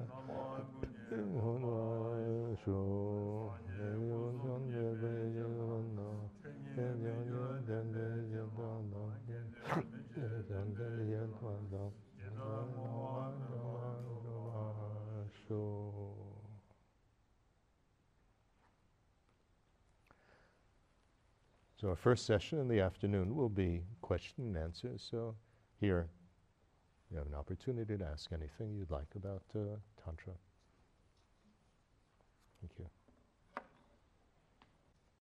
no 1.35 3.28
So 21.81 21.89
our 21.89 21.97
first 21.97 22.27
session 22.27 22.59
in 22.59 22.67
the 22.67 22.81
afternoon 22.81 23.37
will 23.37 23.49
be 23.49 23.85
question 24.01 24.45
and 24.47 24.57
answers. 24.57 25.07
So 25.09 25.37
here 25.81 26.09
you 27.11 27.17
have 27.17 27.27
an 27.27 27.35
opportunity 27.35 27.97
to 27.97 28.05
ask 28.05 28.33
anything 28.33 28.75
you'd 28.75 28.91
like 28.91 29.15
about 29.15 29.43
uh, 29.55 29.77
Tantra. 30.05 30.35
Thank 32.61 32.73
you. 32.79 32.98